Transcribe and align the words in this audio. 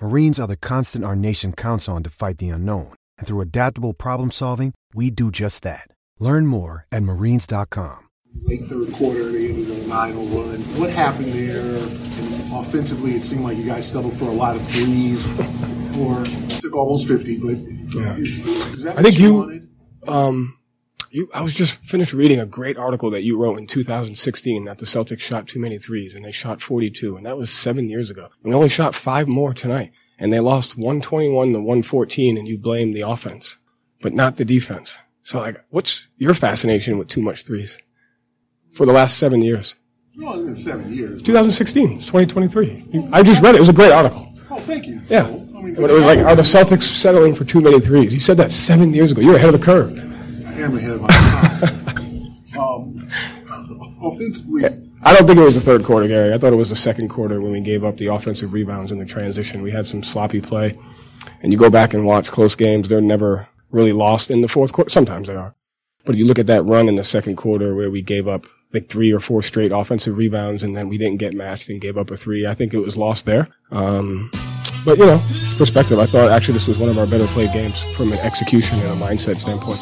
Marines 0.00 0.38
are 0.38 0.46
the 0.46 0.56
constant 0.58 1.04
our 1.06 1.16
nation 1.16 1.52
counts 1.54 1.88
on 1.88 2.02
to 2.02 2.10
fight 2.10 2.36
the 2.38 2.50
unknown. 2.50 2.92
And 3.18 3.26
through 3.26 3.40
adaptable 3.40 3.94
problem 3.94 4.30
solving, 4.30 4.74
we 4.94 5.10
do 5.10 5.30
just 5.30 5.62
that. 5.62 5.88
Learn 6.18 6.46
more 6.46 6.86
at 6.92 7.02
marines.com. 7.02 8.00
Late 8.42 8.64
third 8.66 8.92
quarter, 8.92 9.30
they 9.32 9.48
ended 9.48 9.70
on 9.70 10.10
a 10.10 10.12
9 10.12 10.34
run. 10.34 10.60
What 10.78 10.90
happened 10.90 11.32
there? 11.32 11.60
And 11.60 12.52
offensively, 12.52 13.12
it 13.12 13.24
seemed 13.24 13.40
like 13.44 13.56
you 13.56 13.64
guys 13.64 13.90
settled 13.90 14.18
for 14.18 14.26
a 14.26 14.32
lot 14.32 14.54
of 14.54 14.66
threes, 14.68 15.26
or 15.98 16.22
took 16.60 16.74
almost 16.74 17.06
50. 17.08 17.38
But 17.38 17.56
Yeah. 17.98 18.12
is, 18.16 18.46
is 18.46 18.82
that 18.82 18.92
I 18.92 18.94
what 18.96 19.04
think 19.04 19.18
you- 19.18 19.34
wanted? 19.34 19.68
Um, 20.06 20.58
you, 21.10 21.28
I 21.34 21.42
was 21.42 21.54
just 21.54 21.74
finished 21.76 22.12
reading 22.12 22.40
a 22.40 22.46
great 22.46 22.76
article 22.76 23.10
that 23.10 23.22
you 23.22 23.36
wrote 23.38 23.58
in 23.58 23.66
2016 23.66 24.64
that 24.64 24.78
the 24.78 24.86
Celtics 24.86 25.20
shot 25.20 25.46
too 25.46 25.58
many 25.60 25.78
threes 25.78 26.14
and 26.14 26.24
they 26.24 26.32
shot 26.32 26.60
42 26.60 27.16
and 27.16 27.26
that 27.26 27.36
was 27.36 27.50
seven 27.50 27.88
years 27.88 28.10
ago. 28.10 28.28
And 28.42 28.50
we 28.50 28.54
only 28.54 28.68
shot 28.68 28.94
five 28.94 29.28
more 29.28 29.54
tonight 29.54 29.92
and 30.18 30.32
they 30.32 30.40
lost 30.40 30.76
121 30.76 31.52
to 31.52 31.58
114 31.58 32.36
and 32.38 32.46
you 32.48 32.58
blame 32.58 32.92
the 32.92 33.02
offense, 33.02 33.56
but 34.02 34.12
not 34.14 34.36
the 34.36 34.44
defense. 34.44 34.96
So 35.22 35.38
like, 35.38 35.62
what's 35.70 36.06
your 36.18 36.34
fascination 36.34 36.98
with 36.98 37.08
too 37.08 37.22
much 37.22 37.44
threes 37.44 37.78
for 38.72 38.86
the 38.86 38.92
last 38.92 39.18
seven 39.18 39.42
years? 39.42 39.74
No, 40.14 40.32
it's 40.34 40.44
been 40.44 40.56
seven 40.56 40.92
years. 40.94 41.22
2016, 41.22 41.92
it's 41.98 42.06
2023. 42.06 42.86
You- 42.92 43.08
I 43.12 43.22
just 43.22 43.42
read 43.42 43.54
it. 43.54 43.58
It 43.58 43.60
was 43.60 43.68
a 43.68 43.72
great 43.74 43.92
article. 43.92 44.32
Oh, 44.50 44.56
thank 44.58 44.86
you. 44.86 45.00
Yeah. 45.10 45.24
So, 45.26 45.32
I 45.58 45.60
mean, 45.62 45.74
When 45.74 45.90
it 45.90 45.94
was 45.94 46.04
like, 46.04 46.20
are 46.20 46.36
the 46.36 46.42
Celtics 46.42 46.84
settling 46.84 47.34
for 47.34 47.44
too 47.44 47.60
many 47.60 47.80
threes? 47.80 48.14
You 48.14 48.20
said 48.20 48.36
that 48.38 48.50
seven 48.50 48.94
years 48.94 49.12
ago. 49.12 49.20
You're 49.20 49.36
ahead 49.36 49.52
of 49.52 49.60
the 49.60 49.64
curve. 49.64 49.92
I 50.56 50.60
am 50.60 50.74
ahead 50.74 50.92
of 50.92 51.02
my 51.02 51.08
time. 51.08 52.58
um, 52.58 53.98
offensively, 54.02 54.64
I 55.02 55.12
don't 55.12 55.26
think 55.26 55.38
it 55.38 55.44
was 55.44 55.54
the 55.54 55.60
third 55.60 55.84
quarter, 55.84 56.08
Gary. 56.08 56.32
I 56.32 56.38
thought 56.38 56.54
it 56.54 56.56
was 56.56 56.70
the 56.70 56.76
second 56.76 57.08
quarter 57.08 57.42
when 57.42 57.52
we 57.52 57.60
gave 57.60 57.84
up 57.84 57.98
the 57.98 58.06
offensive 58.06 58.54
rebounds 58.54 58.90
in 58.90 58.98
the 58.98 59.04
transition. 59.04 59.60
We 59.60 59.70
had 59.70 59.86
some 59.86 60.02
sloppy 60.02 60.40
play. 60.40 60.78
And 61.42 61.52
you 61.52 61.58
go 61.58 61.68
back 61.68 61.92
and 61.92 62.06
watch 62.06 62.30
close 62.30 62.54
games, 62.54 62.88
they're 62.88 63.02
never 63.02 63.46
really 63.70 63.92
lost 63.92 64.30
in 64.30 64.40
the 64.40 64.48
fourth 64.48 64.72
quarter. 64.72 64.88
Sometimes 64.88 65.28
they 65.28 65.34
are. 65.34 65.54
But 66.06 66.16
you 66.16 66.24
look 66.24 66.38
at 66.38 66.46
that 66.46 66.64
run 66.64 66.88
in 66.88 66.96
the 66.96 67.04
second 67.04 67.36
quarter 67.36 67.74
where 67.74 67.90
we 67.90 68.00
gave 68.00 68.26
up 68.26 68.46
like 68.72 68.88
three 68.88 69.12
or 69.12 69.20
four 69.20 69.42
straight 69.42 69.72
offensive 69.72 70.16
rebounds 70.16 70.62
and 70.62 70.74
then 70.74 70.88
we 70.88 70.96
didn't 70.96 71.18
get 71.18 71.34
matched 71.34 71.68
and 71.68 71.82
gave 71.82 71.98
up 71.98 72.10
a 72.10 72.16
three. 72.16 72.46
I 72.46 72.54
think 72.54 72.72
it 72.72 72.80
was 72.80 72.96
lost 72.96 73.26
there. 73.26 73.48
Um, 73.70 74.30
but 74.86 74.96
you 74.96 75.04
know, 75.04 75.20
perspective, 75.58 75.98
I 75.98 76.06
thought 76.06 76.30
actually 76.30 76.54
this 76.54 76.66
was 76.66 76.78
one 76.78 76.88
of 76.88 76.98
our 76.98 77.06
better 77.06 77.26
played 77.26 77.52
games 77.52 77.82
from 77.94 78.10
an 78.10 78.18
execution 78.20 78.78
and 78.78 78.88
a 78.88 79.04
mindset 79.04 79.38
standpoint. 79.38 79.80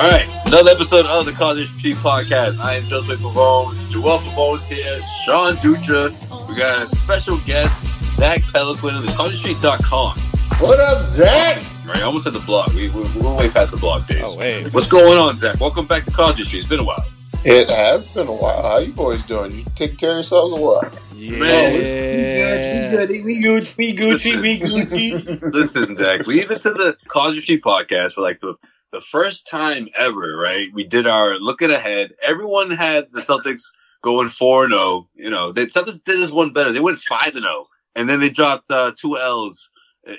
All 0.00 0.08
right, 0.08 0.26
another 0.46 0.70
episode 0.70 1.04
of 1.04 1.26
the 1.26 1.32
Causeway 1.32 1.66
Street 1.66 1.96
Podcast. 1.96 2.58
I 2.58 2.76
am 2.76 2.84
Joseph 2.84 3.20
Pavone, 3.20 3.74
Joel 3.90 4.18
Pavone's 4.20 4.66
here, 4.66 4.98
Sean 5.26 5.52
Dutra. 5.56 6.08
We 6.48 6.56
got 6.56 6.84
a 6.84 6.96
special 6.96 7.36
guest, 7.44 8.16
Zach 8.16 8.40
Peloquin 8.50 8.94
of 8.94 9.02
the 9.02 9.12
causewaystreet.com. 9.12 10.18
What 10.66 10.80
up, 10.80 11.06
Zach? 11.08 11.62
Right, 11.86 12.02
almost 12.02 12.26
at 12.26 12.32
the 12.32 12.40
blog. 12.40 12.72
We, 12.72 12.88
we, 12.88 13.02
we're 13.20 13.36
way 13.36 13.50
past 13.50 13.72
the 13.72 13.76
blog 13.76 14.06
days. 14.06 14.22
Oh, 14.24 14.38
wait. 14.38 14.72
What's 14.72 14.86
going 14.86 15.18
on, 15.18 15.36
Zach? 15.36 15.60
Welcome 15.60 15.84
back 15.84 16.06
to 16.06 16.10
Causeway 16.10 16.46
Street. 16.46 16.60
It's 16.60 16.68
been 16.70 16.80
a 16.80 16.84
while. 16.84 17.04
It 17.44 17.68
has 17.68 18.14
been 18.14 18.26
a 18.26 18.32
while. 18.32 18.62
How 18.62 18.78
you 18.78 18.94
boys 18.94 19.22
doing? 19.24 19.52
You 19.52 19.64
taking 19.76 19.98
care 19.98 20.12
of 20.12 20.16
yourselves 20.16 20.58
or 20.58 20.64
what? 20.64 20.98
Man, 21.14 21.72
We 21.74 22.96
good. 22.96 23.10
We 23.26 23.42
good. 23.42 23.70
We 23.76 23.94
Gucci. 23.94 24.40
We 24.40 24.60
Gucci. 24.60 25.42
Listen, 25.52 25.94
Zach, 25.94 26.26
we 26.26 26.40
even 26.40 26.58
to 26.60 26.70
the 26.70 26.96
Causeway 27.06 27.42
Street 27.42 27.62
podcast 27.62 28.14
for 28.14 28.22
like 28.22 28.40
the 28.40 28.54
the 28.92 29.02
first 29.12 29.48
time 29.48 29.88
ever, 29.96 30.36
right? 30.36 30.68
We 30.74 30.84
did 30.84 31.06
our 31.06 31.36
looking 31.36 31.70
ahead. 31.70 32.12
Everyone 32.22 32.70
had 32.70 33.08
the 33.12 33.20
Celtics 33.20 33.62
going 34.02 34.30
four 34.30 34.64
and 34.64 34.72
zero. 34.72 35.08
You 35.14 35.30
know, 35.30 35.52
the 35.52 35.66
Celtics 35.66 36.02
did 36.04 36.20
this 36.20 36.30
one 36.30 36.52
better. 36.52 36.72
They 36.72 36.80
went 36.80 37.00
five 37.00 37.34
and 37.34 37.44
zero, 37.44 37.66
and 37.94 38.08
then 38.08 38.20
they 38.20 38.30
dropped 38.30 38.70
uh, 38.70 38.92
two 39.00 39.18
L's, 39.18 39.68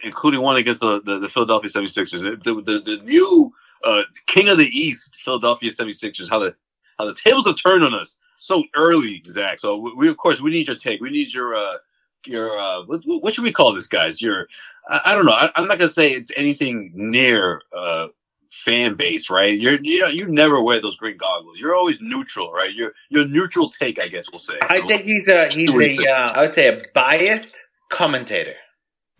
including 0.03 0.41
one 0.41 0.57
against 0.57 0.79
the 0.81 1.01
the, 1.01 1.19
the 1.19 1.29
Philadelphia 1.29 1.69
76ers. 1.69 2.43
The, 2.43 2.53
the, 2.55 2.81
the 2.81 3.03
new 3.03 3.51
uh, 3.83 4.03
king 4.27 4.49
of 4.49 4.57
the 4.57 4.67
East, 4.67 5.17
Philadelphia 5.25 5.71
76ers. 5.71 6.29
How 6.29 6.39
the 6.39 6.55
how 6.97 7.05
the 7.05 7.15
tables 7.15 7.47
have 7.47 7.57
turned 7.61 7.83
on 7.83 7.93
us 7.93 8.17
so 8.39 8.63
early, 8.75 9.23
Zach. 9.29 9.59
So 9.59 9.91
we, 9.97 10.09
of 10.09 10.17
course 10.17 10.41
we 10.41 10.51
need 10.51 10.67
your 10.67 10.77
take. 10.77 11.01
We 11.01 11.09
need 11.09 11.33
your 11.33 11.55
uh, 11.55 11.77
your 12.25 12.57
uh, 12.59 12.83
what, 12.85 13.01
what 13.05 13.33
should 13.33 13.43
we 13.43 13.53
call 13.53 13.73
this, 13.73 13.87
guys? 13.87 14.21
Your 14.21 14.47
I, 14.89 15.01
I 15.05 15.15
don't 15.15 15.25
know. 15.25 15.33
I, 15.33 15.51
I'm 15.55 15.67
not 15.67 15.77
gonna 15.79 15.91
say 15.91 16.11
it's 16.11 16.31
anything 16.37 16.91
near 16.95 17.61
uh, 17.75 18.07
fan 18.51 18.95
base, 18.95 19.29
right? 19.29 19.57
You're 19.57 19.79
you 19.81 20.01
know 20.01 20.07
you 20.07 20.27
never 20.27 20.61
wear 20.61 20.81
those 20.81 20.97
green 20.97 21.17
goggles. 21.17 21.59
You're 21.59 21.75
always 21.75 21.97
neutral, 22.01 22.51
right? 22.51 22.73
You're 22.73 22.93
you're 23.09 23.27
neutral 23.27 23.69
take, 23.69 23.99
I 23.99 24.07
guess 24.07 24.25
we'll 24.31 24.39
say. 24.39 24.55
I 24.61 24.85
think 24.85 25.03
he's 25.03 25.27
a 25.27 25.47
he's 25.47 25.75
a 25.75 26.09
uh, 26.09 26.33
I 26.35 26.41
would 26.43 26.53
say 26.53 26.67
a 26.67 26.81
biased 26.93 27.55
commentator. 27.89 28.55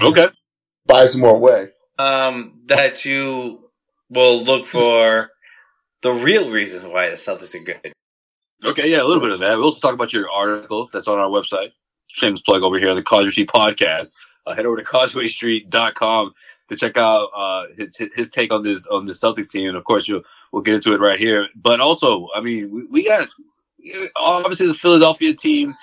okay. 0.01 0.27
Buy 0.85 1.05
some 1.05 1.21
more 1.21 1.37
way. 1.37 1.69
Um, 1.99 2.61
that 2.65 3.05
you 3.05 3.69
will 4.09 4.43
look 4.43 4.65
for 4.65 5.29
the 6.01 6.11
real 6.11 6.49
reason 6.49 6.91
why 6.91 7.09
the 7.09 7.15
Celtics 7.15 7.53
are 7.53 7.63
good. 7.63 7.93
Okay, 8.63 8.89
yeah, 8.89 9.01
a 9.01 9.05
little 9.05 9.21
bit 9.21 9.31
of 9.31 9.39
that. 9.39 9.57
We'll 9.57 9.67
also 9.67 9.79
talk 9.79 9.93
about 9.93 10.11
your 10.13 10.29
article 10.29 10.89
that's 10.91 11.07
on 11.07 11.19
our 11.19 11.29
website. 11.29 11.69
Shameless 12.07 12.41
plug 12.41 12.63
over 12.63 12.79
here, 12.79 12.93
the 12.95 13.03
Causeway 13.03 13.31
Street 13.31 13.49
Podcast. 13.49 14.11
Uh, 14.45 14.55
head 14.55 14.65
over 14.65 14.77
to 14.77 14.83
causewaystreet.com 14.83 16.33
to 16.71 16.77
check 16.77 16.95
out 16.95 17.29
uh, 17.35 17.65
his 17.77 17.97
his 18.15 18.29
take 18.29 18.51
on 18.51 18.63
this 18.63 18.87
on 18.87 19.05
the 19.05 19.13
Celtics 19.13 19.49
team. 19.49 19.67
And 19.67 19.77
of 19.77 19.83
course, 19.83 20.07
you'll 20.07 20.23
we'll 20.51 20.61
get 20.61 20.75
into 20.75 20.93
it 20.93 21.01
right 21.01 21.19
here. 21.19 21.47
But 21.55 21.81
also, 21.81 22.29
I 22.33 22.39
mean, 22.39 22.71
we, 22.71 22.85
we 22.85 23.03
got 23.03 23.27
obviously 24.15 24.67
the 24.67 24.73
Philadelphia 24.73 25.33
team, 25.33 25.73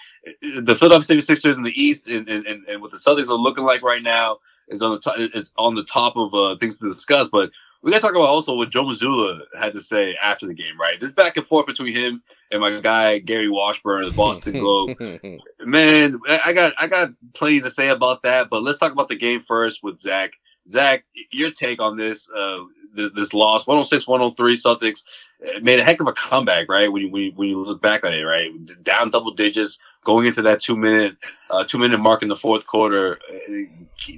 the 0.41 0.77
Philadelphia 0.79 1.17
76ers 1.17 1.57
in 1.57 1.63
the 1.63 1.81
East, 1.81 2.09
and, 2.09 2.29
and, 2.29 2.47
and, 2.47 2.81
what 2.81 2.91
the 2.91 2.97
Celtics 2.97 3.29
are 3.29 3.35
looking 3.35 3.65
like 3.65 3.83
right 3.83 4.03
now 4.03 4.39
is 4.69 4.81
on 4.81 4.93
the 4.93 5.01
top, 5.01 5.17
is 5.19 5.51
on 5.59 5.75
the 5.75 5.85
top 5.85 6.17
of 6.17 6.33
uh, 6.33 6.57
things 6.59 6.79
to 6.79 6.93
discuss. 6.93 7.29
But 7.31 7.51
we 7.83 7.91
got 7.91 7.99
to 7.99 8.03
talk 8.03 8.13
about 8.13 8.23
also 8.23 8.55
what 8.55 8.71
Joe 8.71 8.85
Mazzulla 8.85 9.41
had 9.59 9.75
to 9.75 9.83
say 9.83 10.17
after 10.23 10.47
the 10.47 10.55
game, 10.55 10.81
right? 10.81 10.99
This 11.01 11.13
back 11.13 11.37
and 11.37 11.47
forth 11.47 11.67
between 11.67 11.95
him 11.95 12.23
and 12.51 12.61
my 12.61 12.81
guy 12.81 13.19
Gary 13.19 13.51
Washburn 13.51 14.05
of 14.05 14.11
the 14.11 14.17
Boston 14.17 14.55
Globe. 14.55 14.99
Man, 15.61 16.19
I 16.27 16.55
got 16.55 16.73
I 16.79 16.87
got 16.87 17.11
plenty 17.35 17.61
to 17.61 17.71
say 17.71 17.89
about 17.89 18.23
that, 18.23 18.49
but 18.49 18.63
let's 18.63 18.79
talk 18.79 18.93
about 18.93 19.09
the 19.09 19.17
game 19.17 19.45
first 19.47 19.83
with 19.83 20.01
Zach. 20.01 20.31
Zach, 20.69 21.05
your 21.31 21.51
take 21.51 21.81
on 21.81 21.97
this 21.97 22.29
uh 22.31 22.59
th- 22.97 23.13
this 23.15 23.33
loss, 23.33 23.65
106-103 23.65 24.37
Celtics 24.37 25.03
uh, 25.43 25.61
made 25.61 25.79
a 25.79 25.85
heck 25.85 26.01
of 26.01 26.07
a 26.07 26.13
comeback, 26.13 26.69
right? 26.69 26.91
When 26.93 27.03
you 27.03 27.11
when 27.11 27.23
you, 27.23 27.33
when 27.35 27.49
you 27.49 27.65
look 27.65 27.81
back 27.83 28.05
on 28.05 28.13
it, 28.13 28.23
right? 28.23 28.51
Down 28.83 29.11
double 29.11 29.33
digits, 29.33 29.79
going 30.05 30.27
into 30.27 30.43
that 30.43 30.63
two 30.63 30.77
minute 30.77 31.17
uh 31.51 31.65
two 31.65 31.79
minute 31.79 31.99
mark 31.99 32.23
in 32.23 32.29
the 32.29 32.37
fourth 32.37 32.67
quarter, 32.67 33.19
uh, 33.33 33.53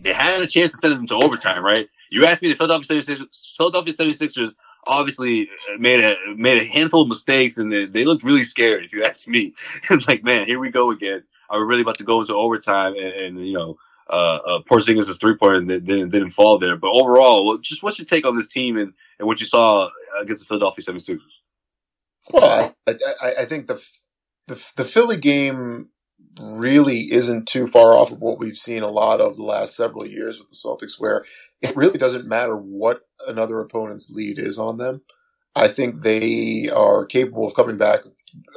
they 0.02 0.12
had 0.12 0.40
a 0.40 0.46
chance 0.46 0.72
to 0.72 0.78
send 0.78 0.94
them 0.94 1.06
to 1.08 1.14
overtime, 1.14 1.64
right? 1.64 1.88
You 2.10 2.24
asked 2.24 2.42
me 2.42 2.48
the 2.48 2.56
Philadelphia 2.56 3.02
76ers, 3.02 3.56
Philadelphia 3.56 3.94
76ers 3.94 4.52
obviously 4.86 5.48
made 5.78 6.02
a 6.02 6.16
made 6.36 6.60
a 6.62 6.66
handful 6.66 7.02
of 7.02 7.08
mistakes 7.08 7.56
and 7.56 7.72
they, 7.72 7.86
they 7.86 8.04
looked 8.04 8.24
really 8.24 8.44
scared. 8.44 8.84
If 8.84 8.92
you 8.92 9.04
ask 9.04 9.26
me, 9.28 9.54
it's 9.90 10.08
like, 10.08 10.24
man, 10.24 10.46
here 10.46 10.58
we 10.58 10.70
go 10.70 10.90
again. 10.90 11.22
Are 11.48 11.60
we 11.60 11.66
really 11.66 11.82
about 11.82 11.98
to 11.98 12.04
go 12.04 12.20
into 12.20 12.34
overtime? 12.34 12.94
And, 12.94 13.12
and 13.38 13.46
you 13.46 13.54
know, 13.54 13.78
uh, 14.10 14.38
uh, 14.46 15.14
three 15.20 15.36
pointer 15.36 15.60
didn't, 15.60 16.10
didn't 16.10 16.32
fall 16.32 16.58
there. 16.58 16.76
But 16.76 16.90
overall, 16.90 17.58
just 17.58 17.82
what's 17.82 17.98
your 17.98 18.06
take 18.06 18.26
on 18.26 18.36
this 18.36 18.48
team 18.48 18.76
and, 18.76 18.92
and 19.18 19.26
what 19.26 19.40
you 19.40 19.46
saw 19.46 19.88
against 20.20 20.42
the 20.42 20.46
Philadelphia 20.46 20.84
76ers? 20.84 21.18
Well, 22.32 22.74
I, 22.86 22.92
I, 23.22 23.32
I 23.40 23.44
think 23.46 23.66
the, 23.66 23.84
the 24.46 24.72
the 24.76 24.84
Philly 24.84 25.16
game 25.16 25.88
really 26.38 27.12
isn't 27.12 27.48
too 27.48 27.66
far 27.66 27.94
off 27.94 28.12
of 28.12 28.22
what 28.22 28.38
we've 28.38 28.56
seen 28.56 28.82
a 28.82 28.88
lot 28.90 29.20
of 29.20 29.36
the 29.36 29.42
last 29.42 29.76
several 29.76 30.06
years 30.06 30.38
with 30.38 30.48
the 30.48 30.54
Celtics, 30.54 31.00
where 31.00 31.24
it 31.60 31.76
really 31.76 31.98
doesn't 31.98 32.28
matter 32.28 32.56
what 32.56 33.02
another 33.26 33.60
opponent's 33.60 34.10
lead 34.10 34.38
is 34.38 34.58
on 34.58 34.76
them. 34.76 35.02
I 35.56 35.68
think 35.68 36.02
they 36.02 36.68
are 36.72 37.04
capable 37.06 37.48
of 37.48 37.54
coming 37.54 37.76
back 37.76 38.00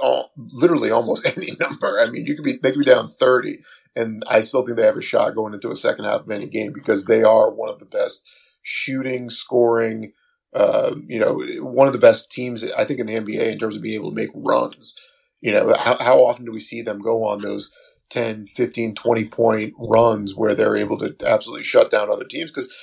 all, 0.02 0.32
literally 0.38 0.92
almost 0.92 1.26
any 1.38 1.56
number. 1.60 2.00
I 2.00 2.10
mean, 2.10 2.26
you 2.26 2.36
could 2.36 2.46
be 2.46 2.58
they 2.62 2.72
could 2.72 2.80
be 2.80 2.86
down 2.86 3.10
thirty, 3.10 3.60
and 3.96 4.24
I 4.28 4.42
still 4.42 4.66
think 4.66 4.78
they 4.78 4.86
have 4.86 4.98
a 4.98 5.02
shot 5.02 5.36
going 5.36 5.54
into 5.54 5.72
a 5.72 5.76
second 5.76 6.06
half 6.06 6.22
of 6.22 6.32
any 6.32 6.48
game 6.48 6.74
because 6.74 7.06
they 7.06 7.24
are 7.24 7.52
one 7.52 7.70
of 7.70 7.80
the 7.80 7.86
best 7.86 8.28
shooting, 8.62 9.30
scoring, 9.30 10.14
uh, 10.56 10.96
you 11.08 11.20
know, 11.20 11.44
one 11.64 11.88
of 11.88 11.94
the 11.94 12.00
best 12.00 12.32
teams 12.32 12.64
I 12.64 12.86
think 12.86 13.00
in 13.00 13.08
the 13.08 13.16
NBA 13.16 13.52
in 13.52 13.60
terms 13.60 13.76
of 13.76 13.82
being 13.82 13.96
able 13.96 14.12
to 14.12 14.16
make 14.16 14.32
runs. 14.34 14.96
You 15.42 15.52
know, 15.52 15.76
how, 15.78 15.98
how 16.00 16.26
often 16.26 16.46
do 16.46 16.52
we 16.52 16.60
see 16.60 16.82
them 16.82 17.02
go 17.02 17.26
on 17.26 17.42
those 17.42 17.72
10, 18.10 18.48
15, 18.48 18.96
20 18.96 19.26
point 19.26 19.74
runs 19.78 20.36
where 20.36 20.56
they're 20.56 20.78
able 20.78 20.98
to 21.00 21.16
absolutely 21.26 21.64
shut 21.64 21.92
down 21.92 22.10
other 22.10 22.26
teams 22.26 22.52
because 22.52 22.74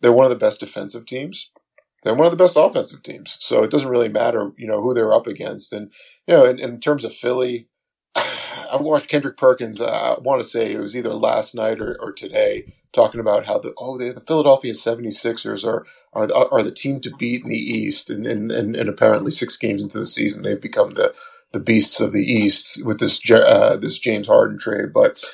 they're 0.00 0.12
one 0.12 0.26
of 0.26 0.30
the 0.30 0.36
best 0.36 0.60
defensive 0.60 1.06
teams. 1.06 1.50
They're 2.02 2.14
one 2.14 2.26
of 2.26 2.30
the 2.30 2.42
best 2.42 2.56
offensive 2.56 3.02
teams. 3.02 3.36
So 3.40 3.62
it 3.62 3.70
doesn't 3.70 3.88
really 3.88 4.08
matter, 4.08 4.52
you 4.56 4.66
know, 4.66 4.82
who 4.82 4.94
they're 4.94 5.12
up 5.14 5.26
against. 5.26 5.72
And, 5.72 5.92
you 6.26 6.34
know, 6.34 6.46
in, 6.46 6.58
in 6.58 6.80
terms 6.80 7.04
of 7.04 7.14
Philly, 7.14 7.68
I 8.50 8.76
watched 8.76 9.08
Kendrick 9.08 9.36
Perkins, 9.36 9.80
uh, 9.80 10.16
I 10.18 10.20
want 10.20 10.42
to 10.42 10.48
say 10.48 10.72
it 10.72 10.80
was 10.80 10.96
either 10.96 11.14
last 11.14 11.54
night 11.54 11.80
or, 11.80 11.96
or 12.00 12.12
today, 12.12 12.74
talking 12.92 13.20
about 13.20 13.46
how 13.46 13.58
the, 13.58 13.74
oh, 13.78 13.98
they, 13.98 14.10
the 14.10 14.20
Philadelphia 14.20 14.72
76ers 14.72 15.64
are, 15.66 15.86
are, 16.12 16.26
the, 16.26 16.48
are 16.50 16.62
the 16.62 16.72
team 16.72 17.00
to 17.02 17.14
beat 17.18 17.42
in 17.42 17.48
the 17.48 17.56
East. 17.56 18.10
And, 18.10 18.26
and, 18.26 18.52
and, 18.52 18.76
and 18.76 18.88
apparently 18.88 19.30
six 19.30 19.56
games 19.56 19.82
into 19.82 19.98
the 19.98 20.06
season, 20.06 20.42
they've 20.42 20.60
become 20.60 20.92
the, 20.94 21.14
the 21.52 21.60
beasts 21.60 22.00
of 22.00 22.12
the 22.12 22.20
East 22.20 22.84
with 22.84 23.00
this 23.00 23.20
uh, 23.30 23.76
this 23.80 23.98
James 23.98 24.26
Harden 24.26 24.58
trade. 24.58 24.92
But 24.92 25.24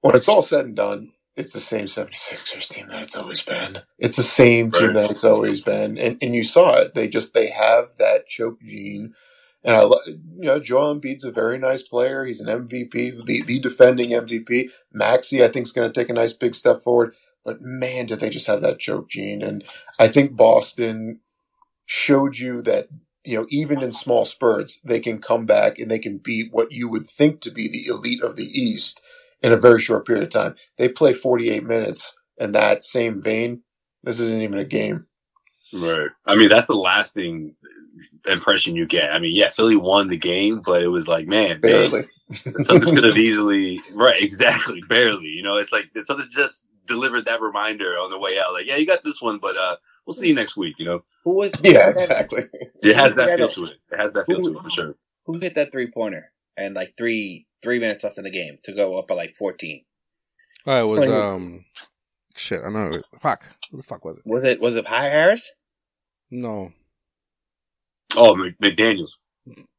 when 0.00 0.16
it's 0.16 0.28
all 0.28 0.42
said 0.42 0.64
and 0.66 0.76
done, 0.76 1.12
it's 1.36 1.52
the 1.52 1.60
same 1.60 1.86
76ers 1.86 2.68
team 2.68 2.88
that 2.88 3.02
it's 3.02 3.16
always 3.16 3.42
been. 3.42 3.80
It's 3.98 4.16
the 4.16 4.22
same 4.22 4.72
team 4.72 4.94
that 4.94 5.10
it's 5.10 5.24
always 5.24 5.60
been. 5.60 5.98
And 5.98 6.18
and 6.22 6.34
you 6.34 6.44
saw 6.44 6.76
it. 6.76 6.94
They 6.94 7.08
just 7.08 7.34
they 7.34 7.48
have 7.48 7.90
that 7.98 8.26
choke 8.28 8.60
gene. 8.62 9.14
And 9.62 9.76
I, 9.76 9.82
you 9.82 10.46
know, 10.46 10.58
Joel 10.58 10.94
Embiid's 10.94 11.24
a 11.24 11.30
very 11.30 11.58
nice 11.58 11.82
player. 11.82 12.24
He's 12.24 12.40
an 12.40 12.46
MVP, 12.46 13.24
the, 13.26 13.42
the 13.42 13.60
defending 13.60 14.10
MVP. 14.10 14.70
Maxey, 14.92 15.44
I 15.44 15.48
think, 15.48 15.66
is 15.66 15.72
going 15.72 15.90
to 15.90 16.00
take 16.00 16.08
a 16.08 16.14
nice 16.14 16.32
big 16.32 16.54
step 16.54 16.82
forward. 16.82 17.14
But 17.44 17.56
man, 17.60 18.06
did 18.06 18.20
they 18.20 18.30
just 18.30 18.46
have 18.46 18.62
that 18.62 18.78
choke 18.78 19.10
gene. 19.10 19.42
And 19.42 19.64
I 19.98 20.08
think 20.08 20.36
Boston 20.36 21.20
showed 21.84 22.38
you 22.38 22.62
that 22.62 22.88
you 23.24 23.36
know, 23.36 23.46
even 23.50 23.82
in 23.82 23.92
small 23.92 24.24
spurts, 24.24 24.80
they 24.80 25.00
can 25.00 25.18
come 25.18 25.44
back 25.46 25.78
and 25.78 25.90
they 25.90 25.98
can 25.98 26.18
beat 26.18 26.52
what 26.52 26.72
you 26.72 26.88
would 26.88 27.06
think 27.06 27.40
to 27.40 27.50
be 27.50 27.68
the 27.68 27.86
elite 27.86 28.22
of 28.22 28.36
the 28.36 28.44
East 28.44 29.02
in 29.42 29.52
a 29.52 29.58
very 29.58 29.80
short 29.80 30.06
period 30.06 30.24
of 30.24 30.30
time. 30.30 30.54
They 30.78 30.88
play 30.88 31.12
48 31.12 31.64
minutes 31.64 32.16
in 32.38 32.52
that 32.52 32.82
same 32.82 33.22
vein. 33.22 33.62
This 34.02 34.20
isn't 34.20 34.42
even 34.42 34.58
a 34.58 34.64
game. 34.64 35.06
Right. 35.72 36.08
I 36.26 36.34
mean, 36.36 36.48
that's 36.48 36.66
the 36.66 36.74
lasting 36.74 37.54
impression 38.26 38.76
you 38.76 38.86
get. 38.86 39.12
I 39.12 39.18
mean, 39.18 39.34
yeah, 39.34 39.50
Philly 39.50 39.76
won 39.76 40.08
the 40.08 40.16
game, 40.16 40.62
but 40.64 40.82
it 40.82 40.88
was 40.88 41.08
like, 41.08 41.26
man, 41.26 41.60
barely. 41.60 42.02
something 42.62 42.94
could 42.94 43.04
have 43.04 43.16
easily, 43.16 43.80
right, 43.92 44.20
exactly, 44.20 44.82
barely. 44.88 45.26
You 45.26 45.42
know, 45.42 45.56
it's 45.56 45.72
like 45.72 45.86
something 46.04 46.28
just 46.30 46.64
delivered 46.86 47.26
that 47.26 47.40
reminder 47.40 47.98
on 47.98 48.10
the 48.10 48.18
way 48.18 48.38
out. 48.38 48.52
Like, 48.52 48.66
yeah, 48.66 48.76
you 48.76 48.86
got 48.86 49.04
this 49.04 49.20
one, 49.20 49.38
but 49.40 49.56
uh, 49.56 49.76
we'll 50.06 50.14
see 50.14 50.28
you 50.28 50.34
next 50.34 50.56
week. 50.56 50.76
You 50.78 50.84
know. 50.86 51.04
Who 51.24 51.30
was? 51.30 51.52
Yeah, 51.62 51.90
exactly. 51.90 52.42
It 52.82 52.96
has 52.96 53.14
that 53.14 53.36
feel 53.38 53.52
to 53.52 53.64
it. 53.66 53.76
It 53.90 53.96
has 53.96 54.12
that 54.12 54.26
feel 54.26 54.42
to 54.42 54.58
it 54.58 54.62
for 54.62 54.70
sure. 54.70 54.94
Who 55.26 55.38
hit 55.38 55.54
that 55.54 55.72
three 55.72 55.90
pointer 55.90 56.32
and 56.56 56.74
like 56.74 56.94
three 56.96 57.46
three 57.62 57.78
minutes 57.78 58.04
left 58.04 58.18
in 58.18 58.24
the 58.24 58.30
game 58.30 58.58
to 58.64 58.72
go 58.72 58.98
up 58.98 59.08
by 59.08 59.14
like 59.14 59.36
fourteen? 59.36 59.84
Oh, 60.66 60.80
it 60.80 60.98
was 60.98 61.08
um, 61.08 61.64
shit. 62.34 62.60
I 62.64 62.70
know. 62.70 63.02
Fuck. 63.20 63.44
Who 63.70 63.78
the 63.78 63.82
fuck 63.82 64.04
was 64.04 64.18
it? 64.18 64.26
Was 64.26 64.44
it 64.44 64.60
was 64.60 64.76
it 64.76 64.86
High 64.86 65.08
Harris? 65.08 65.52
No. 66.30 66.72
Oh, 68.16 68.34
McDaniels. 68.62 69.10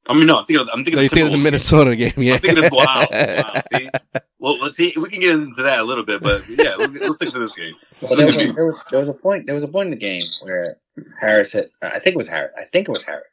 I 0.07 0.13
mean, 0.13 0.25
no, 0.25 0.39
I'm 0.39 0.45
thinking. 0.45 0.61
Of, 0.61 0.69
I'm 0.73 0.83
thinking. 0.83 0.95
No, 0.95 0.99
of 0.99 1.03
you 1.03 1.09
think 1.09 1.25
of 1.27 1.31
the 1.31 1.37
Minnesota 1.37 1.95
game? 1.95 2.13
Yeah. 2.17 2.33
I'm 2.33 2.39
thinking 2.39 2.65
of 2.65 2.71
wow. 2.71 3.07
wow 3.11 3.61
see, 3.71 3.89
well, 4.39 4.59
let's 4.59 4.77
see. 4.77 4.93
We 4.97 5.09
can 5.09 5.19
get 5.19 5.31
into 5.31 5.61
that 5.61 5.79
a 5.79 5.83
little 5.83 6.03
bit, 6.03 6.21
but 6.21 6.41
yeah, 6.49 6.75
let's, 6.75 6.93
let's 6.93 7.15
stick 7.15 7.31
to 7.31 7.39
this 7.39 7.53
game. 7.53 7.75
Well, 8.01 8.15
there, 8.15 8.25
was 8.25 8.35
a, 8.35 8.51
there, 8.51 8.65
was, 8.65 8.79
there 8.89 8.99
was 8.99 9.09
a 9.09 9.13
point. 9.13 9.45
There 9.45 9.53
was 9.53 9.63
a 9.63 9.67
point 9.67 9.87
in 9.87 9.91
the 9.91 9.97
game 9.97 10.25
where 10.41 10.77
Harris 11.19 11.51
hit. 11.51 11.71
I 11.81 11.99
think 11.99 12.15
it 12.15 12.17
was 12.17 12.27
Harris. 12.27 12.51
I 12.57 12.65
think 12.65 12.89
it 12.89 12.91
was 12.91 13.03
Harris. 13.03 13.27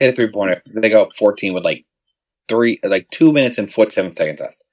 Hit 0.00 0.12
a 0.12 0.16
three 0.16 0.30
pointer. 0.30 0.62
They 0.66 0.88
go 0.88 1.02
up 1.02 1.14
14 1.16 1.52
with 1.52 1.64
like 1.64 1.84
three, 2.48 2.80
like 2.82 3.08
two 3.10 3.32
minutes 3.32 3.58
and 3.58 3.70
47 3.70 4.14
seconds 4.14 4.40
left. 4.40 4.64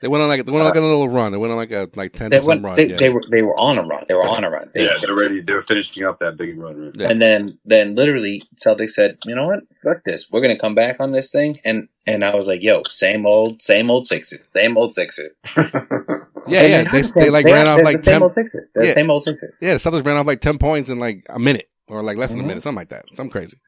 They 0.00 0.08
went 0.08 0.22
on 0.22 0.28
like 0.28 0.44
they 0.46 0.50
went 0.52 0.62
on 0.62 0.68
like 0.70 0.78
a 0.78 0.80
little 0.80 1.08
run. 1.08 1.32
They 1.32 1.38
went 1.38 1.50
on 1.52 1.58
like 1.58 1.72
a 1.72 1.88
like 1.94 2.14
ten 2.14 2.30
to 2.30 2.40
some 2.40 2.64
run. 2.64 2.76
They, 2.76 2.88
yeah. 2.88 2.96
they, 2.96 3.10
were 3.10 3.22
they 3.30 3.42
were 3.42 3.58
on 3.58 3.76
a 3.76 3.82
run. 3.82 4.04
They 4.08 4.14
were 4.14 4.26
on 4.26 4.44
a 4.44 4.50
run. 4.50 4.70
They, 4.72 4.84
yeah, 4.86 4.94
they're 5.00 5.14
ready. 5.14 5.42
They're 5.42 5.62
finishing 5.62 6.04
up 6.04 6.20
that 6.20 6.38
big 6.38 6.58
run. 6.58 6.86
Right? 6.86 6.96
Yeah. 6.96 7.10
And 7.10 7.20
then 7.20 7.58
then 7.66 7.94
literally 7.94 8.42
Celtics 8.56 8.90
said, 8.90 9.18
you 9.24 9.34
know 9.34 9.46
what, 9.46 9.60
fuck 9.84 10.02
this. 10.04 10.28
We're 10.30 10.40
gonna 10.40 10.58
come 10.58 10.74
back 10.74 11.00
on 11.00 11.12
this 11.12 11.30
thing. 11.30 11.56
And 11.64 11.88
and 12.06 12.24
I 12.24 12.34
was 12.34 12.46
like, 12.46 12.62
yo, 12.62 12.82
same 12.88 13.26
old, 13.26 13.60
same 13.60 13.90
old 13.90 14.06
Sixers, 14.06 14.48
same 14.54 14.78
old 14.78 14.94
Sixers. 14.94 15.32
yeah, 15.56 16.62
yeah. 16.64 16.90
They, 16.90 17.02
they 17.02 17.30
like 17.30 17.44
They 17.44 17.52
ran 17.52 17.68
off 17.68 17.82
like 17.82 17.98
the 17.98 18.04
same 18.04 18.12
ten. 18.14 18.22
old 18.22 18.34
Sixers. 18.34 18.68
Yeah. 18.76 18.94
same 18.94 19.10
old 19.10 19.22
Sixers. 19.24 19.54
Yeah, 19.60 19.74
the 19.74 19.78
Celtics 19.78 20.04
ran 20.06 20.16
off 20.16 20.26
like 20.26 20.40
ten 20.40 20.58
points 20.58 20.88
in 20.88 20.98
like 20.98 21.26
a 21.28 21.38
minute 21.38 21.68
or 21.88 22.02
like 22.02 22.16
less 22.16 22.30
than 22.30 22.40
a 22.40 22.42
Mhm. 22.42 22.46
minute, 22.46 22.62
something 22.62 22.76
like 22.76 22.88
that. 22.88 23.04
Something 23.14 23.30
crazy. 23.30 23.58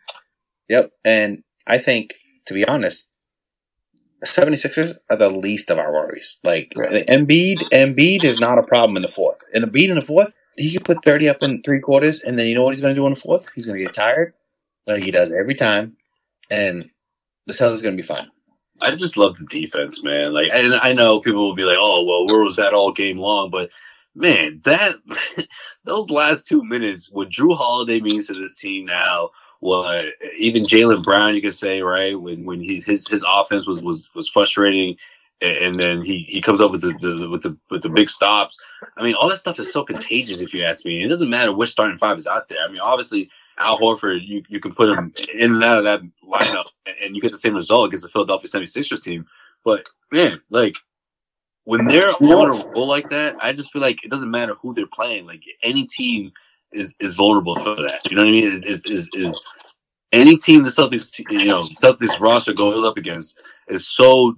Yep. 0.70 0.90
And 1.04 1.42
I 1.66 1.78
think, 1.78 2.14
to 2.46 2.54
be 2.54 2.64
honest, 2.64 3.06
the 3.06 3.11
76ers 4.26 4.94
are 5.10 5.16
the 5.16 5.30
least 5.30 5.70
of 5.70 5.78
our 5.78 5.92
worries. 5.92 6.38
Like, 6.44 6.72
Right. 6.76 7.06
Embiid, 7.06 7.58
Embiid 7.72 8.24
is 8.24 8.40
not 8.40 8.58
a 8.58 8.62
problem 8.62 8.96
in 8.96 9.02
the 9.02 9.08
fourth. 9.08 9.38
And 9.54 9.64
Embiid 9.64 9.88
in 9.88 9.96
the 9.96 10.02
fourth, 10.02 10.32
he 10.56 10.72
could 10.72 10.84
put 10.84 11.04
30 11.04 11.28
up 11.28 11.42
in 11.42 11.62
three 11.62 11.80
quarters, 11.80 12.20
and 12.20 12.38
then 12.38 12.46
you 12.46 12.54
know 12.54 12.62
what 12.62 12.74
he's 12.74 12.82
going 12.82 12.94
to 12.94 13.00
do 13.00 13.06
in 13.06 13.14
the 13.14 13.20
fourth? 13.20 13.48
He's 13.54 13.66
going 13.66 13.78
to 13.78 13.84
get 13.84 13.94
tired, 13.94 14.34
like 14.86 15.02
he 15.02 15.10
does 15.10 15.32
every 15.32 15.54
time, 15.54 15.96
and 16.50 16.90
the 17.46 17.52
Celtics 17.52 17.80
are 17.80 17.84
going 17.84 17.96
to 17.96 18.02
be 18.02 18.06
fine. 18.06 18.30
I 18.80 18.94
just 18.96 19.16
love 19.16 19.36
the 19.38 19.46
defense, 19.46 20.02
man. 20.02 20.32
Like, 20.32 20.48
and 20.52 20.74
I 20.74 20.92
know 20.92 21.20
people 21.20 21.46
will 21.46 21.54
be 21.54 21.62
like, 21.62 21.78
"Oh, 21.78 22.04
well, 22.04 22.26
where 22.26 22.44
was 22.44 22.56
that 22.56 22.74
all 22.74 22.92
game 22.92 23.18
long?" 23.18 23.50
But 23.50 23.70
man, 24.14 24.60
that 24.64 24.96
those 25.84 26.10
last 26.10 26.46
two 26.46 26.64
minutes, 26.64 27.08
what 27.10 27.30
Jrue 27.30 27.56
Holiday 27.56 28.00
means 28.00 28.26
to 28.26 28.34
this 28.34 28.56
team 28.56 28.84
now, 28.86 29.30
what 29.62 30.06
even 30.36 30.64
Jaylen 30.64 31.04
Brown, 31.04 31.36
you 31.36 31.40
could 31.40 31.54
say, 31.54 31.82
right? 31.82 32.20
When 32.20 32.44
when 32.44 32.60
he 32.60 32.80
his 32.80 33.06
his 33.06 33.24
offense 33.24 33.64
was 33.64 33.80
was 33.80 34.08
was 34.12 34.28
frustrating, 34.28 34.96
and, 35.40 35.56
and 35.56 35.80
then 35.80 36.02
he 36.02 36.26
he 36.28 36.42
comes 36.42 36.60
up 36.60 36.72
with 36.72 36.80
the, 36.80 36.92
the 37.00 37.30
with 37.30 37.44
the 37.44 37.56
with 37.70 37.84
the 37.84 37.88
big 37.88 38.10
stops. 38.10 38.58
I 38.96 39.04
mean, 39.04 39.14
all 39.14 39.28
that 39.28 39.38
stuff 39.38 39.60
is 39.60 39.72
so 39.72 39.84
contagious, 39.84 40.40
if 40.40 40.52
you 40.52 40.64
ask 40.64 40.84
me. 40.84 41.04
It 41.04 41.06
doesn't 41.06 41.30
matter 41.30 41.52
which 41.52 41.70
starting 41.70 41.96
five 41.96 42.18
is 42.18 42.26
out 42.26 42.48
there. 42.48 42.58
I 42.68 42.72
mean, 42.72 42.80
obviously. 42.80 43.30
Al 43.58 43.78
Horford, 43.78 44.26
you, 44.26 44.42
you 44.48 44.60
can 44.60 44.74
put 44.74 44.88
him 44.88 45.12
in 45.34 45.52
and 45.52 45.62
out 45.62 45.76
of 45.76 45.84
that 45.84 46.00
lineup 46.26 46.64
and, 46.86 46.96
and 47.04 47.14
you 47.14 47.20
get 47.20 47.32
the 47.32 47.38
same 47.38 47.54
result 47.54 47.86
against 47.86 48.02
the 48.02 48.08
Philadelphia 48.10 48.48
76ers 48.48 49.02
team. 49.02 49.26
But 49.62 49.84
man, 50.10 50.40
like 50.48 50.74
when 51.64 51.86
they're 51.86 52.12
on 52.12 52.50
a 52.50 52.66
roll 52.70 52.88
like 52.88 53.10
that, 53.10 53.36
I 53.42 53.52
just 53.52 53.70
feel 53.70 53.82
like 53.82 54.02
it 54.04 54.10
doesn't 54.10 54.30
matter 54.30 54.54
who 54.54 54.72
they're 54.72 54.86
playing. 54.86 55.26
Like 55.26 55.42
any 55.62 55.86
team 55.86 56.32
is, 56.72 56.92
is 57.00 57.14
vulnerable 57.14 57.54
for 57.56 57.76
that. 57.82 58.00
You 58.10 58.16
know 58.16 58.22
what 58.22 58.28
I 58.28 58.32
mean? 58.32 58.62
Is 58.64 58.82
is 58.84 59.08
is 59.14 59.40
any 60.12 60.36
team 60.36 60.62
the 60.62 60.70
Celtics 60.70 61.18
you 61.18 61.46
know 61.46 61.66
Celtics 61.82 62.18
roster 62.20 62.52
goes 62.52 62.84
up 62.84 62.96
against 62.96 63.38
is 63.68 63.88
so 63.88 64.36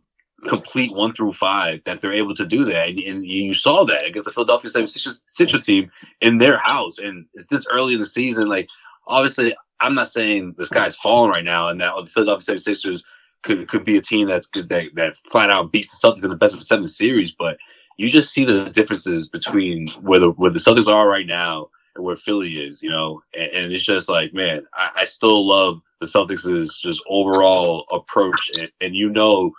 complete 0.48 0.92
one 0.92 1.14
through 1.14 1.32
five 1.32 1.80
that 1.86 2.00
they're 2.00 2.12
able 2.12 2.34
to 2.34 2.46
do 2.46 2.64
that. 2.64 2.88
And, 2.88 2.98
and 3.00 3.26
you 3.26 3.54
saw 3.54 3.84
that 3.86 4.06
against 4.06 4.26
the 4.26 4.32
Philadelphia 4.32 4.70
76ers, 4.70 5.20
Sixers 5.26 5.62
team 5.62 5.90
in 6.20 6.38
their 6.38 6.58
house. 6.58 6.98
And 6.98 7.26
it's 7.34 7.46
this 7.46 7.66
early 7.70 7.94
in 7.94 8.00
the 8.00 8.06
season. 8.06 8.48
Like 8.48 8.68
obviously, 9.06 9.56
I'm 9.80 9.94
not 9.94 10.08
saying 10.08 10.54
the 10.56 10.66
sky's 10.66 10.96
falling 10.96 11.30
right 11.30 11.44
now, 11.44 11.68
and 11.68 11.80
that 11.80 11.92
the 11.96 12.10
Philadelphia 12.10 12.54
76ers 12.54 13.02
could 13.42 13.68
could 13.68 13.84
be 13.84 13.96
a 13.96 14.02
team 14.02 14.28
that's 14.28 14.46
good 14.46 14.68
that 14.68 14.94
that 14.94 15.14
flat 15.30 15.50
out 15.50 15.72
beats 15.72 15.98
the 15.98 16.08
Celtics 16.08 16.24
in 16.24 16.30
the 16.30 16.36
best 16.36 16.54
of 16.54 16.62
seven 16.62 16.88
series. 16.88 17.32
But 17.32 17.58
you 17.96 18.08
just 18.08 18.32
see 18.32 18.44
the 18.44 18.70
differences 18.70 19.28
between 19.28 19.88
where 20.00 20.20
the 20.20 20.30
where 20.30 20.50
the 20.50 20.58
Celtics 20.58 20.88
are 20.88 21.08
right 21.08 21.26
now 21.26 21.68
where 21.96 22.16
Philly 22.16 22.64
is, 22.64 22.82
you 22.82 22.90
know. 22.90 23.22
And, 23.34 23.50
and 23.52 23.72
it's 23.72 23.84
just 23.84 24.08
like, 24.08 24.34
man, 24.34 24.66
I, 24.74 24.90
I 24.96 25.04
still 25.04 25.46
love 25.46 25.80
the 26.00 26.06
Celtics' 26.06 26.80
just 26.80 27.02
overall 27.08 27.86
approach, 27.90 28.50
and, 28.58 28.70
and 28.80 28.94
you 28.94 29.10
know. 29.10 29.52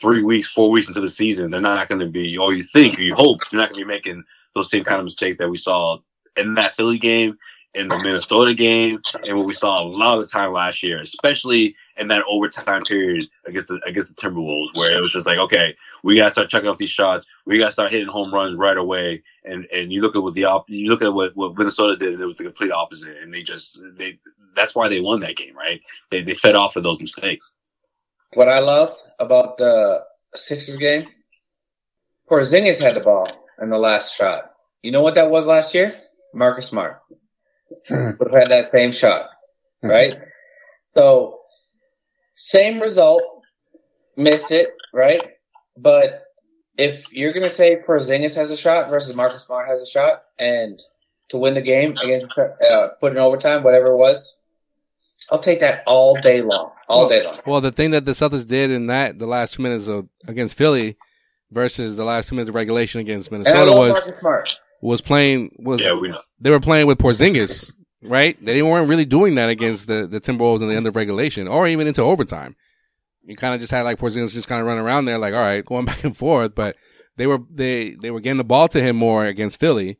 Three 0.00 0.22
weeks, 0.24 0.48
four 0.48 0.70
weeks 0.70 0.88
into 0.88 1.00
the 1.00 1.08
season, 1.08 1.52
they're 1.52 1.60
not 1.60 1.86
going 1.86 2.00
to 2.00 2.08
be, 2.08 2.36
or 2.36 2.54
you 2.54 2.64
think, 2.64 2.98
or 2.98 3.02
you 3.02 3.14
hope, 3.14 3.40
you're 3.52 3.60
not 3.60 3.70
going 3.70 3.82
to 3.82 3.86
be 3.86 3.88
making 3.88 4.24
those 4.52 4.68
same 4.68 4.82
kind 4.82 4.98
of 4.98 5.04
mistakes 5.04 5.36
that 5.38 5.48
we 5.48 5.58
saw 5.58 5.98
in 6.36 6.54
that 6.54 6.74
Philly 6.74 6.98
game, 6.98 7.38
in 7.74 7.88
the 7.88 7.98
Minnesota 7.98 8.54
game, 8.54 9.00
and 9.26 9.36
what 9.36 9.46
we 9.46 9.54
saw 9.54 9.82
a 9.82 9.84
lot 9.84 10.18
of 10.18 10.24
the 10.24 10.30
time 10.30 10.52
last 10.52 10.82
year, 10.82 11.00
especially 11.00 11.74
in 11.96 12.08
that 12.08 12.22
overtime 12.28 12.82
period 12.84 13.28
against 13.46 13.68
the 13.68 13.80
against 13.86 14.14
the 14.14 14.20
Timberwolves, 14.20 14.74
where 14.74 14.96
it 14.96 15.00
was 15.00 15.12
just 15.12 15.26
like, 15.26 15.38
okay, 15.38 15.74
we 16.02 16.16
gotta 16.16 16.32
start 16.32 16.50
chucking 16.50 16.68
off 16.68 16.76
these 16.76 16.90
shots, 16.90 17.26
we 17.46 17.58
gotta 17.58 17.72
start 17.72 17.90
hitting 17.90 18.08
home 18.08 18.32
runs 18.32 18.58
right 18.58 18.76
away, 18.76 19.22
and 19.44 19.66
and 19.72 19.90
you 19.90 20.02
look 20.02 20.14
at 20.14 20.22
what 20.22 20.34
the 20.34 20.44
op- 20.44 20.68
you 20.68 20.90
look 20.90 21.02
at 21.02 21.14
what, 21.14 21.34
what 21.34 21.56
Minnesota 21.56 21.96
did, 21.96 22.14
and 22.14 22.22
it 22.22 22.26
was 22.26 22.36
the 22.36 22.44
complete 22.44 22.72
opposite, 22.72 23.16
and 23.22 23.32
they 23.32 23.42
just 23.42 23.78
they 23.96 24.18
that's 24.54 24.74
why 24.74 24.88
they 24.88 25.00
won 25.00 25.20
that 25.20 25.36
game, 25.36 25.56
right? 25.56 25.80
They 26.10 26.22
they 26.22 26.34
fed 26.34 26.54
off 26.54 26.76
of 26.76 26.82
those 26.82 27.00
mistakes. 27.00 27.48
What 28.34 28.48
I 28.48 28.58
loved 28.58 29.00
about 29.18 29.56
the 29.56 30.04
Sixers 30.34 30.76
game, 30.76 31.08
Porzingis 32.30 32.80
had 32.80 32.96
the 32.96 33.00
ball 33.00 33.30
in 33.60 33.70
the 33.70 33.78
last 33.78 34.14
shot. 34.14 34.50
You 34.82 34.90
know 34.90 35.02
what 35.02 35.14
that 35.14 35.30
was 35.30 35.46
last 35.46 35.74
year? 35.74 35.98
Marcus 36.34 36.66
Smart 36.66 37.02
would 37.90 38.32
have 38.32 38.42
had 38.42 38.50
that 38.50 38.70
same 38.70 38.92
shot, 38.92 39.28
right? 39.82 40.14
So 40.94 41.40
same 42.34 42.80
result, 42.80 43.22
missed 44.16 44.50
it, 44.50 44.68
right? 44.92 45.20
But 45.76 46.24
if 46.76 47.12
you're 47.12 47.32
gonna 47.32 47.50
say 47.50 47.82
Porzingis 47.86 48.34
has 48.34 48.50
a 48.50 48.56
shot 48.56 48.90
versus 48.90 49.14
Marcus 49.14 49.44
Smart 49.44 49.68
has 49.68 49.80
a 49.80 49.86
shot, 49.86 50.24
and 50.38 50.80
to 51.28 51.38
win 51.38 51.54
the 51.54 51.62
game 51.62 51.92
against 52.02 52.26
uh, 52.38 52.88
put 53.00 53.12
in 53.12 53.18
overtime, 53.18 53.62
whatever 53.62 53.88
it 53.88 53.96
was, 53.96 54.36
I'll 55.30 55.38
take 55.38 55.60
that 55.60 55.82
all 55.86 56.14
day 56.20 56.42
long, 56.42 56.72
all 56.88 57.00
well, 57.00 57.08
day 57.08 57.24
long. 57.24 57.38
Well, 57.46 57.60
the 57.60 57.72
thing 57.72 57.92
that 57.92 58.04
the 58.04 58.12
Celtics 58.12 58.46
did 58.46 58.70
in 58.70 58.86
that 58.88 59.18
the 59.18 59.26
last 59.26 59.54
two 59.54 59.62
minutes 59.62 59.88
of 59.88 60.08
against 60.26 60.56
Philly 60.56 60.96
versus 61.50 61.96
the 61.96 62.04
last 62.04 62.28
two 62.28 62.34
minutes 62.34 62.48
of 62.48 62.54
regulation 62.54 63.00
against 63.00 63.30
Minnesota 63.30 63.70
was 63.70 64.10
was 64.82 65.00
playing 65.00 65.54
was 65.58 65.80
yeah, 65.82 65.94
we 65.94 66.08
know. 66.08 66.20
they 66.40 66.50
were 66.50 66.60
playing 66.60 66.86
with 66.86 66.98
Porzingis, 66.98 67.72
right? 68.02 68.36
They 68.44 68.62
weren't 68.62 68.88
really 68.88 69.04
doing 69.04 69.36
that 69.36 69.48
against 69.48 69.86
the 69.86 70.06
the 70.06 70.20
Timberwolves 70.20 70.60
in 70.60 70.68
the 70.68 70.74
end 70.74 70.86
of 70.86 70.96
regulation 70.96 71.48
or 71.48 71.66
even 71.66 71.86
into 71.86 72.02
overtime. 72.02 72.56
You 73.22 73.36
kind 73.36 73.54
of 73.54 73.60
just 73.60 73.70
had 73.70 73.82
like 73.82 73.98
Porzingis 73.98 74.32
just 74.32 74.48
kind 74.48 74.60
of 74.60 74.66
running 74.66 74.84
around 74.84 75.04
there, 75.04 75.18
like 75.18 75.32
all 75.32 75.40
right, 75.40 75.64
going 75.64 75.84
back 75.86 76.04
and 76.04 76.16
forth. 76.16 76.54
But 76.54 76.76
they 77.16 77.26
were 77.26 77.38
they 77.48 77.90
they 77.90 78.10
were 78.10 78.20
getting 78.20 78.38
the 78.38 78.44
ball 78.44 78.68
to 78.68 78.82
him 78.82 78.96
more 78.96 79.24
against 79.24 79.60
Philly, 79.60 79.96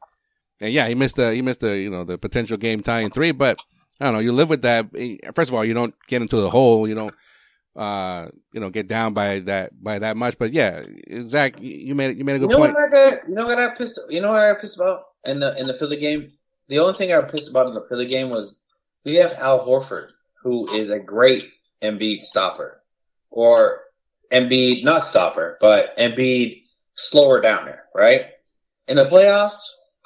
and 0.61 0.73
yeah, 0.73 0.89
he 0.89 0.97
missed 0.97 1.19
a 1.19 1.33
he 1.33 1.41
missed 1.41 1.63
a 1.63 1.79
you 1.79 1.89
know 1.89 2.05
the 2.05 2.19
potential 2.19 2.59
game 2.59 2.83
tying 2.83 3.11
three, 3.11 3.33
but. 3.33 3.57
I 4.01 4.07
don't 4.07 4.15
know. 4.15 4.21
You 4.21 4.33
live 4.33 4.51
with 4.51 4.63
that. 4.63 4.87
First 5.33 5.51
of 5.51 5.55
all, 5.55 5.65
you 5.65 5.75
don't 5.75 5.95
get 6.09 6.23
into 6.23 6.37
the 6.41 6.51
hole. 6.51 6.89
You 6.89 6.95
don't, 6.97 7.15
uh, 7.75 8.29
you 8.53 8.61
know, 8.61 8.71
get 8.71 8.87
down 8.87 9.15
by 9.15 9.41
that 9.41 9.83
by 9.83 9.99
that 9.99 10.17
much. 10.17 10.39
But 10.39 10.53
yeah, 10.53 10.83
Zach, 11.27 11.61
you 11.61 11.95
made 11.95 12.17
you 12.19 12.25
made 12.25 12.37
a 12.37 12.39
good 12.39 12.51
you 12.51 12.57
know 12.57 12.59
point. 12.59 12.75
What 12.75 12.99
I, 12.99 13.11
you 13.27 13.35
know 13.35 13.47
what 13.47 13.59
I 13.59 13.75
pissed? 13.75 13.99
You 14.09 14.21
know 14.21 14.33
what 14.33 14.41
I 14.41 14.55
pissed 14.61 14.77
about 14.77 15.05
in 15.25 15.41
the 15.41 15.59
in 15.59 15.67
the 15.67 15.75
Philly 15.75 15.97
game? 15.97 16.33
The 16.69 16.79
only 16.79 16.95
thing 16.95 17.13
I 17.13 17.21
pissed 17.23 17.51
about 17.51 17.69
in 17.69 17.75
the 17.75 17.87
Philly 17.89 18.07
game 18.07 18.31
was 18.31 18.59
we 19.05 19.17
have 19.17 19.33
Al 19.35 19.67
Horford, 19.67 20.11
who 20.43 20.71
is 20.73 20.91
a 20.91 20.99
great 20.99 21.49
Embiid 21.83 22.21
stopper, 22.21 22.83
or 23.31 23.81
Embiid 24.31 24.85
not 24.85 25.05
stopper, 25.05 25.59
but 25.61 25.97
Embiid 25.97 26.63
slower 26.95 27.41
down 27.41 27.65
there, 27.65 27.85
right? 27.95 28.27
In 28.89 28.97
the 28.97 29.05
playoffs, 29.05 29.61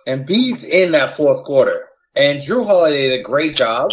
Embiid's 0.06 0.64
in 0.64 0.92
that 0.92 1.16
fourth 1.16 1.44
quarter. 1.44 1.88
And 2.14 2.40
Jrue 2.40 2.66
Holiday 2.66 3.10
did 3.10 3.20
a 3.20 3.22
great 3.22 3.56
job, 3.56 3.90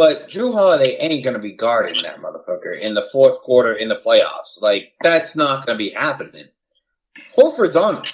but 0.00 0.30
Jrue 0.30 0.54
Holiday 0.54 0.96
ain't 0.96 1.22
gonna 1.22 1.38
be 1.38 1.52
guarding 1.52 2.02
that 2.04 2.22
motherfucker 2.22 2.80
in 2.80 2.94
the 2.94 3.06
fourth 3.12 3.38
quarter 3.40 3.74
in 3.74 3.90
the 3.90 3.96
playoffs. 3.96 4.62
Like 4.62 4.94
that's 5.02 5.36
not 5.36 5.66
gonna 5.66 5.76
be 5.76 5.90
happening. 5.90 6.46
Horford's 7.36 7.76
on 7.76 7.96
him. 7.96 8.04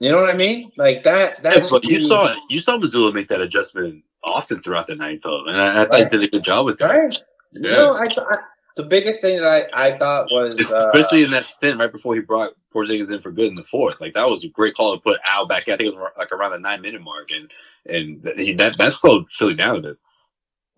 You 0.00 0.10
know 0.10 0.20
what 0.20 0.28
I 0.28 0.36
mean? 0.36 0.70
Like 0.76 1.02
that. 1.04 1.42
That's 1.42 1.60
yeah, 1.60 1.66
but 1.70 1.84
you 1.84 2.06
saw 2.06 2.36
you 2.50 2.60
saw 2.60 2.76
Mazzulla 2.76 3.14
make 3.14 3.28
that 3.28 3.40
adjustment 3.40 4.04
often 4.22 4.62
throughout 4.62 4.86
the 4.86 4.96
night, 4.96 5.20
though, 5.24 5.46
and 5.46 5.56
I, 5.56 5.80
I 5.80 5.84
thought 5.86 5.92
right. 5.92 6.10
did 6.10 6.24
a 6.24 6.28
good 6.28 6.44
job 6.44 6.66
with 6.66 6.78
that. 6.78 6.90
Right. 6.90 7.18
Yeah. 7.52 7.70
No, 7.70 7.92
I, 7.94 8.04
I, 8.04 8.36
the 8.76 8.82
biggest 8.82 9.22
thing 9.22 9.38
that 9.38 9.70
I, 9.72 9.92
I 9.94 9.96
thought 9.96 10.26
was 10.30 10.54
especially 10.56 11.22
uh, 11.22 11.24
in 11.24 11.30
that 11.30 11.46
stint 11.46 11.78
right 11.78 11.90
before 11.90 12.16
he 12.16 12.20
brought 12.20 12.52
Porzingis 12.74 13.10
in 13.10 13.22
for 13.22 13.32
good 13.32 13.46
in 13.46 13.54
the 13.54 13.64
fourth. 13.64 13.98
Like 13.98 14.12
that 14.12 14.28
was 14.28 14.44
a 14.44 14.48
great 14.48 14.74
call 14.74 14.94
to 14.94 15.00
put 15.00 15.18
Al 15.24 15.46
back. 15.46 15.62
I 15.68 15.78
think 15.78 15.94
it 15.94 15.96
was 15.96 16.12
like 16.18 16.32
around 16.32 16.52
the 16.52 16.58
nine 16.58 16.82
minute 16.82 17.00
mark, 17.00 17.28
and 17.30 17.50
and 17.86 18.38
he, 18.38 18.52
that 18.56 18.76
that 18.76 18.92
slowed 18.92 19.24
Philly 19.30 19.54
down 19.54 19.76
a 19.76 19.80
bit. 19.80 19.98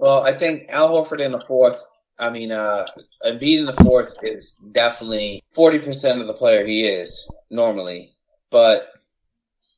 Well, 0.02 0.24
I 0.24 0.36
think 0.36 0.66
Al 0.68 0.90
Horford 0.90 1.20
in 1.20 1.30
the 1.30 1.44
fourth. 1.46 1.80
I 2.18 2.28
mean, 2.28 2.50
uh, 2.50 2.86
Embiid 3.24 3.60
in 3.60 3.66
the 3.66 3.84
fourth 3.84 4.16
is 4.24 4.60
definitely 4.72 5.44
forty 5.54 5.78
percent 5.78 6.20
of 6.20 6.26
the 6.26 6.34
player 6.34 6.66
he 6.66 6.82
is 6.82 7.30
normally. 7.50 8.10
But 8.50 8.88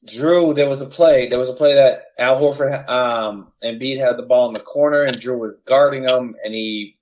Jrue, 0.06 0.54
there 0.54 0.66
was 0.66 0.80
a 0.80 0.86
play. 0.86 1.28
There 1.28 1.38
was 1.38 1.50
a 1.50 1.54
play 1.54 1.74
that 1.74 2.04
Al 2.18 2.40
Horford, 2.40 2.88
um, 2.88 3.52
Embiid 3.62 3.98
had 3.98 4.16
the 4.16 4.22
ball 4.22 4.48
in 4.48 4.54
the 4.54 4.60
corner, 4.60 5.02
and 5.02 5.18
Jrue 5.18 5.38
was 5.38 5.56
guarding 5.66 6.04
him, 6.04 6.36
and 6.42 6.54
he 6.54 6.96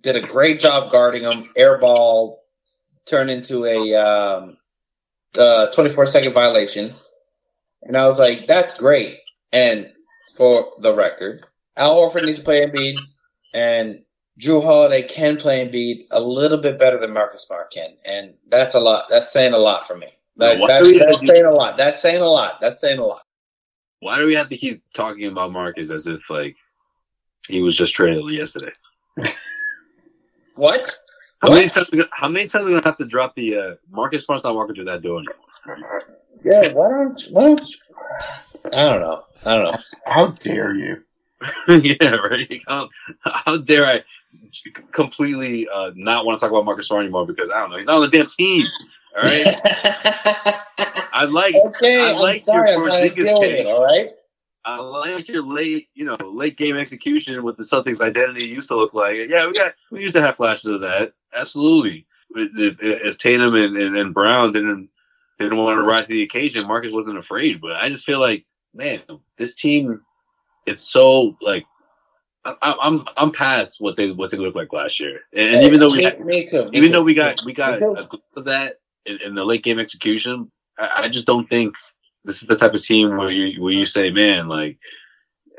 did 0.00 0.16
a 0.16 0.26
great 0.26 0.58
job 0.58 0.90
guarding 0.90 1.24
him. 1.24 1.50
Air 1.54 1.76
ball 1.76 2.42
turned 3.04 3.28
into 3.28 3.66
a 3.66 3.94
um, 3.96 4.56
uh, 5.36 5.70
24 5.72 6.06
second 6.06 6.32
violation. 6.32 6.94
And 7.82 7.98
I 7.98 8.06
was 8.06 8.18
like, 8.18 8.46
that's 8.46 8.78
great. 8.78 9.18
And 9.52 9.92
for 10.38 10.72
the 10.80 10.94
record, 10.94 11.44
Al 11.76 11.96
Horford 11.96 12.24
needs 12.26 12.38
to 12.38 12.44
play 12.44 12.66
Embiid, 12.66 13.00
and 13.54 14.02
Jrue 14.40 14.62
Holiday 14.62 15.02
can 15.02 15.36
play 15.36 15.66
Embiid 15.66 16.04
a 16.10 16.20
little 16.20 16.58
bit 16.58 16.78
better 16.78 16.98
than 16.98 17.12
Marcus 17.12 17.44
Smart 17.46 17.72
can. 17.72 17.90
And 18.04 18.34
that's 18.48 18.74
a 18.74 18.80
lot. 18.80 19.06
That's 19.08 19.32
saying 19.32 19.52
a 19.52 19.58
lot 19.58 19.86
for 19.86 19.96
me. 19.96 20.08
That, 20.36 20.58
that's, 20.66 20.98
that's 20.98 21.26
saying 21.26 21.44
a 21.44 21.50
lot. 21.50 21.76
That's 21.76 22.00
saying 22.00 22.22
a 22.22 22.28
lot. 22.28 22.60
That's 22.60 22.80
saying 22.80 22.98
a 22.98 23.04
lot. 23.04 23.22
Why 24.00 24.18
do 24.18 24.26
we 24.26 24.34
have 24.34 24.48
to 24.48 24.56
keep 24.56 24.82
talking 24.94 25.26
about 25.26 25.52
Marcus 25.52 25.90
as 25.90 26.06
if 26.06 26.28
like 26.28 26.56
he 27.46 27.60
was 27.60 27.76
just 27.76 27.94
traded 27.94 28.28
yesterday? 28.30 28.72
What? 30.56 30.80
How 31.40 31.48
what? 31.48 31.54
many 31.54 31.68
times? 31.70 31.90
How 32.10 32.28
many 32.28 32.46
times 32.46 32.62
are 32.62 32.66
we 32.66 32.72
gonna 32.72 32.84
have 32.84 32.98
to 32.98 33.06
drop 33.06 33.34
the 33.34 33.56
uh, 33.56 33.74
Marcus 33.90 34.24
Smart's 34.24 34.44
not 34.44 34.54
walking 34.54 34.74
through 34.74 34.84
that 34.84 35.02
door 35.02 35.20
anymore? 35.20 36.02
Yeah, 36.44 36.72
why 36.74 36.88
don't 36.88 37.22
why 37.30 37.42
don't 37.42 37.66
I 38.72 38.84
don't 38.84 39.00
know. 39.00 39.24
I 39.44 39.56
don't 39.56 39.72
know. 39.72 39.78
How 40.04 40.26
dare 40.28 40.74
you? 40.74 41.02
yeah, 41.68 42.14
right. 42.14 42.62
How, 42.66 42.88
how, 43.20 43.56
dare 43.58 43.86
I 43.86 44.04
completely 44.92 45.68
uh, 45.68 45.92
not 45.94 46.24
want 46.24 46.38
to 46.38 46.44
talk 46.44 46.50
about 46.50 46.64
Marcus 46.64 46.88
Smart 46.88 47.04
anymore 47.04 47.26
because 47.26 47.50
I 47.50 47.60
don't 47.60 47.70
know 47.70 47.76
he's 47.76 47.86
not 47.86 47.96
on 47.96 48.10
the 48.10 48.16
damn 48.16 48.26
team. 48.26 48.64
All 49.16 49.22
right. 49.22 49.60
I 51.12 51.24
like. 51.24 51.54
Okay, 51.54 52.02
I 52.02 52.12
like 52.12 52.42
I'm 52.48 52.54
your 52.54 52.66
I'm 52.66 52.88
trying 52.88 53.08
to 53.08 53.14
deal 53.14 53.40
with 53.40 53.50
it. 53.50 53.66
All 53.66 53.84
right. 53.84 54.10
I 54.64 54.78
like 54.78 55.28
your 55.28 55.42
late, 55.42 55.88
you 55.94 56.04
know, 56.04 56.16
late 56.20 56.56
game 56.56 56.76
execution 56.76 57.42
with 57.42 57.56
the 57.56 57.64
Celtics 57.64 58.00
identity 58.00 58.46
used 58.46 58.68
to 58.68 58.76
look 58.76 58.94
like. 58.94 59.28
Yeah, 59.28 59.46
we 59.46 59.54
got 59.54 59.74
we 59.90 60.00
used 60.00 60.14
to 60.14 60.22
have 60.22 60.36
flashes 60.36 60.66
of 60.66 60.82
that. 60.82 61.12
Absolutely. 61.34 62.06
If, 62.34 62.76
if 62.80 63.18
Tatum 63.18 63.54
and, 63.54 63.76
and, 63.76 63.96
and, 63.96 64.14
Brown 64.14 64.52
didn't 64.52 64.88
didn't 65.38 65.58
want 65.58 65.76
to 65.78 65.82
rise 65.82 66.06
to 66.06 66.14
the 66.14 66.22
occasion, 66.22 66.66
Marcus 66.66 66.92
wasn't 66.92 67.18
afraid. 67.18 67.60
But 67.60 67.72
I 67.72 67.88
just 67.88 68.04
feel 68.04 68.20
like, 68.20 68.46
man, 68.72 69.00
this 69.36 69.54
team, 69.54 70.00
it's 70.66 70.82
so 70.82 71.36
like. 71.40 71.64
I, 72.44 72.56
I'm 72.60 73.04
I'm 73.16 73.30
past 73.30 73.80
what 73.80 73.96
they 73.96 74.10
what 74.10 74.32
they 74.32 74.36
looked 74.36 74.56
like 74.56 74.72
last 74.72 74.98
year, 74.98 75.20
and, 75.32 75.54
and 75.54 75.62
even 75.62 75.78
though 75.78 75.92
we 75.92 76.02
had, 76.02 76.18
me 76.18 76.44
too, 76.44 76.64
me 76.64 76.78
even 76.78 76.88
too. 76.88 76.92
though 76.94 77.02
we 77.04 77.14
got 77.14 77.40
we 77.46 77.52
got 77.52 77.76
a 77.76 77.78
glimpse 77.78 78.26
of 78.34 78.46
that 78.46 78.80
in, 79.06 79.20
in 79.22 79.34
the 79.36 79.44
late 79.44 79.62
game 79.62 79.78
execution, 79.78 80.50
I, 80.76 81.04
I 81.04 81.08
just 81.08 81.24
don't 81.24 81.48
think 81.48 81.76
this 82.24 82.42
is 82.42 82.48
the 82.48 82.56
type 82.56 82.74
of 82.74 82.82
team 82.82 83.16
where 83.16 83.30
you 83.30 83.62
where 83.62 83.72
you 83.72 83.86
say, 83.86 84.10
man, 84.10 84.48
like 84.48 84.78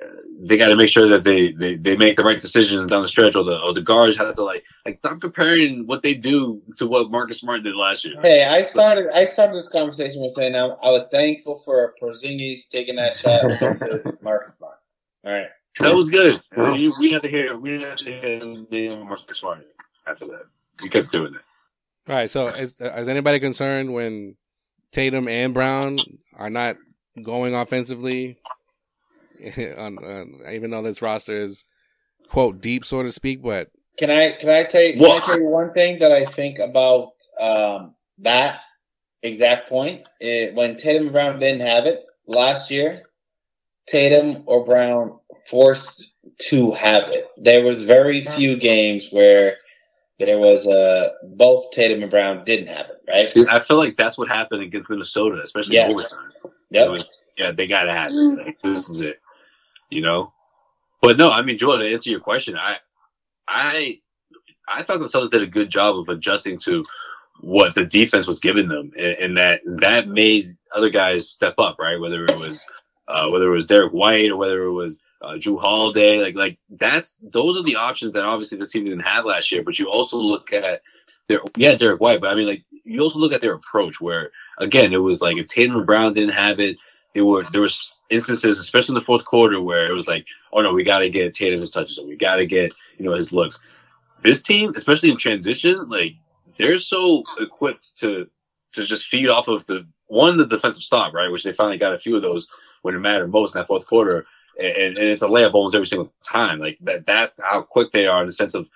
uh, 0.01 0.07
they 0.41 0.57
got 0.57 0.69
to 0.69 0.75
make 0.75 0.89
sure 0.89 1.07
that 1.09 1.23
they, 1.23 1.51
they, 1.51 1.75
they 1.75 1.95
make 1.95 2.15
the 2.15 2.23
right 2.23 2.41
decisions 2.41 2.89
down 2.89 3.01
the 3.01 3.07
stretch, 3.07 3.35
or 3.35 3.43
the 3.43 3.59
or 3.61 3.73
the 3.73 3.81
guards 3.81 4.17
have 4.17 4.35
to 4.35 4.43
like 4.43 4.63
like 4.85 4.99
stop 4.99 5.19
comparing 5.21 5.85
what 5.87 6.03
they 6.03 6.13
do 6.13 6.61
to 6.77 6.87
what 6.87 7.11
Marcus 7.11 7.39
Smart 7.39 7.63
did 7.63 7.75
last 7.75 8.05
year. 8.05 8.15
Hey, 8.21 8.45
I 8.45 8.63
started 8.63 9.09
I 9.13 9.25
started 9.25 9.55
this 9.55 9.69
conversation 9.69 10.21
with 10.21 10.31
saying 10.31 10.55
I, 10.55 10.67
I 10.67 10.89
was 10.89 11.03
thankful 11.11 11.61
for 11.65 11.93
Porzingis 12.01 12.69
taking 12.69 12.95
that 12.95 13.15
shot 13.15 13.43
Marcus 14.21 14.55
Smart. 14.59 14.79
All 15.25 15.31
right, 15.31 15.47
that 15.79 15.95
was 15.95 16.09
good. 16.09 16.41
We, 16.55 16.93
we 16.99 17.11
had 17.11 17.21
to 17.23 17.29
hear 17.29 17.57
we 17.57 17.81
had 17.81 17.97
to 17.99 18.65
hear 18.69 18.95
Marcus 18.97 19.39
Smart 19.39 19.65
after 20.05 20.25
that. 20.27 20.45
We 20.81 20.89
kept 20.89 21.11
doing 21.11 21.33
it. 21.35 21.41
All 22.09 22.15
right. 22.15 22.29
So, 22.29 22.47
is, 22.47 22.73
is 22.79 23.07
anybody 23.07 23.39
concerned 23.39 23.93
when 23.93 24.35
Tatum 24.91 25.27
and 25.27 25.53
Brown 25.53 25.99
are 26.37 26.49
not 26.49 26.77
going 27.21 27.55
offensively, 27.55 28.37
on, 29.77 29.97
on, 29.97 30.41
even 30.51 30.71
though 30.71 30.81
this 30.81 31.01
roster 31.01 31.41
is 31.41 31.65
quote 32.29 32.61
deep, 32.61 32.85
so 32.85 33.03
to 33.03 33.11
speak. 33.11 33.41
But 33.41 33.69
can 33.97 34.09
I 34.09 34.33
can 34.33 34.49
I 34.49 34.63
tell 34.63 34.81
you, 34.81 34.93
can 34.93 35.11
I 35.11 35.19
tell 35.19 35.39
you 35.39 35.47
one 35.47 35.73
thing 35.73 35.99
that 35.99 36.11
I 36.11 36.25
think 36.25 36.59
about 36.59 37.11
um, 37.39 37.95
that 38.19 38.59
exact 39.21 39.69
point? 39.69 40.03
It, 40.19 40.53
when 40.55 40.75
Tatum 40.77 41.03
and 41.03 41.13
Brown 41.13 41.39
didn't 41.39 41.61
have 41.61 41.85
it 41.85 42.03
last 42.27 42.69
year, 42.69 43.03
Tatum 43.87 44.43
or 44.45 44.65
Brown 44.65 45.19
forced 45.49 46.15
to 46.49 46.71
have 46.71 47.03
it. 47.09 47.27
There 47.37 47.63
was 47.63 47.83
very 47.83 48.21
few 48.21 48.57
games 48.57 49.09
where 49.11 49.57
there 50.19 50.39
was 50.39 50.65
uh, 50.67 51.09
both 51.35 51.71
Tatum 51.71 52.01
and 52.01 52.11
Brown 52.11 52.45
didn't 52.45 52.67
have 52.67 52.87
it, 52.89 53.01
right? 53.07 53.49
I 53.49 53.59
feel 53.59 53.77
like 53.77 53.97
that's 53.97 54.17
what 54.17 54.29
happened 54.29 54.61
against 54.61 54.89
Minnesota, 54.89 55.41
especially 55.43 55.75
yes. 55.75 55.91
overtime. 55.91 56.31
Yep. 56.69 56.89
Was, 56.89 57.19
yeah, 57.37 57.51
they 57.51 57.67
gotta 57.67 57.91
have 57.91 58.11
it. 58.11 58.15
Like, 58.15 58.61
this 58.63 58.89
is 58.89 59.01
it, 59.01 59.19
you 59.89 60.01
know. 60.01 60.33
But 61.01 61.17
no, 61.17 61.31
I 61.31 61.41
mean, 61.41 61.57
Joel, 61.57 61.79
to 61.79 61.93
answer 61.93 62.09
your 62.09 62.21
question, 62.21 62.55
I, 62.57 62.77
I, 63.47 63.99
I 64.67 64.83
thought 64.83 64.99
the 64.99 65.05
Celtics 65.05 65.31
did 65.31 65.43
a 65.43 65.47
good 65.47 65.69
job 65.69 65.97
of 65.97 66.07
adjusting 66.09 66.57
to 66.59 66.85
what 67.41 67.75
the 67.75 67.85
defense 67.85 68.25
was 68.25 68.39
giving 68.39 68.69
them, 68.69 68.91
and, 68.97 69.17
and 69.17 69.37
that 69.37 69.61
that 69.65 70.07
made 70.07 70.55
other 70.73 70.89
guys 70.89 71.29
step 71.29 71.55
up, 71.57 71.77
right? 71.79 71.99
Whether 71.99 72.23
it 72.25 72.37
was 72.37 72.65
uh, 73.07 73.29
whether 73.29 73.51
it 73.51 73.55
was 73.55 73.67
Derrick 73.67 73.91
White 73.91 74.31
or 74.31 74.37
whether 74.37 74.63
it 74.63 74.71
was 74.71 74.99
uh, 75.21 75.33
Jrue 75.33 75.59
Holiday, 75.59 76.19
like 76.19 76.35
like 76.35 76.57
that's 76.69 77.17
those 77.21 77.57
are 77.57 77.63
the 77.63 77.75
options 77.75 78.13
that 78.13 78.25
obviously 78.25 78.57
the 78.57 78.65
team 78.65 78.85
didn't 78.85 79.01
have 79.01 79.25
last 79.25 79.51
year. 79.51 79.63
But 79.63 79.79
you 79.79 79.89
also 79.89 80.17
look 80.17 80.53
at 80.53 80.81
their 81.27 81.41
yeah 81.57 81.75
Derrick 81.75 82.01
White, 82.01 82.21
but 82.21 82.29
I 82.29 82.35
mean 82.35 82.47
like 82.47 82.63
you 82.83 83.01
also 83.01 83.19
look 83.19 83.33
at 83.33 83.41
their 83.41 83.53
approach 83.53 83.99
where 83.99 84.31
again 84.57 84.93
it 84.93 84.97
was 84.97 85.21
like 85.21 85.37
if 85.37 85.47
Tatum 85.47 85.75
and 85.75 85.85
Brown 85.85 86.13
didn't 86.13 86.33
have 86.33 86.59
it, 86.59 86.77
there 87.13 87.25
were 87.25 87.45
there 87.51 87.61
was 87.61 87.91
instances, 88.09 88.59
especially 88.59 88.93
in 88.93 88.99
the 88.99 89.05
fourth 89.05 89.25
quarter, 89.25 89.61
where 89.61 89.87
it 89.87 89.93
was 89.93 90.07
like 90.07 90.25
oh 90.53 90.61
no 90.61 90.73
we 90.73 90.83
got 90.83 90.99
to 90.99 91.09
get 91.09 91.33
Tatum 91.33 91.59
his 91.59 91.71
touches, 91.71 91.99
or 91.99 92.07
we 92.07 92.15
got 92.15 92.37
to 92.37 92.45
get 92.45 92.73
you 92.97 93.05
know 93.05 93.15
his 93.15 93.33
looks. 93.33 93.59
This 94.21 94.41
team, 94.41 94.71
especially 94.75 95.11
in 95.11 95.17
transition, 95.17 95.89
like 95.89 96.15
they're 96.57 96.79
so 96.79 97.23
equipped 97.39 97.97
to 97.97 98.29
to 98.73 98.85
just 98.85 99.07
feed 99.07 99.29
off 99.29 99.49
of 99.49 99.65
the 99.67 99.85
one 100.07 100.37
the 100.37 100.47
defensive 100.47 100.83
stop, 100.83 101.13
right? 101.13 101.31
Which 101.31 101.43
they 101.43 101.53
finally 101.53 101.77
got 101.77 101.93
a 101.93 101.99
few 101.99 102.15
of 102.15 102.21
those 102.21 102.47
when 102.83 102.93
it 102.93 102.99
mattered 102.99 103.31
most 103.31 103.55
in 103.55 103.59
that 103.59 103.67
fourth 103.67 103.87
quarter. 103.87 104.27
And, 104.59 104.99
and 104.99 104.99
it's 104.99 105.23
a 105.23 105.27
layup 105.27 105.55
almost 105.55 105.73
every 105.73 105.87
single 105.87 106.13
time. 106.23 106.59
Like 106.59 106.77
that, 106.81 107.07
that's 107.07 107.41
how 107.41 107.63
quick 107.63 107.91
they 107.91 108.05
are 108.05 108.21
in 108.21 108.27
the 108.27 108.33
sense 108.33 108.53
of, 108.53 108.69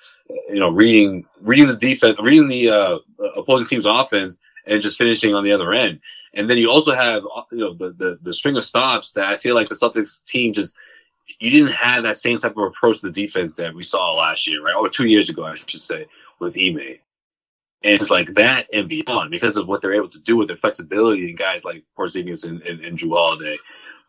you 0.49 0.59
know, 0.59 0.71
reading, 0.71 1.25
reading 1.41 1.67
the 1.67 1.75
defense, 1.75 2.17
reading 2.19 2.47
the, 2.47 2.71
uh, 2.71 2.97
opposing 3.35 3.67
team's 3.67 3.85
offense 3.85 4.39
and 4.65 4.81
just 4.81 4.97
finishing 4.97 5.35
on 5.35 5.43
the 5.43 5.51
other 5.51 5.71
end. 5.73 5.99
And 6.33 6.49
then 6.49 6.57
you 6.57 6.71
also 6.71 6.93
have, 6.93 7.23
you 7.51 7.59
know, 7.59 7.73
the, 7.75 7.93
the, 7.93 8.19
the 8.23 8.33
string 8.33 8.57
of 8.57 8.65
stops 8.65 9.13
that 9.13 9.29
I 9.29 9.37
feel 9.37 9.53
like 9.53 9.69
the 9.69 9.75
Celtics 9.75 10.23
team 10.25 10.53
just, 10.53 10.75
you 11.39 11.51
didn't 11.51 11.73
have 11.73 12.03
that 12.03 12.17
same 12.17 12.39
type 12.39 12.57
of 12.57 12.63
approach 12.63 13.01
to 13.01 13.07
the 13.07 13.13
defense 13.13 13.55
that 13.55 13.75
we 13.75 13.83
saw 13.83 14.13
last 14.13 14.47
year, 14.47 14.63
right? 14.63 14.75
Or 14.75 14.89
two 14.89 15.07
years 15.07 15.29
ago, 15.29 15.45
I 15.45 15.55
should 15.55 15.69
say, 15.69 16.07
with 16.39 16.57
Ime. 16.57 16.99
And 17.83 18.01
it's 18.01 18.09
like 18.09 18.33
that 18.35 18.67
and 18.73 18.89
beyond 18.89 19.29
because 19.29 19.57
of 19.57 19.67
what 19.67 19.81
they're 19.81 19.93
able 19.93 20.09
to 20.09 20.19
do 20.19 20.35
with 20.35 20.47
their 20.47 20.57
flexibility 20.57 21.29
and 21.29 21.37
guys 21.37 21.63
like 21.63 21.83
Porzingis 21.97 22.47
and, 22.47 22.61
and, 22.63 22.83
and 22.83 22.97
Jrue 22.97 23.15
Holiday. 23.15 23.57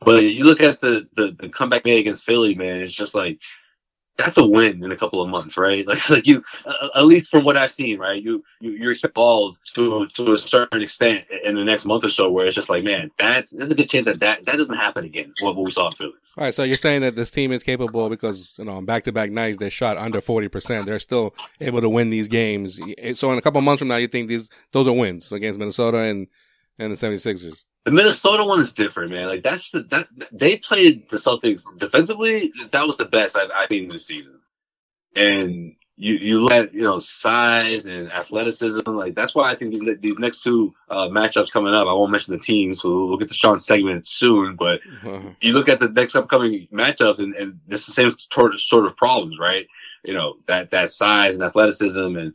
But 0.00 0.24
you 0.24 0.44
look 0.44 0.60
at 0.60 0.80
the, 0.80 1.08
the, 1.16 1.36
the 1.38 1.48
comeback 1.48 1.84
made 1.84 1.98
against 1.98 2.24
Philly, 2.24 2.54
man, 2.54 2.82
it's 2.82 2.92
just 2.92 3.14
like, 3.14 3.40
that's 4.16 4.36
a 4.36 4.44
win 4.44 4.82
in 4.82 4.90
a 4.90 4.96
couple 4.96 5.22
of 5.22 5.28
months, 5.28 5.56
right? 5.56 5.86
Like, 5.86 6.10
like 6.10 6.26
you, 6.26 6.42
uh, 6.66 6.88
at 6.96 7.06
least 7.06 7.30
from 7.30 7.44
what 7.44 7.56
I've 7.56 7.70
seen, 7.70 7.98
right? 7.98 8.20
You, 8.20 8.44
you, 8.60 8.72
you 8.72 8.90
expect 8.90 9.14
ball 9.14 9.56
to, 9.74 10.06
to 10.14 10.32
a 10.32 10.38
certain 10.38 10.82
extent 10.82 11.24
in 11.44 11.54
the 11.54 11.64
next 11.64 11.84
month 11.84 12.04
or 12.04 12.08
so 12.08 12.30
where 12.30 12.46
it's 12.46 12.56
just 12.56 12.68
like, 12.68 12.84
man, 12.84 13.10
that's, 13.18 13.52
there's 13.52 13.70
a 13.70 13.74
good 13.74 13.88
chance 13.88 14.06
that 14.06 14.20
that, 14.20 14.44
that 14.44 14.56
doesn't 14.56 14.74
happen 14.74 15.04
again, 15.04 15.32
what, 15.40 15.56
what 15.56 15.64
we 15.64 15.70
saw 15.70 15.86
in 15.86 15.92
Philly. 15.92 16.12
All 16.36 16.44
right. 16.44 16.54
So 16.54 16.64
you're 16.64 16.76
saying 16.76 17.02
that 17.02 17.14
this 17.16 17.30
team 17.30 17.52
is 17.52 17.62
capable 17.62 18.08
because, 18.08 18.56
you 18.58 18.64
know, 18.64 18.72
on 18.72 18.84
back 18.84 19.04
to 19.04 19.12
back 19.12 19.30
nights, 19.30 19.58
they 19.58 19.70
shot 19.70 19.96
under 19.96 20.20
40%. 20.20 20.84
They're 20.84 20.98
still 20.98 21.34
able 21.60 21.80
to 21.80 21.88
win 21.88 22.10
these 22.10 22.28
games. 22.28 22.80
So 23.14 23.32
in 23.32 23.38
a 23.38 23.42
couple 23.42 23.58
of 23.58 23.64
months 23.64 23.78
from 23.78 23.88
now, 23.88 23.96
you 23.96 24.08
think 24.08 24.28
these, 24.28 24.50
those 24.72 24.88
are 24.88 24.92
wins 24.92 25.30
against 25.32 25.58
Minnesota 25.58 25.98
and, 25.98 26.26
and 26.78 26.92
the 26.92 26.96
76ers. 26.96 27.64
The 27.84 27.90
Minnesota 27.90 28.44
one 28.44 28.60
is 28.60 28.72
different, 28.72 29.12
man. 29.12 29.28
Like 29.28 29.42
that's 29.42 29.70
the, 29.70 29.82
that 29.90 30.08
they 30.30 30.58
played 30.58 31.08
the 31.10 31.16
Celtics 31.16 31.64
defensively. 31.78 32.52
That 32.72 32.86
was 32.86 32.96
the 32.96 33.06
best 33.06 33.36
I've, 33.36 33.50
I've 33.54 33.68
seen 33.68 33.88
this 33.88 34.06
season. 34.06 34.40
And 35.16 35.74
you 35.98 36.14
you 36.14 36.40
look 36.40 36.52
at 36.52 36.74
you 36.74 36.82
know 36.82 37.00
size 37.00 37.86
and 37.86 38.10
athleticism. 38.12 38.88
Like 38.88 39.16
that's 39.16 39.34
why 39.34 39.50
I 39.50 39.56
think 39.56 39.72
these 39.72 39.96
these 40.00 40.18
next 40.18 40.42
two 40.42 40.72
uh, 40.88 41.08
matchups 41.08 41.50
coming 41.50 41.74
up. 41.74 41.88
I 41.88 41.92
won't 41.92 42.12
mention 42.12 42.34
the 42.34 42.40
teams. 42.40 42.80
So 42.82 43.06
we'll 43.06 43.18
get 43.18 43.28
to 43.28 43.34
Sean's 43.34 43.66
segment 43.66 44.06
soon. 44.06 44.54
But 44.54 44.80
you 45.40 45.54
look 45.54 45.68
at 45.68 45.80
the 45.80 45.88
next 45.88 46.14
upcoming 46.14 46.68
matchup, 46.72 47.18
and, 47.18 47.34
and 47.34 47.60
this 47.66 47.80
is 47.80 47.86
the 47.86 47.92
same 47.92 48.12
sort 48.32 48.54
of, 48.54 48.60
sort 48.60 48.86
of 48.86 48.96
problems, 48.96 49.38
right? 49.38 49.66
You 50.04 50.14
know 50.14 50.36
that 50.46 50.70
that 50.70 50.92
size 50.92 51.34
and 51.34 51.42
athleticism, 51.42 52.16
and 52.16 52.34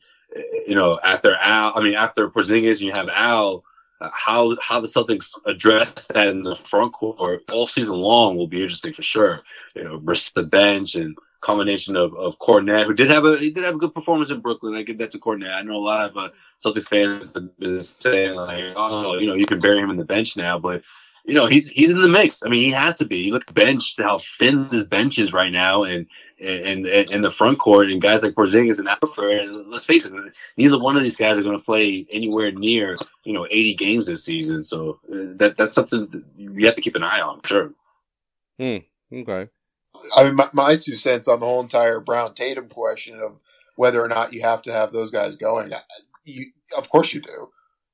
you 0.67 0.75
know 0.75 0.99
after 1.01 1.33
Al, 1.39 1.71
I 1.75 1.83
mean 1.83 1.95
after 1.95 2.29
Porzingis, 2.29 2.71
and 2.71 2.81
you 2.81 2.91
have 2.91 3.07
Al 3.07 3.63
how 4.11 4.55
how 4.61 4.79
the 4.81 4.87
Celtics 4.87 5.39
address 5.45 6.07
that 6.13 6.27
in 6.27 6.43
the 6.43 6.55
front 6.55 6.93
court 6.93 7.43
all 7.51 7.67
season 7.67 7.95
long 7.95 8.37
will 8.37 8.47
be 8.47 8.61
interesting 8.61 8.93
for 8.93 9.03
sure. 9.03 9.41
You 9.75 9.83
know, 9.83 9.97
versus 9.97 10.31
the 10.31 10.43
bench 10.43 10.95
and 10.95 11.17
combination 11.41 11.95
of 11.95 12.15
of 12.15 12.39
Kornet, 12.39 12.85
who 12.85 12.93
did 12.93 13.09
have 13.09 13.25
a 13.25 13.37
he 13.37 13.51
did 13.51 13.63
have 13.63 13.75
a 13.75 13.79
good 13.79 13.93
performance 13.93 14.31
in 14.31 14.39
Brooklyn. 14.39 14.75
I 14.75 14.83
give 14.83 14.97
that 14.99 15.11
to 15.11 15.19
Kornet. 15.19 15.53
I 15.53 15.61
know 15.61 15.75
a 15.75 15.77
lot 15.77 16.09
of 16.09 16.17
uh, 16.17 16.29
Celtics 16.63 16.87
fans 16.87 17.31
have 17.35 17.57
been 17.57 17.83
saying 17.83 18.35
like, 18.35 18.73
oh, 18.75 19.17
you 19.17 19.27
know, 19.27 19.35
you 19.35 19.45
can 19.45 19.59
bury 19.59 19.79
him 19.79 19.89
in 19.89 19.97
the 19.97 20.05
bench 20.05 20.35
now, 20.37 20.57
but 20.57 20.81
you 21.25 21.33
know, 21.33 21.45
he's 21.45 21.69
he's 21.69 21.89
in 21.89 22.01
the 22.01 22.09
mix. 22.09 22.43
I 22.43 22.49
mean, 22.49 22.63
he 22.63 22.71
has 22.71 22.97
to 22.97 23.05
be. 23.05 23.19
You 23.19 23.33
look 23.33 23.43
at 23.43 23.47
the 23.47 23.53
bench, 23.53 23.95
how 23.97 24.19
thin 24.37 24.67
this 24.69 24.83
bench 24.83 25.17
is 25.17 25.31
right 25.31 25.51
now, 25.51 25.83
and 25.83 26.05
and 26.41 26.85
in 26.85 27.21
the 27.21 27.31
front 27.31 27.59
court, 27.59 27.89
and 27.89 28.01
guys 28.01 28.21
like 28.21 28.33
Porzingis 28.33 28.77
and 28.77 28.89
Alper. 28.89 29.41
And 29.41 29.69
let's 29.69 29.85
face 29.85 30.05
it, 30.05 30.13
neither 30.57 30.79
one 30.79 30.97
of 30.97 31.03
these 31.03 31.15
guys 31.15 31.39
are 31.39 31.43
going 31.43 31.57
to 31.57 31.63
play 31.63 32.05
anywhere 32.11 32.51
near 32.51 32.97
you 33.23 33.31
know 33.31 33.47
80 33.49 33.75
games 33.75 34.05
this 34.05 34.25
season. 34.25 34.63
So 34.63 34.99
uh, 35.09 35.31
that 35.37 35.55
that's 35.57 35.73
something 35.73 36.07
that 36.11 36.23
you 36.35 36.65
have 36.65 36.75
to 36.75 36.81
keep 36.81 36.95
an 36.95 37.03
eye 37.03 37.21
on, 37.21 37.41
sure. 37.45 37.73
Hmm. 38.59 38.77
Okay. 39.13 39.49
I 40.15 40.23
mean, 40.25 40.35
my, 40.35 40.49
my 40.51 40.75
two 40.75 40.95
cents 40.95 41.27
on 41.27 41.39
the 41.39 41.45
whole 41.45 41.61
entire 41.61 41.99
Brown 42.01 42.33
Tatum 42.33 42.67
question 42.67 43.19
of 43.19 43.39
whether 43.75 44.03
or 44.03 44.07
not 44.09 44.33
you 44.33 44.41
have 44.41 44.61
to 44.63 44.73
have 44.73 44.91
those 44.91 45.11
guys 45.11 45.37
going. 45.37 45.71
You, 46.25 46.47
of 46.75 46.89
course 46.89 47.13
you 47.13 47.21
do 47.21 47.49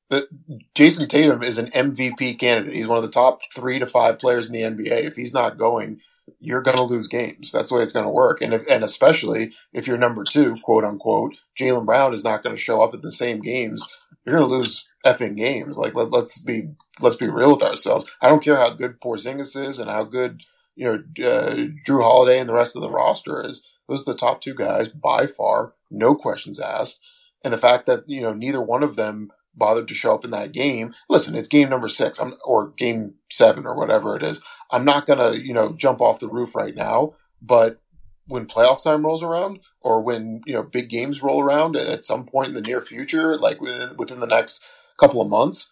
that 0.09 0.27
Jayson 0.75 1.07
Tatum 1.07 1.43
is 1.43 1.57
an 1.57 1.71
MVP 1.71 2.39
candidate. 2.39 2.75
He's 2.75 2.87
one 2.87 2.97
of 2.97 3.03
the 3.03 3.11
top 3.11 3.39
three 3.53 3.79
to 3.79 3.85
five 3.85 4.19
players 4.19 4.47
in 4.47 4.53
the 4.53 4.61
NBA. 4.61 5.05
If 5.05 5.15
he's 5.15 5.33
not 5.33 5.57
going, 5.57 6.01
you're 6.39 6.61
going 6.61 6.77
to 6.77 6.83
lose 6.83 7.07
games. 7.07 7.51
That's 7.51 7.69
the 7.69 7.75
way 7.75 7.83
it's 7.83 7.93
going 7.93 8.05
to 8.05 8.11
work. 8.11 8.41
And 8.41 8.53
if, 8.53 8.63
and 8.69 8.83
especially 8.83 9.53
if 9.73 9.87
you're 9.87 9.97
number 9.97 10.23
two, 10.23 10.57
quote 10.63 10.83
unquote, 10.83 11.35
Jaylen 11.59 11.85
Brown 11.85 12.13
is 12.13 12.23
not 12.23 12.43
going 12.43 12.55
to 12.55 12.61
show 12.61 12.81
up 12.81 12.93
at 12.93 13.01
the 13.01 13.11
same 13.11 13.41
games. 13.41 13.87
You're 14.25 14.37
going 14.37 14.49
to 14.49 14.55
lose 14.55 14.87
effing 15.05 15.37
games. 15.37 15.77
Like 15.77 15.95
let, 15.95 16.11
let's 16.11 16.39
be 16.39 16.69
let's 16.99 17.15
be 17.15 17.27
real 17.27 17.51
with 17.51 17.63
ourselves. 17.63 18.05
I 18.21 18.29
don't 18.29 18.43
care 18.43 18.57
how 18.57 18.71
good 18.71 18.99
Porzingis 18.99 19.59
is 19.59 19.79
and 19.79 19.89
how 19.89 20.03
good 20.03 20.41
you 20.75 20.85
know 20.85 21.27
uh, 21.27 21.55
Jrue 21.87 22.03
Holiday 22.03 22.39
and 22.39 22.49
the 22.49 22.53
rest 22.53 22.75
of 22.75 22.81
the 22.81 22.89
roster 22.89 23.43
is. 23.45 23.65
Those 23.87 24.07
are 24.07 24.13
the 24.13 24.19
top 24.19 24.41
two 24.41 24.53
guys 24.53 24.87
by 24.87 25.25
far, 25.25 25.73
no 25.89 26.13
questions 26.13 26.59
asked. 26.59 27.01
And 27.43 27.53
the 27.53 27.57
fact 27.57 27.85
that 27.87 28.07
you 28.07 28.21
know 28.21 28.33
neither 28.33 28.61
one 28.61 28.83
of 28.83 28.95
them 28.95 29.31
bothered 29.59 29.87
to 29.89 29.93
show 29.93 30.15
up 30.15 30.25
in 30.25 30.31
that 30.31 30.53
game. 30.53 30.93
Listen, 31.09 31.35
it's 31.35 31.47
game 31.47 31.69
number 31.69 31.87
six 31.87 32.17
I'm, 32.19 32.33
or 32.43 32.69
game 32.69 33.15
seven 33.29 33.67
or 33.67 33.75
whatever 33.75 34.15
it 34.15 34.23
is. 34.23 34.43
I'm 34.71 34.85
not 34.85 35.05
going 35.05 35.19
to, 35.19 35.39
you 35.39 35.53
know, 35.53 35.73
jump 35.73 36.01
off 36.01 36.19
the 36.19 36.29
roof 36.29 36.55
right 36.55 36.75
now, 36.75 37.13
but 37.41 37.81
when 38.27 38.45
playoff 38.45 38.83
time 38.83 39.05
rolls 39.05 39.23
around 39.23 39.59
or 39.81 40.01
when, 40.01 40.41
you 40.45 40.53
know, 40.53 40.63
big 40.63 40.89
games 40.89 41.21
roll 41.21 41.41
around 41.41 41.75
at 41.75 42.03
some 42.03 42.25
point 42.25 42.49
in 42.49 42.53
the 42.53 42.61
near 42.61 42.81
future, 42.81 43.37
like 43.37 43.59
within, 43.59 43.97
within 43.97 44.19
the 44.19 44.27
next 44.27 44.63
couple 44.99 45.21
of 45.21 45.29
months, 45.29 45.71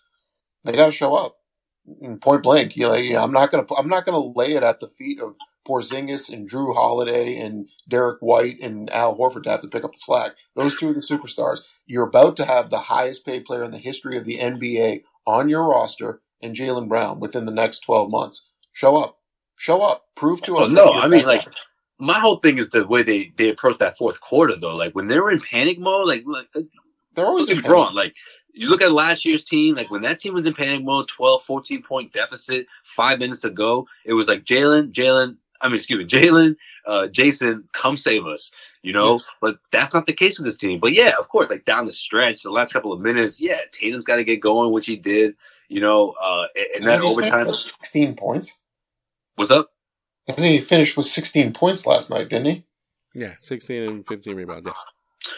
they 0.64 0.74
got 0.74 0.88
to 0.88 0.92
show 0.92 1.16
up. 1.16 1.38
Point 2.20 2.44
blank, 2.44 2.76
you 2.76 2.86
know, 2.86 3.24
I'm 3.24 3.32
not 3.32 3.50
gonna, 3.50 3.66
I'm 3.78 3.88
not 3.88 4.06
gonna 4.06 4.20
lay 4.20 4.56
it 4.56 4.64
at 4.64 4.82
the 4.82 4.90
feet 4.90 5.22
of 5.22 5.36
Porzingis 5.68 6.32
and 6.32 6.50
Jrue 6.50 6.74
Holiday 6.74 7.38
and 7.40 7.68
Derrick 7.88 8.20
White 8.22 8.60
and 8.62 8.90
Al 8.92 9.18
Horford 9.18 9.44
to 9.44 9.52
have 9.52 9.62
to 9.62 9.68
pick 9.68 9.84
up 9.84 9.94
the 9.94 10.00
slack. 10.00 10.32
Those 10.56 10.76
two 10.76 10.90
are 10.90 10.94
the 10.94 11.00
superstars. 11.00 11.62
You're 11.86 12.08
about 12.08 12.38
to 12.38 12.46
have 12.46 12.70
the 12.70 12.80
highest 12.80 13.26
paid 13.26 13.46
player 13.46 13.64
in 13.64 13.72
the 13.72 13.78
history 13.78 14.18
of 14.18 14.26
the 14.26 14.38
NBA 14.38 15.04
on 15.26 15.50
your 15.50 15.68
roster 15.68 16.22
and 16.42 16.56
Jaylen 16.56 16.88
Brown 16.88 17.20
within 17.20 17.46
the 17.46 17.52
next 17.52 17.80
12 17.80 18.10
months. 18.10 18.48
Show 18.74 18.96
up. 18.98 19.18
Show 19.56 19.82
up. 19.82 20.06
Prove 20.16 20.42
to 20.44 20.58
oh, 20.58 20.64
us. 20.64 20.70
no, 20.70 20.92
I 20.92 21.08
mean, 21.08 21.26
like, 21.26 21.48
my 22.00 22.20
whole 22.20 22.40
thing 22.40 22.60
is 22.60 22.70
the 22.70 22.88
way 22.88 23.04
they, 23.04 23.34
they 23.38 23.50
approach 23.50 23.80
that 23.80 23.98
fourth 23.98 24.22
quarter, 24.22 24.56
though. 24.56 24.76
Like, 24.76 24.94
when 24.94 25.08
they 25.08 25.20
were 25.20 25.32
in 25.32 25.42
panic 25.42 25.80
mode, 25.80 26.08
like, 26.08 26.24
like 26.26 26.66
they're 27.16 27.26
always 27.26 27.50
in 27.50 27.62
wrong. 27.62 27.96
Like, 27.96 28.14
you 28.58 28.70
look 28.70 28.82
at 28.82 28.92
last 28.92 29.24
year's 29.24 29.46
team, 29.46 29.76
like 29.76 29.92
when 29.92 30.02
that 30.02 30.20
team 30.20 30.34
was 30.34 30.46
in 30.46 30.54
panic 30.54 30.84
mode, 30.84 31.08
12, 31.08 31.44
14 31.44 31.84
point 31.84 32.14
deficit, 32.14 32.66
five 32.96 33.20
minutes 33.20 33.42
to 33.42 33.50
go, 33.50 33.88
it 34.04 34.14
was 34.14 34.28
like 34.28 34.46
Jalen, 34.46 34.92
Jaylen, 34.94 35.38
I 35.62 35.68
mean, 35.68 35.78
excuse 35.78 36.00
me, 36.00 36.06
Jaylen, 36.06 36.56
uh, 36.86 37.08
Jayson, 37.12 37.64
come 37.74 37.98
save 37.98 38.26
us, 38.26 38.52
you 38.82 38.94
know? 38.94 39.20
But 39.42 39.58
that's 39.72 39.94
not 39.94 40.06
the 40.06 40.14
case 40.14 40.38
with 40.38 40.46
this 40.46 40.58
team. 40.58 40.80
But 40.80 40.94
yeah, 40.94 41.14
of 41.20 41.30
course, 41.30 41.50
like 41.50 41.66
down 41.66 41.86
the 41.86 41.92
stretch, 41.92 42.44
the 42.44 42.52
last 42.52 42.74
couple 42.74 42.94
of 42.94 43.02
minutes, 43.02 43.42
yeah, 43.42 43.60
Tatum's 43.72 44.06
got 44.06 44.18
to 44.18 44.24
get 44.24 44.42
going, 44.42 44.72
which 44.72 44.86
he 44.86 44.98
did, 44.98 45.36
you 45.68 45.82
know, 45.82 46.14
uh, 46.22 46.48
and 46.76 46.86
that 46.86 47.02
overtime. 47.02 47.52
16 47.54 48.16
points. 48.16 48.64
What's 49.36 49.52
up? 49.52 49.72
I 50.30 50.34
think 50.34 50.60
he 50.60 50.62
finished 50.62 50.98
with 50.98 51.06
16 51.06 51.54
points 51.54 51.86
last 51.86 52.10
night, 52.10 52.30
didn't 52.30 52.48
he? 52.48 52.64
Yeah, 53.16 53.34
16 53.40 53.84
and 53.84 54.08
15 54.08 54.36
rebounds, 54.36 54.68
yeah. 54.68 54.74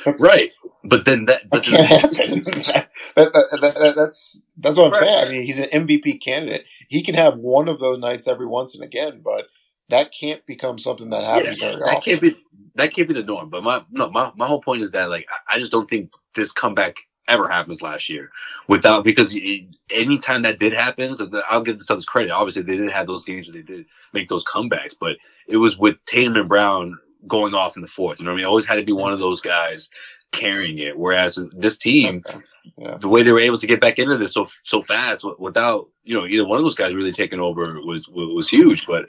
That's, 0.06 0.22
right, 0.22 0.52
but 0.84 1.06
then 1.06 1.26
that, 1.26 1.50
but 1.50 1.64
then, 1.66 1.74
that, 1.74 2.90
that, 3.16 3.62
that, 3.62 3.94
that's 3.96 4.44
that's 4.58 4.78
what 4.78 4.88
I'm 4.88 4.92
right. 4.92 5.00
saying. 5.00 5.28
I 5.28 5.32
mean, 5.32 5.44
he's 5.44 5.60
an 5.60 5.70
MVP 5.70 6.22
candidate. 6.22 6.66
He 6.90 7.02
can 7.02 7.16
have 7.16 7.38
one 7.38 7.68
of 7.68 7.80
those 7.80 7.98
nights 7.98 8.28
every 8.28 8.46
once 8.46 8.76
and 8.76 8.84
again, 8.84 9.22
but 9.24 9.48
that 9.90 10.14
can't 10.14 10.46
become 10.46 10.80
something 10.80 11.10
that 11.12 11.24
happens 11.24 11.60
yeah, 11.60 11.68
very 11.72 11.80
that 11.80 11.86
often. 11.98 12.02
Can't 12.02 12.22
be, 12.22 12.36
that 12.76 12.94
can't 12.94 13.08
be 13.08 13.14
the 13.14 13.24
norm. 13.24 13.50
But 13.50 13.64
my 13.64 13.82
no, 13.92 14.10
my, 14.10 14.32
my 14.36 14.48
whole 14.48 14.62
point 14.62 14.84
is 14.84 14.92
that 14.92 15.10
like 15.10 15.26
I 15.50 15.60
just 15.60 15.72
don't 15.72 15.90
think 15.90 16.12
this 16.36 16.52
comeback 16.52 16.96
ever 17.28 17.48
happens 17.48 17.82
last 17.82 18.10
year 18.10 18.32
without 18.68 19.04
because 19.04 19.36
anytime 19.92 20.42
that 20.44 20.60
did 20.60 20.74
happen, 20.74 21.12
because 21.12 21.34
I'll 21.50 21.64
give 21.64 21.80
the 21.80 21.86
Celtics 21.86 22.06
credit. 22.06 22.32
Obviously, 22.32 22.64
they 22.64 22.74
didn't 22.74 22.90
have 22.92 23.08
those 23.08 23.24
games 23.24 23.48
where 23.48 23.54
they 23.54 23.62
did 23.62 23.86
make 24.14 24.30
those 24.30 24.44
comebacks, 24.46 24.94
but 25.00 25.18
it 25.48 25.58
was 25.58 25.78
with 25.78 25.98
Tatum 26.06 26.36
and 26.36 26.50
Brown 26.50 26.98
going 27.28 27.54
off 27.54 27.76
in 27.76 27.82
the 27.82 27.88
fourth. 27.88 28.20
You 28.20 28.26
know 28.26 28.32
what 28.32 28.36
I 28.36 28.38
mean? 28.38 28.46
Always 28.46 28.66
had 28.66 28.76
to 28.76 28.84
be 28.84 28.94
one 28.94 29.14
of 29.14 29.20
those 29.20 29.42
guys 29.42 29.90
carrying 30.34 30.80
it. 30.80 30.98
Whereas 30.98 31.40
this 31.54 31.78
team, 31.78 32.24
Yeah. 32.78 32.98
the 33.02 33.10
way 33.10 33.24
they 33.24 33.32
were 33.32 33.40
able 33.40 33.60
to 33.60 33.68
get 33.68 33.82
back 33.82 34.00
into 34.00 34.18
this 34.18 34.34
so 34.34 34.48
so 34.64 34.84
fast 34.84 35.26
without 35.40 35.88
you 36.04 36.16
know 36.16 36.26
either 36.28 36.48
one 36.48 36.58
of 36.58 36.64
those 36.64 36.76
guys 36.76 36.94
really 36.96 37.12
taking 37.12 37.40
over 37.40 37.82
was 37.82 38.08
was, 38.08 38.36
was 38.36 38.50
huge. 38.50 38.86
But 38.86 39.08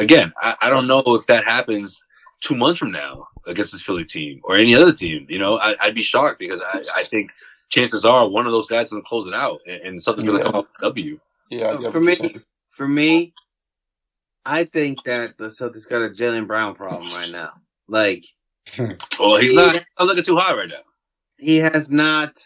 again, 0.00 0.32
I, 0.42 0.56
I 0.62 0.70
don't 0.70 0.86
know 0.86 1.02
if 1.14 1.26
that 1.26 1.44
happens 1.44 2.00
two 2.42 2.56
months 2.56 2.78
from 2.78 2.92
now 2.92 3.26
against 3.46 3.72
this 3.72 3.82
Philly 3.82 4.04
team 4.04 4.40
or 4.44 4.56
any 4.56 4.74
other 4.74 4.92
team. 4.92 5.26
You 5.28 5.38
know, 5.38 5.58
I, 5.58 5.74
I'd 5.80 5.94
be 5.94 6.02
shocked 6.02 6.38
because 6.38 6.60
I, 6.60 6.78
I 6.96 7.02
think 7.04 7.30
chances 7.70 8.04
are 8.04 8.28
one 8.28 8.46
of 8.46 8.52
those 8.52 8.66
guys 8.66 8.86
is 8.86 8.92
going 8.92 9.02
to 9.02 9.08
close 9.08 9.26
it 9.26 9.34
out 9.34 9.60
and, 9.66 9.82
and 9.82 10.02
something's 10.02 10.28
going 10.28 10.40
to 10.40 10.44
Yeah. 10.46 10.50
come 10.52 10.60
up 10.60 10.68
with 10.68 10.82
a 10.82 10.86
W. 10.88 11.18
Yeah, 11.50 11.90
for 11.90 12.00
me, 12.00 12.36
for 12.70 12.86
me, 12.88 13.34
I 14.46 14.64
think 14.64 15.02
that 15.04 15.36
the 15.38 15.48
Celtics 15.48 15.88
got 15.88 16.02
a 16.02 16.08
Jaylen 16.08 16.46
Brown 16.46 16.74
problem 16.74 17.10
right 17.10 17.28
now. 17.30 17.52
Like 17.88 18.24
Well, 19.18 19.36
he's 19.38 19.54
not, 19.54 19.72
he's 19.74 19.84
not 19.98 20.06
looking 20.06 20.24
too 20.24 20.36
high 20.36 20.54
right 20.54 20.68
now. 20.68 20.82
he 21.38 21.56
has 21.58 21.90
not 21.90 22.38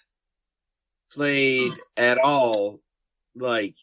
played 1.13 1.73
at 1.97 2.19
all. 2.19 2.81
Like 3.37 3.75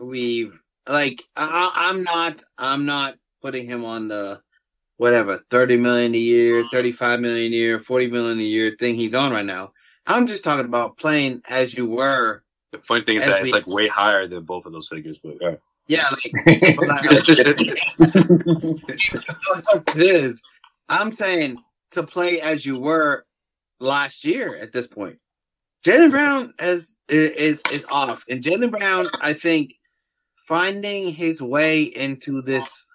we've 0.00 0.60
like 0.88 1.22
I, 1.36 1.70
I'm 1.74 2.02
not 2.02 2.42
I'm 2.58 2.86
not 2.86 3.16
putting 3.42 3.66
him 3.66 3.84
on 3.84 4.08
the 4.08 4.40
whatever 4.96 5.38
thirty 5.50 5.76
million 5.76 6.14
a 6.14 6.18
year, 6.18 6.60
mm-hmm. 6.60 6.68
thirty 6.68 6.92
five 6.92 7.20
million 7.20 7.52
a 7.52 7.56
year, 7.56 7.78
forty 7.78 8.08
million 8.08 8.38
a 8.38 8.42
year 8.42 8.76
thing 8.78 8.94
he's 8.94 9.14
on 9.14 9.32
right 9.32 9.46
now. 9.46 9.72
I'm 10.06 10.26
just 10.26 10.44
talking 10.44 10.66
about 10.66 10.96
playing 10.96 11.42
as 11.48 11.74
you 11.74 11.86
were. 11.86 12.42
The 12.72 12.78
funny 12.78 13.02
thing 13.02 13.16
is 13.16 13.24
that 13.24 13.42
we- 13.42 13.52
it's 13.52 13.68
like 13.68 13.74
way 13.74 13.88
higher 13.88 14.28
than 14.28 14.44
both 14.44 14.66
of 14.66 14.72
those 14.72 14.88
figures. 14.88 15.18
But 15.22 15.42
all 15.42 15.48
right. 15.48 15.60
Yeah, 15.86 16.08
like 16.10 16.32
like- 16.46 16.48
it 19.96 19.96
is. 19.96 20.40
I'm 20.88 21.12
saying 21.12 21.58
to 21.92 22.02
play 22.02 22.40
as 22.40 22.64
you 22.64 22.78
were 22.78 23.26
last 23.80 24.24
year 24.24 24.56
at 24.56 24.72
this 24.72 24.86
point. 24.86 25.18
Jaylen 25.84 26.10
Brown 26.10 26.54
is 26.58 26.96
is 27.08 27.62
is 27.70 27.84
off, 27.90 28.24
and 28.28 28.42
Jaylen 28.42 28.70
Brown, 28.70 29.08
I 29.20 29.34
think, 29.34 29.74
finding 30.46 31.12
his 31.12 31.40
way 31.40 31.82
into 31.82 32.42
this 32.42 32.86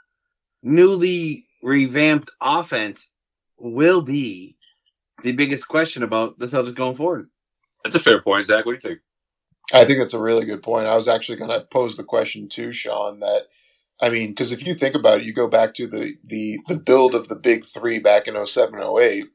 newly 0.62 1.46
revamped 1.64 2.32
offense 2.42 3.12
will 3.58 4.02
be 4.02 4.56
the 5.24 5.32
biggest 5.34 5.68
question 5.68 6.04
about 6.04 6.40
the 6.40 6.46
Celtics 6.46 6.76
going 6.76 6.96
forward. 6.96 7.30
That's 7.84 7.96
a 7.96 8.00
fair 8.00 8.22
point, 8.22 8.48
Zach. 8.48 8.66
What 8.66 8.80
do 8.80 8.88
you 8.88 8.96
think? 8.96 9.02
I 9.74 9.86
think 9.86 10.00
that's 10.00 10.14
a 10.14 10.22
really 10.22 10.46
good 10.46 10.64
point. 10.64 10.88
I 10.88 10.96
was 10.96 11.08
actually 11.08 11.38
going 11.38 11.52
to 11.52 11.66
pose 11.66 11.98
the 11.98 12.04
question 12.04 12.50
to 12.50 12.72
Sean 12.72 13.20
that, 13.20 13.44
I 14.02 14.10
mean, 14.10 14.30
because 14.30 14.52
if 14.52 14.66
you 14.66 14.74
think 14.74 14.96
about 14.96 15.20
it, 15.20 15.26
you 15.26 15.34
go 15.34 15.48
back 15.48 15.74
to 15.76 15.88
the, 15.88 16.16
the, 16.24 16.60
the 16.68 16.76
build 16.76 17.14
of 17.14 17.28
the 17.28 17.36
big 17.36 17.66
three 17.66 18.00
back 18.00 18.28
in 18.28 18.46
07, 18.46 18.80
08, 18.80 19.26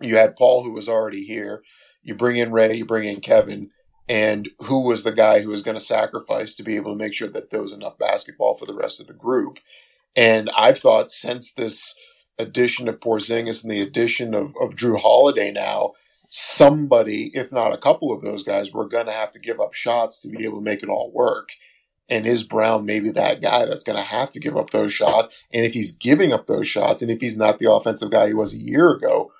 you 0.00 0.16
had 0.16 0.36
Paul 0.36 0.64
who 0.64 0.72
was 0.72 0.88
already 0.88 1.24
here. 1.24 1.62
You 2.02 2.14
bring 2.14 2.36
in 2.36 2.52
Ray, 2.52 2.74
you 2.74 2.86
bring 2.86 3.08
in 3.08 3.20
Kevin, 3.20 3.70
and 4.08 4.48
who 4.64 4.80
was 4.80 5.04
the 5.04 5.12
guy 5.12 5.40
who 5.40 5.50
was 5.50 5.62
going 5.62 5.76
to 5.76 5.84
sacrifice 5.84 6.54
to 6.54 6.62
be 6.62 6.76
able 6.76 6.92
to 6.92 6.98
make 6.98 7.14
sure 7.14 7.28
that 7.28 7.50
there 7.50 7.62
was 7.62 7.72
enough 7.72 7.98
basketball 7.98 8.54
for 8.54 8.66
the 8.66 8.74
rest 8.74 9.00
of 9.00 9.06
the 9.06 9.12
group? 9.12 9.58
And 10.16 10.50
I've 10.56 10.78
thought 10.78 11.10
since 11.10 11.52
this 11.52 11.94
addition 12.38 12.88
of 12.88 13.00
Porzingis 13.00 13.62
and 13.62 13.72
the 13.72 13.80
addition 13.82 14.34
of, 14.34 14.54
of 14.60 14.74
Jrue 14.74 14.98
Holiday 15.00 15.50
now, 15.52 15.92
somebody, 16.28 17.30
if 17.34 17.52
not 17.52 17.72
a 17.72 17.78
couple 17.78 18.12
of 18.12 18.22
those 18.22 18.42
guys, 18.42 18.72
were 18.72 18.88
going 18.88 19.06
to 19.06 19.12
have 19.12 19.30
to 19.32 19.40
give 19.40 19.60
up 19.60 19.74
shots 19.74 20.20
to 20.20 20.28
be 20.28 20.44
able 20.44 20.58
to 20.58 20.64
make 20.64 20.82
it 20.82 20.88
all 20.88 21.10
work. 21.12 21.50
And 22.08 22.26
is 22.26 22.42
Brown 22.42 22.86
maybe 22.86 23.10
that 23.10 23.42
guy 23.42 23.66
that's 23.66 23.84
going 23.84 23.98
to 23.98 24.02
have 24.02 24.30
to 24.30 24.40
give 24.40 24.56
up 24.56 24.70
those 24.70 24.94
shots? 24.94 25.34
And 25.52 25.66
if 25.66 25.74
he's 25.74 25.92
giving 25.92 26.32
up 26.32 26.46
those 26.46 26.66
shots, 26.66 27.02
and 27.02 27.10
if 27.10 27.20
he's 27.20 27.36
not 27.36 27.58
the 27.58 27.70
offensive 27.70 28.10
guy 28.10 28.28
he 28.28 28.34
was 28.34 28.54
a 28.54 28.58
year 28.58 28.90
ago, 28.90 29.32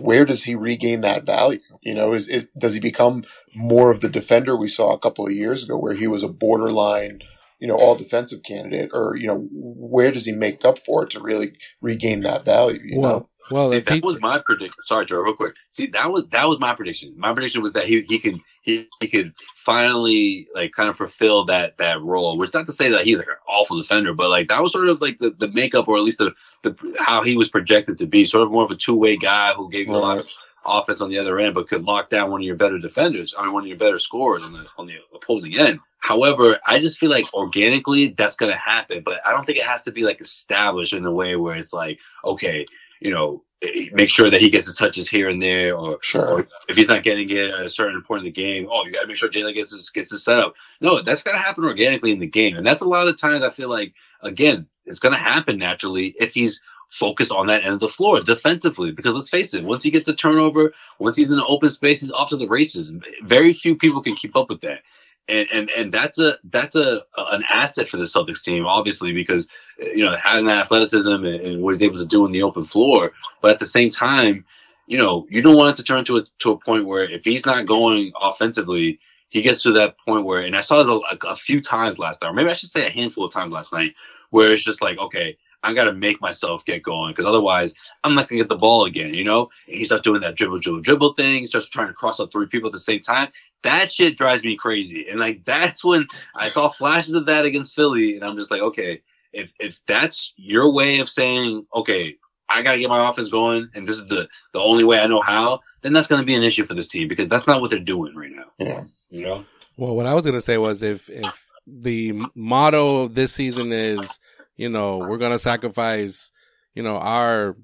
where 0.00 0.24
does 0.24 0.44
he 0.44 0.54
regain 0.54 1.00
that 1.02 1.24
value? 1.24 1.60
You 1.82 1.94
know, 1.94 2.12
is, 2.12 2.28
is 2.28 2.48
does 2.58 2.74
he 2.74 2.80
become 2.80 3.24
more 3.54 3.90
of 3.90 4.00
the 4.00 4.08
defender 4.08 4.56
we 4.56 4.68
saw 4.68 4.92
a 4.92 4.98
couple 4.98 5.26
of 5.26 5.32
years 5.32 5.64
ago, 5.64 5.76
where 5.76 5.94
he 5.94 6.06
was 6.06 6.22
a 6.22 6.28
borderline, 6.28 7.20
you 7.58 7.68
know, 7.68 7.76
all 7.76 7.96
defensive 7.96 8.42
candidate, 8.42 8.90
or 8.92 9.16
you 9.16 9.26
know, 9.26 9.48
where 9.52 10.12
does 10.12 10.26
he 10.26 10.32
make 10.32 10.64
up 10.64 10.78
for 10.78 11.04
it 11.04 11.10
to 11.10 11.20
really 11.20 11.52
regain 11.80 12.22
that 12.22 12.44
value? 12.44 12.80
You 12.82 12.96
know, 12.96 13.00
Well, 13.00 13.30
well, 13.50 13.70
See, 13.72 13.80
that 13.80 13.94
he, 13.94 14.00
was 14.00 14.20
my 14.20 14.40
prediction. 14.44 14.74
Sorry, 14.86 15.06
Joe, 15.06 15.16
real 15.16 15.34
quick. 15.34 15.54
See, 15.70 15.88
that 15.88 16.10
was 16.10 16.26
that 16.32 16.48
was 16.48 16.58
my 16.60 16.74
prediction. 16.74 17.14
My 17.16 17.32
prediction 17.32 17.62
was 17.62 17.72
that 17.74 17.86
he 17.86 18.02
he 18.08 18.18
could 18.20 18.38
he, 18.70 18.88
he 19.00 19.08
could 19.08 19.32
finally 19.64 20.48
like 20.54 20.72
kind 20.72 20.88
of 20.88 20.96
fulfill 20.96 21.44
that 21.46 21.76
that 21.78 22.00
role. 22.00 22.38
Which 22.38 22.54
not 22.54 22.66
to 22.66 22.72
say 22.72 22.90
that 22.90 23.04
he's 23.04 23.18
like 23.18 23.28
an 23.28 23.34
awful 23.48 23.80
defender, 23.80 24.14
but 24.14 24.30
like 24.30 24.48
that 24.48 24.62
was 24.62 24.72
sort 24.72 24.88
of 24.88 25.00
like 25.00 25.18
the, 25.18 25.30
the 25.38 25.48
makeup 25.48 25.88
or 25.88 25.96
at 25.96 26.02
least 26.02 26.18
the, 26.18 26.32
the 26.62 26.76
how 26.98 27.22
he 27.22 27.36
was 27.36 27.48
projected 27.48 27.98
to 27.98 28.06
be. 28.06 28.26
Sort 28.26 28.42
of 28.42 28.50
more 28.50 28.64
of 28.64 28.70
a 28.70 28.76
two 28.76 28.94
way 28.94 29.16
guy 29.16 29.54
who 29.54 29.70
gave 29.70 29.88
you 29.88 29.94
a 29.94 29.96
lot 29.96 30.18
of 30.18 30.28
offense 30.64 31.00
on 31.00 31.10
the 31.10 31.18
other 31.18 31.38
end, 31.38 31.54
but 31.54 31.68
could 31.68 31.84
lock 31.84 32.10
down 32.10 32.30
one 32.30 32.40
of 32.40 32.44
your 32.44 32.56
better 32.56 32.78
defenders. 32.78 33.34
I 33.36 33.44
mean, 33.44 33.52
one 33.52 33.62
of 33.64 33.68
your 33.68 33.78
better 33.78 33.98
scorers 33.98 34.42
on 34.42 34.52
the 34.52 34.64
on 34.78 34.86
the 34.86 34.94
opposing 35.14 35.58
end. 35.58 35.80
However, 35.98 36.58
I 36.66 36.78
just 36.78 36.98
feel 36.98 37.10
like 37.10 37.32
organically 37.34 38.14
that's 38.16 38.36
going 38.36 38.50
to 38.50 38.58
happen, 38.58 39.02
but 39.04 39.20
I 39.26 39.32
don't 39.32 39.44
think 39.44 39.58
it 39.58 39.66
has 39.66 39.82
to 39.82 39.92
be 39.92 40.02
like 40.02 40.20
established 40.20 40.94
in 40.94 41.04
a 41.04 41.12
way 41.12 41.36
where 41.36 41.56
it's 41.56 41.72
like, 41.72 41.98
okay, 42.24 42.66
you 43.00 43.10
know, 43.10 43.44
make 43.92 44.08
sure 44.10 44.30
that 44.30 44.40
he 44.40 44.50
gets 44.50 44.66
his 44.66 44.76
touches 44.76 45.08
here 45.08 45.28
and 45.28 45.42
there, 45.42 45.76
or, 45.76 45.98
Sure. 46.02 46.26
or 46.26 46.48
if 46.68 46.76
he's 46.76 46.88
not 46.88 47.02
getting 47.02 47.28
it 47.30 47.50
at 47.50 47.66
a 47.66 47.70
certain 47.70 48.02
point 48.02 48.20
in 48.20 48.24
the 48.26 48.30
game, 48.30 48.68
oh, 48.70 48.84
you 48.84 48.92
got 48.92 49.02
to 49.02 49.06
make 49.06 49.16
sure 49.16 49.28
Jaylen 49.28 49.54
gets 49.54 49.72
his 49.72 49.90
gets 49.90 50.10
his 50.10 50.24
setup. 50.24 50.54
No, 50.80 51.02
that's 51.02 51.22
got 51.22 51.32
to 51.32 51.38
happen 51.38 51.64
organically 51.64 52.12
in 52.12 52.20
the 52.20 52.26
game, 52.26 52.56
and 52.56 52.66
that's 52.66 52.82
a 52.82 52.86
lot 52.88 53.06
of 53.06 53.14
the 53.14 53.18
times 53.20 53.42
I 53.42 53.50
feel 53.50 53.68
like 53.68 53.94
again, 54.22 54.66
it's 54.86 55.00
going 55.00 55.12
to 55.14 55.18
happen 55.18 55.58
naturally 55.58 56.14
if 56.18 56.32
he's 56.32 56.60
focused 56.98 57.30
on 57.30 57.46
that 57.46 57.64
end 57.64 57.74
of 57.74 57.80
the 57.80 57.88
floor 57.88 58.20
defensively. 58.20 58.90
Because 58.92 59.14
let's 59.14 59.30
face 59.30 59.54
it, 59.54 59.64
once 59.64 59.82
he 59.82 59.90
gets 59.90 60.08
a 60.08 60.14
turnover, 60.14 60.72
once 60.98 61.16
he's 61.16 61.30
in 61.30 61.36
the 61.36 61.46
open 61.46 61.70
space, 61.70 62.00
he's 62.00 62.10
off 62.12 62.30
to 62.30 62.36
the 62.36 62.48
races. 62.48 62.92
Very 63.24 63.52
few 63.52 63.76
people 63.76 64.02
can 64.02 64.16
keep 64.16 64.34
up 64.36 64.48
with 64.48 64.60
that. 64.62 64.80
And, 65.28 65.48
and 65.52 65.70
and 65.70 65.92
that's 65.92 66.18
a 66.18 66.38
that's 66.44 66.74
a 66.74 67.02
an 67.16 67.44
asset 67.48 67.88
for 67.88 67.98
the 67.98 68.04
Celtics 68.04 68.42
team, 68.42 68.66
obviously, 68.66 69.12
because 69.12 69.46
you 69.78 70.04
know 70.04 70.16
having 70.16 70.46
that 70.46 70.58
athleticism 70.58 71.08
and, 71.08 71.26
and 71.26 71.62
what 71.62 71.74
he's 71.74 71.82
able 71.82 71.98
to 71.98 72.06
do 72.06 72.26
in 72.26 72.32
the 72.32 72.42
open 72.42 72.64
floor. 72.64 73.12
But 73.40 73.52
at 73.52 73.58
the 73.60 73.66
same 73.66 73.90
time, 73.90 74.44
you 74.86 74.98
know, 74.98 75.26
you 75.30 75.40
don't 75.40 75.56
want 75.56 75.70
it 75.70 75.76
to 75.76 75.84
turn 75.84 76.04
to 76.06 76.16
a 76.16 76.24
to 76.40 76.50
a 76.50 76.58
point 76.58 76.86
where 76.86 77.04
if 77.04 77.22
he's 77.22 77.46
not 77.46 77.66
going 77.66 78.12
offensively, 78.20 78.98
he 79.28 79.42
gets 79.42 79.62
to 79.62 79.72
that 79.74 79.96
point 80.04 80.24
where, 80.24 80.40
and 80.40 80.56
I 80.56 80.62
saw 80.62 80.82
this 80.82 80.88
a, 80.88 81.28
a 81.28 81.36
few 81.36 81.62
times 81.62 81.98
last 81.98 82.20
night, 82.20 82.28
or 82.28 82.32
maybe 82.32 82.50
I 82.50 82.54
should 82.54 82.70
say 82.70 82.86
a 82.86 82.90
handful 82.90 83.24
of 83.24 83.32
times 83.32 83.52
last 83.52 83.72
night, 83.72 83.94
where 84.30 84.52
it's 84.52 84.64
just 84.64 84.82
like, 84.82 84.98
okay, 84.98 85.36
I 85.62 85.74
got 85.74 85.84
to 85.84 85.92
make 85.92 86.20
myself 86.20 86.64
get 86.64 86.82
going 86.82 87.12
because 87.12 87.26
otherwise 87.26 87.74
I'm 88.04 88.14
not 88.14 88.28
gonna 88.28 88.40
get 88.40 88.48
the 88.48 88.56
ball 88.56 88.84
again, 88.84 89.14
you 89.14 89.24
know. 89.24 89.50
And 89.66 89.76
he 89.76 89.84
starts 89.84 90.04
doing 90.04 90.20
that 90.22 90.36
dribble, 90.36 90.60
dribble, 90.60 90.80
dribble 90.82 91.14
thing. 91.14 91.40
He 91.40 91.46
starts 91.46 91.68
trying 91.68 91.88
to 91.88 91.94
cross 91.94 92.20
up 92.20 92.32
three 92.32 92.46
people 92.46 92.68
at 92.68 92.72
the 92.72 92.80
same 92.80 93.00
time. 93.00 93.28
That 93.62 93.92
shit 93.92 94.16
drives 94.16 94.42
me 94.42 94.56
crazy. 94.56 95.06
And 95.10 95.20
like 95.20 95.44
that's 95.44 95.84
when 95.84 96.06
I 96.34 96.48
saw 96.48 96.72
flashes 96.72 97.14
of 97.14 97.26
that 97.26 97.44
against 97.44 97.74
Philly, 97.74 98.16
and 98.16 98.24
I'm 98.24 98.36
just 98.36 98.50
like, 98.50 98.62
okay, 98.62 99.02
if 99.32 99.52
if 99.58 99.78
that's 99.86 100.32
your 100.36 100.72
way 100.72 101.00
of 101.00 101.08
saying, 101.08 101.66
okay, 101.74 102.16
I 102.48 102.62
got 102.62 102.72
to 102.72 102.78
get 102.78 102.88
my 102.88 103.08
offense 103.08 103.28
going, 103.28 103.68
and 103.74 103.86
this 103.86 103.96
is 103.96 104.06
the 104.08 104.28
the 104.52 104.60
only 104.60 104.84
way 104.84 104.98
I 104.98 105.06
know 105.06 105.22
how, 105.22 105.60
then 105.82 105.92
that's 105.92 106.08
going 106.08 106.20
to 106.20 106.26
be 106.26 106.34
an 106.34 106.42
issue 106.42 106.66
for 106.66 106.74
this 106.74 106.88
team 106.88 107.08
because 107.08 107.28
that's 107.28 107.46
not 107.46 107.60
what 107.60 107.70
they're 107.70 107.78
doing 107.78 108.14
right 108.16 108.30
now. 108.30 108.46
Yeah. 108.58 108.84
You 109.10 109.24
know. 109.24 109.44
Well, 109.76 109.96
what 109.96 110.06
I 110.06 110.14
was 110.14 110.26
gonna 110.26 110.42
say 110.42 110.58
was 110.58 110.82
if 110.82 111.08
if 111.08 111.46
the 111.66 112.12
motto 112.34 113.04
of 113.04 113.14
this 113.14 113.32
season 113.32 113.72
is, 113.72 114.18
you 114.60 114.68
know, 114.68 114.98
we're 114.98 115.16
gonna 115.16 115.38
sacrifice, 115.38 116.30
you 116.74 116.82
know, 116.82 116.98
our 116.98 117.56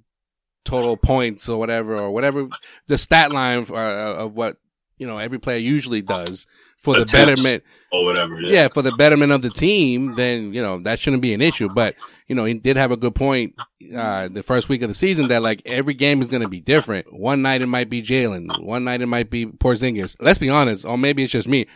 total 0.64 0.96
points 0.96 1.46
or 1.46 1.58
whatever 1.58 1.94
or 1.94 2.10
whatever 2.10 2.48
the 2.86 2.96
stat 2.96 3.30
line 3.30 3.66
for, 3.66 3.76
uh, 3.76 4.24
of 4.24 4.32
what 4.34 4.56
you 4.96 5.06
know 5.06 5.18
every 5.18 5.38
player 5.38 5.58
usually 5.58 6.00
does 6.00 6.46
for 6.78 6.94
the 6.94 7.02
Attempts 7.02 7.12
betterment 7.12 7.64
or 7.92 8.04
whatever. 8.04 8.42
is. 8.42 8.50
yeah, 8.50 8.68
for 8.68 8.80
the 8.80 8.92
betterment 8.92 9.30
of 9.30 9.42
the 9.42 9.50
team, 9.50 10.14
then 10.14 10.54
you 10.54 10.62
know 10.62 10.78
that 10.80 10.98
shouldn't 10.98 11.20
be 11.20 11.34
an 11.34 11.42
issue. 11.42 11.68
But 11.68 11.96
you 12.28 12.34
know, 12.34 12.46
he 12.46 12.54
did 12.54 12.78
have 12.78 12.90
a 12.90 12.96
good 12.96 13.14
point 13.14 13.54
uh, 13.94 14.28
the 14.28 14.42
first 14.42 14.70
week 14.70 14.80
of 14.80 14.88
the 14.88 14.94
season 14.94 15.28
that 15.28 15.42
like 15.42 15.60
every 15.66 15.94
game 15.94 16.22
is 16.22 16.30
going 16.30 16.42
to 16.42 16.48
be 16.48 16.60
different. 16.60 17.12
One 17.12 17.42
night 17.42 17.60
it 17.60 17.66
might 17.66 17.90
be 17.90 18.02
Jaylen, 18.02 18.64
one 18.64 18.84
night 18.84 19.02
it 19.02 19.06
might 19.06 19.28
be 19.28 19.44
Porzingis. 19.44 20.16
Let's 20.18 20.38
be 20.38 20.48
honest, 20.48 20.86
or 20.86 20.96
maybe 20.96 21.22
it's 21.22 21.32
just 21.32 21.46
me. 21.48 21.66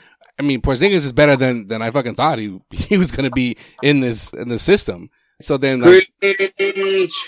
I 0.41 0.43
mean, 0.43 0.63
Porzingis 0.63 1.05
is 1.05 1.13
better 1.13 1.37
than 1.37 1.69
than 1.69 1.83
I 1.83 1.91
fucking 1.91 2.15
thought 2.15 2.39
he 2.39 2.59
he 2.71 2.97
was 2.97 3.13
going 3.13 3.29
to 3.29 3.31
be 3.31 3.59
in 3.83 4.01
this 4.01 4.33
in 4.33 4.49
the 4.49 4.59
system. 4.59 5.11
So 5.39 5.57
then, 5.57 5.81
like, 5.81 6.07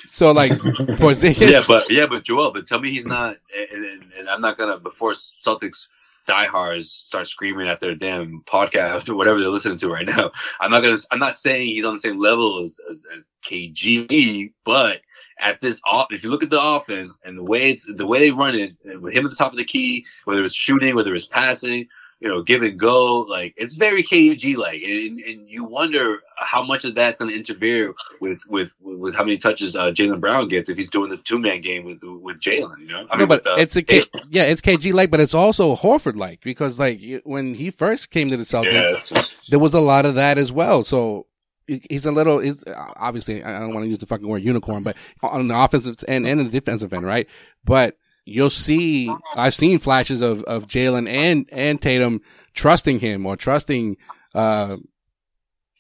so 0.07 0.33
like 0.33 0.53
Porzingis, 0.98 1.51
yeah, 1.51 1.62
but 1.66 1.90
yeah, 1.90 2.07
but 2.07 2.25
Joel, 2.25 2.53
but 2.53 2.66
tell 2.66 2.79
me 2.79 2.90
he's 2.90 3.07
not, 3.07 3.37
and, 3.72 3.85
and, 3.85 4.03
and 4.18 4.29
I'm 4.29 4.40
not 4.40 4.57
gonna 4.59 4.79
before 4.79 5.14
Celtics 5.46 5.87
diehards 6.27 7.05
start 7.07 7.29
screaming 7.29 7.68
at 7.68 7.81
their 7.81 7.94
damn 7.94 8.42
podcast 8.46 9.09
or 9.09 9.14
whatever 9.14 9.40
they're 9.40 9.48
listening 9.48 9.79
to 9.79 9.88
right 9.88 10.07
now. 10.07 10.31
I'm 10.61 10.70
not 10.70 10.81
gonna, 10.83 10.98
I'm 11.11 11.18
not 11.18 11.38
saying 11.38 11.68
he's 11.68 11.85
on 11.85 11.94
the 11.94 12.01
same 12.01 12.18
level 12.18 12.62
as, 12.64 12.79
as, 12.90 13.03
as 13.16 13.25
KG, 13.51 14.53
but 14.64 15.01
at 15.40 15.61
this 15.61 15.81
off. 15.85 16.09
If 16.11 16.22
you 16.22 16.31
look 16.31 16.42
at 16.42 16.51
the 16.51 16.62
offense 16.62 17.16
and 17.25 17.37
the 17.37 17.42
way 17.42 17.70
it's 17.70 17.87
the 17.87 18.07
way 18.07 18.20
they 18.20 18.31
run 18.31 18.55
it, 18.55 18.77
with 19.01 19.14
him 19.14 19.27
at 19.27 19.31
the 19.31 19.37
top 19.37 19.53
of 19.53 19.59
the 19.59 19.64
key, 19.64 20.05
whether 20.25 20.44
it's 20.44 20.55
shooting, 20.55 20.94
whether 20.94 21.14
it's 21.14 21.27
passing, 21.27 21.88
you 22.22 22.28
know, 22.28 22.40
give 22.40 22.62
and 22.62 22.78
go, 22.78 23.22
like 23.22 23.52
it's 23.56 23.74
very 23.74 24.04
KG 24.04 24.56
like, 24.56 24.80
and, 24.80 25.18
and 25.18 25.48
you 25.48 25.64
wonder 25.64 26.20
how 26.38 26.62
much 26.62 26.85
of 26.85 26.94
that's 26.94 27.18
going 27.18 27.30
to 27.32 27.37
interfere 27.37 27.92
with 28.20 28.38
with 28.46 28.70
with 28.80 29.12
how 29.14 29.24
many 29.24 29.38
touches 29.38 29.74
uh, 29.74 29.90
Jaylen 29.90 30.20
Brown 30.20 30.48
gets 30.48 30.70
if 30.70 30.76
he's 30.76 30.88
doing 30.88 31.11
the 31.11 31.16
two 31.16 31.40
man 31.40 31.61
game 31.61 31.85
with 31.85 31.98
with 32.00 32.40
Jaylen. 32.40 32.78
You 32.78 32.87
know, 32.87 33.06
I 33.11 33.16
no, 33.16 33.18
mean, 33.18 33.28
but 33.28 33.42
with, 33.44 33.46
uh, 33.48 33.56
it's 33.58 33.74
a 33.74 33.82
K, 33.82 34.04
yeah, 34.30 34.44
it's 34.44 34.61
KG 34.61 34.94
like, 34.94 35.11
but 35.11 35.18
it's 35.18 35.35
also 35.35 35.74
Horford 35.74 36.16
like 36.16 36.40
because 36.42 36.78
like 36.78 37.00
when 37.24 37.54
he 37.54 37.72
first 37.72 38.11
came 38.11 38.30
to 38.30 38.37
the 38.37 38.44
Celtics, 38.44 39.11
Yeah. 39.11 39.22
there 39.50 39.58
was 39.58 39.74
a 39.74 39.80
lot 39.80 40.06
of 40.06 40.14
that 40.14 40.38
as 40.38 40.52
well. 40.52 40.85
So 40.85 41.26
he's 41.66 42.06
a 42.06 42.12
little 42.12 42.38
is 42.38 42.64
obviously 42.96 43.42
I 43.42 43.58
don't 43.58 43.74
want 43.74 43.85
to 43.85 43.90
use 43.90 43.98
the 43.98 44.06
fucking 44.06 44.28
word 44.28 44.44
unicorn, 44.44 44.85
but 44.85 44.96
on 45.24 45.48
the 45.48 45.58
offensive 45.58 45.96
end 46.06 46.26
and 46.26 46.38
the 46.38 46.44
defensive 46.50 46.92
end, 46.92 47.04
right? 47.04 47.28
But 47.64 47.96
you'll 48.24 48.50
see 48.50 49.12
I've 49.35 49.54
seen 49.54 49.78
flashes 49.78 50.20
of 50.20 50.42
of 50.44 50.66
Jaylen 50.66 51.08
and 51.08 51.48
and 51.52 51.80
Tatum 51.80 52.20
trusting 52.54 53.00
him 53.00 53.26
or 53.26 53.37
trusting 53.37 53.96
uh 54.35 54.76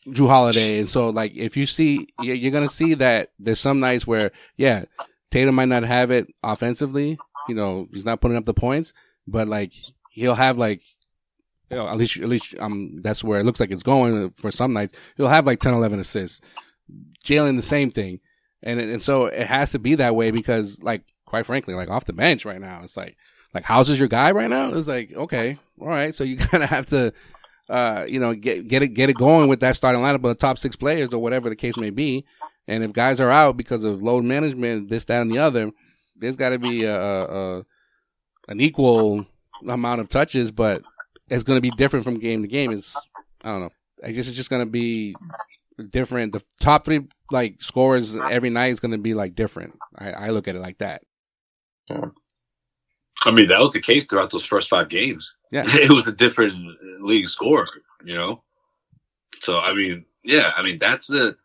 Jrue 0.08 0.28
Holiday, 0.28 0.80
and 0.80 0.88
so 0.88 1.10
like 1.10 1.32
if 1.36 1.56
you 1.56 1.66
see 1.66 2.08
you're 2.20 2.50
gonna 2.50 2.68
see 2.68 2.94
that 2.94 3.30
there's 3.38 3.60
some 3.60 3.80
nights 3.80 4.06
where 4.06 4.32
yeah 4.56 4.84
Tatum 5.30 5.54
might 5.54 5.68
not 5.68 5.84
have 5.84 6.10
it 6.10 6.26
offensively, 6.42 7.18
you 7.48 7.54
know 7.54 7.88
he's 7.92 8.04
not 8.04 8.20
putting 8.20 8.36
up 8.36 8.44
the 8.44 8.54
points, 8.54 8.92
but 9.26 9.46
like 9.46 9.72
he'll 10.10 10.34
have 10.34 10.58
like 10.58 10.82
you 11.72 11.78
know, 11.78 11.88
at 11.88 11.96
least, 11.96 12.18
at 12.18 12.28
least, 12.28 12.54
um, 12.60 13.00
that's 13.00 13.24
where 13.24 13.40
it 13.40 13.44
looks 13.44 13.58
like 13.58 13.70
it's 13.70 13.82
going 13.82 14.28
for 14.30 14.50
some 14.50 14.74
nights. 14.74 14.92
He'll 15.16 15.28
have 15.28 15.46
like 15.46 15.58
10, 15.58 15.72
11 15.72 16.00
assists. 16.00 16.42
Jaylen, 17.24 17.56
the 17.56 17.62
same 17.62 17.90
thing. 17.90 18.20
And, 18.62 18.78
and 18.78 19.00
so 19.00 19.24
it 19.26 19.46
has 19.46 19.72
to 19.72 19.78
be 19.78 19.94
that 19.94 20.14
way 20.14 20.30
because 20.32 20.82
like, 20.82 21.02
quite 21.32 21.46
frankly, 21.46 21.72
like 21.72 21.88
off 21.88 22.04
the 22.04 22.12
bench 22.12 22.44
right 22.44 22.60
now, 22.60 22.82
it's 22.82 22.94
like, 22.94 23.16
like 23.54 23.64
House 23.64 23.88
is 23.88 23.98
your 23.98 24.06
guy 24.06 24.32
right 24.32 24.50
now. 24.50 24.74
It's 24.74 24.86
like, 24.86 25.14
okay, 25.14 25.56
all 25.80 25.88
right. 25.88 26.14
So 26.14 26.24
you 26.24 26.36
kind 26.50 26.62
of 26.62 26.68
have 26.68 26.84
to, 26.88 27.14
uh, 27.70 28.04
you 28.06 28.20
know, 28.20 28.34
get, 28.34 28.68
get 28.68 28.82
it, 28.82 28.88
get 28.88 29.08
it 29.08 29.16
going 29.16 29.48
with 29.48 29.60
that 29.60 29.74
starting 29.74 30.02
lineup 30.02 30.16
of 30.16 30.22
the 30.24 30.34
top 30.34 30.58
six 30.58 30.76
players 30.76 31.14
or 31.14 31.22
whatever 31.22 31.48
the 31.48 31.56
case 31.56 31.78
may 31.78 31.88
be. 31.88 32.26
And 32.68 32.84
if 32.84 32.92
guys 32.92 33.18
are 33.18 33.30
out 33.30 33.56
because 33.56 33.82
of 33.82 34.02
load 34.02 34.24
management, 34.24 34.90
this, 34.90 35.06
that, 35.06 35.22
and 35.22 35.32
the 35.32 35.38
other, 35.38 35.70
there's 36.16 36.36
got 36.36 36.50
to 36.50 36.58
be 36.58 36.84
a, 36.84 37.00
a, 37.00 37.64
an 38.48 38.60
equal 38.60 39.24
amount 39.66 40.02
of 40.02 40.10
touches, 40.10 40.50
but 40.50 40.82
it's 41.30 41.44
going 41.44 41.56
to 41.56 41.62
be 41.62 41.70
different 41.70 42.04
from 42.04 42.18
game 42.18 42.42
to 42.42 42.48
game. 42.48 42.72
Is 42.72 42.94
I 43.42 43.52
don't 43.52 43.60
know. 43.62 43.70
I 44.04 44.12
guess 44.12 44.28
it's 44.28 44.36
just 44.36 44.50
going 44.50 44.66
to 44.66 44.70
be 44.70 45.16
different. 45.88 46.34
The 46.34 46.44
top 46.60 46.84
three 46.84 47.08
like 47.30 47.62
scores 47.62 48.16
every 48.16 48.50
night 48.50 48.72
is 48.72 48.80
going 48.80 48.92
to 48.92 48.98
be 48.98 49.14
like 49.14 49.34
different. 49.34 49.78
I, 49.98 50.12
I 50.12 50.28
look 50.28 50.46
at 50.46 50.56
it 50.56 50.60
like 50.60 50.76
that. 50.78 51.04
I 53.24 53.30
mean, 53.30 53.48
that 53.48 53.60
was 53.60 53.72
the 53.72 53.80
case 53.80 54.04
throughout 54.06 54.32
those 54.32 54.44
first 54.44 54.68
five 54.68 54.88
games. 54.88 55.32
Yeah. 55.50 55.64
it 55.66 55.90
was 55.90 56.06
a 56.06 56.12
different 56.12 56.54
league 57.00 57.28
score, 57.28 57.66
you 58.04 58.14
know. 58.14 58.42
So 59.42 59.58
I 59.58 59.74
mean, 59.74 60.04
yeah, 60.22 60.52
I 60.56 60.62
mean 60.62 60.78
that's 60.80 61.06
the 61.06 61.36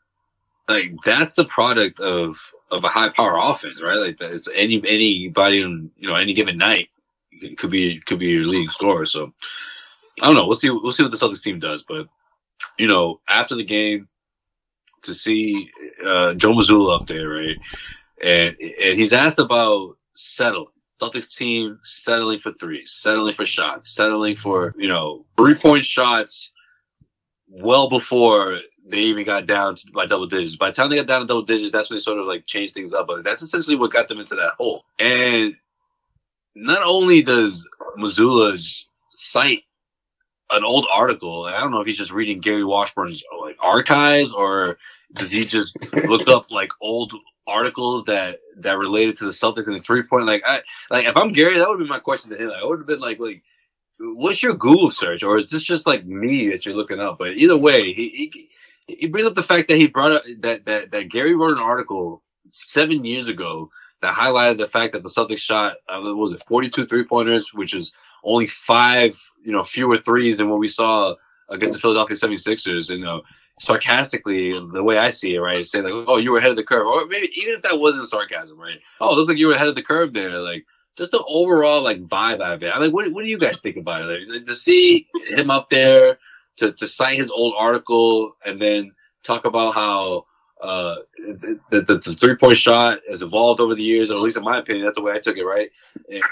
like 0.68 0.92
that's 1.06 1.36
the 1.36 1.46
product 1.46 2.00
of 2.00 2.36
of 2.72 2.84
a 2.84 2.90
high 2.90 3.10
power 3.10 3.38
offense, 3.40 3.82
right? 3.82 3.98
Like 3.98 4.20
that 4.20 4.32
it's 4.32 4.48
any 4.54 4.82
anybody 4.88 5.64
on 5.64 5.92
you 5.98 6.08
know 6.08 6.16
any 6.16 6.34
given 6.34 6.58
night 6.58 6.90
it 7.32 7.58
could 7.58 7.72
be 7.72 8.02
could 8.06 8.20
be 8.20 8.28
your 8.28 8.46
league 8.46 8.72
scorer. 8.72 9.06
So 9.06 9.34
I 10.22 10.28
don't 10.28 10.36
know. 10.36 10.48
We'll 10.48 10.58
see. 10.58 10.70
We'll 10.70 10.92
see 10.92 11.04
what 11.04 11.12
the 11.12 11.18
Celtics 11.18 11.44
team 11.44 11.60
does, 11.60 11.84
but 11.88 12.08
you 12.78 12.88
know, 12.88 13.20
after 13.28 13.56
the 13.56 13.66
game, 13.66 14.08
to 15.04 15.14
see 15.14 15.70
uh, 16.06 16.34
Joe 16.34 16.54
Mazzulla 16.54 17.02
up 17.02 17.08
there, 17.08 17.30
right, 17.30 17.58
and 18.24 18.56
and 18.60 19.00
he's 19.00 19.14
asked 19.14 19.40
about 19.40 19.98
settling. 20.18 20.68
Celtics 21.02 21.36
team 21.36 21.80
settling 21.84 22.40
for 22.40 22.54
threes, 22.54 22.98
settling 23.00 23.36
for 23.36 23.46
shots, 23.46 23.94
settling 23.94 24.36
for 24.36 24.74
you 24.78 24.88
know 24.88 25.26
three 25.38 25.54
point 25.54 25.86
shots, 25.86 26.50
well 27.48 27.90
before 27.90 28.60
they 28.90 28.98
even 28.98 29.26
got 29.26 29.46
down 29.46 29.76
to, 29.76 29.84
by 29.94 30.08
double 30.08 30.28
digits. 30.28 30.56
By 30.56 30.72
the 30.72 30.76
time 30.76 30.90
they 30.90 30.96
got 30.96 31.08
down 31.08 31.22
to 31.22 31.28
double 31.28 31.44
digits, 31.44 31.72
that's 31.72 31.90
when 31.90 31.98
they 31.98 32.02
sort 32.02 32.18
of 32.18 32.26
like 32.26 32.48
changed 32.48 32.74
things 32.74 32.94
up. 32.94 33.08
But 33.08 33.24
that's 33.24 33.44
essentially 33.44 33.76
what 33.76 33.92
got 33.92 34.08
them 34.08 34.20
into 34.20 34.36
that 34.36 34.54
hole. 34.58 34.86
And 34.98 35.56
not 36.56 36.82
only 36.84 37.22
does 37.22 37.68
Mazzulla 38.00 38.58
cite 39.12 39.64
an 40.50 40.64
old 40.64 40.88
article, 40.92 41.44
I 41.44 41.60
don't 41.60 41.72
know 41.72 41.82
if 41.82 41.88
he's 41.88 41.98
just 41.98 42.12
reading 42.12 42.40
Gary 42.40 42.64
Washburn's 42.64 43.22
like 43.40 43.58
archives 43.60 44.34
or 44.34 44.78
does 45.14 45.30
he 45.30 45.46
just 45.46 45.78
look 46.06 46.28
up 46.28 46.50
like 46.50 46.72
old 46.82 47.14
articles 47.48 48.04
that 48.06 48.40
that 48.58 48.78
related 48.78 49.18
to 49.18 49.26
the 49.26 49.32
Celtics 49.32 49.68
and 49.68 49.76
the 49.76 49.84
three 49.84 50.04
point 50.04 50.26
like 50.26 50.44
I 50.46 50.62
like 50.90 51.06
if 51.06 51.16
I'm 51.18 51.32
Gary, 51.34 51.58
that 51.58 51.68
would 51.68 51.80
be 51.80 51.88
my 51.88 52.00
question 52.00 52.30
to 52.32 52.38
him. 52.38 52.50
Like, 52.50 52.62
I 52.62 52.66
would 52.66 52.80
have 52.80 52.88
been 52.88 53.00
like 53.00 53.20
like 53.20 53.44
what's 54.00 54.44
your 54.44 54.54
Google 54.54 54.92
search 54.92 55.24
or 55.24 55.38
is 55.38 55.50
this 55.50 55.64
just 55.64 55.88
like 55.88 56.06
me 56.06 56.50
that 56.50 56.66
you're 56.66 56.76
looking 56.76 57.00
up? 57.00 57.18
But 57.18 57.32
either 57.32 57.58
way, 57.58 57.94
he 57.94 58.32
he, 58.88 58.96
he 58.96 59.08
brings 59.08 59.28
up 59.28 59.36
the 59.36 59.44
fact 59.44 59.70
that 59.70 59.78
he 59.78 59.88
brought 59.88 60.12
up 60.12 60.24
that 60.42 60.66
that 60.66 60.92
that 60.92 61.10
Gary 61.10 61.36
wrote 61.36 61.58
an 61.58 61.64
article 61.64 62.22
seven 62.50 63.06
years 63.06 63.28
ago 63.28 63.70
that 64.02 64.16
highlighted 64.16 64.60
the 64.60 64.68
fact 64.68 64.94
that 64.94 65.04
the 65.04 65.10
Celtics 65.10 65.40
shot 65.40 65.78
uh, 65.90 66.00
was 66.02 66.34
it 66.34 66.44
42 66.48 66.86
three 66.88 67.04
pointers, 67.04 67.54
which 67.54 67.74
is 67.74 67.92
only 68.24 68.48
five 68.48 69.16
you 69.44 69.52
know 69.52 69.64
fewer 69.64 69.98
threes 69.98 70.38
than 70.38 70.50
what 70.50 70.60
we 70.60 70.68
saw 70.68 71.16
against 71.50 71.76
the 71.76 71.80
Philadelphia 71.80 72.18
76ers. 72.18 72.90
And 72.90 73.02
know, 73.02 73.22
sarcastically, 73.60 74.54
the 74.54 74.84
way 74.84 74.98
I 74.98 75.12
see 75.12 75.36
it, 75.36 75.40
right, 75.40 75.60
is 75.60 75.72
saying 75.72 75.86
like, 75.86 76.06
oh, 76.08 76.18
you 76.18 76.32
were 76.32 76.40
ahead 76.40 76.52
of 76.52 76.58
the 76.58 76.64
curve, 76.64 76.88
or 76.88 77.06
maybe 77.08 77.32
even 77.36 77.56
if 77.56 77.62
that 77.64 77.80
wasn't 77.80 78.10
sarcasm, 78.10 78.60
right? 78.60 78.80
Oh, 79.02 79.12
it 79.12 79.16
looks 79.16 79.30
like 79.30 79.38
you 79.38 79.48
were 79.48 79.54
ahead 79.54 79.68
of 79.68 79.76
the 79.76 79.84
curve 79.84 80.14
there, 80.14 80.40
like. 80.40 80.66
Just 80.98 81.12
the 81.12 81.24
overall 81.28 81.84
like 81.84 82.02
vibe 82.08 82.42
out 82.42 82.56
of 82.56 82.64
it. 82.64 82.72
I 82.74 82.80
mean, 82.80 82.92
what, 82.92 83.12
what 83.12 83.22
do 83.22 83.28
you 83.28 83.38
guys 83.38 83.60
think 83.60 83.78
about 83.78 84.10
it? 84.10 84.28
Like, 84.28 84.48
to 84.48 84.56
see 84.56 85.08
him 85.28 85.52
up 85.52 85.70
there, 85.70 86.18
to, 86.58 86.74
to 86.74 86.88
cite 86.88 87.20
his 87.20 87.30
old 87.30 87.54
article, 87.56 88.36
and 88.44 88.60
then 88.60 88.96
talk 89.24 89.46
about 89.46 89.76
how 89.76 90.26
uh, 90.60 90.96
the, 91.20 91.60
the, 91.70 92.02
the 92.04 92.16
three 92.20 92.36
point 92.36 92.58
shot 92.58 92.98
has 93.08 93.22
evolved 93.22 93.62
over 93.62 93.76
the 93.76 93.84
years, 93.84 94.10
or 94.10 94.16
at 94.16 94.22
least 94.22 94.38
in 94.38 94.44
my 94.44 94.58
opinion, 94.58 94.86
that's 94.86 94.96
the 94.96 95.04
way 95.04 95.14
I 95.14 95.20
took 95.20 95.38
it, 95.38 95.46
right? 95.46 95.70
And, 96.10 96.24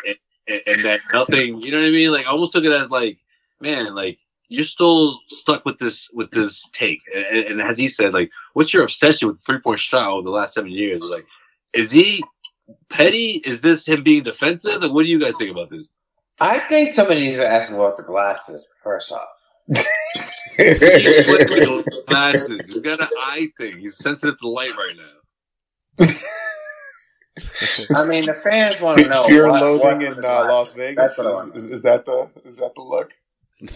and, 0.47 0.61
and 0.65 0.83
that 0.85 1.01
nothing, 1.13 1.61
you 1.61 1.69
know 1.69 1.77
what 1.77 1.85
I 1.85 1.91
mean? 1.91 2.09
Like, 2.09 2.25
I 2.25 2.31
almost 2.31 2.53
took 2.53 2.65
it 2.65 2.71
as 2.71 2.89
like, 2.89 3.19
man, 3.61 3.93
like 3.93 4.17
you're 4.49 4.65
still 4.65 5.19
stuck 5.27 5.65
with 5.65 5.79
this 5.79 6.09
with 6.13 6.31
this 6.31 6.63
take. 6.73 7.01
And, 7.13 7.45
and 7.45 7.61
as 7.61 7.77
he 7.77 7.89
said, 7.89 8.13
like, 8.13 8.29
what's 8.53 8.73
your 8.73 8.83
obsession 8.83 9.27
with 9.27 9.43
three 9.45 9.59
point 9.59 9.79
shot 9.79 10.09
over 10.09 10.23
the 10.23 10.29
last 10.29 10.53
seven 10.53 10.71
years? 10.71 11.01
Like, 11.01 11.25
is 11.73 11.91
he 11.91 12.23
petty? 12.89 13.41
Is 13.45 13.61
this 13.61 13.85
him 13.85 14.03
being 14.03 14.23
defensive? 14.23 14.81
Like, 14.81 14.91
what 14.91 15.03
do 15.03 15.09
you 15.09 15.19
guys 15.19 15.33
think 15.37 15.51
about 15.51 15.69
this? 15.69 15.87
I 16.39 16.59
think 16.59 16.93
somebody 16.93 17.21
needs 17.27 17.39
to 17.39 17.47
ask 17.47 17.69
him 17.71 17.77
about 17.79 17.97
the 17.97 18.03
glasses 18.03 18.69
first 18.83 19.11
off. 19.11 19.27
He's 20.57 21.27
glasses. 22.07 22.61
He's 22.67 22.81
got 22.81 23.01
an 23.01 23.07
eye 23.23 23.47
thing. 23.57 23.79
He's 23.79 23.97
sensitive 23.97 24.37
to 24.39 24.47
light 24.49 24.71
right 24.71 24.95
now. 24.97 26.07
I 27.95 28.07
mean, 28.07 28.25
the 28.25 28.39
fans 28.43 28.79
want 28.79 28.99
to 28.99 29.07
know. 29.07 29.23
Fear 29.23 29.43
and 29.43 29.51
what- 29.51 29.61
loathing 29.61 30.07
what 30.09 30.17
in 30.19 30.25
uh. 30.25 30.45
Las 30.45 30.73
Vegas. 30.73 30.95
That's 30.95 31.17
what 31.17 31.27
I 31.27 31.31
want. 31.31 31.55
Is, 31.55 31.65
is, 31.65 31.71
is 31.71 31.81
that 31.83 32.05
the 32.05 32.29
is 32.45 32.57
that 32.57 32.73
the 32.75 32.81
look? 32.81 33.11
I 33.61 33.67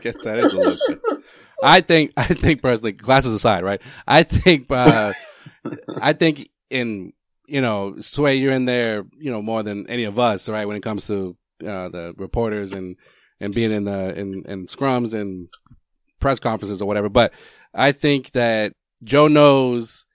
guess 0.00 0.16
that 0.24 0.38
is 0.38 0.54
a. 0.54 0.76
I 1.62 1.80
think, 1.80 2.12
I 2.16 2.24
think 2.24 2.60
personally, 2.60 2.92
glasses 2.92 3.32
aside, 3.32 3.64
right? 3.64 3.80
I 4.06 4.22
think, 4.22 4.70
uh, 4.70 5.12
I 6.00 6.12
think 6.12 6.50
in, 6.68 7.12
you 7.46 7.60
know, 7.60 7.96
Sway, 8.00 8.36
you're 8.36 8.52
in 8.52 8.64
there, 8.64 9.04
you 9.16 9.30
know, 9.30 9.40
more 9.40 9.62
than 9.62 9.88
any 9.88 10.04
of 10.04 10.18
us, 10.18 10.48
right? 10.48 10.66
When 10.66 10.76
it 10.76 10.82
comes 10.82 11.06
to, 11.06 11.36
uh, 11.62 11.88
the 11.88 12.14
reporters 12.18 12.72
and, 12.72 12.96
and 13.40 13.54
being 13.54 13.70
in 13.70 13.84
the, 13.84 14.18
in, 14.18 14.44
in 14.46 14.66
scrums 14.66 15.18
and 15.18 15.48
press 16.20 16.40
conferences 16.40 16.82
or 16.82 16.86
whatever. 16.86 17.08
But 17.08 17.32
I 17.72 17.92
think 17.92 18.32
that 18.32 18.72
Joe 19.02 19.28
knows 19.28 20.06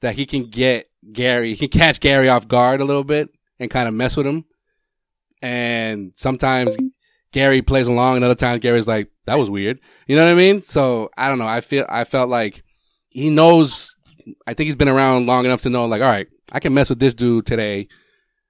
that 0.00 0.14
he 0.14 0.26
can 0.26 0.44
get 0.44 0.88
Gary, 1.12 1.54
he 1.54 1.68
can 1.68 1.78
catch 1.78 2.00
Gary 2.00 2.28
off 2.28 2.48
guard 2.48 2.80
a 2.80 2.84
little 2.84 3.04
bit 3.04 3.28
and 3.58 3.70
kind 3.70 3.88
of 3.88 3.94
mess 3.94 4.16
with 4.16 4.26
him. 4.26 4.44
And 5.42 6.12
sometimes 6.16 6.76
Gary 7.34 7.62
plays 7.62 7.88
along 7.88 8.14
and 8.14 8.24
other 8.24 8.36
times 8.36 8.60
Gary's 8.60 8.86
like, 8.86 9.10
that 9.26 9.38
was 9.38 9.50
weird. 9.50 9.80
You 10.06 10.14
know 10.14 10.24
what 10.24 10.30
I 10.30 10.36
mean? 10.36 10.60
So 10.60 11.10
I 11.18 11.28
don't 11.28 11.40
know. 11.40 11.48
I 11.48 11.60
feel, 11.60 11.84
I 11.88 12.04
felt 12.04 12.30
like 12.30 12.62
he 13.10 13.28
knows, 13.28 13.96
I 14.46 14.54
think 14.54 14.66
he's 14.66 14.76
been 14.76 14.88
around 14.88 15.26
long 15.26 15.44
enough 15.44 15.62
to 15.62 15.68
know 15.68 15.84
like, 15.86 16.00
all 16.00 16.08
right, 16.08 16.28
I 16.52 16.60
can 16.60 16.72
mess 16.72 16.88
with 16.88 17.00
this 17.00 17.12
dude 17.12 17.44
today. 17.44 17.88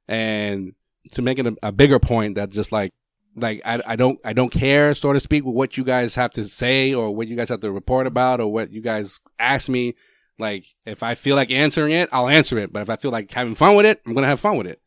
And 0.06 0.74
to 1.12 1.22
make 1.22 1.38
it 1.38 1.46
a, 1.46 1.56
a 1.62 1.72
bigger 1.72 1.98
point 1.98 2.34
that 2.34 2.50
just 2.50 2.72
like, 2.72 2.92
like 3.36 3.62
I, 3.64 3.80
I 3.86 3.96
don't 3.96 4.20
I 4.24 4.32
don't 4.32 4.50
care 4.50 4.94
so 4.94 5.12
to 5.12 5.18
speak 5.18 5.44
with 5.44 5.56
what 5.56 5.76
you 5.76 5.82
guys 5.82 6.14
have 6.14 6.30
to 6.34 6.44
say 6.44 6.94
or 6.94 7.10
what 7.10 7.26
you 7.26 7.34
guys 7.34 7.48
have 7.48 7.60
to 7.62 7.72
report 7.72 8.06
about 8.06 8.40
or 8.40 8.52
what 8.52 8.70
you 8.70 8.82
guys 8.82 9.18
ask 9.38 9.68
me. 9.68 9.94
Like 10.38 10.66
if 10.84 11.02
I 11.02 11.14
feel 11.14 11.34
like 11.34 11.50
answering 11.50 11.92
it, 11.92 12.10
I'll 12.12 12.28
answer 12.28 12.58
it. 12.58 12.72
But 12.72 12.82
if 12.82 12.90
I 12.90 12.96
feel 12.96 13.10
like 13.10 13.30
having 13.32 13.54
fun 13.54 13.76
with 13.76 13.86
it, 13.86 14.02
I'm 14.06 14.12
gonna 14.14 14.26
have 14.26 14.40
fun 14.40 14.58
with 14.58 14.66
it. 14.66 14.80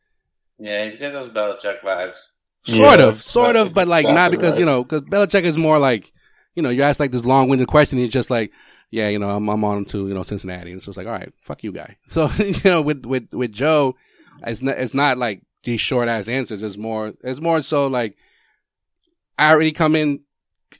Yeah, 0.58 0.84
he's 0.84 0.96
got 0.96 1.12
those 1.12 1.30
Belichick 1.30 1.80
vibes. 1.82 2.18
Sort 2.68 3.00
Yeah, 3.00 3.06
of, 3.06 3.22
sort 3.22 3.56
of, 3.56 3.72
but 3.72 3.88
like 3.88 4.04
not 4.04 4.32
exactly 4.32 4.36
because 4.36 4.52
right. 4.52 4.60
you 4.60 4.66
know 4.66 4.84
because 4.84 5.02
Belichick 5.02 5.44
is 5.44 5.56
more 5.56 5.78
like 5.78 6.12
you 6.54 6.62
know 6.62 6.70
you 6.70 6.82
ask 6.82 7.00
like 7.00 7.12
this 7.12 7.24
long 7.24 7.48
winded 7.48 7.68
question. 7.68 7.98
He's 7.98 8.12
just 8.12 8.30
like 8.30 8.52
yeah, 8.90 9.08
you 9.08 9.18
know, 9.18 9.28
I'm, 9.28 9.48
I'm 9.48 9.64
on 9.64 9.84
to, 9.86 10.08
you 10.08 10.14
know, 10.14 10.22
Cincinnati. 10.22 10.72
And 10.72 10.80
so 10.80 10.90
it's 10.90 10.96
like, 10.96 11.06
all 11.06 11.12
right, 11.12 11.32
fuck 11.34 11.62
you 11.62 11.72
guy. 11.72 11.96
So, 12.06 12.28
you 12.38 12.54
know, 12.64 12.80
with, 12.80 13.04
with, 13.04 13.32
with 13.32 13.52
Joe, 13.52 13.96
it's 14.46 14.62
not, 14.62 14.78
it's 14.78 14.94
not 14.94 15.18
like 15.18 15.42
these 15.64 15.80
short 15.80 16.08
ass 16.08 16.28
answers. 16.28 16.62
It's 16.62 16.78
more, 16.78 17.12
it's 17.22 17.40
more 17.40 17.60
so 17.62 17.86
like, 17.86 18.16
I 19.38 19.50
already 19.50 19.72
come 19.72 19.94
in 19.94 20.20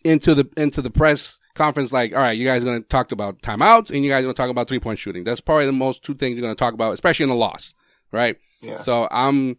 into 0.05 0.35
the, 0.35 0.49
into 0.57 0.83
the 0.83 0.91
press 0.91 1.39
conference 1.55 1.93
like, 1.93 2.13
all 2.13 2.19
right, 2.19 2.37
you 2.37 2.47
guys 2.47 2.63
are 2.63 2.67
going 2.67 2.83
to 2.83 2.89
talk 2.89 3.13
about 3.13 3.43
timeouts 3.43 3.91
and 3.91 4.03
you 4.03 4.11
guys 4.11 4.21
are 4.21 4.23
going 4.23 4.35
to 4.35 4.43
talk 4.43 4.51
about 4.51 4.69
three 4.69 4.81
point 4.81 4.99
shooting. 4.99 5.25
That's 5.25 5.41
probably 5.41 5.67
the 5.67 5.73
most 5.73 6.03
two 6.03 6.15
things 6.15 6.37
you're 6.37 6.47
going 6.47 6.57
to 6.57 6.59
talk 6.59 6.75
about, 6.75 6.95
especially 6.95 7.25
in 7.25 7.31
a 7.31 7.35
loss, 7.35 7.75
right? 8.11 8.37
Yeah. 8.63 8.81
So 8.81 9.07
I'm, 9.11 9.59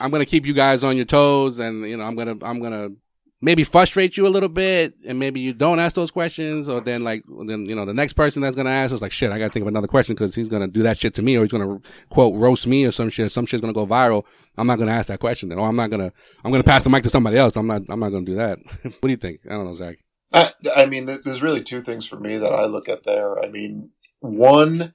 I'm 0.00 0.10
to 0.24 0.30
keep 0.30 0.46
you 0.46 0.54
guys 0.54 0.84
on 0.84 0.96
your 0.96 1.04
toes 1.04 1.58
and, 1.58 1.88
you 1.88 1.96
know, 1.96 2.04
I'm 2.04 2.14
to, 2.38 2.46
I'm 2.46 2.60
to 2.72 2.96
maybe 3.40 3.62
frustrate 3.64 4.16
you 4.16 4.26
a 4.26 4.28
little 4.28 4.48
bit 4.48 4.94
and 5.06 5.18
maybe 5.18 5.40
you 5.40 5.52
don't 5.52 5.78
ask 5.78 5.94
those 5.94 6.10
questions 6.10 6.68
or 6.68 6.80
then 6.80 7.04
like, 7.04 7.24
then, 7.46 7.66
you 7.66 7.74
know, 7.74 7.84
the 7.84 7.94
next 7.94 8.14
person 8.14 8.42
that's 8.42 8.56
to 8.66 8.72
ask 8.72 8.92
is 8.92 9.02
like, 9.02 9.12
shit, 9.12 9.30
I 9.30 9.38
got 9.38 9.46
to 9.46 9.52
think 9.52 9.62
of 9.62 9.68
another 9.68 9.86
question 9.86 10.14
because 10.14 10.34
he's 10.34 10.48
to 10.62 10.68
do 10.68 10.82
that 10.82 10.98
shit 10.98 11.14
to 11.14 11.22
me 11.22 11.36
or 11.36 11.42
he's 11.42 11.50
to 11.50 11.82
quote 12.10 12.34
roast 12.34 12.66
me 12.66 12.84
or 12.84 12.90
some 12.90 13.10
shit. 13.10 13.30
Some 13.30 13.46
shit's 13.46 13.62
to 13.62 13.72
go 13.72 13.86
viral. 13.86 14.24
I'm 14.56 14.66
not 14.66 14.76
to 14.88 14.88
ask 14.88 15.08
that 15.08 15.20
question 15.20 15.48
then. 15.48 15.58
Or 15.58 15.68
I'm 15.68 15.76
not 15.76 15.90
to, 15.90 16.12
I'm 16.44 16.52
to 16.52 16.64
pass 16.64 16.84
the 16.84 16.90
mic 16.90 17.02
to 17.04 17.10
somebody 17.10 17.38
else. 17.38 17.56
I'm 17.56 17.66
not, 17.66 17.82
I'm 17.88 18.00
not 18.00 18.10
to 18.10 18.20
do 18.22 18.36
that. 18.36 18.58
what 18.82 19.02
do 19.02 19.08
you 19.08 19.16
think? 19.16 19.40
I 19.46 19.50
don't 19.50 19.64
know, 19.64 19.72
Zach. 19.72 19.98
I, 20.32 20.52
I 20.74 20.86
mean, 20.86 21.06
there's 21.06 21.42
really 21.42 21.62
two 21.62 21.82
things 21.82 22.06
for 22.06 22.18
me 22.18 22.36
that 22.36 22.52
I 22.52 22.66
look 22.66 22.88
at 22.88 23.04
there. 23.04 23.38
I 23.38 23.48
mean, 23.48 23.90
one 24.20 24.94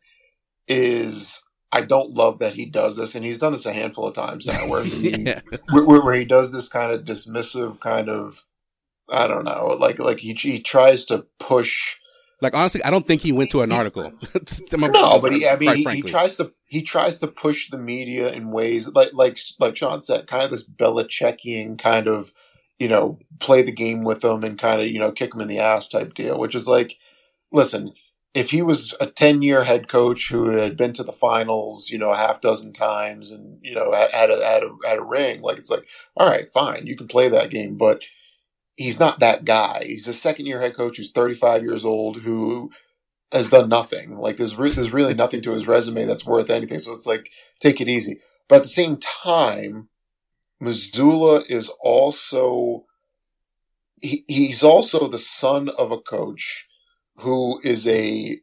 is 0.67 1.41
I 1.73 1.81
don't 1.81 2.11
love 2.13 2.37
that 2.39 2.53
he 2.53 2.65
does 2.67 2.97
this, 2.97 3.15
and 3.15 3.25
he's 3.25 3.39
done 3.39 3.51
this 3.51 3.65
a 3.65 3.73
handful 3.73 4.07
of 4.07 4.13
times 4.13 4.45
now, 4.45 4.67
where 4.69 4.83
he, 4.85 5.09
Yeah. 5.23 5.41
where, 5.71 5.83
where, 6.01 6.13
he 6.13 6.23
does 6.23 6.51
this 6.51 6.69
kind 6.69 6.91
of 6.93 7.03
dismissive 7.03 7.79
kind 7.79 8.09
of, 8.09 8.45
I 9.09 9.25
don't 9.27 9.43
know, 9.43 9.75
like 9.79 9.97
like 9.97 10.19
he 10.19 10.33
he 10.33 10.59
tries 10.61 11.03
to 11.05 11.25
push. 11.39 11.97
Like 12.41 12.53
honestly, 12.55 12.83
I 12.83 12.91
don't 12.91 13.07
think 13.07 13.21
he 13.21 13.31
went 13.31 13.49
to 13.51 13.61
an 13.63 13.71
article. 13.71 14.11
To 14.69 14.77
my- 14.77 14.87
No, 14.87 15.19
but 15.19 15.33
he, 15.33 15.47
I 15.47 15.55
mean, 15.55 15.77
he, 15.77 15.83
he 15.85 16.01
tries 16.03 16.37
to 16.37 16.53
he 16.65 16.83
tries 16.83 17.17
to 17.19 17.27
push 17.27 17.69
the 17.71 17.77
media 17.77 18.31
in 18.31 18.51
ways 18.51 18.87
like 18.89 19.09
like 19.13 19.39
like 19.59 19.75
Sean 19.75 19.99
said, 20.01 20.27
kind 20.27 20.43
of 20.43 20.51
this 20.51 20.67
Belichickian 20.67 21.79
kind 21.79 22.07
of, 22.07 22.33
you 22.77 22.87
know, 22.87 23.17
play 23.39 23.61
the 23.63 23.71
game 23.71 24.03
with 24.03 24.21
them 24.21 24.43
and 24.43 24.59
kind 24.59 24.79
of 24.81 24.87
you 24.87 24.99
know 24.99 25.11
kick 25.11 25.31
them 25.31 25.41
in 25.41 25.47
the 25.47 25.59
ass 25.59 25.87
type 25.89 26.13
deal, 26.13 26.37
which 26.37 26.53
is 26.55 26.67
like, 26.67 26.97
listen, 27.51 27.93
if 28.33 28.49
he 28.49 28.61
was 28.61 28.93
a 28.99 29.07
ten 29.07 29.41
year 29.41 29.63
head 29.63 29.87
coach 29.87 30.29
who 30.29 30.49
had 30.49 30.75
been 30.77 30.93
to 30.93 31.03
the 31.03 31.13
finals, 31.13 31.89
you 31.89 31.97
know, 31.97 32.11
a 32.11 32.17
half 32.17 32.41
dozen 32.41 32.73
times 32.73 33.31
and 33.31 33.59
you 33.61 33.75
know 33.75 33.93
had, 33.93 34.11
had 34.11 34.31
a 34.31 34.45
had 34.45 34.63
a 34.63 34.69
had 34.87 34.99
a 34.99 35.03
ring, 35.03 35.41
like 35.41 35.57
it's 35.57 35.69
like, 35.69 35.85
all 36.17 36.29
right, 36.29 36.51
fine, 36.51 36.87
you 36.87 36.97
can 36.97 37.07
play 37.07 37.29
that 37.29 37.51
game, 37.51 37.77
but 37.77 38.01
he's 38.75 38.99
not 38.99 39.19
that 39.19 39.45
guy. 39.45 39.83
He's 39.85 40.07
a 40.07 40.13
second 40.13 40.47
year 40.47 40.59
head 40.61 40.75
coach 40.75 40.97
who's 40.97 41.11
35 41.11 41.63
years 41.63 41.85
old 41.85 42.21
who 42.21 42.71
has 43.31 43.49
done 43.49 43.69
nothing. 43.69 44.17
Like 44.17 44.37
there's 44.37 44.55
re- 44.55 44.69
there's 44.69 44.93
really 44.93 45.13
nothing 45.13 45.41
to 45.43 45.51
his 45.51 45.67
resume 45.67 46.05
that's 46.05 46.25
worth 46.25 46.49
anything. 46.49 46.79
So 46.79 46.93
it's 46.93 47.07
like 47.07 47.29
take 47.59 47.81
it 47.81 47.89
easy. 47.89 48.21
But 48.47 48.57
at 48.57 48.61
the 48.63 48.69
same 48.69 48.97
time, 48.97 49.89
Mazzulla 50.61 51.49
is 51.49 51.71
also 51.81 52.85
he, 54.01 54.25
he's 54.27 54.63
also 54.63 55.07
the 55.07 55.17
son 55.17 55.69
of 55.69 55.91
a 55.91 55.99
coach 55.99 56.67
who 57.17 57.59
is 57.63 57.87
a 57.87 58.39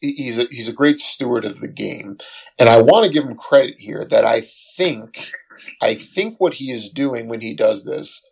he's 0.00 0.38
a 0.38 0.44
he's 0.50 0.68
a 0.68 0.72
great 0.72 1.00
steward 1.00 1.44
of 1.44 1.60
the 1.60 1.68
game, 1.68 2.18
and 2.58 2.68
I 2.68 2.82
want 2.82 3.06
to 3.06 3.12
give 3.12 3.24
him 3.24 3.36
credit 3.36 3.76
here 3.78 4.06
that 4.10 4.24
I 4.24 4.42
think 4.76 5.32
I 5.82 5.94
think 5.94 6.40
what 6.40 6.54
he 6.54 6.70
is 6.72 6.90
doing 6.90 7.28
when 7.28 7.40
he 7.40 7.54
does 7.54 7.84
this 7.84 8.24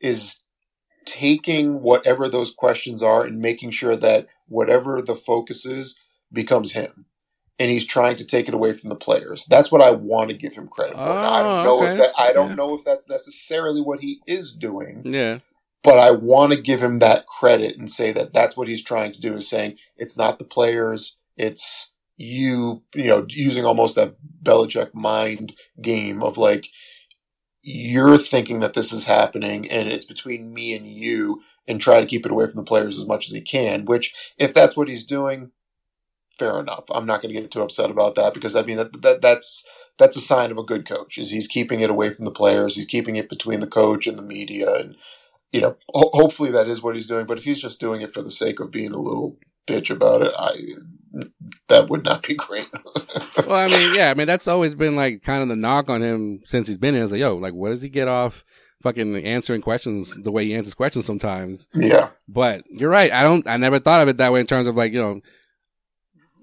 is 0.00 0.40
taking 1.04 1.82
whatever 1.82 2.28
those 2.28 2.54
questions 2.54 3.02
are 3.02 3.24
and 3.24 3.38
making 3.40 3.70
sure 3.72 3.96
that 3.96 4.26
whatever 4.48 5.02
the 5.02 5.16
focus 5.16 5.66
is 5.66 5.98
becomes 6.32 6.72
him. 6.72 7.06
And 7.58 7.70
he's 7.70 7.86
trying 7.86 8.16
to 8.16 8.24
take 8.24 8.48
it 8.48 8.54
away 8.54 8.72
from 8.72 8.88
the 8.88 8.96
players. 8.96 9.44
That's 9.46 9.70
what 9.70 9.82
I 9.82 9.90
want 9.90 10.30
to 10.30 10.36
give 10.36 10.54
him 10.54 10.66
credit 10.68 10.96
for. 10.96 11.20
Now, 11.20 11.32
I 11.32 11.42
don't 11.42 11.60
Oh, 11.60 11.64
know 11.64 11.82
okay. 11.82 11.92
if 11.92 11.98
that 11.98 12.12
I 12.18 12.32
don't 12.32 12.50
Yeah. 12.50 12.54
know 12.56 12.74
if 12.74 12.84
that's 12.84 13.08
necessarily 13.08 13.82
what 13.82 14.00
he 14.00 14.20
is 14.26 14.54
doing, 14.54 15.02
Yeah. 15.04 15.40
But 15.82 15.98
I 15.98 16.10
want 16.10 16.52
to 16.52 16.60
give 16.60 16.82
him 16.82 16.98
that 16.98 17.26
credit 17.26 17.78
and 17.78 17.90
say 17.90 18.12
that 18.12 18.34
that's 18.34 18.56
what 18.56 18.68
he's 18.68 18.84
trying 18.84 19.12
to 19.12 19.20
do 19.20 19.34
is 19.34 19.48
saying 19.48 19.78
it's 19.96 20.16
not 20.16 20.38
the 20.38 20.44
players, 20.44 21.18
it's 21.36 21.92
you, 22.16 22.82
you 22.94 23.06
know, 23.06 23.24
using 23.28 23.64
almost 23.64 23.94
that 23.94 24.14
Belichick 24.42 24.92
mind 24.92 25.54
game 25.80 26.22
of 26.22 26.36
like, 26.36 26.68
you're 27.62 28.18
thinking 28.18 28.60
that 28.60 28.74
this 28.74 28.92
is 28.92 29.06
happening 29.06 29.70
and 29.70 29.88
it's 29.88 30.04
between 30.04 30.52
me 30.52 30.74
and 30.74 30.86
you 30.86 31.40
and 31.66 31.80
try 31.80 32.00
to 32.00 32.06
keep 32.06 32.26
it 32.26 32.32
away 32.32 32.46
from 32.46 32.56
the 32.56 32.62
players 32.62 32.98
as 32.98 33.06
much 33.06 33.28
as 33.28 33.34
he 33.34 33.40
can, 33.40 33.86
which 33.86 34.14
if 34.36 34.52
that's 34.52 34.76
what 34.76 34.88
he's 34.88 35.04
doing, 35.04 35.50
fair 36.38 36.60
enough. 36.60 36.84
I'm 36.90 37.06
not 37.06 37.22
going 37.22 37.34
to 37.34 37.40
get 37.40 37.50
too 37.50 37.62
upset 37.62 37.90
about 37.90 38.16
that 38.16 38.34
because 38.34 38.54
I 38.54 38.62
mean, 38.62 38.76
that, 38.76 39.00
that, 39.02 39.22
that's, 39.22 39.66
that's 39.98 40.16
a 40.16 40.20
sign 40.20 40.50
of 40.50 40.58
a 40.58 40.62
good 40.62 40.86
coach 40.86 41.16
is 41.16 41.30
he's 41.30 41.48
keeping 41.48 41.80
it 41.80 41.90
away 41.90 42.10
from 42.12 42.26
the 42.26 42.30
players. 42.30 42.76
He's 42.76 42.86
keeping 42.86 43.16
it 43.16 43.30
between 43.30 43.60
the 43.60 43.66
coach 43.66 44.06
and 44.06 44.18
the 44.18 44.22
media 44.22 44.74
and, 44.74 44.96
you 45.52 45.60
know, 45.60 45.76
ho- 45.88 46.10
hopefully 46.12 46.50
that 46.52 46.68
is 46.68 46.82
what 46.82 46.94
he's 46.94 47.06
doing. 47.08 47.26
But 47.26 47.38
if 47.38 47.44
he's 47.44 47.60
just 47.60 47.80
doing 47.80 48.00
it 48.02 48.12
for 48.12 48.22
the 48.22 48.30
sake 48.30 48.60
of 48.60 48.70
being 48.70 48.92
a 48.92 48.98
little 48.98 49.38
bitch 49.66 49.90
about 49.90 50.22
it, 50.22 50.32
I 50.38 50.74
that 51.68 51.88
would 51.88 52.04
not 52.04 52.22
be 52.26 52.34
great. 52.36 52.68
Well, 53.46 53.52
I 53.56 53.66
mean, 53.68 53.94
yeah, 53.94 54.10
I 54.10 54.14
mean 54.14 54.26
that's 54.26 54.48
always 54.48 54.74
been 54.74 54.96
like 54.96 55.22
kind 55.22 55.42
of 55.42 55.48
the 55.48 55.56
knock 55.56 55.88
on 55.90 56.02
him 56.02 56.40
since 56.44 56.68
he's 56.68 56.78
been 56.78 56.94
here. 56.94 57.02
It's 57.02 57.12
like, 57.12 57.20
yo, 57.20 57.36
like, 57.36 57.52
where 57.54 57.72
does 57.72 57.82
he 57.82 57.88
get 57.88 58.08
off 58.08 58.44
fucking 58.82 59.16
answering 59.24 59.60
questions 59.60 60.14
the 60.22 60.32
way 60.32 60.44
he 60.44 60.54
answers 60.54 60.74
questions 60.74 61.04
sometimes? 61.04 61.68
yeah, 61.74 62.10
But 62.28 62.64
you're 62.70 62.90
right. 62.90 63.12
I 63.12 63.22
don't. 63.22 63.46
I 63.46 63.56
never 63.56 63.78
thought 63.78 64.00
of 64.00 64.08
it 64.08 64.18
that 64.18 64.32
way 64.32 64.40
in 64.40 64.46
terms 64.46 64.66
of 64.66 64.76
like 64.76 64.92
you 64.92 65.00
know 65.00 65.20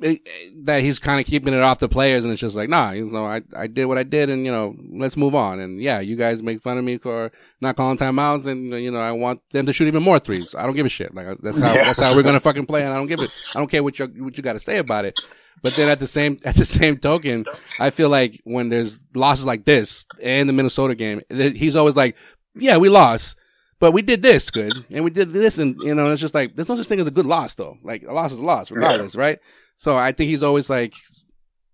it, 0.01 0.21
that 0.65 0.81
he's 0.81 0.99
kind 0.99 1.19
of 1.19 1.25
keeping 1.25 1.53
it 1.53 1.61
off 1.61 1.79
the 1.79 1.89
players, 1.89 2.23
and 2.23 2.31
it's 2.31 2.41
just 2.41 2.55
like, 2.55 2.69
nah, 2.69 2.91
you 2.91 3.05
know, 3.05 3.25
I 3.25 3.41
I 3.55 3.67
did 3.67 3.85
what 3.85 3.97
I 3.97 4.03
did, 4.03 4.29
and 4.29 4.45
you 4.45 4.51
know, 4.51 4.75
let's 4.91 5.17
move 5.17 5.33
on. 5.35 5.59
And 5.59 5.81
yeah, 5.81 5.99
you 5.99 6.15
guys 6.15 6.41
make 6.43 6.61
fun 6.61 6.77
of 6.77 6.83
me 6.83 6.97
for 6.97 7.31
not 7.61 7.75
calling 7.75 7.97
timeouts, 7.97 8.47
and 8.47 8.71
you 8.71 8.91
know, 8.91 8.99
I 8.99 9.11
want 9.11 9.41
them 9.51 9.65
to 9.65 9.73
shoot 9.73 9.87
even 9.87 10.03
more 10.03 10.19
threes. 10.19 10.53
I 10.55 10.63
don't 10.63 10.75
give 10.75 10.85
a 10.85 10.89
shit. 10.89 11.13
Like 11.15 11.37
that's 11.41 11.59
how 11.59 11.73
Yeah. 11.73 11.83
that's 11.85 11.99
how 11.99 12.15
we're 12.15 12.23
gonna 12.23 12.39
fucking 12.39 12.65
play, 12.65 12.83
and 12.83 12.93
I 12.93 12.97
don't 12.97 13.07
give 13.07 13.19
it. 13.21 13.31
I 13.55 13.59
don't 13.59 13.69
care 13.71 13.83
what 13.83 13.97
you 13.99 14.05
what 14.19 14.37
you 14.37 14.43
got 14.43 14.53
to 14.53 14.59
say 14.59 14.77
about 14.77 15.05
it. 15.05 15.15
But 15.63 15.75
then 15.75 15.89
at 15.89 15.99
the 15.99 16.07
same 16.07 16.37
at 16.45 16.55
the 16.55 16.65
same 16.65 16.97
token, 16.97 17.45
I 17.79 17.89
feel 17.89 18.09
like 18.09 18.39
when 18.43 18.69
there's 18.69 19.03
losses 19.15 19.45
like 19.45 19.65
this 19.65 20.05
and 20.21 20.47
the 20.47 20.53
Minnesota 20.53 20.93
game, 20.95 21.21
he's 21.31 21.75
always 21.75 21.95
like, 21.95 22.15
yeah, 22.55 22.77
we 22.77 22.89
lost. 22.89 23.37
But 23.79 23.91
we 23.91 24.01
did 24.01 24.21
this 24.23 24.49
good, 24.49 24.73
and 24.89 25.03
we 25.03 25.11
did 25.11 25.31
this, 25.31 25.57
and 25.59 25.75
you 25.81 25.93
know, 25.93 26.11
it's 26.11 26.21
just 26.21 26.33
like 26.33 26.55
there's 26.55 26.67
no 26.69 26.75
such 26.75 26.87
thing 26.87 26.99
as 26.99 27.07
a 27.07 27.11
good 27.11 27.27
loss, 27.27 27.53
though. 27.55 27.77
Like 27.83 28.03
a 28.03 28.11
loss 28.13 28.31
is 28.31 28.39
a 28.39 28.43
loss, 28.43 28.71
regardless, 28.71 29.15
right? 29.15 29.37
So 29.75 29.95
I 29.95 30.11
think 30.11 30.29
he's 30.29 30.41
always 30.41 30.67
like, 30.69 30.93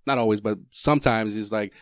not 0.05 0.17
always, 0.17 0.41
but 0.41 0.57
sometimes 0.71 1.33
he's 1.33 1.51
like, 1.51 1.73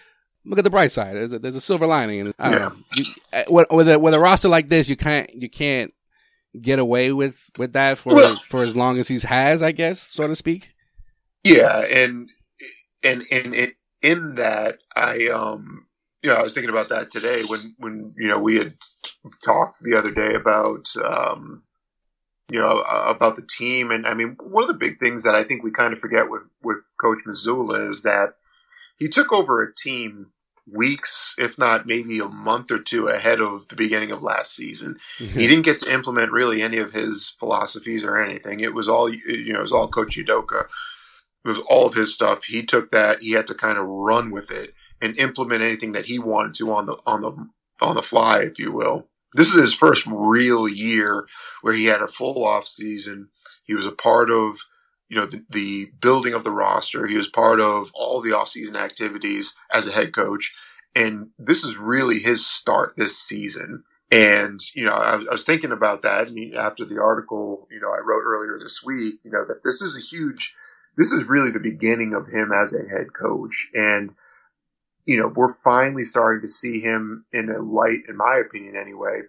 look 0.46 0.60
at 0.60 0.64
the 0.64 0.70
bright 0.70 0.92
side. 0.92 1.16
There's 1.16 1.34
a, 1.34 1.40
there's 1.40 1.56
a 1.56 1.62
silver 1.62 1.88
lining, 1.88 2.20
and 2.22 2.34
I 2.38 2.52
don't 2.52 2.60
Yeah. 2.62 2.68
know. 2.68 2.76
You, 2.94 3.06
uh, 3.34 3.44
with, 3.50 3.68
with 3.72 3.90
a 3.90 3.98
with 4.00 4.14
a 4.14 4.20
roster 4.20 4.48
like 4.48 4.68
this, 4.68 4.88
you 4.90 4.96
can't 4.96 5.30
you 5.34 5.50
can't 5.50 5.92
get 6.62 6.78
away 6.78 7.12
with 7.12 7.50
with 7.58 7.74
that 7.74 7.98
for 7.98 8.14
Well- 8.14 8.36
for 8.48 8.62
as 8.62 8.76
long 8.76 9.00
as 9.00 9.08
he's 9.08 9.24
has, 9.24 9.64
I 9.64 9.72
guess, 9.72 10.00
so 10.00 10.28
to 10.28 10.36
speak. 10.36 10.72
yeah, 11.44 11.80
and 11.80 12.30
and 13.04 13.24
and 13.32 13.56
it 13.56 13.74
in 14.04 14.36
that 14.36 14.78
I 14.96 15.28
um 15.30 15.88
you 16.24 16.30
know 16.30 16.36
I 16.36 16.42
was 16.42 16.54
thinking 16.54 16.70
about 16.70 16.90
that 16.90 17.12
today 17.12 17.44
when 17.44 17.76
when 17.78 18.14
you 18.18 18.28
know 18.28 18.40
we 18.40 18.58
had 18.58 18.74
talked 19.44 19.82
the 19.82 19.96
other 19.96 20.12
day 20.12 20.34
about 20.34 20.88
um 21.04 21.64
you 22.50 22.60
know 22.60 22.82
about 22.82 23.36
the 23.36 23.48
team 23.48 23.92
and 23.92 24.06
I 24.06 24.14
mean 24.14 24.38
one 24.42 24.64
of 24.64 24.68
the 24.68 24.74
big 24.86 25.00
things 25.00 25.24
that 25.24 25.36
I 25.36 25.44
think 25.44 25.64
we 25.64 25.72
kind 25.72 25.94
of 25.94 26.00
forget 26.00 26.30
with 26.30 26.44
with 26.62 26.78
Coach 27.00 27.20
Mazzulla 27.26 27.90
is 27.90 28.04
that 28.04 28.36
he 28.98 29.08
took 29.08 29.32
over 29.32 29.64
a 29.64 29.74
team 29.74 30.28
weeks, 30.72 31.34
if 31.38 31.58
not 31.58 31.88
maybe 31.88 32.20
a 32.20 32.28
month 32.28 32.72
or 32.72 32.80
two 32.80 33.08
ahead 33.08 33.42
of 33.42 33.68
the 33.68 33.76
beginning 33.76 34.12
of 34.12 34.22
last 34.22 34.56
season. 34.56 34.98
He 35.40 35.48
didn't 35.48 35.66
get 35.66 35.80
to 35.80 35.92
implement 35.92 36.32
really 36.32 36.62
any 36.62 36.78
of 36.78 36.94
his 36.94 37.30
philosophies 37.40 38.04
or 38.04 38.22
anything. 38.22 38.60
It 38.60 38.74
was 38.74 38.88
all 38.88 39.12
you 39.12 39.54
know, 39.54 39.60
it 39.60 39.64
was 39.64 39.72
all 39.72 39.88
Coach 39.88 40.18
Udoka. 40.18 40.66
It 41.44 41.50
was 41.50 41.60
all 41.68 41.88
of 41.88 41.96
his 41.96 42.14
stuff. 42.14 42.44
He 42.44 42.64
took 42.64 42.92
that. 42.92 43.22
He 43.22 43.32
had 43.32 43.48
to 43.48 43.56
kind 43.56 43.80
of 43.80 43.88
run 43.88 44.30
with 44.30 44.52
it 44.52 44.76
and 45.02 45.18
implement 45.18 45.64
anything 45.64 45.94
that 45.94 46.08
he 46.08 46.20
wanted 46.20 46.56
to 46.56 46.72
on 46.74 46.88
the 46.88 46.98
on 47.06 47.22
the 47.22 47.50
on 47.86 47.96
the 47.96 48.04
fly, 48.04 48.42
if 48.42 48.60
you 48.60 48.72
will. 48.72 49.08
This 49.36 49.50
is 49.50 49.62
his 49.62 49.74
first 49.74 50.08
real 50.08 50.68
year 50.68 51.28
where 51.62 51.74
he 51.76 51.86
had 51.86 52.02
a 52.02 52.08
full 52.08 52.46
off 52.46 52.68
season. 52.68 53.30
He 53.66 53.76
was 53.76 53.86
a 53.86 53.92
part 53.92 54.32
of 54.32 54.58
you 55.10 55.18
know 55.18 55.26
the, 55.28 55.44
the 55.50 55.92
building 56.02 56.34
of 56.34 56.44
the 56.46 56.52
roster. 56.52 57.08
He 57.08 57.18
was 57.18 57.28
part 57.28 57.62
of 57.62 57.92
all 57.96 58.22
the 58.22 58.34
off 58.34 58.50
season 58.50 58.76
activities 58.78 59.56
as 59.74 59.88
a 59.88 59.94
head 59.94 60.14
coach, 60.14 60.54
and 60.96 61.30
this 61.40 61.64
is 61.64 61.78
really 61.78 62.20
his 62.20 62.46
start 62.48 62.96
this 62.98 63.18
season. 63.18 63.84
And 64.12 64.62
you 64.76 64.86
know, 64.86 64.94
I, 64.94 65.18
was- 65.18 65.28
I 65.28 65.34
was 65.34 65.46
thinking 65.46 65.74
about 65.74 66.04
that 66.04 66.30
after 66.58 66.86
the 66.86 67.02
article, 67.02 67.68
you 67.72 67.82
know, 67.82 67.90
I 67.92 68.00
wrote 68.06 68.24
earlier 68.26 68.58
this 68.62 68.82
week. 68.86 69.16
You 69.24 69.32
know 69.32 69.46
that 69.48 69.64
this 69.64 69.82
is 69.82 69.98
a 69.98 70.02
huge 70.02 70.56
this 70.98 71.14
is 71.14 71.26
really 71.26 71.52
the 71.52 71.62
beginning 71.62 72.16
of 72.16 72.28
him 72.28 72.52
as 72.54 72.76
a 72.76 72.90
head 72.90 73.14
coach. 73.14 73.70
And, 73.76 74.14
you 75.12 75.18
know, 75.18 75.28
we're 75.28 75.54
finally 75.54 76.06
starting 76.06 76.42
to 76.42 76.48
see 76.48 76.80
him 76.80 77.26
in 77.34 77.50
a 77.50 77.60
light, 77.60 78.04
in 78.08 78.16
my 78.16 78.38
opinion 78.38 78.78
anyway, 78.78 79.24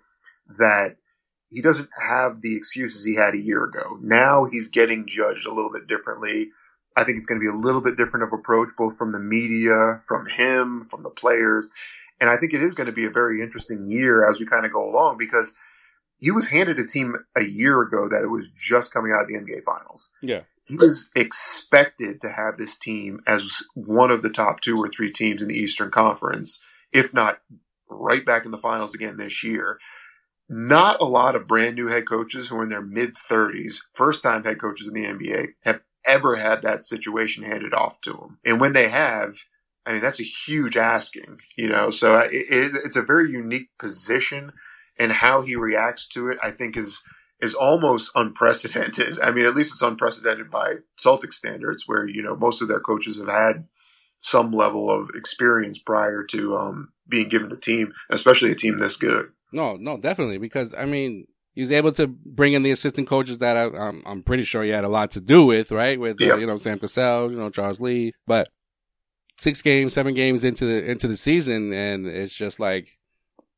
that 0.59 0.97
he 1.51 1.61
doesn't 1.61 1.89
have 2.01 2.41
the 2.41 2.57
excuses 2.57 3.05
he 3.05 3.16
had 3.16 3.35
a 3.35 3.39
year 3.39 3.64
ago. 3.64 3.99
Now 4.01 4.45
he's 4.45 4.68
getting 4.68 5.09
judged 5.09 5.45
a 5.45 5.53
little 5.53 5.72
bit 5.72 5.89
differently. 5.89 6.51
I 6.97 7.03
think 7.03 7.18
it's 7.18 7.26
going 7.26 7.41
to 7.41 7.45
be 7.45 7.51
a 7.51 7.55
little 7.55 7.80
bit 7.80 7.97
different 7.97 8.24
of 8.24 8.33
approach, 8.33 8.68
both 8.78 8.97
from 8.97 9.11
the 9.11 9.18
media, 9.18 10.01
from 10.07 10.26
him, 10.26 10.87
from 10.89 11.03
the 11.03 11.11
players. 11.11 11.68
And 12.20 12.30
I 12.30 12.37
think 12.37 12.55
it 12.55 12.62
is 12.62 12.76
going 12.76 12.87
to 12.87 12.93
be 12.93 13.07
a 13.07 13.11
very 13.11 13.43
interesting 13.43 13.91
year 13.91 14.28
as 14.28 14.39
we 14.39 14.47
kind 14.47 14.64
of 14.64 14.72
go 14.72 14.89
along 14.89 15.18
because 15.18 15.57
he 16.20 16.30
was 16.30 16.49
handed 16.49 16.78
a 16.78 16.87
team 16.87 17.16
a 17.37 17.43
year 17.43 17.83
ago 17.83 18.09
that 18.09 18.22
it 18.22 18.28
was 18.28 18.51
just 18.51 18.95
coming 18.95 19.11
out 19.12 19.22
of 19.22 19.28
the 19.28 19.35
NBA 19.35 19.64
finals. 19.64 20.12
Yeah. 20.22 20.43
He 20.67 20.77
was 20.77 21.11
expected 21.17 22.21
to 22.21 22.31
have 22.31 22.57
this 22.57 22.79
team 22.79 23.21
as 23.27 23.63
one 23.75 24.11
of 24.11 24.23
the 24.23 24.31
top 24.31 24.61
two 24.61 24.77
or 24.77 24.89
three 24.89 25.13
teams 25.13 25.43
in 25.43 25.49
the 25.49 25.59
Eastern 25.59 25.91
Conference, 25.91 26.63
if 26.93 27.13
not 27.13 27.39
right 27.89 28.25
back 28.25 28.45
in 28.45 28.51
the 28.51 28.59
finals 28.59 28.95
again 28.95 29.17
this 29.17 29.43
year 29.43 29.79
not 30.53 31.01
a 31.01 31.07
lot 31.07 31.35
of 31.35 31.49
brand 31.49 31.77
new 31.77 31.87
head 31.87 32.07
coaches 32.07 32.49
who 32.49 32.57
are 32.59 32.63
in 32.63 32.69
their 32.69 32.83
mid 32.83 33.15
30s, 33.15 33.79
first 33.95 34.23
time 34.23 34.45
head 34.45 34.61
coaches 34.61 34.87
in 34.87 34.95
the 34.95 35.05
NBA, 35.05 35.49
have 35.63 35.81
ever 36.05 36.37
had 36.37 36.63
that 36.63 36.85
situation 36.85 37.43
handed 37.43 37.73
off 37.73 38.01
to 38.03 38.13
them. 38.13 38.39
And 38.45 38.61
when 38.61 38.75
they 38.75 38.89
have, 38.89 39.39
I 39.87 39.93
mean, 39.93 40.03
that's 40.03 40.21
a 40.21 40.25
huge 40.25 40.77
asking, 40.77 41.41
you 41.57 41.69
know, 41.69 41.91
so 41.91 42.19
it, 42.19 42.33
it, 42.33 42.73
it's 42.85 42.97
a 42.97 43.03
very 43.03 43.31
unique 43.31 43.71
position 43.79 44.53
and 44.99 45.11
how 45.11 45.41
he 45.41 45.57
reacts 45.57 46.07
to 46.09 46.29
it, 46.29 46.39
I 46.43 46.51
think 46.51 46.77
is, 46.77 47.03
is 47.43 47.55
almost 47.55 48.11
unprecedented. 48.14 49.18
I 49.22 49.30
mean, 49.32 49.45
at 49.45 49.55
least 49.55 49.72
it's 49.72 49.82
unprecedented 49.82 50.51
by 50.51 50.76
Celtic 50.97 51.32
standards 51.32 51.84
where, 51.86 52.07
you 52.07 52.22
know, 52.22 52.36
most 52.36 52.62
of 52.62 52.68
their 52.68 52.80
coaches 52.80 53.18
have 53.18 53.28
had 53.28 53.66
some 54.20 54.53
level 54.53 54.88
of 54.88 55.11
experience 55.14 55.78
prior 55.78 56.22
to, 56.22 56.57
um, 56.57 56.93
being 57.09 57.28
given 57.28 57.51
a 57.53 57.57
team, 57.57 57.93
especially 58.11 58.53
a 58.53 58.55
team 58.55 58.78
this 58.78 58.97
good. 58.97 59.26
No, 59.53 59.76
no, 59.76 59.99
definitely. 59.99 60.38
Because 60.38 60.74
I 60.74 60.84
mean, 60.86 61.26
he's 61.55 61.72
able 61.72 61.93
to 61.93 62.07
bring 62.07 62.53
in 62.55 62.62
the 62.62 62.70
assistant 62.70 63.09
coaches 63.09 63.38
that 63.38 63.57
I, 63.57 63.64
I'm, 63.76 64.03
I'm 64.07 64.22
pretty 64.22 64.45
sure 64.45 64.62
he 64.62 64.70
had 64.70 64.84
a 64.84 64.88
lot 64.88 65.11
to 65.12 65.20
do 65.20 65.45
with, 65.45 65.70
right? 65.72 65.99
With, 65.99 66.22
uh, 66.22 66.24
Yep. 66.24 66.38
you 66.38 66.47
know, 66.47 66.57
Sam 66.57 66.78
Cassell, 66.78 67.30
you 67.32 67.36
know, 67.36 67.51
Charles 67.51 67.80
Lee, 67.80 68.12
but 68.26 68.49
six 69.38 69.61
games, 69.61 69.93
seven 69.93 70.14
games 70.14 70.45
into 70.45 70.64
the, 70.64 70.88
into 70.90 71.09
the 71.09 71.16
season. 71.16 71.72
And 71.72 72.07
it's 72.07 72.34
just 72.34 72.61
like, 72.61 72.97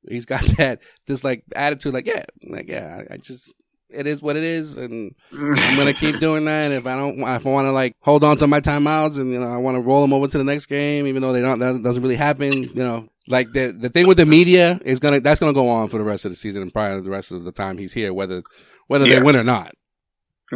he's 0.08 0.24
got 0.26 0.42
that, 0.56 0.80
this 1.06 1.22
like 1.22 1.44
attitude, 1.54 1.92
like, 1.92 2.06
yeah, 2.06 2.24
like, 2.42 2.68
yeah, 2.68 3.02
I 3.10 3.18
just, 3.18 3.54
it 3.90 4.06
is 4.06 4.20
what 4.22 4.36
it 4.36 4.44
is. 4.44 4.76
And 4.76 5.14
I'm 5.32 5.76
going 5.76 5.86
to 5.92 5.94
keep 5.94 6.18
doing 6.20 6.44
that. 6.46 6.72
If 6.72 6.86
I 6.86 6.96
don't, 6.96 7.18
if 7.20 7.46
I 7.46 7.50
want 7.50 7.66
to 7.66 7.72
like 7.72 7.94
hold 8.00 8.24
on 8.24 8.36
to 8.38 8.46
my 8.46 8.60
timeouts 8.60 9.16
and, 9.18 9.32
you 9.32 9.38
know, 9.40 9.46
I 9.52 9.56
want 9.58 9.76
to 9.76 9.80
roll 9.80 10.00
them 10.02 10.12
over 10.12 10.26
to 10.26 10.38
the 10.38 10.44
next 10.44 10.66
game, 10.66 11.06
even 11.06 11.22
though 11.22 11.32
they 11.32 11.40
don't, 11.40 11.58
that 11.60 11.82
doesn't 11.82 12.02
really 12.02 12.16
happen, 12.16 12.52
you 12.64 12.74
know, 12.74 13.08
like 13.28 13.52
the, 13.52 13.68
the 13.72 13.88
thing 13.88 14.06
with 14.06 14.16
the 14.18 14.26
media 14.26 14.78
is 14.84 15.00
going 15.00 15.14
to, 15.14 15.20
that's 15.20 15.40
going 15.40 15.52
to 15.52 15.58
go 15.58 15.68
on 15.68 15.88
for 15.88 15.98
the 15.98 16.04
rest 16.04 16.24
of 16.24 16.32
the 16.32 16.36
season 16.36 16.62
and 16.62 16.72
probably 16.72 17.00
the 17.02 17.10
rest 17.10 17.32
of 17.32 17.44
the 17.44 17.52
time 17.52 17.78
he's 17.78 17.92
here, 17.92 18.12
whether, 18.12 18.42
whether 18.88 19.06
Yeah. 19.06 19.16
they 19.16 19.22
win 19.22 19.36
or 19.36 19.44
not. 19.44 19.72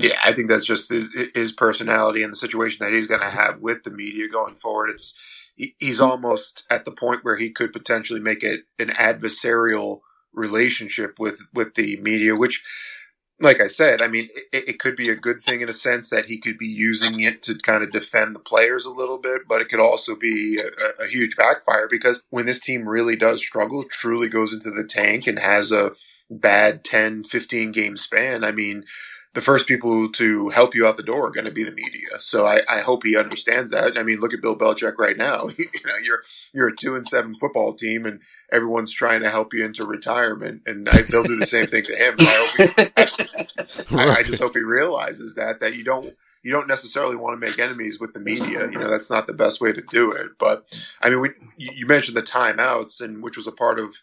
Yeah, 0.00 0.18
I 0.22 0.32
think 0.32 0.48
that's 0.48 0.66
just 0.66 0.90
his, 0.90 1.08
his 1.34 1.52
personality 1.52 2.22
and 2.22 2.30
the 2.30 2.36
situation 2.36 2.84
that 2.84 2.94
he's 2.94 3.06
going 3.06 3.20
to 3.22 3.26
have 3.30 3.60
with 3.62 3.84
the 3.84 3.90
media 3.90 4.28
going 4.28 4.54
forward. 4.54 4.90
It's 4.90 5.16
he- 5.56 5.74
he's 5.78 5.98
almost 5.98 6.64
at 6.70 6.84
the 6.84 6.92
point 6.92 7.24
where 7.24 7.36
he 7.36 7.50
could 7.50 7.72
potentially 7.72 8.20
make 8.20 8.44
it 8.44 8.60
an 8.78 8.88
adversarial 8.90 10.00
relationship 10.32 11.18
with 11.18 11.38
with 11.54 11.74
the 11.74 11.98
media, 12.00 12.36
which, 12.36 12.62
like 13.40 13.60
I 13.60 13.68
said, 13.68 14.02
I 14.02 14.08
mean, 14.08 14.28
it, 14.52 14.68
it 14.68 14.78
could 14.80 14.96
be 14.96 15.08
a 15.10 15.16
good 15.16 15.40
thing 15.40 15.60
in 15.60 15.68
a 15.68 15.72
sense 15.72 16.10
that 16.10 16.26
he 16.26 16.38
could 16.38 16.58
be 16.58 16.66
using 16.66 17.20
it 17.20 17.42
to 17.42 17.54
kind 17.56 17.82
of 17.82 17.92
defend 17.92 18.34
the 18.34 18.40
players 18.40 18.84
a 18.84 18.90
little 18.90 19.18
bit, 19.18 19.42
but 19.48 19.60
it 19.60 19.68
could 19.68 19.80
also 19.80 20.16
be 20.16 20.58
a, 20.60 21.04
a 21.04 21.06
huge 21.06 21.36
backfire 21.36 21.88
because 21.88 22.22
when 22.30 22.46
this 22.46 22.60
team 22.60 22.88
really 22.88 23.16
does 23.16 23.40
struggle, 23.40 23.84
truly 23.84 24.28
goes 24.28 24.52
into 24.52 24.70
the 24.70 24.84
tank 24.84 25.26
and 25.26 25.40
has 25.40 25.70
a 25.70 25.92
bad 26.30 26.84
10, 26.84 27.24
15 27.24 27.72
game 27.72 27.96
span, 27.96 28.42
I 28.42 28.50
mean, 28.50 28.84
the 29.34 29.40
first 29.40 29.68
people 29.68 30.10
to 30.10 30.48
help 30.48 30.74
you 30.74 30.86
out 30.86 30.96
the 30.96 31.02
door 31.02 31.28
are 31.28 31.32
going 31.32 31.44
to 31.44 31.52
be 31.52 31.62
the 31.62 31.70
media. 31.70 32.18
So 32.18 32.46
I, 32.46 32.58
I 32.68 32.80
hope 32.80 33.04
he 33.04 33.16
understands 33.16 33.70
that. 33.70 33.96
I 33.96 34.02
mean, 34.02 34.18
look 34.18 34.34
at 34.34 34.40
Bill 34.40 34.56
Belichick 34.56 34.98
right 34.98 35.16
now. 35.16 35.48
you 35.58 35.66
know, 35.86 35.96
you're 36.02 36.22
you're 36.52 36.68
a 36.68 36.76
two 36.76 36.96
and 36.96 37.06
seven 37.06 37.34
football 37.34 37.74
team, 37.74 38.04
and 38.06 38.20
everyone's 38.52 38.92
trying 38.92 39.22
to 39.22 39.30
help 39.30 39.52
you 39.52 39.64
into 39.64 39.84
retirement, 39.84 40.62
and 40.66 40.88
I, 40.88 41.02
they'll 41.02 41.22
do 41.22 41.36
the 41.36 41.46
same 41.46 41.66
thing 41.66 41.84
to 41.84 41.96
him. 41.96 42.14
I, 42.18 42.46
hope 42.46 42.76
he, 42.76 43.96
I, 43.96 44.18
I 44.18 44.22
just 44.22 44.42
hope 44.42 44.54
he 44.54 44.60
realizes 44.60 45.34
that 45.34 45.60
that 45.60 45.76
you 45.76 45.84
don't 45.84 46.14
you 46.42 46.52
don't 46.52 46.68
necessarily 46.68 47.16
want 47.16 47.38
to 47.38 47.46
make 47.46 47.58
enemies 47.58 48.00
with 48.00 48.14
the 48.14 48.20
media. 48.20 48.70
You 48.70 48.78
know, 48.78 48.88
that's 48.88 49.10
not 49.10 49.26
the 49.26 49.32
best 49.32 49.60
way 49.60 49.72
to 49.72 49.82
do 49.82 50.12
it. 50.12 50.28
But 50.38 50.80
I 51.00 51.10
mean, 51.10 51.20
we, 51.20 51.30
you 51.56 51.70
you 51.74 51.86
mentioned 51.86 52.16
the 52.16 52.22
timeouts, 52.22 53.00
and 53.00 53.22
which 53.22 53.36
was 53.36 53.46
a 53.46 53.52
part 53.52 53.78
of 53.78 53.96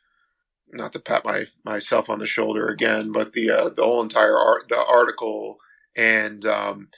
not 0.71 0.93
to 0.93 0.99
pat 0.99 1.23
my 1.25 1.47
myself 1.63 2.09
on 2.09 2.19
the 2.19 2.27
shoulder 2.27 2.67
again, 2.67 3.11
but 3.11 3.33
the 3.33 3.49
uh, 3.49 3.69
the 3.69 3.83
whole 3.83 4.01
entire 4.01 4.37
art 4.37 4.67
the 4.69 4.83
article 4.85 5.59
and 5.95 6.45
um, 6.45 6.89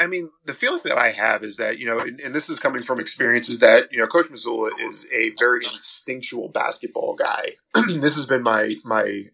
I, 0.00 0.06
mean 0.06 0.30
the 0.44 0.54
feeling 0.54 0.80
that 0.84 0.98
I 0.98 1.10
have 1.10 1.42
is 1.42 1.56
that 1.56 1.78
you 1.78 1.86
know, 1.86 1.98
and, 1.98 2.20
and 2.20 2.34
this 2.34 2.48
is 2.48 2.58
coming 2.58 2.82
from 2.82 3.00
experiences 3.00 3.60
that 3.60 3.92
you 3.92 3.98
know, 3.98 4.06
Coach 4.06 4.26
Mazzulla 4.26 4.70
is 4.80 5.06
a 5.12 5.32
very 5.38 5.64
instinctual 5.64 6.48
basketball 6.48 7.14
guy. 7.14 7.56
this 7.88 8.16
has 8.16 8.26
been 8.26 8.42
my 8.42 8.74
my 8.84 9.24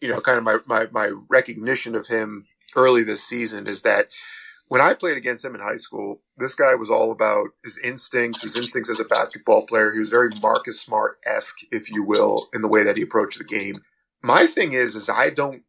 you 0.00 0.08
know 0.08 0.20
kind 0.20 0.38
of 0.38 0.44
my, 0.44 0.58
my 0.66 0.86
my 0.90 1.12
recognition 1.28 1.94
of 1.94 2.06
him 2.06 2.46
early 2.76 3.02
this 3.02 3.22
season 3.22 3.66
is 3.66 3.82
that 3.82 4.08
when 4.68 4.80
I 4.80 4.94
played 4.94 5.16
against 5.16 5.44
him 5.44 5.54
in 5.54 5.60
high 5.60 5.76
school, 5.76 6.20
this 6.36 6.54
guy 6.54 6.74
was 6.74 6.90
all 6.90 7.10
about 7.10 7.48
his 7.64 7.78
instincts, 7.82 8.42
his 8.42 8.56
instincts 8.56 8.90
as 8.90 9.00
a 9.00 9.04
basketball 9.04 9.66
player. 9.66 9.92
He 9.92 9.98
was 9.98 10.10
very 10.10 10.30
Marcus 10.40 10.80
Smart 10.80 11.18
esque, 11.26 11.56
if 11.72 11.90
you 11.90 12.02
will, 12.02 12.48
in 12.52 12.62
the 12.62 12.68
way 12.68 12.84
that 12.84 12.96
he 12.96 13.02
approached 13.02 13.38
the 13.38 13.44
game. 13.44 13.82
My 14.22 14.46
thing 14.46 14.74
is, 14.74 14.94
is 14.94 15.08
I 15.08 15.30
don't, 15.30 15.62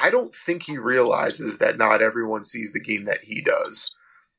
I 0.00 0.10
don't 0.10 0.34
think 0.34 0.62
he 0.64 0.78
realizes 0.78 1.58
that 1.58 1.78
not 1.78 2.02
everyone 2.02 2.44
sees 2.44 2.72
the 2.72 2.80
game 2.80 3.04
that 3.06 3.20
he 3.22 3.42
does. 3.42 3.94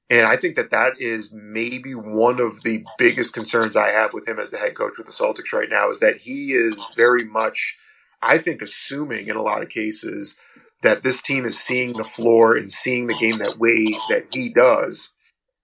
And 0.10 0.26
I 0.26 0.38
think 0.38 0.56
that 0.56 0.72
that 0.72 0.94
is 1.00 1.32
maybe 1.32 1.94
one 1.94 2.40
of 2.40 2.64
the 2.64 2.84
biggest 2.98 3.34
concerns 3.34 3.76
I 3.76 3.90
have 3.90 4.12
with 4.14 4.28
him 4.28 4.40
as 4.40 4.50
the 4.50 4.58
head 4.58 4.76
coach 4.76 4.94
with 4.98 5.06
the 5.06 5.14
Celtics 5.14 5.54
right 5.54 5.70
now 5.70 5.92
is 5.92 6.00
that 6.00 6.18
he 6.18 6.54
is 6.54 6.84
very 6.96 7.24
much, 7.24 7.78
I 8.22 8.40
think, 8.40 8.62
assuming 8.62 9.28
in 9.28 9.36
a 9.36 9.42
lot 9.44 9.62
of 9.62 9.70
cases 9.70 10.40
that 10.82 11.04
this 11.04 11.22
team 11.22 11.46
is 11.46 11.60
seeing 11.60 11.94
the 11.94 12.04
floor 12.04 12.56
and 12.56 12.72
seeing 12.72 13.06
the 13.06 13.18
game 13.20 13.38
that 13.40 13.60
way 13.60 13.94
that 14.10 14.28
he 14.32 14.52
does. 14.52 15.14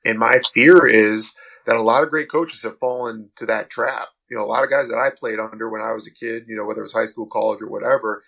And 0.03 0.19
my 0.19 0.39
fear 0.53 0.85
is 0.85 1.33
that 1.65 1.75
a 1.75 1.81
lot 1.81 2.03
of 2.03 2.09
great 2.09 2.29
coaches 2.29 2.61
have 2.61 2.77
fallen 2.77 3.29
to 3.37 3.47
that 3.47 3.71
trap. 3.71 4.09
You 4.29 4.37
know, 4.37 4.43
a 4.43 4.45
lot 4.45 4.63
of 4.63 4.69
guys 4.69 4.89
that 4.89 4.97
I 4.97 5.09
played 5.15 5.39
under 5.39 5.69
when 5.69 5.81
I 5.81 5.93
was 5.93 6.07
a 6.07 6.13
kid, 6.13 6.45
you 6.47 6.55
know, 6.55 6.65
whether 6.65 6.81
it 6.81 6.83
was 6.83 6.93
high 6.93 7.05
school, 7.05 7.27
college, 7.27 7.61
or 7.61 7.69
whatever, 7.69 8.21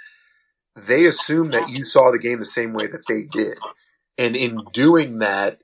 they 0.78 1.06
assume 1.08 1.52
that 1.52 1.70
you 1.70 1.84
saw 1.84 2.12
the 2.12 2.20
game 2.20 2.40
the 2.40 2.46
same 2.46 2.74
way 2.74 2.88
that 2.88 3.08
they 3.08 3.24
did. 3.24 3.58
And 4.18 4.36
in 4.38 4.66
doing 4.72 5.20
that, 5.20 5.60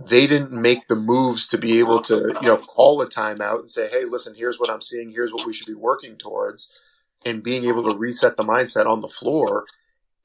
they 0.00 0.26
didn't 0.26 0.52
make 0.52 0.88
the 0.88 0.96
moves 0.96 1.48
to 1.48 1.58
be 1.58 1.78
able 1.80 2.02
to, 2.02 2.36
you 2.40 2.48
know, 2.48 2.58
call 2.58 3.02
a 3.02 3.08
timeout 3.08 3.60
and 3.60 3.70
say, 3.70 3.88
hey, 3.90 4.04
listen, 4.04 4.34
here's 4.34 4.60
what 4.60 4.70
I'm 4.70 4.82
seeing, 4.82 5.10
here's 5.10 5.32
what 5.32 5.46
we 5.46 5.54
should 5.54 5.66
be 5.68 5.74
working 5.74 6.16
towards, 6.18 6.72
and 7.24 7.42
being 7.42 7.64
able 7.64 7.84
to 7.84 7.98
reset 7.98 8.36
the 8.36 8.44
mindset 8.44 8.86
on 8.86 9.00
the 9.00 9.08
floor. 9.08 9.64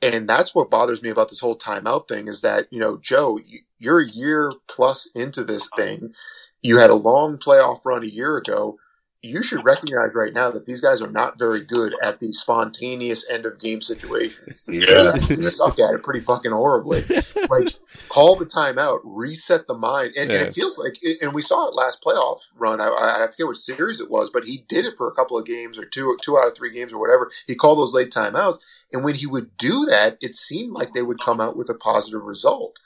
And 0.02 0.30
that's 0.30 0.56
what 0.56 0.72
bothers 0.72 1.04
me 1.04 1.10
about 1.10 1.30
this 1.30 1.42
whole 1.42 1.58
timeout 1.58 2.08
thing 2.10 2.28
is 2.30 2.42
that, 2.42 2.68
you 2.72 2.80
know, 2.80 2.98
Joe, 2.98 3.38
you- 3.38 3.62
you're 3.80 4.02
a 4.02 4.10
year 4.10 4.54
plus 4.68 5.08
into 5.16 5.44
this 5.44 5.70
thing. 5.70 6.14
You 6.62 6.78
had 6.80 6.92
a 6.92 6.96
long 6.96 7.38
playoff 7.38 7.86
run 7.86 8.04
a 8.04 8.08
year 8.08 8.38
ago. 8.38 8.80
You 9.24 9.44
should 9.44 9.64
recognize 9.64 10.16
right 10.16 10.34
now 10.34 10.50
that 10.50 10.66
these 10.66 10.82
guys 10.82 11.00
are 11.00 11.10
not 11.10 11.38
very 11.38 11.62
good 11.64 11.94
at 12.02 12.20
the 12.20 12.34
spontaneous 12.34 13.24
end 13.30 13.46
of 13.46 13.60
game 13.60 13.82
situations. 13.82 14.66
Yeah. 14.68 15.12
They 15.12 15.42
suck 15.44 15.78
at 15.78 15.94
it 15.94 16.04
pretty 16.04 16.22
fucking 16.22 16.52
horribly. 16.52 17.04
Like, 17.50 17.74
call 18.08 18.38
the 18.38 18.46
timeout, 18.46 19.02
reset 19.04 19.68
the 19.68 19.74
mind. 19.74 20.14
And, 20.16 20.32
and 20.32 20.48
it 20.48 20.54
feels 20.56 20.80
like, 20.80 20.96
and 21.22 21.34
we 21.34 21.42
saw 21.42 21.68
it 21.68 21.76
last 21.76 22.02
playoff 22.02 22.40
run. 22.56 22.80
I, 22.80 22.88
I 22.88 23.28
forget 23.30 23.48
which 23.48 23.58
series 23.58 24.00
it 24.00 24.10
was, 24.10 24.30
but 24.30 24.46
he 24.46 24.64
did 24.70 24.86
it 24.86 24.94
for 24.96 25.10
a 25.10 25.14
couple 25.14 25.38
of 25.38 25.46
games 25.46 25.78
or 25.78 25.84
two, 25.86 26.18
two 26.22 26.38
out 26.38 26.48
of 26.48 26.56
three 26.56 26.72
games 26.72 26.94
or 26.94 27.00
whatever. 27.00 27.30
He 27.48 27.56
called 27.56 27.78
those 27.80 27.94
late 27.94 28.10
timeouts. 28.10 28.60
And 28.94 29.04
when 29.04 29.16
he 29.16 29.28
would 29.28 29.58
do 29.58 29.86
that, 29.88 30.18
it 30.22 30.34
seemed 30.36 30.72
like 30.72 30.94
they 30.94 31.02
would 31.02 31.20
come 31.20 31.42
out 31.42 31.58
with 31.58 31.70
a 31.70 31.74
positive 31.74 32.22
result. 32.24 32.80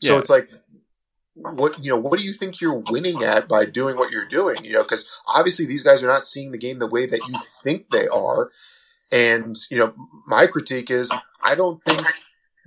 So 0.00 0.14
Yeah. 0.14 0.18
it's 0.18 0.30
like, 0.30 0.50
what 1.34 1.82
you 1.82 1.90
know, 1.90 1.98
what 1.98 2.18
do 2.18 2.24
you 2.24 2.32
think 2.32 2.60
you're 2.60 2.82
winning 2.90 3.22
at 3.22 3.48
by 3.48 3.64
doing 3.64 3.96
what 3.96 4.10
you're 4.10 4.28
doing? 4.28 4.64
You 4.64 4.72
know, 4.74 4.82
because 4.82 5.08
obviously 5.26 5.66
these 5.66 5.82
guys 5.82 6.02
are 6.02 6.08
not 6.08 6.26
seeing 6.26 6.52
the 6.52 6.58
game 6.58 6.78
the 6.78 6.86
way 6.86 7.06
that 7.06 7.26
you 7.28 7.34
think 7.62 7.86
they 7.90 8.06
are. 8.08 8.50
And 9.10 9.56
you 9.70 9.78
know, 9.78 9.94
my 10.26 10.46
critique 10.46 10.90
is 10.90 11.10
I 11.42 11.54
don't 11.54 11.82
think 11.82 12.06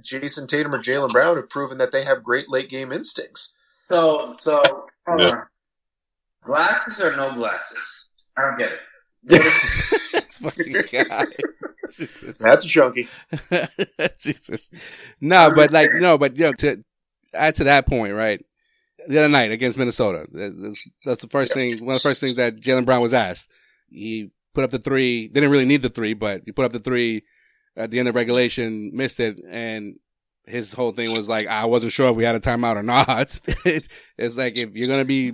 Jayson 0.04 0.48
Tatum 0.48 0.74
or 0.76 0.80
Jaylen 0.84 1.12
Brown 1.12 1.36
have 1.38 1.50
proven 1.50 1.78
that 1.80 1.92
they 1.92 2.04
have 2.04 2.24
great 2.24 2.50
late 2.50 2.70
game 2.70 2.92
instincts. 2.92 3.54
So, 3.90 4.32
so, 4.38 4.86
hold 5.08 5.22
Yeah. 5.22 5.30
on. 5.30 5.44
Glasses 6.46 7.00
or 7.02 7.16
no 7.16 7.34
glasses? 7.34 8.08
I 8.38 8.42
don't 8.42 8.58
get 8.58 8.72
it. 8.72 8.80
this 10.14 10.38
fucking 10.40 10.76
guy. 10.92 11.26
Jesus. 11.86 12.38
That's 12.38 12.66
chunky. 12.66 13.08
Jesus. 14.20 14.70
No, 15.20 15.52
but 15.56 15.72
like, 15.72 15.90
no, 15.94 16.18
but 16.18 16.38
you 16.38 16.46
know, 16.46 16.54
to 16.54 16.84
add 17.34 17.56
to 17.56 17.64
that 17.66 17.88
point, 17.88 18.14
right? 18.14 18.46
The 19.08 19.20
other 19.20 19.30
night 19.30 19.52
against 19.52 19.78
Minnesota, 19.78 20.28
that's 21.06 21.22
the 21.22 21.30
first 21.30 21.54
thing, 21.54 21.86
one 21.86 21.96
of 21.96 22.02
the 22.02 22.10
first 22.10 22.20
things 22.20 22.36
that 22.36 22.58
Jaylen 22.58 22.86
Brown 22.86 23.02
was 23.02 23.14
asked. 23.14 23.52
He 23.90 24.32
put 24.54 24.66
up 24.66 24.72
the 24.72 24.80
three, 24.80 25.28
They 25.28 25.40
didn't 25.40 25.52
really 25.52 25.66
need 25.66 25.82
the 25.82 25.90
three, 25.90 26.14
but 26.14 26.42
he 26.46 26.52
put 26.52 26.66
up 26.66 26.74
the 26.74 26.80
three 26.80 27.24
at 27.78 27.90
the 27.90 28.00
end 28.00 28.10
of 28.10 28.16
regulation, 28.16 28.92
missed 28.94 29.20
it, 29.20 29.40
and 29.48 29.96
his 30.46 30.74
whole 30.74 30.92
thing 30.92 31.14
was 31.14 31.30
like, 31.30 31.48
I 31.48 31.66
wasn't 31.66 31.94
sure 31.94 32.10
if 32.10 32.16
we 32.16 32.24
had 32.24 32.36
a 32.36 32.40
timeout 32.40 32.76
or 32.76 32.84
not. 32.84 33.40
it's, 33.66 34.38
like 34.38 34.58
if 34.58 34.76
you're 34.76 34.88
gonna 34.88 35.06
be 35.06 35.34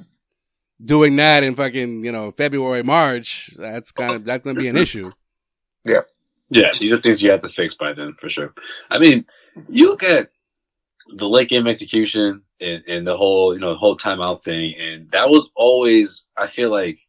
doing 0.84 1.15
that 1.15 1.43
in 1.43 1.55
fucking 1.55 2.03
you 2.03 2.11
know 2.11 2.32
February, 2.32 2.84
March, 2.84 3.51
that's 3.57 3.91
kind 3.91 4.13
of 4.13 4.26
that's 4.26 4.43
gonna 4.43 4.59
be 4.59 4.67
an 4.67 4.76
mm-hmm. 4.76 4.84
issue. 4.84 5.11
Yeah. 5.86 6.01
Yeah, 6.49 6.71
these 6.80 6.93
are 6.93 7.01
things 7.01 7.21
you 7.21 7.32
have 7.32 7.41
to 7.41 7.49
fix 7.49 7.74
by 7.74 7.93
then 7.93 8.13
for 8.19 8.30
sure. 8.30 8.53
I 8.91 8.99
mean, 8.99 9.26
you 9.69 9.88
look 9.88 10.03
at 10.03 10.30
the 11.15 11.28
late 11.28 11.49
game 11.49 11.65
execution 11.65 12.43
and, 12.59 12.83
and 12.87 13.07
the 13.07 13.17
whole, 13.17 13.53
you 13.53 13.59
know, 13.59 13.75
whole 13.75 13.97
timeout 13.97 14.43
thing, 14.43 14.75
and 14.79 15.11
that 15.11 15.29
was 15.29 15.49
always, 15.55 16.23
I 16.37 16.47
feel 16.47 16.69
like, 16.71 16.99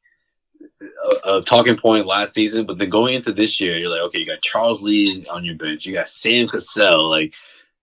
a, 1.25 1.37
a 1.37 1.43
talking 1.43 1.77
point 1.77 2.07
last 2.07 2.35
season. 2.35 2.67
But 2.67 2.79
then 2.79 2.91
going 2.91 3.15
into 3.15 3.33
this 3.33 3.61
year, 3.61 3.79
you're 3.79 3.91
like, 3.91 4.03
okay, 4.03 4.19
you 4.19 4.27
got 4.27 4.43
Charles 4.43 4.83
Lee 4.83 5.27
on 5.31 5.45
your 5.45 5.57
bench, 5.57 5.87
you 5.87 5.95
got 5.95 6.09
Sam 6.09 6.49
Cassell, 6.49 7.09
like 7.11 7.33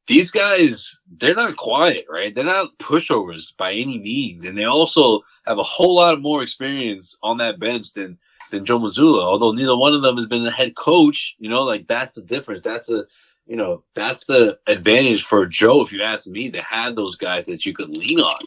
these 0.08 0.32
guys, 0.32 0.98
they're 1.20 1.36
not 1.36 1.58
quiet, 1.58 2.06
right? 2.10 2.34
They're 2.34 2.44
not 2.44 2.78
pushovers 2.80 3.56
by 3.58 3.74
any 3.74 4.00
means, 4.00 4.46
and 4.46 4.58
they 4.58 4.66
also 4.66 5.22
have 5.46 5.58
a 5.58 5.64
whole 5.64 5.96
lot 5.96 6.22
more 6.22 6.44
experience 6.44 7.16
on 7.24 7.38
that 7.38 7.60
bench 7.60 7.94
than 7.94 8.18
than 8.52 8.66
Joe 8.66 8.80
Mazzulla. 8.80 9.24
Although 9.24 9.54
neither 9.54 9.78
one 9.78 9.94
of 9.94 10.02
them 10.02 10.18
has 10.18 10.26
been 10.26 10.46
a 10.46 10.52
head 10.52 10.76
coach, 10.76 11.36
you 11.40 11.50
know, 11.50 11.62
like 11.62 11.88
that's 11.88 12.14
the 12.14 12.22
difference. 12.22 12.64
That's 12.64 12.90
a 12.90 13.06
you 13.46 13.56
know, 13.56 13.84
that's 13.96 14.26
the 14.26 14.60
advantage 14.68 15.24
for 15.24 15.46
Joe, 15.46 15.82
if 15.82 15.92
you 15.92 16.02
ask 16.02 16.28
me, 16.28 16.52
to 16.52 16.62
have 16.62 16.96
those 16.96 17.16
guys 17.16 17.46
that 17.48 17.66
you 17.66 17.74
could 17.74 17.90
lean 17.90 18.20
on. 18.20 18.40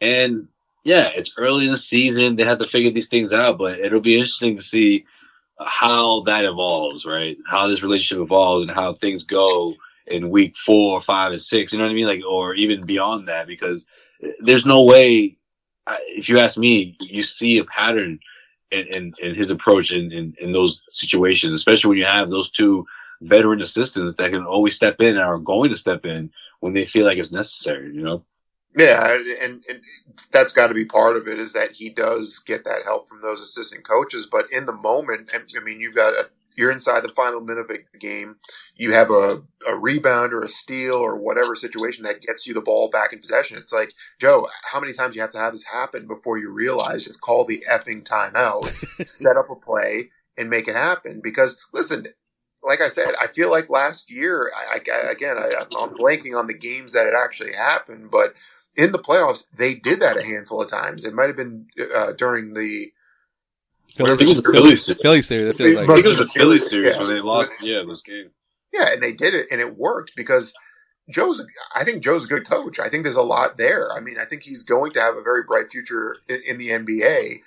And 0.00 0.48
yeah, 0.84 1.08
it's 1.14 1.34
early 1.36 1.66
in 1.66 1.72
the 1.72 1.78
season. 1.78 2.36
They 2.36 2.44
have 2.44 2.60
to 2.60 2.68
figure 2.68 2.90
these 2.90 3.08
things 3.08 3.32
out, 3.32 3.58
but 3.58 3.78
it'll 3.80 4.00
be 4.00 4.16
interesting 4.16 4.56
to 4.56 4.62
see 4.62 5.06
how 5.58 6.22
that 6.22 6.44
evolves, 6.44 7.04
right? 7.04 7.36
How 7.46 7.66
this 7.66 7.82
relationship 7.82 8.22
evolves 8.22 8.62
and 8.62 8.70
how 8.70 8.94
things 8.94 9.24
go 9.24 9.74
in 10.06 10.30
week 10.30 10.56
four, 10.56 11.02
five, 11.02 11.32
and 11.32 11.42
six. 11.42 11.72
You 11.72 11.78
know 11.78 11.84
what 11.84 11.90
I 11.90 11.94
mean? 11.94 12.06
Like, 12.06 12.22
or 12.28 12.54
even 12.54 12.86
beyond 12.86 13.28
that, 13.28 13.46
because 13.46 13.84
there's 14.40 14.64
no 14.64 14.84
way, 14.84 15.36
if 16.08 16.28
you 16.28 16.38
ask 16.38 16.56
me, 16.56 16.96
you 17.00 17.22
see 17.22 17.58
a 17.58 17.64
pattern 17.64 18.20
in, 18.70 18.86
in, 18.86 19.14
in 19.20 19.34
his 19.34 19.50
approach 19.50 19.90
in, 19.90 20.12
in, 20.12 20.34
in 20.40 20.52
those 20.52 20.82
situations, 20.90 21.54
especially 21.54 21.88
when 21.88 21.98
you 21.98 22.04
have 22.04 22.30
those 22.30 22.50
two 22.50 22.86
veteran 23.20 23.62
assistants 23.62 24.16
that 24.16 24.30
can 24.30 24.44
always 24.44 24.76
step 24.76 25.00
in 25.00 25.16
and 25.16 25.20
are 25.20 25.38
going 25.38 25.70
to 25.70 25.78
step 25.78 26.04
in 26.04 26.30
when 26.60 26.72
they 26.72 26.84
feel 26.84 27.04
like 27.04 27.18
it's 27.18 27.32
necessary, 27.32 27.94
you 27.94 28.02
know? 28.02 28.24
Yeah, 28.76 29.14
and, 29.14 29.64
and 29.68 29.80
that's 30.30 30.52
got 30.52 30.68
to 30.68 30.74
be 30.74 30.84
part 30.84 31.16
of 31.16 31.26
it 31.26 31.38
is 31.38 31.52
that 31.54 31.72
he 31.72 31.90
does 31.92 32.38
get 32.46 32.64
that 32.64 32.82
help 32.84 33.08
from 33.08 33.22
those 33.22 33.40
assistant 33.40 33.86
coaches. 33.86 34.28
But 34.30 34.52
in 34.52 34.66
the 34.66 34.72
moment, 34.72 35.30
I 35.34 35.64
mean, 35.64 35.80
you've 35.80 35.94
got 35.94 36.12
a, 36.12 36.28
you're 36.58 36.70
inside 36.70 37.02
the 37.02 37.12
final 37.14 37.40
minute 37.40 37.62
of 37.62 37.70
a 37.70 37.98
game, 37.98 38.36
you 38.76 38.92
have 38.92 39.10
a, 39.10 39.42
a 39.66 39.76
rebound 39.76 40.32
or 40.32 40.42
a 40.42 40.48
steal 40.48 40.96
or 40.96 41.16
whatever 41.16 41.54
situation 41.54 42.04
that 42.04 42.20
gets 42.20 42.46
you 42.46 42.54
the 42.54 42.60
ball 42.60 42.90
back 42.90 43.12
in 43.12 43.20
possession. 43.20 43.56
It's 43.58 43.72
like, 43.72 43.92
Joe, 44.20 44.48
how 44.70 44.80
many 44.80 44.92
times 44.92 45.14
you 45.14 45.22
have 45.22 45.30
to 45.30 45.38
have 45.38 45.52
this 45.52 45.64
happen 45.64 46.06
before 46.06 46.36
you 46.36 46.50
realize 46.50 47.04
just 47.04 47.20
call 47.20 47.46
the 47.46 47.64
effing 47.70 48.02
timeout, 48.02 48.66
set 49.06 49.36
up 49.36 49.50
a 49.50 49.54
play, 49.54 50.10
and 50.36 50.50
make 50.50 50.68
it 50.68 50.74
happen? 50.74 51.20
Because 51.22 51.60
listen, 51.72 52.08
like 52.62 52.80
I 52.80 52.88
said, 52.88 53.14
I 53.20 53.26
feel 53.26 53.50
like 53.50 53.70
last 53.70 54.10
year, 54.10 54.50
I, 54.56 54.78
I 54.78 55.10
again, 55.10 55.36
I, 55.38 55.64
I'm 55.78 55.90
blanking 55.96 56.38
on 56.38 56.46
the 56.46 56.58
games 56.58 56.92
that 56.92 57.06
it 57.06 57.14
actually 57.16 57.54
happened, 57.54 58.10
but 58.10 58.34
in 58.76 58.92
the 58.92 58.98
playoffs, 58.98 59.44
they 59.56 59.74
did 59.74 60.00
that 60.00 60.16
a 60.16 60.24
handful 60.24 60.62
of 60.62 60.68
times. 60.68 61.04
It 61.04 61.14
might 61.14 61.26
have 61.28 61.36
been 61.36 61.66
uh, 61.94 62.12
during 62.12 62.54
the 62.54 62.88
Philly, 63.94 64.16
Philly, 64.16 64.76
series. 64.76 65.00
Philly 65.00 65.22
series. 65.22 65.46
It 65.48 65.56
feels 65.56 65.74
like 65.76 65.88
I 65.88 65.94
think 65.94 66.06
it 66.06 66.08
was 66.10 66.18
the 66.18 66.28
Philly 66.28 66.58
series 66.58 66.94
Yeah. 66.94 67.00
when 67.00 67.14
they 67.14 67.20
lost, 67.20 67.50
yeah, 67.60 67.82
those 67.84 68.02
games. 68.02 68.30
Yeah, 68.72 68.92
and 68.92 69.02
they 69.02 69.12
did 69.12 69.34
it, 69.34 69.46
and 69.50 69.60
it 69.60 69.76
worked 69.76 70.12
because 70.14 70.52
Joe's. 71.10 71.44
I 71.74 71.84
think 71.84 72.02
Joe's 72.02 72.24
a 72.24 72.28
good 72.28 72.46
coach. 72.46 72.78
I 72.78 72.90
think 72.90 73.02
there's 73.02 73.16
a 73.16 73.22
lot 73.22 73.56
there. 73.56 73.90
I 73.92 74.00
mean, 74.00 74.16
I 74.20 74.26
think 74.28 74.42
he's 74.42 74.62
going 74.62 74.92
to 74.92 75.00
have 75.00 75.16
a 75.16 75.22
very 75.22 75.42
bright 75.42 75.70
future 75.72 76.16
in, 76.28 76.42
in 76.46 76.58
the 76.58 76.68
NBA. 76.68 77.38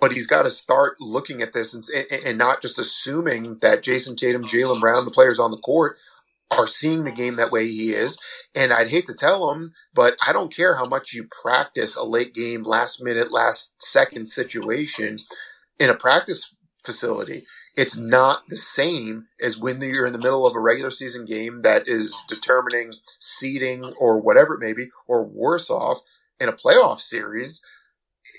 But 0.00 0.12
he's 0.12 0.26
got 0.26 0.42
to 0.42 0.50
start 0.50 0.96
looking 1.00 1.42
at 1.42 1.52
this 1.52 1.74
and, 1.74 1.84
and 2.24 2.38
not 2.38 2.62
just 2.62 2.78
assuming 2.78 3.58
that 3.62 3.82
Jayson 3.82 4.16
Tatum, 4.16 4.44
Jaylen 4.44 4.80
Brown, 4.80 5.04
the 5.04 5.10
players 5.10 5.38
on 5.38 5.50
the 5.50 5.58
court, 5.58 5.96
are 6.50 6.66
seeing 6.66 7.04
the 7.04 7.12
game 7.12 7.36
that 7.36 7.50
way 7.52 7.66
he 7.66 7.92
is. 7.92 8.18
And 8.54 8.72
I'd 8.72 8.90
hate 8.90 9.06
to 9.06 9.14
tell 9.14 9.50
him, 9.50 9.72
but 9.94 10.16
I 10.26 10.32
don't 10.32 10.54
care 10.54 10.76
how 10.76 10.86
much 10.86 11.12
you 11.12 11.26
practice 11.42 11.96
a 11.96 12.04
late 12.04 12.34
game, 12.34 12.62
last 12.62 13.02
minute, 13.02 13.32
last 13.32 13.72
second 13.80 14.26
situation 14.26 15.18
in 15.78 15.90
a 15.90 15.94
practice 15.94 16.54
facility. 16.84 17.44
It's 17.76 17.96
not 17.96 18.44
the 18.48 18.56
same 18.56 19.26
as 19.40 19.58
when 19.58 19.80
you're 19.80 20.06
in 20.06 20.12
the 20.12 20.18
middle 20.18 20.46
of 20.46 20.54
a 20.54 20.60
regular 20.60 20.90
season 20.92 21.24
game 21.24 21.62
that 21.62 21.88
is 21.88 22.16
determining 22.28 22.92
seeding 23.20 23.94
or 23.98 24.20
whatever 24.20 24.54
it 24.54 24.60
may 24.60 24.72
be, 24.72 24.86
or 25.08 25.24
worse 25.24 25.70
off 25.70 25.98
in 26.40 26.48
a 26.48 26.52
playoff 26.52 27.00
series. 27.00 27.62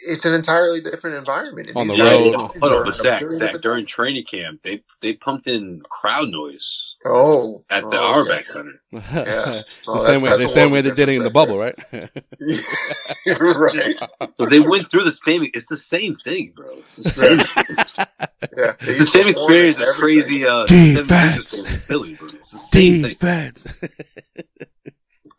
It's 0.08 0.26
an 0.26 0.34
entirely 0.34 0.82
different 0.82 1.18
environment. 1.18 1.68
And 1.68 1.78
On 1.78 1.88
the 1.88 1.98
road. 1.98 2.34
Hold 2.36 2.64
on, 2.64 2.84
but 2.86 3.00
a 3.00 3.04
Zach, 3.04 3.24
Zach, 3.26 3.62
during 3.62 3.86
training 3.86 4.26
camp, 4.26 4.62
they 4.64 4.84
they 5.02 5.14
pumped 5.14 5.48
in 5.48 5.82
crowd 5.90 6.30
noise 6.30 6.96
Oh, 7.06 7.64
at 7.70 7.84
the 7.84 8.00
oh, 8.00 8.14
Auerbach 8.14 8.46
Center. 8.48 8.82
Yeah. 8.92 9.02
the 9.12 9.66
Oh, 9.88 9.98
same 10.00 10.22
way, 10.24 10.36
the 10.38 10.48
same 10.48 10.72
way 10.72 10.82
they 10.82 10.90
did 10.92 11.08
it 11.10 11.18
in 11.18 11.24
the 11.24 11.30
bubble, 11.30 11.60
right? 11.60 11.78
yeah. 13.26 13.34
right. 13.34 13.96
So 14.40 14.48
they 14.48 14.60
went 14.60 14.90
through 14.90 15.04
the 15.04 15.14
same. 15.14 15.48
It's 15.54 15.68
the 15.68 15.78
same 15.78 16.16
thing, 16.16 16.54
bro. 16.56 16.70
It's 16.78 16.96
the 16.96 17.10
same, 17.12 17.38
Yeah. 18.58 18.74
It's 18.80 19.00
the 19.00 19.08
same 19.08 19.28
experience 19.28 19.80
as 19.80 19.96
crazy. 19.96 20.46
Uh, 20.48 20.66
Defense. 20.66 21.86
Philly, 21.86 22.16
bro. 22.16 22.30
It's 22.30 22.52
the 22.52 22.60
same 22.60 23.02
thing. 23.04 23.10
Defense. 23.12 23.68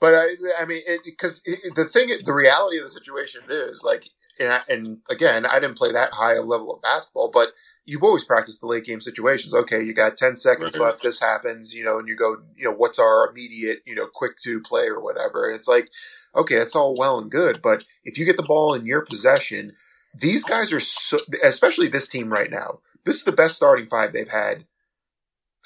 But 0.01 0.14
I, 0.14 0.26
I 0.61 0.66
mean, 0.66 0.82
because 1.05 1.42
the 1.42 1.88
thing, 1.92 2.11
the 2.24 2.32
reality 2.32 2.78
of 2.78 2.84
the 2.84 2.90
situation 2.90 3.40
is 3.51 3.82
like, 3.84 4.05
and, 4.39 4.53
I, 4.53 4.61
and 4.68 4.99
again, 5.11 5.47
I 5.47 5.61
didn't 5.61 5.78
play 5.78 5.93
that 5.93 6.12
high 6.12 6.34
a 6.34 6.43
level 6.43 6.74
of 6.74 6.82
basketball, 6.82 7.30
but 7.32 7.51
you've 7.84 8.03
always 8.03 8.24
practiced 8.24 8.61
the 8.61 8.66
late 8.66 8.84
game 8.84 9.01
situations. 9.01 9.55
Okay, 9.55 9.82
you 9.82 9.95
got 9.95 10.16
ten 10.16 10.37
seconds 10.37 10.78
Right. 10.78 10.87
left. 10.87 11.03
This 11.03 11.20
happens, 11.20 11.74
you 11.74 11.84
know, 11.84 11.99
and 11.99 12.09
you 12.09 12.16
go, 12.16 12.37
you 12.57 12.64
know, 12.64 12.72
what's 12.74 12.99
our 12.99 13.28
immediate, 13.30 13.80
you 13.87 13.95
know, 13.95 14.07
quick 14.12 14.37
to 14.45 14.61
play 14.61 14.87
or 14.87 15.01
whatever. 15.03 15.49
And 15.49 15.57
it's 15.57 15.68
like, 15.68 15.91
okay, 16.34 16.57
that's 16.57 16.76
all 16.76 16.97
well 16.97 17.18
and 17.18 17.30
good, 17.30 17.62
but 17.62 17.84
if 18.05 18.18
you 18.18 18.24
get 18.24 18.37
the 18.37 18.43
ball 18.43 18.74
in 18.74 18.87
your 18.87 19.05
possession, 19.05 19.72
these 20.18 20.45
guys 20.45 20.72
are 20.72 20.80
so, 20.80 21.20
especially 21.43 21.89
this 21.89 22.09
team 22.09 22.32
right 22.32 22.51
now. 22.51 22.80
This 23.05 23.16
is 23.16 23.24
the 23.24 23.32
best 23.32 23.57
starting 23.57 23.87
five 23.87 24.12
they've 24.12 24.28
had. 24.28 24.64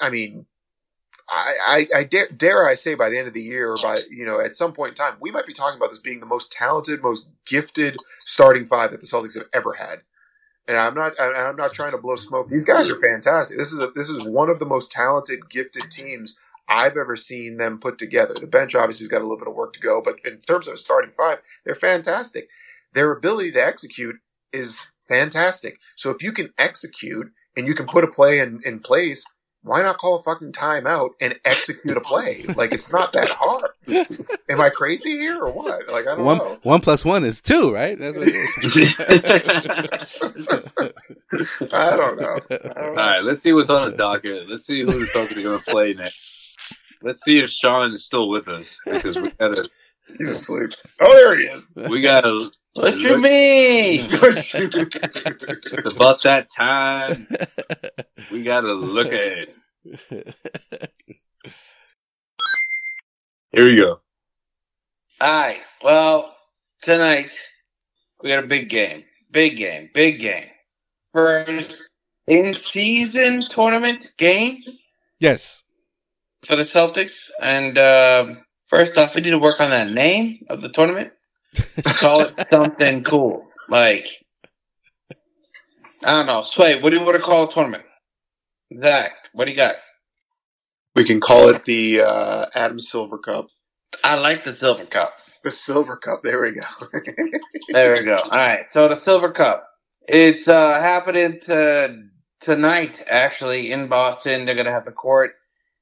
I 0.01 0.11
mean, 0.11 0.47
I, 1.31 1.89
I, 1.97 2.05
dare, 2.05 2.28
dare 2.28 2.68
I 2.68 2.74
say 2.74 2.95
by 2.95 3.11
the 3.11 3.18
end 3.18 3.28
of 3.28 3.35
the 3.35 3.43
year 3.43 3.72
or 3.72 3.78
by, 3.83 4.03
you 4.11 4.26
know, 4.26 4.41
at 4.41 4.57
some 4.57 4.72
point 4.72 4.91
in 4.91 4.95
time, 4.97 5.16
we 5.20 5.31
might 5.31 5.47
be 5.47 5.55
talking 5.55 5.76
about 5.78 5.91
this 5.91 6.01
being 6.01 6.20
the 6.20 6.26
most 6.26 6.53
talented, 6.53 7.03
most 7.03 7.28
gifted 7.47 7.97
starting 8.24 8.66
five 8.66 8.91
that 8.93 9.01
the 9.01 9.07
Celtics 9.07 9.37
have 9.37 9.49
ever 9.53 9.74
had. 9.74 10.01
And 10.68 10.76
I'm 10.78 10.95
not, 10.95 11.20
I- 11.20 11.35
I'm 11.49 11.57
not 11.57 11.74
trying 11.74 11.93
to 11.93 11.99
blow 11.99 12.16
smoke. 12.16 12.49
These 12.49 12.66
guys 12.66 12.91
are 12.91 12.97
fantastic. 12.97 13.59
This 13.59 13.72
is 13.72 13.81
a, 13.81 13.91
this 13.95 14.09
is 14.11 14.22
one 14.24 14.51
of 14.51 14.59
the 14.61 14.66
most 14.66 14.91
talented, 14.93 15.51
gifted 15.51 15.91
teams 15.91 16.39
I've 16.68 16.97
ever 16.97 17.16
seen 17.16 17.59
them 17.59 17.81
put 17.81 17.99
together. 17.99 18.35
The 18.41 18.47
bench 18.47 18.74
obviously 18.74 19.05
has 19.05 19.11
got 19.11 19.20
a 19.20 19.24
little 19.24 19.39
bit 19.39 19.49
of 19.49 19.55
work 19.55 19.74
to 19.74 19.81
go, 19.81 20.03
but 20.03 20.16
in 20.24 20.39
terms 20.41 20.68
of 20.68 20.74
a 20.74 20.78
starting 20.78 21.12
five, 21.16 21.41
they're 21.64 21.74
fantastic. 21.74 22.49
Their 22.95 23.12
ability 23.12 23.53
to 23.53 23.64
execute 23.66 24.16
is 24.53 24.89
fantastic. 25.09 25.78
So 25.97 26.11
if 26.11 26.22
you 26.22 26.33
can 26.33 26.53
execute 26.59 27.33
and 27.57 27.68
you 27.68 27.74
can 27.74 27.87
put 27.87 28.05
a 28.05 28.09
play 28.09 28.39
in, 28.41 28.61
in 28.64 28.81
place, 28.81 29.24
why 29.63 29.83
not 29.83 29.99
call 29.99 30.17
a 30.17 30.23
fucking 30.23 30.53
timeout 30.53 31.11
and 31.21 31.39
execute 31.45 31.97
a 31.97 32.01
play? 32.01 32.43
Like 32.57 32.73
it's 32.73 32.93
not 32.93 33.13
that 33.13 33.29
hard. 33.31 33.71
Am 34.49 34.61
I 34.61 34.71
crazy 34.71 35.11
here 35.19 35.39
or 35.41 35.53
what? 35.53 35.89
Like 35.89 36.07
I 36.07 36.15
don't 36.17 36.25
One 36.25 36.39
know. 36.39 36.59
one 36.63 36.81
plus 36.81 37.05
one 37.05 37.25
is 37.25 37.41
two, 37.41 37.73
right? 37.73 37.99
That's 37.99 38.17
what. 38.17 38.29
I 41.73 41.97
don't 41.97 42.21
know. 42.21 42.41
I 42.51 42.57
don't 42.59 42.77
All 42.77 42.85
know. 42.85 42.93
right, 42.95 43.25
let's 43.25 43.43
see 43.43 43.53
what's 43.53 43.71
on 43.71 43.91
the 43.91 43.97
docket. 43.97 44.49
Let's 44.49 44.67
see 44.67 44.81
who 44.81 44.87
the 44.87 45.07
Celtics 45.07 45.37
are 45.37 45.43
going 45.43 45.59
to 45.59 45.65
go 45.65 45.73
play 45.73 45.95
next. 45.95 46.57
Let's 47.03 47.25
see 47.25 47.39
if 47.39 47.51
Sean 47.51 47.93
is 47.93 48.05
still 48.05 48.29
with 48.29 48.49
us 48.49 48.79
because 48.85 49.17
we 49.17 49.31
gotta, 49.33 49.69
He's 50.19 50.29
asleep. 50.29 50.71
Oh, 51.01 51.15
there 51.15 51.39
he 51.39 51.45
is. 51.45 51.71
we 51.89 52.01
gotta. 52.03 52.51
What 52.75 52.97
you 52.99 53.18
mean? 53.18 54.09
It's 54.12 55.87
about 55.93 56.23
that 56.23 56.49
time. 56.57 57.27
We 58.31 58.45
gotta 58.45 58.73
look 58.73 59.12
ahead. 59.12 59.55
Here 63.53 63.68
we 63.68 63.77
go. 63.77 64.01
Alright, 65.21 65.59
well, 65.83 66.37
tonight 66.83 67.33
we 68.23 68.29
got 68.29 68.45
a 68.45 68.47
big 68.47 68.71
game. 68.71 69.05
Big 69.33 69.57
game. 69.59 69.91
Big 69.93 70.21
game. 70.21 70.47
First 71.12 71.83
in 72.29 72.55
season 72.55 73.43
tournament 73.43 74.12
game 74.16 74.62
yes. 75.18 75.64
for 76.47 76.55
the 76.55 76.62
Celtics. 76.62 77.31
And 77.43 77.77
um 77.79 78.45
first 78.68 78.97
off, 78.97 79.16
we 79.16 79.23
need 79.23 79.31
to 79.31 79.39
work 79.39 79.61
on 79.61 79.71
that 79.71 79.91
name 79.91 80.47
of 80.49 80.62
the 80.62 80.71
tournament. 80.71 81.12
Call 81.85 82.23
it 82.23 82.47
something 82.51 83.05
cool. 83.05 83.49
Like, 83.69 84.07
I 86.03 86.13
don't 86.13 86.27
know. 86.27 86.43
Sway, 86.43 86.81
what 86.81 86.91
do 86.91 86.97
you 86.97 87.05
want 87.05 87.17
to 87.17 87.23
call 87.23 87.49
a 87.49 87.53
tournament? 87.53 87.85
Zach, 88.81 89.13
what 89.33 89.47
do 89.47 89.51
you 89.51 89.57
got? 89.57 89.77
We 90.95 91.05
can 91.05 91.21
call 91.21 91.49
it 91.49 91.65
the 91.65 92.03
uh, 92.03 92.47
Adam 92.55 92.81
Silver 92.81 93.19
Cup. 93.19 93.49
I 94.03 94.17
like 94.17 94.45
the 94.45 94.53
Silver 94.53 94.87
Cup. 94.87 95.15
The 95.45 95.51
Silver 95.51 95.97
Cup. 95.97 96.21
There 96.23 96.43
we 96.43 96.53
go. 96.53 96.67
There 97.73 97.93
we 97.93 98.03
go. 98.03 98.17
All 98.17 98.31
right. 98.31 98.71
So 98.71 98.89
the 98.89 98.97
Silver 98.97 99.31
Cup. 99.31 99.69
It's 100.09 100.49
uh, 100.49 100.81
happening 100.81 101.39
to, 101.45 102.03
tonight, 102.41 103.05
actually, 103.09 103.71
in 103.71 103.87
Boston. 103.87 104.45
They're 104.45 104.57
going 104.57 104.67
to 104.67 104.73
have 104.73 104.85
the 104.85 104.93
court 104.93 105.35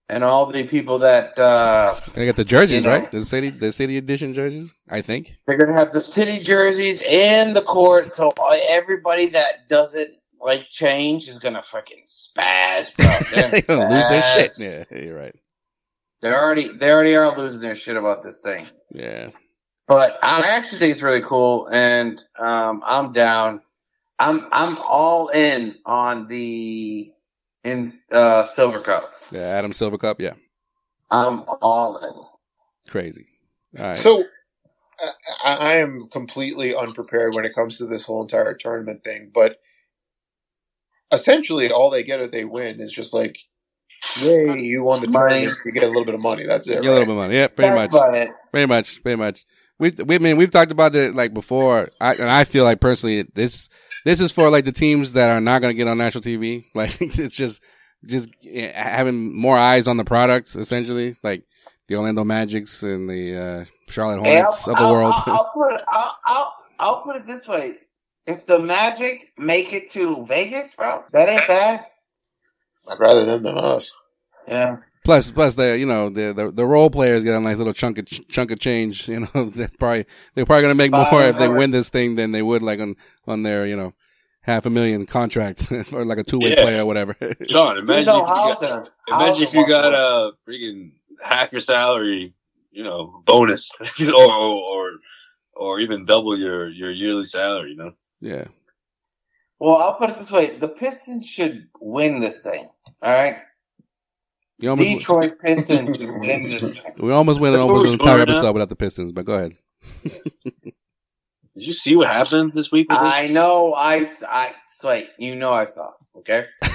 and 0.08 0.24
all 0.24 0.46
the 0.46 0.64
people 0.66 0.98
that 1.00 1.38
uh, 1.38 1.94
They 2.14 2.26
got 2.26 2.36
the 2.36 2.44
jerseys, 2.44 2.76
You 2.76 2.80
know. 2.90 2.98
right? 2.98 3.10
The 3.10 3.24
city, 3.24 3.50
the 3.50 3.72
city 3.72 3.96
edition 3.96 4.32
jerseys. 4.34 4.74
I 4.90 5.02
think. 5.02 5.36
they're 5.46 5.56
to 5.72 5.78
have 5.78 5.92
the 5.92 6.00
city 6.00 6.42
jerseys 6.42 7.02
and 7.08 7.54
the 7.54 7.62
court. 7.62 8.14
So 8.16 8.32
everybody 8.68 9.26
that 9.30 9.68
doesn't 9.68 10.14
like 10.40 10.70
change 10.70 11.28
is 11.28 11.38
to 11.54 11.62
fucking 11.62 12.04
spaz, 12.06 12.94
bro. 12.96 13.06
They're 13.50 13.62
gonna 13.62 13.90
lose 13.94 14.08
their 14.08 14.22
shit. 14.22 14.52
Yeah, 14.58 14.84
you're 15.04 15.18
right. 15.18 15.34
They 16.22 16.32
already 16.32 16.68
they 16.68 16.90
already 16.90 17.14
are 17.16 17.36
losing 17.36 17.60
their 17.60 17.74
shit 17.74 17.96
about 17.96 18.22
this 18.22 18.38
thing. 18.38 18.66
Yeah. 18.92 19.30
But 19.86 20.18
I 20.22 20.40
actually 20.56 20.78
think 20.78 20.92
it's 20.92 21.02
really 21.02 21.22
cool, 21.22 21.66
and 21.68 22.22
um, 22.38 22.82
I'm 22.86 23.12
down. 23.12 23.62
I'm 24.18 24.46
I'm 24.52 24.78
all 24.78 25.28
in 25.28 25.76
on 25.86 26.28
the 26.28 27.10
in 27.64 27.92
uh, 28.10 28.44
Silver 28.44 28.80
Cup. 28.80 29.10
The 29.30 29.40
Adam 29.42 29.72
Silver 29.72 29.98
Cup. 29.98 30.20
Yeah. 30.20 30.34
I'm 31.10 31.44
all 31.62 31.96
in. 31.98 32.90
Crazy. 32.90 33.26
All 33.78 33.84
right. 33.84 33.98
So 33.98 34.24
I, 35.44 35.54
I 35.54 35.72
am 35.76 36.08
completely 36.10 36.74
unprepared 36.74 37.34
when 37.34 37.44
it 37.44 37.54
comes 37.54 37.78
to 37.78 37.86
this 37.86 38.04
whole 38.04 38.22
entire 38.22 38.54
tournament 38.54 39.04
thing, 39.04 39.30
but 39.32 39.56
essentially 41.12 41.70
all 41.70 41.90
they 41.90 42.02
get 42.02 42.20
if 42.20 42.30
they 42.30 42.44
win 42.44 42.80
is 42.80 42.92
just 42.92 43.14
like, 43.14 43.38
yay, 44.16 44.58
you 44.58 44.84
won 44.84 45.00
the 45.00 45.08
Money. 45.08 45.34
tournament. 45.46 45.58
You 45.64 45.72
get 45.72 45.82
a 45.82 45.88
little 45.88 46.04
bit 46.04 46.14
of 46.14 46.20
money. 46.20 46.44
That's 46.46 46.68
it. 46.68 46.82
Get 46.82 46.90
a 46.90 46.92
little 46.92 47.04
bit 47.06 47.10
of 47.12 47.16
money. 47.16 47.34
Yeah, 47.34 47.48
pretty 47.48 47.74
That's 47.74 47.92
much. 47.94 48.14
it. 48.14 48.30
Pretty 48.52 48.66
much. 48.66 49.02
Pretty 49.02 49.16
much. 49.16 49.44
We, 49.78 49.92
we, 50.04 50.16
I 50.16 50.18
mean, 50.18 50.36
we've 50.36 50.50
talked 50.50 50.72
about 50.72 50.94
it 50.94 51.14
like 51.14 51.32
before, 51.32 51.90
I, 52.00 52.14
and 52.14 52.30
I 52.30 52.44
feel 52.44 52.64
like 52.64 52.80
personally, 52.80 53.22
this, 53.34 53.68
this 54.04 54.20
is 54.20 54.32
for 54.32 54.50
like 54.50 54.64
the 54.64 54.72
teams 54.72 55.12
that 55.14 55.28
are 55.30 55.40
not 55.40 55.60
going 55.62 55.70
to 55.72 55.76
get 55.76 55.88
on 55.88 55.98
national 55.98 56.22
TV. 56.22 56.64
Like, 56.74 57.00
it's 57.00 57.34
just, 57.34 57.62
just 58.06 58.28
eh, 58.46 58.72
having 58.74 59.34
more 59.36 59.56
eyes 59.58 59.88
on 59.88 59.96
the 59.96 60.04
product, 60.04 60.54
essentially. 60.54 61.16
Like 61.22 61.42
the 61.88 61.96
Orlando 61.96 62.24
Magics 62.24 62.82
and 62.82 63.08
the 63.08 63.36
uh, 63.36 63.64
Charlotte 63.88 64.20
Hornets 64.20 64.68
I'll, 64.68 64.74
of 64.74 64.78
the 64.78 64.84
I'll- 64.84 64.92
world. 64.92 65.14
I'll, 65.26 65.32
I'll 65.34 65.50
put 65.54 65.74
it. 65.74 65.80
I'll, 65.88 66.16
I'll 66.24 66.54
I'll 66.80 67.02
put 67.02 67.16
it 67.16 67.26
this 67.26 67.48
way: 67.48 67.74
if 68.26 68.46
the 68.46 68.58
Magic 68.58 69.32
make 69.36 69.72
it 69.72 69.90
to 69.92 70.24
Vegas, 70.26 70.74
bro, 70.76 71.02
that 71.12 71.28
ain't 71.28 71.46
bad. 71.48 71.86
I'd 72.88 73.00
rather 73.00 73.24
them 73.24 73.42
than 73.42 73.58
us. 73.58 73.92
Yeah. 74.46 74.76
Plus, 75.08 75.30
plus 75.30 75.54
the 75.56 75.78
you 75.78 75.86
know 75.86 76.10
the, 76.10 76.34
the 76.34 76.52
the 76.52 76.66
role 76.66 76.90
players 76.90 77.24
get 77.24 77.34
a 77.34 77.40
nice 77.40 77.58
little 77.58 77.72
chunk 77.72 77.98
of 77.98 78.06
chunk 78.06 78.50
of 78.52 78.58
change. 78.60 79.08
You 79.08 79.20
know, 79.20 79.44
that's 79.50 79.74
probably 79.76 80.06
they're 80.34 80.46
probably 80.46 80.62
gonna 80.62 80.74
make 80.74 80.92
more 80.92 81.06
Five 81.10 81.30
if 81.30 81.38
they 81.38 81.48
hundred. 81.48 81.56
win 81.56 81.72
this 81.72 81.90
thing 81.90 82.16
than 82.16 82.32
they 82.32 82.42
would 82.42 82.62
like 82.62 82.80
on 82.80 82.96
on 83.26 83.42
their 83.44 83.66
you 83.66 83.76
know 83.76 83.94
half 84.42 84.66
a 84.66 84.70
million 84.70 85.06
contract 85.06 85.72
or 85.92 86.04
like 86.04 86.18
a 86.18 86.24
two 86.24 86.40
way 86.40 86.52
Yeah. 86.52 86.54
player 86.54 86.82
or 86.82 86.86
whatever. 86.86 87.16
Sean, 87.48 87.78
imagine 87.78 88.14
you 88.14 88.22
know, 88.22 88.24
if 88.24 88.34
you 88.34 88.42
got, 88.44 88.58
Hauser, 88.60 88.86
imagine 89.08 89.42
if 89.44 89.54
you 89.54 89.66
got 89.66 89.94
a 89.94 90.32
freaking 90.48 90.92
half 91.22 91.52
your 91.52 91.62
salary, 91.62 92.34
you 92.72 92.84
know, 92.84 93.22
bonus, 93.26 93.70
or, 94.00 94.14
or 94.34 94.90
or 95.54 95.80
even 95.80 96.06
double 96.06 96.38
your 96.38 96.70
your 96.70 96.90
yearly 96.92 97.26
salary. 97.26 97.70
You 97.72 97.76
know, 97.76 97.92
yeah, 98.20 98.44
Well, 99.60 99.76
I'll 99.76 99.96
put 99.98 100.10
it 100.10 100.18
this 100.18 100.30
way: 100.32 100.58
the 100.58 100.68
Pistons 100.68 101.26
should 101.26 101.68
win 101.80 102.20
this 102.20 102.42
thing. 102.42 102.68
All 103.02 103.12
right, 103.12 103.36
you 104.58 104.70
almost 104.70 104.88
Detroit 104.88 105.38
Pistons 105.44 105.96
should 105.96 106.10
win 106.20 106.44
this 106.44 106.80
thing. 106.82 106.92
we 106.98 107.12
almost 107.12 107.40
went 107.40 107.54
The 107.54 107.60
almost 107.60 107.86
an 107.86 107.92
entire 107.92 108.18
were 108.18 108.26
now. 108.26 108.32
episode 108.32 108.52
without 108.52 108.68
the 108.68 108.76
Pistons, 108.76 109.12
but 109.12 109.24
go 109.24 109.34
ahead. 109.34 109.54
did 110.04 110.72
you 111.54 111.72
see 111.72 111.96
what 111.96 112.08
happened 112.08 112.52
this 112.54 112.70
week? 112.70 112.88
With 112.90 112.98
this? 112.98 113.12
I 113.12 113.28
know. 113.28 113.74
I 113.74 114.06
I 114.28 114.52
wait. 114.82 115.10
You 115.18 115.34
know 115.34 115.52
I 115.52 115.64
saw. 115.66 115.92
Okay. 116.16 116.46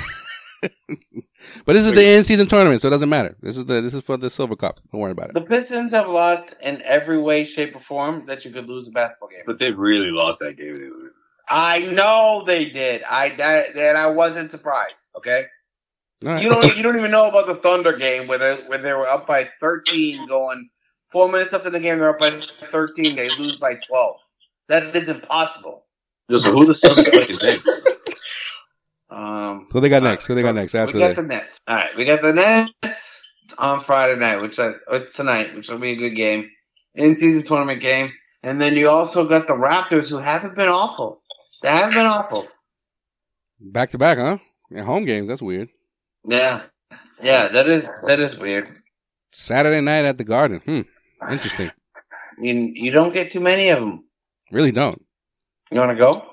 But 1.65 1.73
this 1.73 1.86
is 1.86 1.91
the 1.91 2.05
end 2.05 2.25
season 2.25 2.47
tournament, 2.47 2.79
so 2.81 2.88
it 2.88 2.91
doesn't 2.91 3.09
matter. 3.09 3.36
This 3.41 3.57
is 3.57 3.65
the 3.65 3.81
this 3.81 3.93
is 3.93 4.01
for 4.03 4.15
the 4.15 4.29
Silver 4.29 4.55
Cup. 4.55 4.75
Don't 4.91 5.01
worry 5.01 5.11
about 5.11 5.27
it. 5.27 5.34
The 5.34 5.41
Pistons 5.41 5.91
have 5.91 6.07
lost 6.07 6.55
in 6.61 6.81
every 6.84 7.17
way, 7.17 7.43
shape, 7.43 7.75
or 7.75 7.81
form 7.81 8.25
that 8.27 8.45
you 8.45 8.51
could 8.51 8.65
lose 8.67 8.88
a 8.88 8.91
basketball 8.91 9.27
game. 9.29 9.43
But 9.45 9.59
they 9.59 9.71
really 9.71 10.09
lost 10.09 10.39
that 10.39 10.55
game. 10.57 10.75
I 11.49 11.79
know 11.79 12.43
they 12.45 12.69
did. 12.69 13.03
I 13.03 13.36
that, 13.36 13.75
that 13.75 13.95
I 13.97 14.07
wasn't 14.07 14.51
surprised. 14.51 14.95
Okay. 15.17 15.43
All 16.26 16.34
right. 16.34 16.43
You 16.43 16.49
don't 16.49 16.78
you 16.78 16.84
don't 16.84 16.97
even 16.97 17.11
know 17.11 17.28
about 17.28 17.47
the 17.47 17.55
Thunder 17.55 17.93
game 17.97 18.28
where 18.28 18.38
they 18.38 18.55
where 18.67 18.78
they 18.78 18.93
were 18.93 19.07
up 19.07 19.28
by 19.28 19.45
thirteen, 19.59 20.26
going 20.28 20.69
four 21.11 21.30
minutes 21.30 21.51
left 21.53 21.65
in 21.65 21.74
the 21.74 21.80
game. 21.80 21.99
They're 21.99 22.09
up 22.09 22.19
by 22.19 22.41
thirteen. 22.65 23.15
They 23.15 23.30
lose 23.38 23.57
by 23.57 23.76
twelve. 23.88 24.17
That 24.69 24.95
is 24.95 25.09
impossible. 25.09 25.86
Yo, 26.30 26.39
So 26.39 26.51
who 26.51 26.65
the 26.65 26.74
Celtics 26.74 27.09
playing 27.09 27.39
next? 27.41 27.82
Um, 29.09 29.67
Who 29.71 29.80
they 29.80 29.89
got 29.89 30.01
next? 30.01 30.26
Who 30.26 30.34
they 30.34 30.41
got 30.41 30.55
next 30.55 30.74
after 30.74 30.93
we 30.93 30.99
got 30.99 31.15
that? 31.15 31.21
the 31.21 31.28
Nets. 31.28 31.59
All 31.67 31.76
right, 31.76 31.95
we 31.95 32.03
got 32.05 32.24
the 32.24 32.34
Nets 32.34 33.21
on 33.59 33.82
Friday 33.82 34.19
night, 34.19 34.41
which 34.41 34.57
I, 34.57 34.71
uh, 34.89 35.01
tonight, 35.13 35.55
which 35.55 35.69
will 35.69 35.78
be 35.78 35.91
a 35.91 35.95
good 35.95 36.15
game, 36.15 36.49
in 36.95 37.15
season 37.15 37.43
tournament 37.43 37.80
game. 37.80 38.11
And 38.41 38.59
then 38.59 38.76
you 38.76 38.89
also 38.89 39.28
got 39.28 39.45
the 39.45 39.53
Raptors, 39.53 40.09
who 40.09 40.17
haven't 40.17 40.55
been 40.55 40.67
awful. 40.67 41.21
They 41.61 41.69
haven't 41.69 41.93
been 41.93 42.07
awful. 42.07 42.47
Back 43.59 43.91
to 43.91 43.99
back, 43.99 44.17
huh? 44.17 44.39
Yeah, 44.71 44.82
home 44.84 45.05
games. 45.05 45.28
That's 45.28 45.41
weird. 45.41 45.69
Yeah, 46.26 46.63
yeah, 47.21 47.47
that 47.49 47.67
is 47.67 47.89
that 48.07 48.19
is 48.19 48.38
weird. 48.38 48.67
Saturday 49.32 49.82
night 49.82 50.05
at 50.05 50.17
the 50.17 50.24
Garden. 50.24 50.61
Hmm. 50.65 50.82
Interesting. 51.32 51.71
You 52.41 52.71
you 52.74 52.89
don't 52.89 53.13
get 53.13 53.32
too 53.32 53.39
many 53.39 53.69
of 53.69 53.80
them. 53.80 54.05
Really 54.51 54.71
don't. 54.71 54.99
You 55.69 55.80
want 55.80 55.91
to 55.91 55.95
go? 55.95 56.26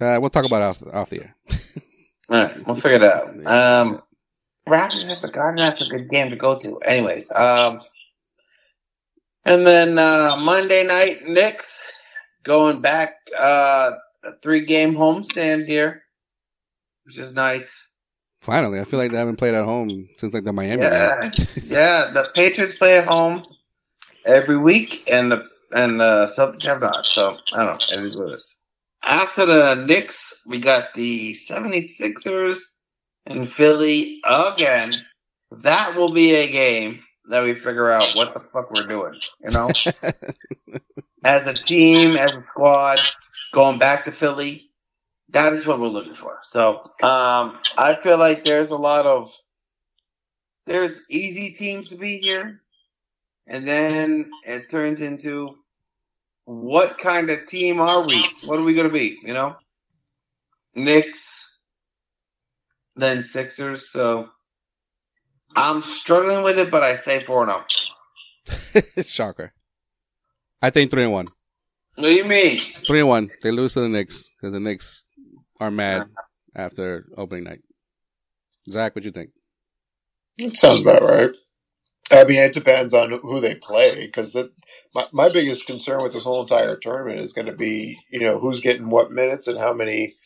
Uh, 0.00 0.18
we'll 0.20 0.30
talk 0.30 0.46
about 0.46 0.62
off, 0.62 0.82
off 0.90 1.10
the 1.10 1.20
air. 1.20 1.36
All 2.30 2.38
right, 2.38 2.66
we'll 2.66 2.76
figure 2.76 2.96
it 2.96 3.02
out. 3.02 3.28
Um, 3.46 4.02
Raptors 4.66 5.10
at 5.10 5.20
the 5.20 5.28
Garden. 5.28 5.62
That's 5.62 5.82
a 5.82 5.86
good 5.88 6.08
game 6.08 6.30
to 6.30 6.36
go 6.36 6.58
to. 6.58 6.78
Anyways, 6.78 7.30
um, 7.34 7.82
and 9.44 9.66
then 9.66 9.98
uh, 9.98 10.36
Monday 10.38 10.86
night, 10.86 11.26
Knicks 11.26 11.66
going 12.42 12.80
back 12.80 13.16
uh, 13.38 13.90
a 14.24 14.32
three 14.42 14.64
game 14.64 14.94
homestand 14.94 15.66
here, 15.66 16.02
which 17.04 17.18
is 17.18 17.32
nice. 17.34 17.87
Finally, 18.48 18.80
I 18.80 18.84
feel 18.84 18.98
like 18.98 19.10
they 19.10 19.18
haven't 19.18 19.36
played 19.36 19.52
at 19.52 19.66
home 19.66 20.08
since 20.16 20.32
like 20.32 20.44
the 20.44 20.54
Miami 20.54 20.82
Yeah, 20.82 21.20
yeah. 21.64 22.10
The 22.14 22.30
Patriots 22.34 22.74
play 22.76 22.96
at 22.96 23.06
home 23.06 23.44
every 24.24 24.56
week, 24.56 25.06
and 25.06 25.30
the 25.30 25.46
and 25.70 26.00
the 26.00 26.32
Celtics 26.34 26.64
have 26.64 26.80
not. 26.80 27.04
So 27.04 27.36
I 27.52 27.66
don't 27.66 27.92
know. 27.92 27.98
It 27.98 28.06
is 28.06 28.16
what 28.16 28.30
it 28.30 28.34
is. 28.36 28.56
After 29.04 29.44
the 29.44 29.74
Knicks, 29.86 30.32
we 30.46 30.60
got 30.60 30.94
the 30.94 31.34
76ers 31.34 32.60
and 33.26 33.46
Philly 33.46 34.18
again. 34.24 34.94
That 35.50 35.94
will 35.94 36.14
be 36.14 36.34
a 36.34 36.50
game 36.50 37.00
that 37.28 37.44
we 37.44 37.54
figure 37.54 37.90
out 37.90 38.16
what 38.16 38.32
the 38.32 38.40
fuck 38.40 38.70
we're 38.70 38.86
doing. 38.86 39.20
You 39.42 39.50
know, 39.50 39.70
as 41.22 41.46
a 41.46 41.52
team, 41.52 42.16
as 42.16 42.30
a 42.30 42.44
squad, 42.50 42.98
going 43.52 43.78
back 43.78 44.06
to 44.06 44.10
Philly. 44.10 44.67
That 45.30 45.52
is 45.52 45.66
what 45.66 45.80
we're 45.80 45.88
looking 45.88 46.14
for. 46.14 46.38
So 46.42 46.80
um, 47.02 47.58
I 47.76 47.96
feel 48.02 48.18
like 48.18 48.44
there's 48.44 48.70
a 48.70 48.76
lot 48.76 49.06
of 49.06 49.32
there's 50.66 51.02
easy 51.10 51.50
teams 51.52 51.88
to 51.88 51.96
be 51.96 52.18
here, 52.18 52.60
and 53.46 53.66
then 53.66 54.30
it 54.46 54.70
turns 54.70 55.02
into 55.02 55.54
what 56.44 56.98
kind 56.98 57.28
of 57.28 57.46
team 57.46 57.80
are 57.80 58.06
we? 58.06 58.24
What 58.44 58.58
are 58.58 58.62
we 58.62 58.74
going 58.74 58.86
to 58.86 58.92
be? 58.92 59.18
You 59.22 59.34
know, 59.34 59.56
Knicks, 60.74 61.58
then 62.96 63.22
Sixers. 63.22 63.90
So 63.90 64.28
I'm 65.54 65.82
struggling 65.82 66.42
with 66.42 66.58
it, 66.58 66.70
but 66.70 66.82
I 66.82 66.94
say 66.94 67.20
four 67.20 67.48
and 67.48 67.64
zero. 68.46 68.92
Shocker. 69.02 69.52
I 70.62 70.70
think 70.70 70.90
three 70.90 71.04
and 71.04 71.12
one. 71.12 71.26
What 71.96 72.04
do 72.04 72.14
you 72.14 72.24
mean? 72.24 72.60
Three 72.86 73.00
and 73.00 73.08
one. 73.08 73.30
They 73.42 73.50
lose 73.50 73.74
to 73.74 73.80
the 73.80 73.88
Knicks 73.88 74.30
the 74.40 74.60
Knicks 74.60 75.04
are 75.60 75.70
mad 75.70 76.02
uh-huh. 76.02 76.22
after 76.54 77.06
opening 77.16 77.44
night. 77.44 77.60
Zach, 78.70 78.94
what 78.94 79.02
do 79.02 79.08
you 79.08 79.12
think? 79.12 79.30
It 80.36 80.56
sounds 80.56 80.82
about 80.82 81.02
right. 81.02 81.30
I 82.10 82.24
mean, 82.24 82.38
it 82.38 82.54
depends 82.54 82.94
on 82.94 83.10
who 83.22 83.40
they 83.40 83.54
play 83.54 84.06
because 84.06 84.34
my 84.94 85.06
my 85.12 85.28
biggest 85.28 85.66
concern 85.66 86.02
with 86.02 86.12
this 86.12 86.24
whole 86.24 86.42
entire 86.42 86.76
tournament 86.76 87.20
is 87.20 87.32
going 87.32 87.46
to 87.46 87.52
be 87.52 87.98
you 88.10 88.20
know 88.20 88.38
who's 88.38 88.60
getting 88.60 88.88
what 88.88 89.10
minutes 89.10 89.46
and 89.46 89.58
how 89.58 89.74
many 89.74 90.16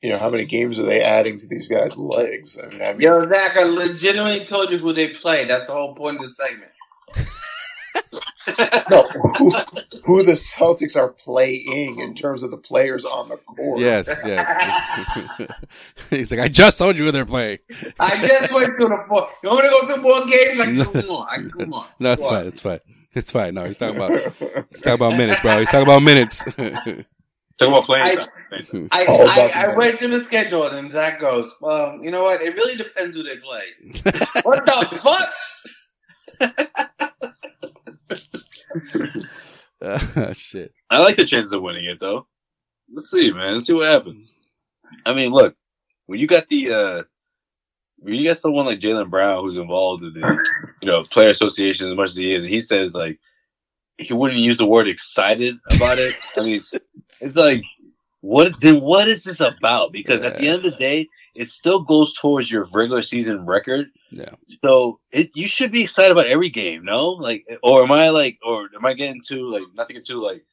you 0.00 0.10
know 0.10 0.18
how 0.18 0.30
many 0.30 0.46
games 0.46 0.78
are 0.78 0.84
they 0.84 1.02
adding 1.02 1.38
to 1.38 1.46
these 1.48 1.68
guys' 1.68 1.98
legs. 1.98 2.58
I 2.62 2.68
mean, 2.68 2.82
I 2.82 2.92
mean 2.92 3.00
Yo, 3.02 3.28
Zach, 3.28 3.56
I 3.56 3.64
legitimately 3.64 4.46
told 4.46 4.70
you 4.70 4.78
who 4.78 4.92
they 4.92 5.08
play. 5.08 5.44
That's 5.44 5.66
the 5.66 5.72
whole 5.72 5.94
point 5.94 6.16
of 6.16 6.22
the 6.22 6.28
segment. 6.28 6.72
no, 8.90 9.08
who, 9.38 9.52
who 10.04 10.22
the 10.22 10.32
Celtics 10.32 10.96
are 10.96 11.08
playing 11.08 11.98
in 12.00 12.14
terms 12.14 12.42
of 12.42 12.50
the 12.50 12.56
players 12.56 13.04
on 13.04 13.28
the 13.28 13.36
court. 13.36 13.80
Yes, 13.80 14.22
yes. 14.24 15.42
He's 16.10 16.30
like, 16.30 16.40
I 16.40 16.48
just 16.48 16.78
told 16.78 16.98
you 16.98 17.04
who 17.06 17.12
they're 17.12 17.24
playing. 17.26 17.58
I 18.00 18.26
just 18.26 18.52
went 18.54 18.78
to 18.80 18.86
the 18.86 19.04
four. 19.08 19.28
You 19.42 19.48
want 19.50 19.64
me 19.64 19.70
to 19.70 19.86
go 19.86 19.94
to 19.94 20.00
more 20.00 20.26
games? 20.26 20.58
Like, 20.58 21.04
come 21.04 21.10
on, 21.10 21.50
come 21.50 21.74
on. 21.74 21.86
No, 21.98 22.12
it's 22.12 22.26
fine. 22.26 22.46
It's 22.46 22.60
fine. 22.60 22.80
It's 23.14 23.30
fine. 23.30 23.54
No, 23.54 23.64
he's 23.64 23.76
talking 23.78 23.96
about 23.96 24.12
he's 24.70 24.82
talking 24.82 24.92
about 24.94 25.16
minutes, 25.16 25.40
bro. 25.40 25.58
He's 25.60 25.70
talking 25.70 25.82
about 25.88 26.02
minutes. 26.02 26.44
Talk 27.58 27.68
about 27.68 27.84
playing 27.84 28.06
I- 28.06 28.14
time. 28.16 28.88
I, 28.92 29.06
Oh, 29.08 29.26
I, 29.26 29.36
that's 29.48 29.56
I 29.56 29.74
went 29.74 29.98
to 30.00 30.08
the 30.08 30.20
schedule 30.20 30.64
and 30.64 30.90
Zach 30.92 31.18
goes, 31.18 31.50
well, 31.62 31.98
you 32.02 32.10
know 32.10 32.22
what? 32.24 32.42
It 32.42 32.54
really 32.54 32.76
depends 32.76 33.16
who 33.16 33.22
they 33.22 33.38
play. 33.38 33.64
what 34.42 34.66
the 34.66 35.00
fuck? 35.02 35.32
Ah, 39.82 40.32
shit. 40.32 40.72
I 40.90 40.98
like 41.00 41.16
the 41.16 41.26
chances 41.26 41.52
of 41.52 41.62
winning 41.62 41.84
it 41.84 42.00
though. 42.00 42.26
Let's 42.92 43.10
see, 43.10 43.32
man. 43.32 43.54
Let's 43.54 43.66
see 43.66 43.72
what 43.74 43.88
happens. 43.88 44.30
I 45.04 45.12
mean, 45.12 45.32
look, 45.32 45.54
when 46.06 46.18
you 46.18 46.26
got 46.26 46.48
the 46.48 46.72
uh 46.72 47.02
when 47.98 48.14
you 48.14 48.24
got 48.24 48.40
someone 48.40 48.66
like 48.66 48.80
Jaylen 48.80 49.10
Brown 49.10 49.42
who's 49.42 49.56
involved 49.56 50.04
in 50.04 50.12
the 50.14 50.38
you 50.80 50.88
know 50.88 51.04
player 51.10 51.28
association 51.30 51.90
as 51.90 51.96
much 51.96 52.10
as 52.10 52.16
he 52.16 52.34
is, 52.34 52.42
and 52.42 52.52
he 52.52 52.60
says 52.60 52.94
like 52.94 53.18
he 53.98 54.12
wouldn't 54.12 54.40
use 54.40 54.58
the 54.58 54.66
word 54.66 54.88
excited 54.88 55.56
about 55.74 55.98
it. 55.98 56.14
I 56.36 56.42
mean, 56.42 56.64
it's 57.20 57.36
like 57.36 57.62
what 58.20 58.60
then? 58.60 58.80
What 58.80 59.08
is 59.08 59.24
this 59.24 59.40
about? 59.40 59.92
Because 59.92 60.22
at 60.22 60.36
the 60.36 60.48
end 60.48 60.56
of 60.56 60.62
the 60.62 60.78
day, 60.78 61.08
it 61.36 61.50
still 61.50 61.80
goes 61.80 62.14
towards 62.14 62.50
your 62.50 62.64
regular 62.72 63.02
season 63.02 63.46
record. 63.46 63.88
Yeah. 64.10 64.30
So 64.64 65.00
it 65.10 65.30
you 65.34 65.48
should 65.48 65.72
be 65.72 65.82
excited 65.82 66.12
about 66.12 66.26
every 66.26 66.50
game, 66.50 66.84
no? 66.84 67.10
Like, 67.10 67.46
or 67.62 67.82
am 67.82 67.92
I 67.92 68.08
like, 68.10 68.38
or 68.44 68.68
am 68.74 68.84
I 68.84 68.94
getting 68.94 69.22
too 69.26 69.50
like 69.50 69.64
not 69.74 69.88
to 69.88 69.94
get 69.94 70.06
too 70.06 70.22
like, 70.22 70.44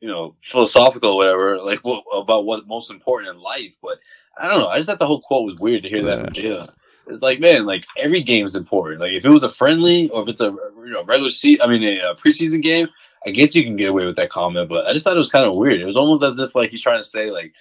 you 0.00 0.08
know, 0.08 0.36
philosophical 0.50 1.10
or 1.10 1.16
whatever, 1.16 1.58
like 1.58 1.80
what, 1.80 2.04
about 2.12 2.44
what's 2.44 2.66
most 2.66 2.90
important 2.90 3.34
in 3.34 3.40
life? 3.40 3.72
But 3.82 3.98
I 4.38 4.48
don't 4.48 4.60
know. 4.60 4.68
I 4.68 4.78
just 4.78 4.86
thought 4.86 4.98
the 4.98 5.06
whole 5.06 5.22
quote 5.22 5.46
was 5.46 5.58
weird 5.58 5.82
to 5.84 5.88
hear 5.88 6.04
that 6.04 6.24
from 6.24 6.34
Jaylen. 6.34 6.70
It's 7.08 7.22
like, 7.22 7.38
man, 7.38 7.66
like 7.66 7.84
every 7.96 8.22
game 8.22 8.46
is 8.46 8.56
important. 8.56 9.00
Like 9.00 9.12
if 9.12 9.24
it 9.24 9.30
was 9.30 9.44
a 9.44 9.50
friendly 9.50 10.10
or 10.10 10.22
if 10.22 10.28
it's 10.28 10.40
a 10.40 10.54
you 10.84 10.90
know 10.90 11.04
regular 11.04 11.30
season, 11.30 11.62
I 11.62 11.68
mean 11.68 11.82
a, 11.82 12.10
a 12.10 12.16
preseason 12.16 12.62
game, 12.62 12.88
I 13.26 13.30
guess 13.30 13.54
you 13.54 13.62
can 13.62 13.76
get 13.76 13.90
away 13.90 14.04
with 14.04 14.16
that 14.16 14.30
comment. 14.30 14.68
But 14.68 14.86
I 14.86 14.92
just 14.92 15.04
thought 15.04 15.16
it 15.16 15.18
was 15.18 15.30
kind 15.30 15.44
of 15.44 15.54
weird. 15.54 15.80
It 15.80 15.86
was 15.86 15.96
almost 15.96 16.22
as 16.22 16.38
if 16.38 16.54
like 16.54 16.70
he's 16.70 16.82
trying 16.82 17.02
to 17.02 17.08
say 17.08 17.30
like, 17.30 17.52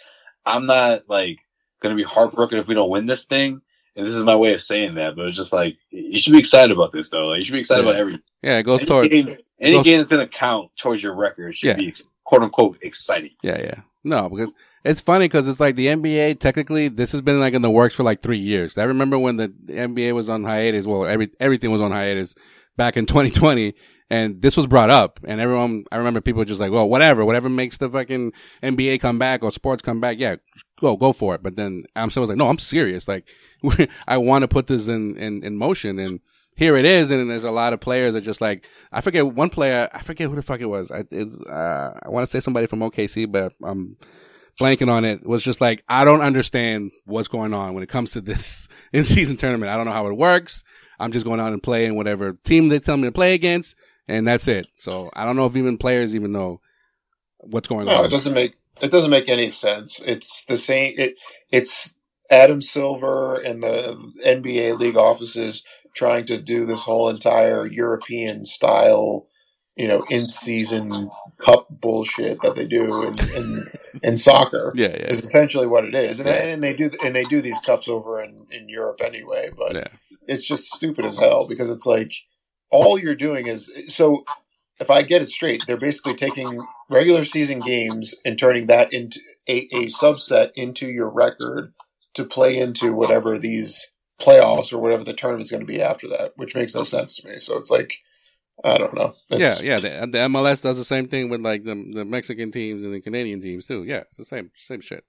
I'm 0.46 0.66
not 0.66 1.04
like 1.08 1.40
gonna 1.82 1.96
be 1.96 2.04
heartbroken 2.04 2.58
if 2.60 2.68
we 2.68 2.74
don't 2.76 2.90
win 2.90 3.06
this 3.06 3.26
thing. 3.26 3.62
And 3.98 4.06
this 4.06 4.14
is 4.14 4.24
my 4.24 4.36
way 4.36 4.54
of 4.54 4.62
saying 4.62 4.96
that, 4.96 5.16
but 5.16 5.28
it's 5.28 5.38
just 5.38 5.54
like 5.54 5.78
you 5.90 6.20
should 6.20 6.34
be 6.34 6.40
excited 6.40 6.72
about 6.72 6.92
this 6.92 7.10
though. 7.10 7.24
Like 7.24 7.40
you 7.40 7.46
should 7.46 7.54
be 7.54 7.60
excited 7.62 7.84
Yeah. 7.86 7.90
about 7.92 8.00
every 8.00 8.20
Yeah, 8.44 8.58
it 8.60 8.64
goes 8.64 8.82
any 8.82 8.88
toward 8.88 9.10
game, 9.12 9.38
any 9.62 9.72
goes- 9.74 9.84
game 9.86 9.98
that's 10.00 10.10
gonna 10.10 10.28
count 10.28 10.72
towards 10.78 11.02
your 11.02 11.16
record 11.16 11.56
should 11.56 11.68
Yeah. 11.68 11.76
be 11.76 11.94
quote 12.26 12.42
unquote 12.42 12.78
exciting. 12.82 13.32
Yeah, 13.42 13.60
yeah. 13.60 13.82
No, 14.04 14.30
because 14.30 14.54
it's 14.84 15.02
funny 15.02 15.26
because 15.26 15.48
it's 15.48 15.60
like 15.60 15.76
the 15.76 15.88
NBA. 15.88 16.36
Technically, 16.36 16.90
this 16.90 17.12
has 17.14 17.22
been 17.22 17.40
like 17.40 17.54
in 17.54 17.62
the 17.62 17.72
works 17.72 17.96
for 17.96 18.04
like 18.04 18.22
three 18.22 18.38
years. 18.38 18.78
I 18.78 18.84
remember 18.84 19.18
when 19.18 19.38
the 19.38 19.48
NBA 19.68 20.14
was 20.14 20.30
on 20.30 20.44
hiatus. 20.44 20.86
Well, 20.86 21.06
every 21.06 21.30
everything 21.40 21.72
was 21.72 21.82
on 21.82 21.92
hiatus 21.92 22.36
back 22.78 22.98
in 22.98 23.06
2020, 23.08 23.74
and 24.10 24.42
this 24.42 24.58
was 24.58 24.68
brought 24.68 24.90
up, 24.90 25.20
and 25.24 25.42
everyone. 25.42 25.86
I 25.92 25.98
remember 25.98 26.22
people 26.22 26.46
just 26.46 26.60
like, 26.62 26.72
well, 26.72 26.88
whatever, 26.88 27.26
whatever 27.26 27.50
makes 27.50 27.78
the 27.78 27.90
fucking 27.90 28.34
NBA 28.62 29.00
come 29.00 29.18
back 29.18 29.44
or 29.44 29.52
sports 29.52 29.82
come 29.82 30.00
back. 30.00 30.18
Yeah, 30.20 30.36
go 30.80 30.96
go 30.96 31.14
for 31.14 31.36
it. 31.36 31.44
But 31.44 31.56
then 31.56 31.86
I'm 31.96 32.12
still 32.12 32.26
like, 32.26 32.38
no, 32.38 32.50
I'm 32.50 32.60
serious. 32.60 33.08
Like, 33.08 33.28
I 34.08 34.18
want 34.18 34.44
to 34.44 34.48
put 34.48 34.68
this 34.68 34.88
in 34.88 35.18
in 35.18 35.44
in 35.44 35.58
motion 35.58 36.00
and. 36.00 36.20
Here 36.58 36.78
it 36.78 36.86
is, 36.86 37.12
and 37.12 37.30
there's 37.30 37.44
a 37.44 37.52
lot 37.52 37.74
of 37.74 37.82
players 37.82 38.14
that 38.14 38.22
just 38.22 38.40
like 38.40 38.66
I 38.90 39.02
forget 39.02 39.28
one 39.28 39.50
player. 39.50 39.90
I 39.92 40.02
forget 40.02 40.30
who 40.30 40.38
the 40.38 40.42
fuck 40.42 40.62
it 40.62 40.68
was. 40.68 40.90
I 40.90 41.00
uh, 41.00 42.00
I 42.02 42.08
want 42.08 42.26
to 42.26 42.32
say 42.32 42.40
somebody 42.40 42.66
from 42.66 42.80
OKC, 42.80 43.30
but 43.30 43.52
I'm 43.62 43.98
blanking 44.60 44.90
on 44.90 45.06
it. 45.06 45.26
Was 45.26 45.44
just 45.44 45.62
like 45.62 45.84
I 45.88 46.06
don't 46.06 46.22
understand 46.22 46.92
what's 47.06 47.28
going 47.28 47.54
on 47.54 47.74
when 47.74 47.84
it 47.84 47.90
comes 47.90 48.12
to 48.12 48.22
this 48.22 48.68
in 48.94 49.04
season 49.04 49.38
tournament. 49.38 49.72
I 49.72 49.76
don't 49.76 49.86
know 49.86 49.92
how 49.92 50.08
it 50.08 50.18
works. 50.18 50.64
I'm 51.00 51.12
just 51.12 51.26
going 51.26 51.40
out 51.40 51.54
and 51.54 51.62
playing 51.64 51.96
whatever 51.96 52.34
team 52.44 52.70
they 52.70 52.80
tell 52.80 52.98
me 52.98 53.04
to 53.04 53.12
play 53.12 53.34
against, 53.34 53.76
and 54.08 54.28
that's 54.28 54.48
it. 54.48 54.68
So 54.76 55.10
I 55.14 55.26
don't 55.26 55.36
know 55.36 55.46
if 55.46 55.56
even 55.58 55.78
players 55.78 56.16
even 56.16 56.32
know 56.32 56.62
what's 57.40 57.68
going 57.68 57.86
No, 57.86 58.00
on. 58.00 58.06
it 58.06 58.10
doesn't 58.10 58.34
make 58.34 58.56
it 58.82 58.92
doesn't 58.92 59.10
make 59.12 59.30
any 59.30 59.50
sense. 59.50 60.02
It's 60.06 60.46
the 60.46 60.58
same. 60.58 60.94
It 60.98 61.18
it's 61.52 61.94
Adam 62.30 62.62
Silver 62.62 63.36
and 63.36 63.62
the 63.64 63.98
NBA 64.26 64.80
league 64.80 64.98
offices 64.98 65.64
trying 65.96 66.26
to 66.26 66.42
do 66.42 66.66
this 66.66 66.84
whole 66.84 67.08
entire 67.10 67.66
European 67.68 68.44
style, 68.44 69.28
you 69.78 69.88
know, 69.88 70.04
in 70.10 70.28
season 70.28 71.10
cup 71.40 71.68
bullshit 71.70 72.42
that 72.42 72.56
they 72.56 72.66
do 72.68 73.04
in 73.04 73.16
in, 73.36 73.64
in 74.04 74.18
soccer. 74.18 74.74
Yeah, 74.76 74.90
yeah. 74.90 75.08
is 75.08 75.22
essentially 75.22 75.68
what 75.68 75.86
it 75.86 75.96
is, 75.96 76.20
and, 76.20 76.28
Yeah. 76.28 76.36
and 76.36 76.64
they 76.64 76.76
do 76.76 76.90
and 77.04 77.16
they 77.16 77.24
do 77.26 77.42
these 77.42 77.60
cups 77.66 77.88
over 77.88 78.22
in 78.22 78.46
in 78.52 78.68
Europe 78.68 79.00
anyway. 79.04 79.52
But 79.56 79.76
Yeah. 79.76 79.88
It's 80.28 80.46
just 80.46 80.74
stupid 80.74 81.06
as 81.06 81.18
hell 81.18 81.48
because 81.48 81.70
it's 81.70 81.86
like 81.86 82.12
all 82.72 82.98
you're 82.98 83.16
doing 83.16 83.48
is 83.48 83.72
so 83.88 84.24
if 84.80 84.90
I 84.90 85.04
get 85.04 85.22
it 85.22 85.30
straight, 85.30 85.64
they're 85.66 85.78
basically 85.78 86.16
taking 86.16 86.66
regular 86.90 87.24
season 87.24 87.60
games 87.60 88.14
and 88.26 88.38
turning 88.38 88.68
that 88.68 88.92
into 88.92 89.20
a, 89.48 89.68
a 89.72 89.86
subset 89.86 90.52
into 90.56 90.88
your 90.90 91.10
record 91.10 91.74
to 92.16 92.26
play 92.26 92.58
into 92.58 92.94
whatever 92.94 93.38
these 93.38 93.92
playoffs 94.20 94.74
or 94.74 94.80
whatever 94.80 95.04
the 95.04 95.14
tournament's 95.14 95.52
going 95.52 95.66
to 95.66 95.68
be 95.68 95.82
after 95.82 96.08
that, 96.08 96.32
which 96.36 96.56
makes 96.56 96.76
no 96.76 96.84
sense 96.84 97.16
to 97.16 97.28
me. 97.28 97.38
So 97.38 97.58
it's 97.58 97.72
like, 97.72 97.94
I 98.64 98.78
don't 98.78 98.94
know. 98.94 99.14
Yeah, 99.30 99.60
yeah. 99.62 99.80
The, 99.80 99.90
the 100.12 100.18
MLS 100.30 100.64
does 100.64 100.78
the 100.78 100.84
same 100.84 101.08
thing 101.08 101.30
with 101.30 101.42
like 101.42 101.66
the 101.66 101.92
the 101.94 102.06
Mexican 102.06 102.52
teams 102.52 102.84
and 102.84 102.94
the 102.94 103.02
Canadian 103.02 103.42
teams 103.42 103.68
too. 103.68 103.84
Yeah, 103.84 104.04
it's 104.08 104.18
the 104.18 104.26
same 104.26 104.52
same 104.56 104.80
shit. 104.80 105.04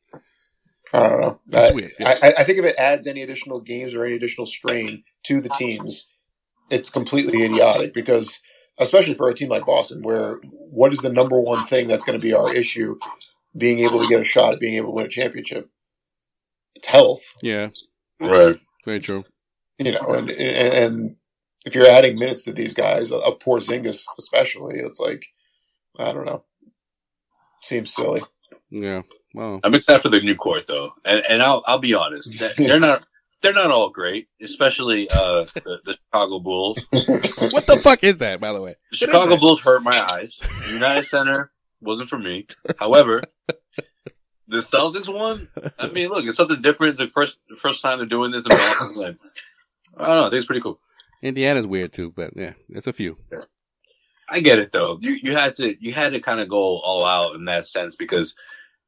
I 0.92 1.08
don't 1.08 1.20
know. 1.20 1.40
It's 1.48 1.70
I, 1.70 1.74
weird, 1.74 1.92
yeah. 1.98 2.18
I, 2.22 2.34
I 2.38 2.44
think 2.44 2.58
if 2.58 2.64
it 2.64 2.76
adds 2.78 3.06
any 3.06 3.22
additional 3.22 3.60
games 3.60 3.94
or 3.94 4.04
any 4.04 4.16
additional 4.16 4.46
strain 4.46 5.04
to 5.24 5.40
the 5.40 5.48
teams, 5.50 6.08
it's 6.70 6.90
completely 6.90 7.42
idiotic 7.44 7.92
because, 7.92 8.40
especially 8.78 9.14
for 9.14 9.28
a 9.28 9.34
team 9.34 9.48
like 9.48 9.66
Boston, 9.66 10.02
where 10.02 10.38
what 10.50 10.92
is 10.92 11.00
the 11.00 11.12
number 11.12 11.40
one 11.40 11.66
thing 11.66 11.88
that's 11.88 12.04
going 12.04 12.18
to 12.18 12.22
be 12.22 12.34
our 12.34 12.52
issue? 12.54 12.96
Being 13.56 13.78
able 13.80 14.00
to 14.02 14.08
get 14.08 14.20
a 14.20 14.24
shot 14.24 14.52
at 14.54 14.60
being 14.60 14.74
able 14.74 14.88
to 14.88 14.92
win 14.92 15.06
a 15.06 15.08
championship. 15.08 15.70
It's 16.74 16.88
health, 16.88 17.22
Yeah, 17.42 17.70
Right. 18.20 18.58
very 18.84 19.00
true. 19.00 19.24
you 19.78 19.92
know, 19.92 20.00
and, 20.08 20.28
and, 20.30 20.74
and 20.94 21.16
if 21.64 21.74
you're 21.74 21.90
adding 21.90 22.18
minutes 22.18 22.44
to 22.44 22.52
these 22.52 22.74
guys, 22.74 23.10
a 23.10 23.32
Porzingis 23.32 24.04
especially, 24.18 24.76
it's 24.78 25.00
like, 25.00 25.24
I 25.98 26.12
don't 26.12 26.26
know. 26.26 26.44
Seems 27.62 27.92
silly. 27.92 28.22
Yeah. 28.70 29.02
Well, 29.36 29.60
I'm 29.62 29.74
excited 29.74 30.00
for 30.00 30.08
the 30.08 30.22
new 30.22 30.34
court 30.34 30.64
though, 30.66 30.94
and 31.04 31.22
and 31.28 31.42
I'll 31.42 31.62
I'll 31.66 31.78
be 31.78 31.92
honest, 31.92 32.32
they're 32.56 32.80
not 32.80 33.06
they're 33.42 33.52
not 33.52 33.70
all 33.70 33.90
great, 33.90 34.28
especially 34.40 35.08
uh 35.10 35.44
the, 35.52 35.78
the 35.84 35.92
Chicago 35.92 36.38
Bulls. 36.38 36.82
what 36.90 37.66
the 37.66 37.78
fuck 37.82 38.02
is 38.02 38.16
that, 38.18 38.40
by 38.40 38.54
the 38.54 38.62
way? 38.62 38.76
The 38.92 38.96
Chicago 38.96 39.36
Bulls 39.36 39.60
hurt 39.60 39.82
my 39.82 40.00
eyes. 40.00 40.34
United 40.70 41.04
Center 41.04 41.52
wasn't 41.82 42.08
for 42.08 42.18
me. 42.18 42.46
However, 42.78 43.20
the 44.48 44.62
Celtics 44.62 45.12
one, 45.12 45.48
I 45.78 45.88
mean, 45.88 46.08
look, 46.08 46.24
it's 46.24 46.38
something 46.38 46.62
different. 46.62 46.98
It's 46.98 47.10
the 47.10 47.12
first 47.12 47.36
the 47.50 47.56
first 47.60 47.82
time 47.82 47.98
they're 47.98 48.06
doing 48.06 48.30
this 48.30 48.42
in 48.42 48.48
Boston. 48.48 48.94
Like, 48.94 49.16
I 49.98 50.06
don't 50.06 50.16
know. 50.16 50.26
I 50.28 50.30
think 50.30 50.38
it's 50.38 50.46
pretty 50.46 50.62
cool. 50.62 50.80
Indiana's 51.20 51.66
weird 51.66 51.92
too, 51.92 52.10
but 52.16 52.30
yeah, 52.34 52.54
it's 52.70 52.86
a 52.86 52.92
few. 52.94 53.18
I 54.30 54.40
get 54.40 54.60
it 54.60 54.72
though. 54.72 54.96
You 54.98 55.12
you 55.22 55.36
had 55.36 55.56
to 55.56 55.74
you 55.78 55.92
had 55.92 56.14
to 56.14 56.20
kind 56.20 56.40
of 56.40 56.48
go 56.48 56.78
all 56.78 57.04
out 57.04 57.34
in 57.34 57.44
that 57.44 57.66
sense 57.66 57.96
because 57.96 58.34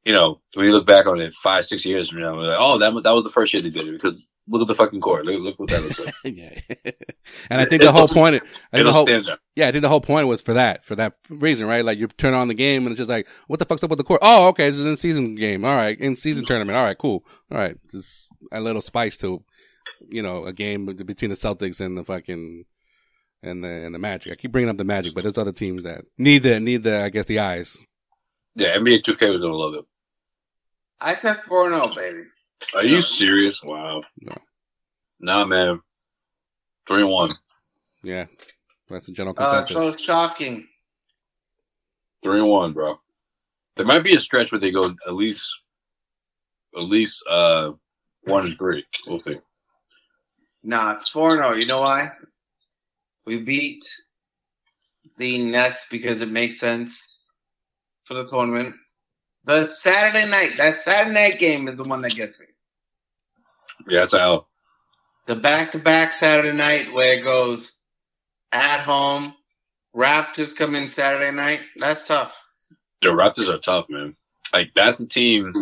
you 0.05 0.13
know 0.13 0.39
when 0.53 0.65
you 0.65 0.71
look 0.73 0.87
back 0.87 1.05
on 1.05 1.19
it 1.19 1.33
five 1.43 1.65
six 1.65 1.85
years 1.85 2.09
from 2.09 2.21
now, 2.21 2.35
we're 2.35 2.47
like, 2.47 2.57
oh 2.59 2.77
that 2.79 2.93
was- 2.93 3.03
that 3.03 3.11
was 3.11 3.23
the 3.23 3.31
first 3.31 3.53
year 3.53 3.61
they 3.61 3.69
did 3.69 3.87
it 3.87 3.91
because 3.91 4.15
look 4.51 4.63
at 4.63 4.67
the 4.67 4.73
fucking 4.75 4.99
court. 5.01 5.25
Look, 5.25 5.39
look 5.41 5.59
what 5.59 5.69
that 5.69 5.83
looks 5.83 5.99
like. 5.99 6.13
yeah. 6.23 6.59
And 7.51 7.61
I 7.61 7.65
think 7.65 7.83
the 7.83 7.91
whole 7.91 8.07
point, 8.07 8.35
I 8.73 8.77
think 8.77 8.85
the 8.85 8.91
whole, 8.91 9.07
yeah, 9.55 9.67
I 9.67 9.71
think 9.71 9.83
the 9.83 9.89
whole 9.89 10.01
point 10.01 10.27
was 10.27 10.41
for 10.41 10.55
that, 10.55 10.83
for 10.83 10.95
that 10.95 11.13
reason, 11.29 11.67
right? 11.67 11.85
Like 11.85 11.99
you 11.99 12.07
turn 12.07 12.33
on 12.33 12.47
the 12.47 12.55
game 12.55 12.81
and 12.83 12.91
it's 12.91 12.97
just 12.97 13.09
like, 13.09 13.27
what 13.47 13.59
the 13.59 13.65
fuck's 13.65 13.83
up 13.83 13.91
with 13.91 13.97
the 13.99 14.03
court? 14.03 14.19
Oh, 14.23 14.47
okay, 14.47 14.67
this 14.67 14.77
is 14.79 14.87
in 14.87 14.95
season 14.97 15.35
game. 15.35 15.63
All 15.63 15.75
right, 15.75 15.97
in 15.99 16.15
season 16.15 16.45
tournament. 16.45 16.75
All 16.75 16.83
right, 16.83 16.97
cool. 16.97 17.23
All 17.51 17.57
right, 17.59 17.77
just 17.91 18.27
a 18.51 18.59
little 18.59 18.81
spice 18.81 19.17
to, 19.19 19.43
you 20.09 20.23
know, 20.23 20.45
a 20.45 20.53
game 20.53 20.87
between 20.87 21.29
the 21.29 21.35
Celtics 21.35 21.79
and 21.79 21.95
the 21.95 22.03
fucking 22.03 22.65
and 23.43 23.63
the 23.63 23.69
and 23.69 23.93
the 23.93 23.99
Magic. 23.99 24.33
I 24.33 24.35
keep 24.35 24.51
bringing 24.51 24.69
up 24.69 24.77
the 24.77 24.83
Magic, 24.83 25.13
but 25.13 25.21
there's 25.23 25.37
other 25.37 25.53
teams 25.53 25.83
that 25.83 26.01
need 26.17 26.39
the 26.43 26.59
need 26.59 26.81
the 26.83 27.03
I 27.03 27.09
guess 27.09 27.25
the 27.25 27.37
eyes. 27.39 27.77
Yeah, 28.59 28.75
NBA 28.77 29.03
2K 29.03 29.29
was 29.31 29.41
gonna 29.41 29.53
love 29.55 29.73
it. 29.75 29.85
I 30.99 31.15
said 31.15 31.41
4 31.43 31.69
0, 31.69 31.95
baby. 31.95 32.23
Are 32.75 32.83
you 32.83 33.01
serious? 33.01 33.61
Wow. 33.63 34.03
No. 34.19 34.35
Nah, 35.21 35.45
man. 35.45 35.81
Three 36.87 37.01
and 37.03 37.09
one. 37.11 37.35
Yeah, 38.03 38.25
that's 38.89 39.05
the 39.05 39.11
general 39.13 39.33
Uh, 39.37 39.61
consensus. 39.61 39.91
so 39.91 39.97
shocking. 39.97 40.67
Three 42.23 42.39
and 42.39 42.49
one, 42.49 42.73
bro. 42.73 42.99
There 43.77 43.85
might 43.85 44.03
be 44.03 44.15
a 44.15 44.19
stretch 44.19 44.51
where 44.51 44.59
they 44.59 44.71
go 44.71 44.93
at 45.07 45.13
least, 45.13 45.45
at 46.75 46.81
least 46.83 47.23
uh 47.29 47.71
one 48.23 48.45
and 48.47 48.57
three. 48.57 48.85
We'll 49.07 49.21
see. 49.21 49.37
Nah, 50.63 50.91
it's 50.91 51.07
4 51.07 51.37
0. 51.37 51.53
You 51.53 51.65
know 51.65 51.79
why? 51.79 52.09
We 53.25 53.39
beat 53.39 53.85
the 55.17 55.45
Nets 55.45 55.87
because 55.89 56.21
it 56.21 56.29
makes 56.29 56.59
sense 56.59 57.08
for 58.09 58.15
the 58.15 58.25
tournament. 58.25 58.75
The 59.45 59.63
Saturday 59.63 60.27
night, 60.29 60.53
that 60.57 60.73
Saturday 60.73 61.13
night 61.13 61.39
game 61.39 61.67
is 61.67 61.77
the 61.77 61.83
one 61.83 62.01
that 62.01 62.15
gets 62.15 62.39
me. 62.39 62.47
Yeah, 63.87 64.01
that's 64.01 64.13
how. 64.13 64.47
The 65.27 65.35
back 65.35 65.71
to 65.71 65.79
back 65.79 66.11
Saturday 66.11 66.57
night 66.57 66.91
where 66.91 67.19
it 67.19 67.23
goes 67.23 67.77
at 68.51 68.79
home, 68.81 69.35
Raptors 69.95 70.55
come 70.55 70.73
in 70.75 70.87
Saturday 70.87 71.31
night. 71.31 71.61
That's 71.77 72.03
tough. 72.03 72.35
The 73.03 73.09
Raptors 73.09 73.47
are 73.47 73.59
tough, 73.59 73.85
man. 73.89 74.15
Like 74.51 74.71
that's 74.75 74.97
the 74.97 75.05
team. 75.05 75.53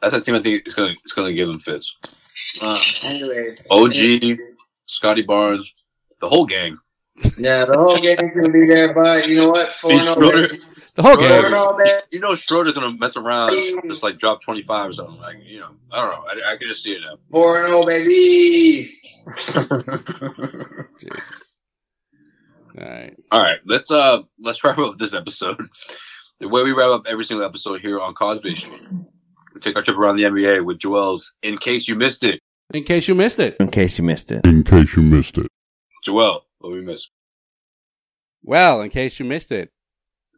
That's 0.00 0.14
the 0.14 0.20
team 0.20 0.36
I 0.36 0.42
think 0.42 0.66
is 0.66 0.74
gonna 0.74 0.94
gonna 1.14 1.32
give 1.32 1.48
them 1.48 1.58
fits. 1.58 1.92
Uh, 2.62 2.80
anyways, 3.02 3.66
OG, 3.70 4.38
Scottie 4.86 5.22
Barnes, 5.22 5.72
the 6.20 6.28
whole 6.28 6.46
gang. 6.46 6.78
Yeah, 7.38 7.64
the 7.64 7.76
whole 7.76 8.00
game's 8.00 8.34
gonna 8.34 8.50
be 8.50 8.66
there, 8.66 8.94
but 8.94 9.26
you 9.26 9.36
know 9.36 9.50
what? 9.50 9.68
Four 9.80 9.90
Hey, 9.90 9.98
and 9.98 10.14
Schroeder- 10.14 10.48
baby. 10.48 10.62
The 10.96 11.02
whole 11.02 11.14
Schroeder- 11.14 11.42
game. 11.42 11.50
Four 11.52 11.68
and 11.68 11.78
baby. 11.78 12.00
You 12.10 12.20
know 12.20 12.34
Schroeder's 12.34 12.74
gonna 12.74 12.90
mess 12.92 13.16
around, 13.16 13.52
just 13.88 14.02
like 14.02 14.18
drop 14.18 14.42
twenty 14.42 14.62
five 14.62 14.90
or 14.90 14.92
something. 14.94 15.18
Like 15.18 15.36
you 15.44 15.60
know, 15.60 15.70
I 15.92 16.00
don't 16.02 16.10
know. 16.10 16.24
I, 16.48 16.54
I 16.54 16.56
can 16.56 16.68
just 16.68 16.82
see 16.82 16.92
it 16.92 17.00
now. 17.00 17.18
Four 17.30 17.64
and 17.64 17.72
oh, 17.72 17.86
baby. 17.86 18.90
Jesus. 21.00 21.58
All 22.78 22.84
right. 22.84 23.16
All 23.30 23.42
right, 23.42 23.58
let's 23.66 23.90
uh 23.90 24.22
let's 24.40 24.62
wrap 24.64 24.78
up 24.78 24.98
this 24.98 25.14
episode. 25.14 25.68
The 26.40 26.48
way 26.48 26.62
we 26.62 26.72
wrap 26.72 26.90
up 26.90 27.02
every 27.08 27.24
single 27.24 27.46
episode 27.46 27.80
here 27.80 28.00
on 28.00 28.14
Causeway 28.14 28.54
Street. 28.54 28.86
We 29.54 29.60
take 29.60 29.76
our 29.76 29.82
trip 29.82 29.96
around 29.96 30.16
the 30.16 30.24
NBA 30.24 30.64
with 30.64 30.78
Joel's 30.78 31.32
In 31.42 31.56
Case 31.56 31.88
You 31.88 31.94
Missed 31.94 32.22
It. 32.24 32.40
In 32.74 32.84
case 32.84 33.08
you 33.08 33.14
missed 33.14 33.38
it. 33.38 33.56
In 33.58 33.70
case 33.70 33.96
you 33.96 34.04
missed 34.04 34.30
it. 34.30 34.44
In 34.46 34.62
case 34.62 34.96
you 34.96 35.02
missed 35.02 35.38
it. 35.38 35.46
Joel, 36.04 36.42
what 36.58 36.72
we 36.72 36.82
missed? 36.82 37.08
Well, 38.42 38.82
in 38.82 38.90
case 38.90 39.18
you 39.18 39.24
missed 39.24 39.50
it, 39.52 39.70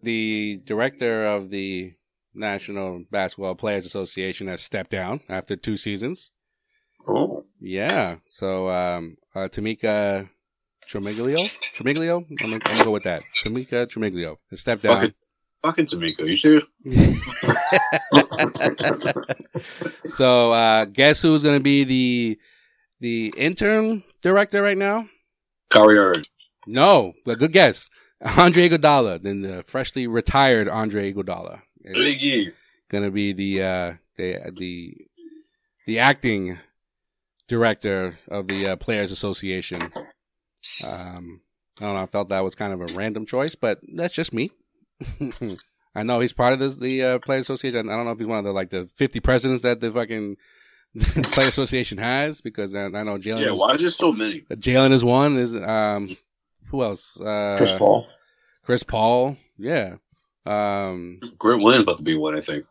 the 0.02 0.60
director 0.64 1.26
of 1.26 1.50
the 1.50 1.92
National 2.34 3.04
Basketball 3.10 3.54
Players 3.54 3.86
Association 3.86 4.46
has 4.48 4.62
stepped 4.62 4.90
down 4.90 5.20
after 5.28 5.56
two 5.56 5.76
seasons. 5.76 6.32
Oh, 7.06 7.44
Yeah. 7.60 8.16
So, 8.26 8.68
um, 8.68 9.16
uh, 9.34 9.48
Tamika 9.48 10.28
Tremaglio? 10.86 11.50
Tremaglio? 11.74 12.24
I'm 12.28 12.36
gonna, 12.36 12.54
I'm 12.54 12.60
gonna 12.72 12.84
go 12.84 12.90
with 12.92 13.04
that. 13.04 13.22
Tamika 13.44 13.86
Tremaglio 13.86 14.36
has 14.50 14.60
stepped 14.60 14.82
down. 14.82 15.14
Fucking, 15.62 15.64
fucking 15.64 15.86
Tamika, 15.86 16.26
you 16.26 16.36
serious? 16.36 16.64
so, 20.06 20.52
uh, 20.52 20.84
guess 20.86 21.22
who's 21.22 21.42
gonna 21.42 21.60
be 21.60 21.84
the, 21.84 22.38
the 23.00 23.32
intern 23.36 24.02
director 24.22 24.62
right 24.62 24.78
now? 24.78 25.08
Kyrie 25.70 25.98
Irving. 25.98 26.24
No, 26.66 27.12
but 27.24 27.38
good 27.38 27.52
guess. 27.52 27.88
Andre 28.36 28.68
Iguodala, 28.68 29.22
then 29.22 29.42
the 29.42 29.62
freshly 29.62 30.06
retired 30.06 30.68
Andre 30.68 31.12
Iguodala 31.12 31.62
gonna 32.88 33.10
be 33.10 33.32
the 33.32 33.62
uh, 33.62 33.92
the 34.16 34.52
the 34.56 34.96
the 35.86 35.98
acting 35.98 36.58
director 37.46 38.18
of 38.28 38.46
the 38.48 38.68
uh, 38.68 38.76
Players 38.76 39.10
Association. 39.12 39.82
Um, 40.84 41.40
I 41.80 41.84
don't 41.84 41.94
know. 41.94 42.02
I 42.02 42.06
felt 42.06 42.28
that 42.28 42.44
was 42.44 42.54
kind 42.54 42.72
of 42.72 42.80
a 42.80 42.92
random 42.94 43.24
choice, 43.24 43.54
but 43.54 43.80
that's 43.94 44.14
just 44.14 44.34
me. 44.34 44.50
I 45.94 46.02
know 46.02 46.20
he's 46.20 46.32
part 46.32 46.52
of 46.52 46.58
this, 46.58 46.76
the 46.76 47.02
uh, 47.02 47.18
Players 47.20 47.42
Association. 47.46 47.88
I 47.88 47.96
don't 47.96 48.04
know 48.04 48.10
if 48.12 48.18
he's 48.18 48.26
one 48.26 48.38
of 48.38 48.44
the 48.44 48.52
like 48.52 48.70
the 48.70 48.86
fifty 48.86 49.20
presidents 49.20 49.62
that 49.62 49.80
the 49.80 49.90
fucking 49.92 50.36
Players 51.00 51.50
Association 51.50 51.98
has 51.98 52.40
because 52.40 52.74
I, 52.74 52.84
I 52.86 52.88
know 53.04 53.16
Jaylen. 53.18 53.40
Yeah, 53.42 53.52
is- 53.52 53.58
why 53.58 53.74
is 53.74 53.80
there 53.80 53.90
so 53.90 54.12
many? 54.12 54.40
Jaylen 54.50 54.92
is 54.92 55.04
one. 55.04 55.36
Is 55.38 55.54
um, 55.56 56.16
who 56.70 56.82
else? 56.82 57.20
Uh, 57.20 57.56
Chris 57.58 57.72
Paul. 57.76 58.06
Chris 58.62 58.82
Paul. 58.82 59.36
Yeah. 59.56 59.96
Um, 60.46 61.20
Grant 61.38 61.62
Williams 61.62 61.82
about 61.82 61.98
to 61.98 62.04
be 62.04 62.16
one, 62.16 62.36
I 62.36 62.40
think. 62.40 62.64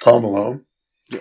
Karl 0.00 0.20
Malone. 0.20 0.64
I 1.12 1.18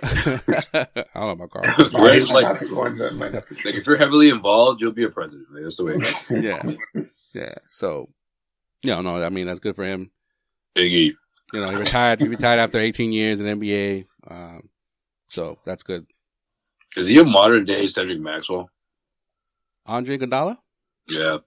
don't 1.13 1.15
know 1.15 1.29
about 1.31 1.49
Carl. 1.51 1.65
Might- 1.65 1.77
Grant's 1.93 2.33
might 2.33 2.43
like, 2.43 2.43
not 2.43 2.59
be 2.61 2.73
one 2.73 2.97
that 2.97 3.15
might 3.15 3.33
not 3.33 3.49
be 3.49 3.55
like 3.55 3.75
if 3.75 3.85
you're 3.85 3.97
heavily 3.97 4.29
involved, 4.29 4.81
you'll 4.81 4.91
be 4.91 5.03
a 5.03 5.09
president. 5.09 5.47
Like, 5.51 5.63
that's 5.63 5.77
the 5.77 5.83
way. 5.83 5.95
yeah. 6.41 6.63
Yeah. 7.33 7.53
So, 7.67 8.09
yeah, 8.81 9.01
no, 9.01 9.23
I 9.23 9.29
mean, 9.29 9.45
that's 9.45 9.59
good 9.59 9.75
for 9.75 9.83
him. 9.83 10.11
Big 10.73 10.91
E. 10.91 11.13
You 11.53 11.61
know, 11.61 11.69
he 11.69 11.75
retired, 11.75 12.19
he 12.19 12.27
retired 12.27 12.59
after 12.59 12.79
18 12.79 13.11
years 13.11 13.39
in 13.39 13.59
NBA. 13.59 14.05
Um, 14.27 14.69
so 15.27 15.59
that's 15.65 15.83
good. 15.83 16.07
Is 16.95 17.07
he 17.07 17.19
a 17.19 17.23
modern 17.25 17.65
day 17.65 17.87
Cedric 17.87 18.19
Maxwell? 18.19 18.69
Andre 19.85 20.17
Iguodala? 20.17 20.57
Yeah. 21.07 21.37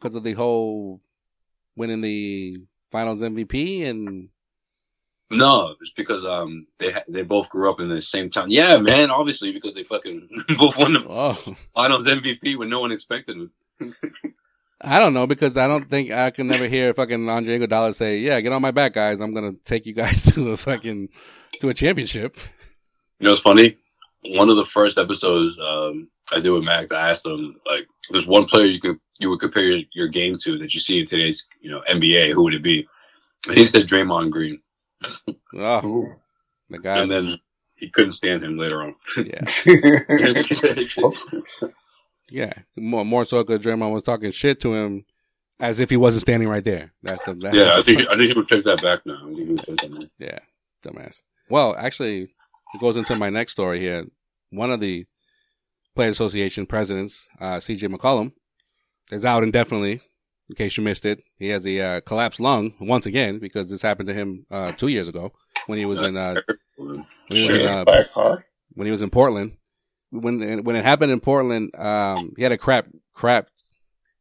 Because 0.00 0.16
of 0.16 0.22
the 0.22 0.32
whole 0.32 1.00
winning 1.76 2.00
the 2.00 2.58
finals 2.90 3.22
MVP 3.22 3.86
and 3.86 4.28
No, 5.30 5.74
it's 5.80 5.92
because 5.96 6.24
um 6.24 6.66
they 6.78 6.92
ha- 6.92 7.04
they 7.08 7.22
both 7.22 7.48
grew 7.48 7.70
up 7.70 7.80
in 7.80 7.88
the 7.88 8.02
same 8.02 8.30
town. 8.30 8.50
Yeah, 8.50 8.78
man. 8.78 9.10
Obviously, 9.10 9.52
because 9.52 9.74
they 9.74 9.84
fucking 9.84 10.28
both 10.58 10.76
won 10.76 10.94
the 10.94 11.04
oh, 11.08 11.56
Finals 11.74 12.04
MVP 12.06 12.58
when 12.58 12.70
no 12.70 12.80
one 12.80 12.92
expected 12.92 13.50
it. 13.80 13.94
I 14.80 15.00
don't 15.00 15.14
know 15.14 15.26
because 15.26 15.56
I 15.56 15.66
don't 15.66 15.90
think 15.90 16.12
I 16.12 16.30
can 16.30 16.46
never 16.46 16.68
hear 16.68 16.94
fucking 16.94 17.28
Andre 17.28 17.58
Iguodala 17.58 17.94
say, 17.94 18.20
"Yeah, 18.20 18.40
get 18.40 18.52
on 18.52 18.62
my 18.62 18.70
back, 18.70 18.92
guys. 18.92 19.20
I'm 19.20 19.34
gonna 19.34 19.54
take 19.64 19.86
you 19.86 19.92
guys 19.92 20.32
to 20.34 20.50
a 20.50 20.56
fucking 20.56 21.08
to 21.60 21.68
a 21.68 21.74
championship." 21.74 22.36
You 23.18 23.26
know, 23.26 23.32
it's 23.32 23.42
funny. 23.42 23.76
One 24.24 24.50
of 24.50 24.56
the 24.56 24.64
first 24.64 24.98
episodes 24.98 25.56
um, 25.60 26.08
I 26.30 26.40
did 26.40 26.50
with 26.50 26.62
Max, 26.62 26.92
I 26.92 27.10
asked 27.10 27.26
him 27.26 27.56
like, 27.66 27.86
"There's 28.10 28.26
one 28.26 28.46
player 28.46 28.66
you 28.66 28.80
could 28.80 28.98
you 29.18 29.30
would 29.30 29.40
compare 29.40 29.62
your, 29.64 29.80
your 29.92 30.08
game 30.08 30.38
to 30.44 30.58
that 30.58 30.72
you 30.74 30.80
see 30.80 31.00
in 31.00 31.06
today's 31.06 31.44
you 31.60 31.70
know 31.70 31.82
NBA. 31.88 32.32
Who 32.32 32.42
would 32.44 32.54
it 32.54 32.62
be?" 32.62 32.86
And 33.46 33.56
he 33.58 33.66
said 33.66 33.86
Draymond 33.88 34.30
Green, 34.30 34.60
Oh, 35.56 36.04
the 36.68 36.78
guy. 36.78 36.98
and 37.02 37.10
then 37.10 37.38
he 37.76 37.88
couldn't 37.90 38.12
stand 38.12 38.42
him 38.42 38.58
later 38.58 38.82
on. 38.82 38.94
yeah, 39.16 39.44
yeah. 42.30 42.52
More 42.76 43.04
more 43.04 43.24
so 43.24 43.42
because 43.42 43.60
Draymond 43.64 43.92
was 43.92 44.02
talking 44.02 44.30
shit 44.30 44.60
to 44.60 44.74
him 44.74 45.04
as 45.60 45.80
if 45.80 45.90
he 45.90 45.96
wasn't 45.96 46.22
standing 46.22 46.48
right 46.48 46.64
there. 46.64 46.92
That's 47.02 47.24
the 47.24 47.34
that's 47.34 47.54
yeah, 47.54 47.64
the- 47.64 47.74
I 47.76 47.82
think 47.82 48.00
I 48.08 48.16
think 48.16 48.22
he 48.24 48.32
would 48.34 48.48
take 48.48 48.64
that 48.64 48.82
back 48.82 49.04
now. 49.06 49.18
I 49.22 49.26
think 49.34 49.38
he 49.38 49.44
would 49.54 49.64
take 49.66 49.80
that 49.80 50.00
back. 50.00 50.08
Yeah, 50.18 50.38
dumbass. 50.84 51.22
Well, 51.48 51.74
actually, 51.76 52.22
it 52.74 52.80
goes 52.80 52.96
into 52.96 53.16
my 53.16 53.30
next 53.30 53.52
story 53.52 53.80
here. 53.80 54.04
One 54.50 54.70
of 54.70 54.80
the 54.80 55.06
Players 55.98 56.14
Association 56.14 56.64
presidents, 56.64 57.28
uh, 57.40 57.58
C.J. 57.58 57.88
McCollum, 57.88 58.30
is 59.10 59.24
out 59.24 59.42
indefinitely. 59.42 60.00
In 60.48 60.54
case 60.54 60.76
you 60.76 60.84
missed 60.84 61.04
it, 61.04 61.24
he 61.40 61.48
has 61.48 61.66
a 61.66 61.80
uh, 61.80 62.00
collapsed 62.02 62.38
lung 62.38 62.74
once 62.80 63.04
again 63.04 63.40
because 63.40 63.68
this 63.68 63.82
happened 63.82 64.06
to 64.06 64.14
him 64.14 64.46
uh, 64.48 64.70
two 64.70 64.86
years 64.86 65.08
ago 65.08 65.32
when 65.66 65.76
he 65.76 65.84
was 65.84 66.00
in 66.00 66.16
uh, 66.16 66.36
when 66.76 67.04
he 67.28 67.42
was 67.46 67.52
in 67.52 67.66
uh, 67.66 67.84
By 67.84 67.96
a 67.96 68.04
car. 68.10 68.44
when 68.74 68.86
he 68.86 68.92
was 68.92 69.02
in 69.02 69.10
Portland. 69.10 69.56
When 70.12 70.62
when 70.62 70.76
it 70.76 70.84
happened 70.84 71.10
in 71.10 71.18
Portland, 71.18 71.74
um, 71.76 72.32
he 72.36 72.44
had 72.44 72.52
a 72.52 72.58
crap 72.58 72.86
crap 73.12 73.48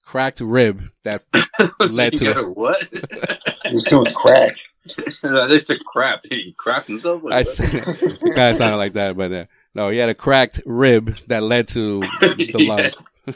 cracked 0.01 0.41
rib 0.41 0.81
that 1.03 1.25
led 1.79 2.17
to 2.17 2.25
Yeah, 2.25 2.41
what? 2.41 2.87
He 2.87 3.73
was 3.73 3.83
doing 3.83 4.11
crack. 4.15 4.57
they 5.21 5.59
said 5.59 5.85
crap. 5.85 6.21
He 6.23 6.55
crapped 6.59 6.87
himself. 6.87 7.21
Like 7.21 7.33
I 7.33 7.37
what? 7.37 7.47
said, 7.47 7.83
it 8.01 8.35
kind 8.35 8.49
of 8.49 8.57
sounded 8.57 8.77
like 8.77 8.93
that, 8.93 9.15
but 9.15 9.31
uh, 9.31 9.45
no, 9.77 9.89
he 9.89 9.99
had 9.99 10.09
a 10.09 10.15
cracked 10.15 10.59
rib 10.65 11.15
that 11.27 11.43
led 11.43 11.67
to 11.69 11.99
the 12.21 12.65
lung. 12.67 12.79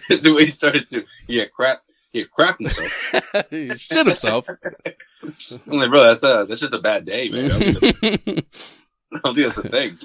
Yeah. 0.09 0.17
the 0.23 0.33
way 0.33 0.47
he 0.47 0.51
started 0.51 0.89
to, 0.89 1.03
he 1.27 1.37
had 1.37 1.51
crap. 1.51 1.83
He 2.11 2.19
had 2.19 2.29
crapped 2.31 2.57
himself. 2.57 3.47
he 3.51 3.77
shit 3.77 4.07
himself. 4.07 4.49
I'm 4.49 5.77
like, 5.77 5.91
bro, 5.91 6.03
that's 6.03 6.23
a, 6.23 6.47
that's 6.49 6.59
just 6.59 6.73
a 6.73 6.79
bad 6.79 7.05
day, 7.05 7.29
man. 7.29 7.45
I 7.45 7.59
don't 7.59 7.59
think 7.59 8.25
that's, 8.25 8.81
I 9.13 9.19
don't 9.23 9.35
think 9.35 9.53
that's 9.53 9.67
a 9.67 9.69
thing. 9.69 9.99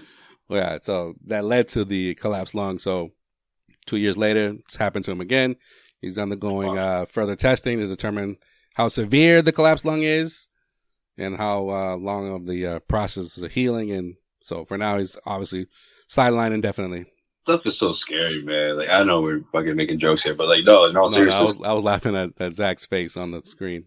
Well, 0.48 0.60
yeah, 0.60 0.78
so 0.82 1.14
that 1.24 1.44
led 1.44 1.68
to 1.68 1.84
the 1.86 2.14
collapsed 2.16 2.54
lung. 2.54 2.78
So 2.78 3.12
two 3.86 3.96
years 3.96 4.18
later, 4.18 4.48
it's 4.58 4.76
happened 4.76 5.06
to 5.06 5.12
him 5.12 5.22
again. 5.22 5.56
He's 6.02 6.18
undergoing 6.18 6.76
uh, 6.76 7.06
further 7.06 7.34
testing 7.34 7.78
to 7.78 7.86
determine 7.86 8.36
how 8.74 8.88
severe 8.88 9.40
the 9.40 9.52
collapsed 9.52 9.86
lung 9.86 10.02
is 10.02 10.48
and 11.16 11.36
how 11.36 11.70
uh, 11.70 11.96
long 11.96 12.30
of 12.30 12.46
the 12.46 12.66
uh, 12.66 12.78
process 12.80 13.38
of 13.38 13.52
healing. 13.52 13.90
And 13.90 14.16
so 14.42 14.66
for 14.66 14.76
now, 14.76 14.98
he's 14.98 15.16
obviously 15.24 15.68
sidelined 16.08 16.54
indefinitely. 16.54 17.06
Stuff 17.42 17.66
is 17.66 17.78
so 17.78 17.92
scary, 17.92 18.42
man. 18.42 18.76
Like 18.76 18.88
I 18.88 19.04
know 19.04 19.20
we're 19.20 19.42
fucking 19.52 19.76
making 19.76 20.00
jokes 20.00 20.22
here, 20.22 20.34
but 20.34 20.48
like 20.48 20.64
no, 20.64 20.86
in 20.86 20.96
all 20.96 21.10
No, 21.10 21.24
no, 21.24 21.32
I 21.32 21.42
was 21.42 21.56
I 21.62 21.72
was 21.72 21.84
laughing 21.84 22.16
at, 22.16 22.30
at 22.40 22.54
Zach's 22.54 22.86
face 22.86 23.16
on 23.16 23.30
the 23.30 23.42
screen. 23.42 23.84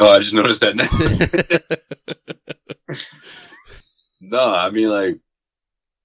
oh, 0.00 0.10
I 0.10 0.18
just 0.18 0.34
noticed 0.34 0.60
that 0.60 0.76
now. 0.76 0.88
no, 4.20 4.40
I 4.40 4.70
mean 4.70 4.88
like 4.88 5.18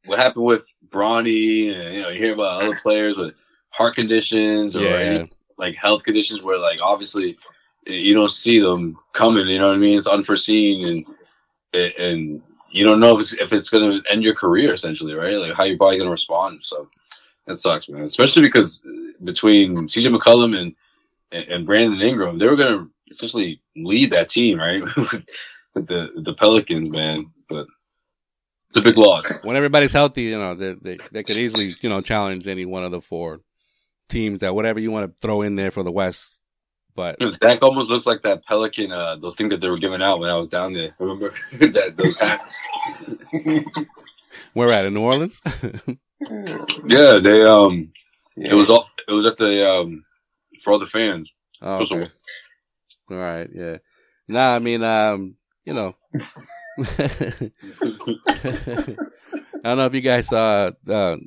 what 0.06 0.20
happened 0.20 0.46
with 0.46 0.64
Bronny, 0.90 1.74
and 1.74 1.96
you 1.96 2.02
know, 2.02 2.10
you 2.10 2.20
hear 2.20 2.34
about 2.34 2.64
other 2.64 2.78
players 2.82 3.16
with 3.18 3.34
heart 3.70 3.96
conditions 3.96 4.76
or 4.76 4.84
Yeah. 4.84 5.00
any, 5.00 5.32
like 5.58 5.76
health 5.76 6.04
conditions 6.04 6.44
where 6.44 6.60
like 6.60 6.80
obviously 6.82 7.38
you 7.86 8.14
don't 8.14 8.32
see 8.32 8.60
them 8.60 8.98
coming. 9.14 9.48
You 9.48 9.60
know 9.60 9.68
what 9.68 9.76
I 9.76 9.80
mean? 9.80 9.98
It's 9.98 10.08
unforeseen, 10.08 11.06
and 11.74 11.94
and 11.98 12.42
you 12.74 12.86
don't 12.86 13.00
know 13.00 13.18
if 13.18 13.22
it's, 13.22 13.34
if 13.34 13.54
it's 13.54 13.70
going 13.70 14.02
to 14.02 14.12
end 14.12 14.24
your 14.24 14.36
career 14.36 14.74
essentially, 14.74 15.14
right? 15.14 15.36
Like 15.36 15.54
how 15.56 15.64
your 15.64 15.78
body 15.78 15.98
going 15.98 16.08
to 16.08 16.12
respond. 16.12 16.62
So 16.64 16.90
that 17.48 17.60
sucks, 17.60 17.88
man. 17.88 18.04
Especially 18.04 18.42
because 18.42 18.82
uh, 18.86 19.24
between 19.24 19.76
CJ 19.76 20.16
McCollum 20.16 20.58
and 20.58 20.76
and, 21.32 21.48
and 21.50 21.66
Brandon 21.66 22.02
Ingram, 22.02 22.40
they 22.40 22.48
were 22.48 22.56
going 22.56 22.80
to 22.80 22.92
essentially 23.12 23.62
lead 23.76 24.12
that 24.12 24.30
team, 24.30 24.60
right? 24.60 24.82
with 25.76 25.88
the 25.88 26.10
the 26.16 26.34
Pelicans, 26.34 26.92
man. 26.92 27.32
But 27.48 27.68
it's 28.70 28.78
a 28.78 28.82
big 28.82 28.98
loss. 28.98 29.44
When 29.44 29.56
everybody's 29.56 29.94
healthy, 29.94 30.24
you 30.24 30.40
know, 30.40 30.56
they, 30.56 30.74
they, 30.74 30.98
they 31.12 31.24
could 31.24 31.38
easily, 31.38 31.76
you 31.82 31.90
know, 31.90 32.02
challenge 32.02 32.48
any 32.48 32.66
one 32.66 32.84
of 32.84 32.92
the 32.92 33.02
four 33.02 33.42
teams 34.10 34.40
that 34.40 34.56
whatever 34.56 34.80
you 34.80 34.92
want 34.92 35.14
to 35.14 35.22
throw 35.22 35.44
in 35.44 35.56
there 35.56 35.70
for 35.70 35.84
the 35.84 35.92
West. 35.92 36.40
But 36.96 37.18
Zach 37.42 37.60
almost 37.64 37.90
looks 37.90 38.06
like 38.06 38.22
that 38.24 38.46
Pelican, 38.46 38.92
uh, 38.92 39.16
those 39.16 39.36
things 39.36 39.50
that 39.50 39.62
they 39.62 39.70
were 39.70 39.80
giving 39.80 40.02
out 40.02 40.20
when 40.20 40.30
I 40.30 40.36
was 40.36 40.48
down 40.48 40.74
there. 40.74 40.94
Remember 41.00 41.34
that 41.54 41.98
those 41.98 42.18
hats? 42.20 42.56
where 44.54 44.72
at 44.72 44.86
in 44.86 44.94
New 44.94 45.02
Orleans? 45.02 45.42
yeah, 46.88 47.20
they 47.20 47.44
um, 47.44 47.92
it 48.38 48.54
was 48.54 48.70
all 48.70 48.88
it 49.08 49.12
was 49.12 49.26
at 49.26 49.38
the 49.38 49.68
um 49.70 50.06
for 50.64 50.74
all 50.74 50.80
the 50.80 50.88
fans. 50.88 51.30
Oh, 51.62 51.78
It 51.78 51.80
was 51.80 51.92
a- 51.92 51.96
okay. 51.96 52.12
All 53.12 53.18
right, 53.18 53.50
yeah. 53.54 53.78
Nah, 54.28 54.56
I 54.56 54.60
mean, 54.60 54.84
um, 54.84 55.36
you 55.66 55.74
know, 55.74 55.96
I 56.80 57.52
don't 59.64 59.78
know 59.78 59.86
if 59.86 59.94
you 59.94 60.02
guys 60.02 60.28
saw 60.30 60.72
uh, 60.88 61.18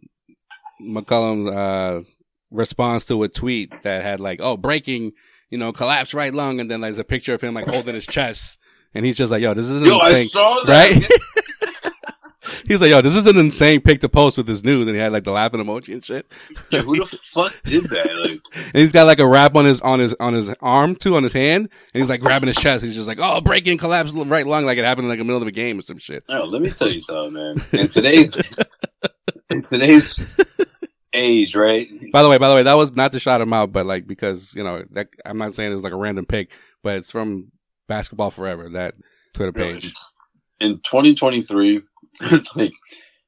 McCollum 0.83 1.55
uh, 1.55 2.03
response 2.51 3.05
to 3.07 3.23
a 3.23 3.29
tweet 3.29 3.71
that 3.83 4.03
had 4.03 4.21
like, 4.21 4.41
"Oh, 4.43 4.57
breaking, 4.57 5.13
you 5.51 5.59
know, 5.59 5.73
collapsed 5.73 6.15
right 6.15 6.33
lung," 6.35 6.61
and 6.61 6.71
then 6.71 6.81
there's 6.81 6.99
a 6.99 7.05
picture 7.05 7.35
of 7.35 7.41
him 7.41 7.55
like 7.55 7.67
holding 7.67 7.95
his 7.95 8.07
chest, 8.07 8.59
and 8.95 9.05
he's 9.05 9.17
just 9.17 9.31
like, 9.31 9.43
"Yo, 9.43 9.55
this 9.55 9.69
isn't 9.71 9.87
Yo, 9.87 9.99
I 9.99 10.19
insane, 10.19 10.31
right?" 10.67 11.03
he's 12.67 12.81
like, 12.81 12.91
"Yo, 12.91 13.01
this 13.01 13.17
is 13.17 13.27
an 13.27 13.37
insane 13.37 13.81
pic 13.81 14.01
to 14.01 14.09
post 14.09 14.37
with 14.37 14.47
this 14.47 14.63
news," 14.65 14.87
and 14.87 14.97
he 14.97 15.03
had 15.03 15.13
like 15.13 15.25
the 15.25 15.31
laughing 15.33 15.63
emoji 15.63 15.93
and 15.93 16.05
shit. 16.05 16.27
Yeah, 16.71 16.81
who 16.81 16.97
the 16.97 17.19
fuck 17.33 17.55
did 17.65 17.85
that? 17.85 18.07
Like, 18.25 18.41
And 18.75 18.81
he's 18.81 18.93
got 18.93 19.07
like 19.07 19.21
a 19.21 19.27
wrap 19.27 19.55
on 19.55 19.65
his 19.65 19.81
on 19.83 20.01
his 20.01 20.15
on 20.19 20.35
his 20.35 20.51
arm 20.61 20.97
too, 20.97 21.17
on 21.17 21.23
his 21.23 21.33
hand, 21.33 21.69
and 21.95 22.01
he's 22.01 22.09
like 22.09 22.21
grabbing 22.21 22.49
his 22.49 22.57
chest. 22.57 22.85
He's 22.85 22.95
just 22.95 23.09
like, 23.09 23.19
"Oh, 23.21 23.41
breaking 23.41 23.79
collapse 23.79 24.13
right 24.13 24.47
lung," 24.47 24.65
like 24.67 24.79
it 24.79 24.85
happened 24.85 25.05
in 25.07 25.11
like 25.11 25.19
the 25.19 25.25
middle 25.25 25.41
of 25.41 25.47
a 25.49 25.53
game 25.53 25.79
or 25.79 25.83
some 25.83 25.99
shit. 25.99 26.25
no, 26.29 26.45
let 26.45 26.61
me 26.63 26.71
tell 26.71 26.91
you 26.91 27.01
something, 27.01 27.35
man. 27.35 27.57
In 27.73 27.89
today's 27.89 28.35
in 29.51 29.63
today's 29.63 30.19
age, 31.15 31.55
right? 31.55 31.89
By 32.17 32.23
the 32.23 32.31
way, 32.31 32.39
by 32.39 32.49
the 32.49 32.55
way, 32.55 32.63
that 32.63 32.79
was 32.79 32.93
not 32.93 33.13
to 33.13 33.21
shout 33.21 33.43
him 33.43 33.53
out, 33.53 33.73
but 33.73 33.85
like 33.85 34.07
because 34.07 34.55
you 34.57 34.65
know 34.65 34.83
that 34.93 35.09
I'm 35.27 35.37
not 35.37 35.53
saying 35.53 35.71
it 35.71 35.75
was 35.75 35.83
like 35.83 35.93
a 35.93 35.97
random 35.97 36.25
pick, 36.25 36.51
but 36.83 36.97
it's 36.97 37.11
from 37.11 37.53
Basketball 37.89 38.31
Forever 38.31 38.71
that 38.71 38.95
Twitter 39.35 39.53
page. 39.53 39.93
in 40.59 40.77
2023, 40.77 41.83
like 42.57 42.73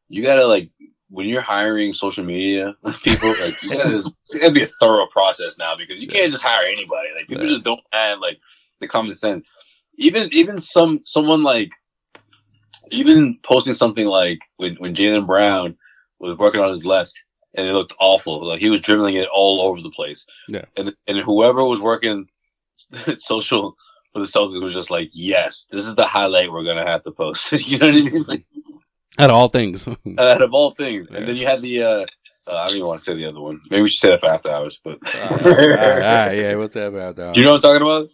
you 0.09 0.23
gotta 0.23 0.47
like 0.47 0.71
when 1.11 1.27
you're 1.27 1.43
hiring 1.43 1.93
social 1.93 2.25
media 2.25 2.75
people, 3.05 3.35
like 3.39 3.63
you 3.63 3.69
gotta, 3.69 3.99
it's 3.99 4.35
gotta 4.35 4.53
be 4.53 4.63
a 4.63 4.71
thorough 4.81 5.07
process 5.09 5.57
now 5.59 5.77
because 5.77 6.01
you 6.01 6.09
can't 6.09 6.33
just 6.33 6.43
hire 6.43 6.65
anybody. 6.65 7.11
Like 7.15 7.29
people 7.29 7.45
Yeah. 7.45 7.53
just 7.53 7.65
don't 7.65 7.83
have 7.93 8.21
like 8.21 8.39
the 8.81 8.89
common 8.89 9.13
sense. 9.13 9.45
Even 9.99 10.31
even 10.33 10.59
some 10.59 11.03
someone 11.05 11.43
like 11.43 11.69
even 12.91 13.39
posting 13.45 13.75
something 13.75 14.07
like 14.07 14.39
when 14.57 14.77
when 14.77 14.95
Jaylen 14.95 15.27
Brown 15.27 15.77
was 16.21 16.39
working 16.39 16.63
on 16.63 16.73
his 16.73 16.87
left 16.87 17.13
and 17.59 17.67
it 17.67 17.73
looked 17.73 17.93
awful. 17.99 18.47
Like 18.47 18.61
he 18.61 18.71
was 18.71 18.81
dribbling 18.81 19.17
it 19.17 19.29
all 19.33 19.61
over 19.61 19.83
the 19.83 19.91
place. 19.91 20.25
Yeah. 20.49 20.65
And 20.77 20.93
and 21.07 21.19
whoever 21.19 21.65
was 21.65 21.81
working 21.81 22.29
social 23.19 23.77
for 24.13 24.21
the 24.21 24.27
Celtics 24.27 24.63
was 24.63 24.73
just 24.73 24.91
like, 24.91 25.11
yes, 25.13 25.67
this 25.71 25.85
is 25.85 25.97
the 25.97 26.07
highlight 26.07 26.53
we're 26.53 26.65
gonna 26.65 26.87
have 26.87 27.03
to 27.03 27.11
post. 27.11 27.51
you 27.53 27.79
know 27.79 27.87
what 27.87 27.95
I 27.95 27.99
mean? 27.99 28.25
Like, 28.29 28.45
Out 29.19 29.31
of 29.31 29.37
all 29.37 29.49
things, 29.49 29.89
out 30.19 30.43
of 30.43 30.55
all 30.55 30.75
things. 30.75 31.09
And 31.11 31.27
then 31.27 31.37
you 31.37 31.47
had 31.47 31.61
the, 31.61 31.83
uh, 31.83 32.07
uh, 32.47 32.55
I 32.55 32.69
don't 32.69 32.77
even 32.77 32.87
want 32.87 33.01
to 33.01 33.05
say 33.05 33.17
the 33.17 33.27
other 33.27 33.41
one. 33.41 33.61
Maybe 33.69 33.83
we 33.83 33.91
should 33.91 34.01
say 34.01 34.11
that 34.11 34.21
for 34.21 34.27
after 34.27 34.51
hours, 34.51 34.79
but. 34.83 34.99
all 35.03 35.37
right, 35.37 35.79
all 35.79 35.99
right, 35.99 36.33
yeah, 36.33 36.55
what's 36.55 36.75
that 36.75 36.89
about? 36.89 37.17
Though? 37.17 37.35
Do 37.35 37.41
you 37.41 37.47
know 37.47 37.55
what 37.55 37.65
I'm 37.65 37.81
talking 37.81 37.83
about? 37.83 38.09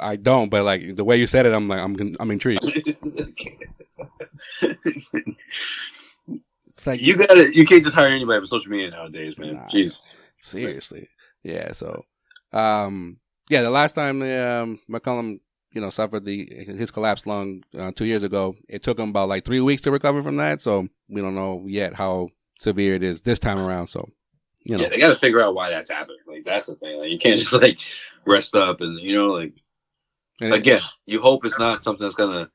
I 0.00 0.16
don't, 0.16 0.48
but 0.48 0.64
like 0.64 0.96
the 0.96 1.04
way 1.04 1.18
you 1.18 1.26
said 1.26 1.44
it, 1.46 1.52
I'm 1.52 1.68
like 1.68 1.80
I'm 1.80 2.16
I'm 2.18 2.30
intrigued. 2.30 2.64
It's 6.80 6.86
like 6.86 7.02
you 7.02 7.14
gotta, 7.14 7.54
you 7.54 7.66
can't 7.66 7.84
just 7.84 7.94
hire 7.94 8.08
anybody 8.08 8.40
for 8.40 8.46
social 8.46 8.70
media 8.70 8.90
nowadays, 8.90 9.36
man. 9.36 9.56
Nah. 9.56 9.68
Jeez. 9.68 9.98
Seriously. 10.38 11.10
Yeah. 11.42 11.72
So, 11.72 12.06
um, 12.54 13.18
yeah, 13.50 13.60
the 13.60 13.68
last 13.68 13.92
time 13.92 14.22
um, 14.22 14.78
McCollum, 14.88 15.40
you 15.74 15.82
know, 15.82 15.90
suffered 15.90 16.24
the 16.24 16.46
his 16.46 16.90
collapsed 16.90 17.26
lung 17.26 17.64
uh, 17.78 17.92
two 17.94 18.06
years 18.06 18.22
ago, 18.22 18.54
it 18.66 18.82
took 18.82 18.98
him 18.98 19.10
about 19.10 19.28
like 19.28 19.44
three 19.44 19.60
weeks 19.60 19.82
to 19.82 19.90
recover 19.90 20.22
from 20.22 20.36
that. 20.38 20.62
So 20.62 20.88
we 21.06 21.20
don't 21.20 21.34
know 21.34 21.64
yet 21.66 21.92
how 21.92 22.30
severe 22.58 22.94
it 22.94 23.02
is 23.02 23.20
this 23.20 23.38
time 23.38 23.58
around. 23.58 23.88
So, 23.88 24.08
you 24.64 24.78
know, 24.78 24.84
Yeah, 24.84 24.88
they 24.88 24.98
gotta 24.98 25.16
figure 25.16 25.42
out 25.42 25.54
why 25.54 25.68
that's 25.68 25.90
happening. 25.90 26.16
Like, 26.26 26.44
that's 26.46 26.66
the 26.66 26.76
thing. 26.76 26.98
Like, 26.98 27.10
you 27.10 27.18
can't 27.18 27.38
just, 27.40 27.52
like, 27.52 27.76
rest 28.24 28.54
up 28.54 28.80
and, 28.80 28.98
you 28.98 29.14
know, 29.18 29.32
like, 29.32 29.52
and 30.40 30.54
it- 30.54 30.58
again, 30.60 30.80
you 31.04 31.20
hope 31.20 31.44
it's 31.44 31.58
not 31.58 31.84
something 31.84 32.02
that's 32.06 32.16
gonna, 32.16 32.50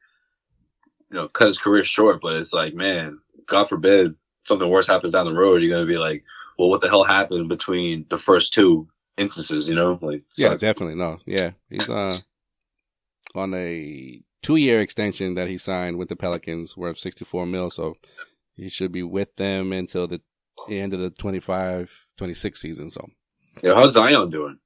you 1.11 1.15
know, 1.17 1.27
cut 1.27 1.49
his 1.49 1.59
career 1.59 1.85
short, 1.85 2.21
but 2.23 2.37
it's 2.37 2.53
like, 2.53 2.73
man, 2.73 3.19
God 3.47 3.69
forbid 3.69 4.15
something 4.47 4.69
worse 4.69 4.87
happens 4.87 5.13
down 5.13 5.25
the 5.25 5.33
road. 5.33 5.61
You're 5.61 5.75
gonna 5.75 5.91
be 5.91 5.97
like, 5.97 6.23
well, 6.57 6.69
what 6.69 6.81
the 6.81 6.89
hell 6.89 7.03
happened 7.03 7.49
between 7.49 8.05
the 8.09 8.17
first 8.17 8.53
two 8.53 8.87
instances, 9.17 9.67
you 9.67 9.75
know? 9.75 9.99
Like, 10.01 10.23
yeah, 10.37 10.49
sucks. 10.49 10.61
definitely 10.61 10.95
no, 10.95 11.19
yeah, 11.25 11.51
he's 11.69 11.89
uh 11.89 12.19
on 13.33 13.53
a 13.53 14.21
two 14.41 14.55
year 14.55 14.81
extension 14.81 15.35
that 15.35 15.47
he 15.47 15.57
signed 15.57 15.97
with 15.97 16.09
the 16.09 16.15
Pelicans 16.15 16.77
worth 16.77 16.97
sixty 16.97 17.25
four 17.25 17.45
mil. 17.45 17.69
So 17.69 17.95
he 18.55 18.69
should 18.69 18.91
be 18.91 19.03
with 19.03 19.35
them 19.35 19.73
until 19.73 20.07
the 20.07 20.21
end 20.69 20.93
of 20.93 20.99
the 20.99 21.11
25-26 21.11 22.57
season. 22.57 22.89
So. 22.89 23.05
Know, 23.63 23.75
how's 23.75 23.93
Zion 23.93 24.29
doing? 24.29 24.59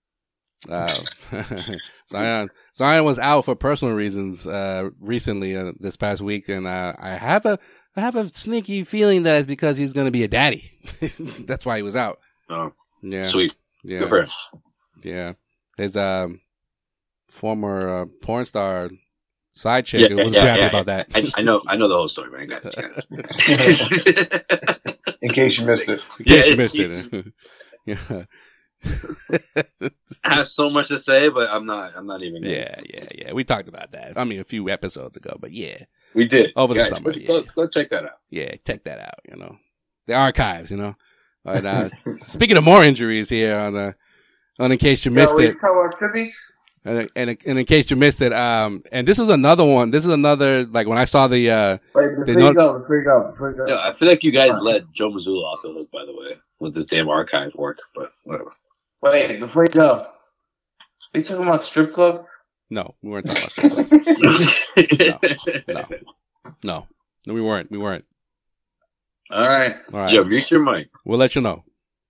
Uh, 0.68 0.94
Zion 2.10 2.50
Zion 2.76 3.06
was 3.06 3.18
out 3.18 3.46
for 3.46 3.56
personal 3.56 3.96
reasons 3.96 4.46
uh, 4.46 4.90
recently 5.00 5.56
uh, 5.56 5.72
this 5.80 5.96
past 5.96 6.22
week, 6.22 6.50
and 6.50 6.68
uh, 6.68 6.94
I 7.00 7.12
have 7.12 7.46
a 7.46 7.60
I 8.00 8.02
have 8.02 8.16
a 8.16 8.30
sneaky 8.30 8.84
feeling 8.86 9.24
that 9.24 9.36
it's 9.38 9.46
because 9.46 9.78
he's 9.78 9.92
going 9.92 10.06
to 10.08 10.12
be 10.12 10.24
a 10.24 10.28
daddy. 10.30 10.72
That's 11.46 11.66
why 11.66 11.76
he 11.76 11.82
was 11.84 11.98
out. 11.98 12.20
Oh, 12.50 12.72
Yeah, 13.02 13.28
sweet. 13.30 13.54
yeah, 13.84 14.00
Good 14.00 14.10
for 14.10 14.22
him. 14.22 14.30
yeah. 15.04 15.34
His 15.78 15.98
um, 15.98 16.40
former 17.28 18.04
uh, 18.04 18.06
porn 18.22 18.46
star 18.46 18.90
side 19.54 19.86
chick 19.86 20.10
wasn't 20.16 20.42
too 20.42 20.48
happy 20.48 20.62
about 20.64 20.86
that. 20.86 21.10
I, 21.14 21.30
I 21.36 21.42
know, 21.42 21.62
I 21.68 21.76
know 21.76 21.90
the 21.90 21.96
whole 21.96 22.08
story, 22.08 22.32
man. 22.32 22.48
Got 22.48 22.64
it. 22.66 24.44
In 25.22 25.34
case 25.34 25.60
you 25.60 25.66
missed 25.66 25.90
it. 25.90 26.02
In 26.20 26.26
case 26.26 26.46
Yeah, 26.46 26.52
you 26.52 26.58
missed 26.58 26.80
it. 26.80 27.26
yeah. 27.86 28.24
I 30.24 30.36
have 30.36 30.48
so 30.48 30.70
much 30.70 30.88
to 30.88 31.02
say, 31.02 31.28
but 31.28 31.50
I'm 31.50 31.66
not. 31.66 31.92
I'm 31.98 32.08
not 32.08 32.24
even. 32.24 32.44
yeah, 32.44 32.80
yeah, 32.94 33.08
yeah. 33.14 33.34
We 33.34 33.44
talked 33.44 33.68
about 33.68 33.92
that. 33.92 34.18
I 34.18 34.24
mean, 34.24 34.40
a 34.40 34.46
few 34.46 34.70
episodes 34.70 35.18
ago, 35.18 35.36
but 35.40 35.52
yeah, 35.52 35.84
we 36.14 36.28
did 36.28 36.52
Over 36.56 36.74
the 36.74 36.80
Guys, 36.82 36.90
summer, 36.90 37.12
Go, 37.14 37.20
yeah. 37.38 37.42
go 37.56 37.68
check 37.68 37.90
that 37.92 38.04
out. 38.04 38.20
yeah, 38.30 38.56
check 38.66 38.84
that 38.86 39.00
out. 39.00 39.20
You 39.30 39.38
know, 39.38 39.58
the 40.08 40.14
archives. 40.16 40.72
You 40.72 40.78
know. 40.78 40.96
But, 41.44 41.66
uh, 41.66 41.90
speaking 42.20 42.58
of 42.58 42.64
more 42.64 42.84
injuries 42.84 43.30
here 43.30 43.58
on 43.58 43.76
uh, 43.76 43.92
on 44.60 44.72
in 44.72 44.78
case 44.78 45.06
you 45.06 45.12
missed 45.12 45.40
it, 45.40 45.56
and, 46.86 47.10
and, 47.16 47.38
and 47.46 47.60
in 47.60 47.66
case 47.66 47.90
you 47.92 47.96
missed 47.98 48.22
it, 48.22 48.34
um, 48.34 48.84
and 48.92 49.08
this 49.08 49.18
was 49.18 49.30
another 49.30 49.66
one. 49.66 49.90
This 49.92 50.06
is 50.06 50.12
another 50.12 50.66
like 50.66 50.88
when 50.88 50.98
I 50.98 51.06
saw 51.06 51.28
the 51.28 51.50
uh, 51.50 51.78
Wait, 51.96 52.08
They 52.26 52.34
before 52.34 52.34
you 52.34 52.54
don't- 52.54 52.56
go, 52.56 52.80
before 52.80 52.98
you 53.00 53.04
go, 53.06 53.32
before 53.32 53.52
you 53.52 53.58
go. 53.58 53.68
Yeah, 53.68 53.80
I 53.80 53.94
feel 53.96 54.08
like 54.08 54.24
you 54.24 54.32
guys 54.32 54.52
let 54.62 54.92
Joe 54.94 55.10
Mazzulla 55.12 55.44
off 55.44 55.60
the 55.64 55.72
hook, 55.74 55.90
by 55.92 56.06
the 56.06 56.14
way, 56.14 56.38
with 56.60 56.74
this 56.76 56.86
damn 56.86 57.08
archive 57.10 57.54
work. 57.56 57.78
But 57.96 58.12
whatever. 58.24 58.52
Wait, 59.02 59.40
before 59.40 59.64
you 59.64 59.70
go. 59.70 60.06
Are 61.14 61.18
you 61.18 61.24
talking 61.24 61.48
about 61.48 61.64
strip 61.64 61.94
club? 61.94 62.26
No, 62.70 62.96
we 63.02 63.10
weren't 63.10 63.26
talking 63.26 63.72
about 63.72 63.86
strip 63.86 64.06
clubs. 64.06 64.52
no, 65.68 65.86
no, 66.64 66.88
no, 67.26 67.34
we 67.34 67.42
weren't. 67.42 67.72
We 67.72 67.78
weren't. 67.78 68.06
All 69.32 69.48
right. 69.48 69.76
All 69.94 70.00
right. 70.00 70.14
Yo, 70.14 70.24
mute 70.24 70.50
your 70.50 70.62
mic. 70.62 70.90
We'll 71.06 71.20
let 71.20 71.36
you 71.36 71.42
know 71.42 71.64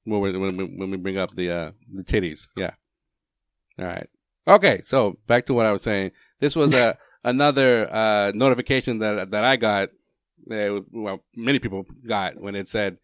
when 0.05 0.21
we, 0.21 0.37
when 0.37 0.57
we, 0.57 0.63
when 0.65 0.91
we 0.91 0.97
bring 0.97 1.17
up 1.17 1.35
the 1.35 1.51
uh, 1.51 1.71
the 1.93 2.03
titties. 2.03 2.47
Yeah. 2.55 2.71
All 3.77 3.85
right. 3.85 4.07
Okay. 4.47 4.81
So 4.83 5.17
back 5.27 5.45
to 5.45 5.53
what 5.53 5.65
I 5.65 5.71
was 5.71 5.83
saying. 5.83 6.11
This 6.39 6.55
was 6.55 6.73
a 6.73 6.97
another 7.23 7.91
uh, 7.93 8.31
notification 8.33 8.99
that 8.99 9.31
that 9.31 9.43
I 9.43 9.55
got. 9.55 9.89
Uh, 10.49 10.79
well, 10.91 11.23
many 11.35 11.59
people 11.59 11.85
got 12.07 12.39
when 12.39 12.55
it 12.55 12.67
said 12.67 12.97